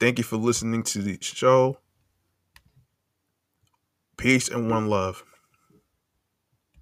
Thank 0.01 0.17
you 0.17 0.23
for 0.23 0.37
listening 0.37 0.81
to 0.85 1.03
the 1.03 1.19
show. 1.21 1.77
Peace 4.17 4.49
and 4.49 4.67
one 4.67 4.87
love. 4.87 5.23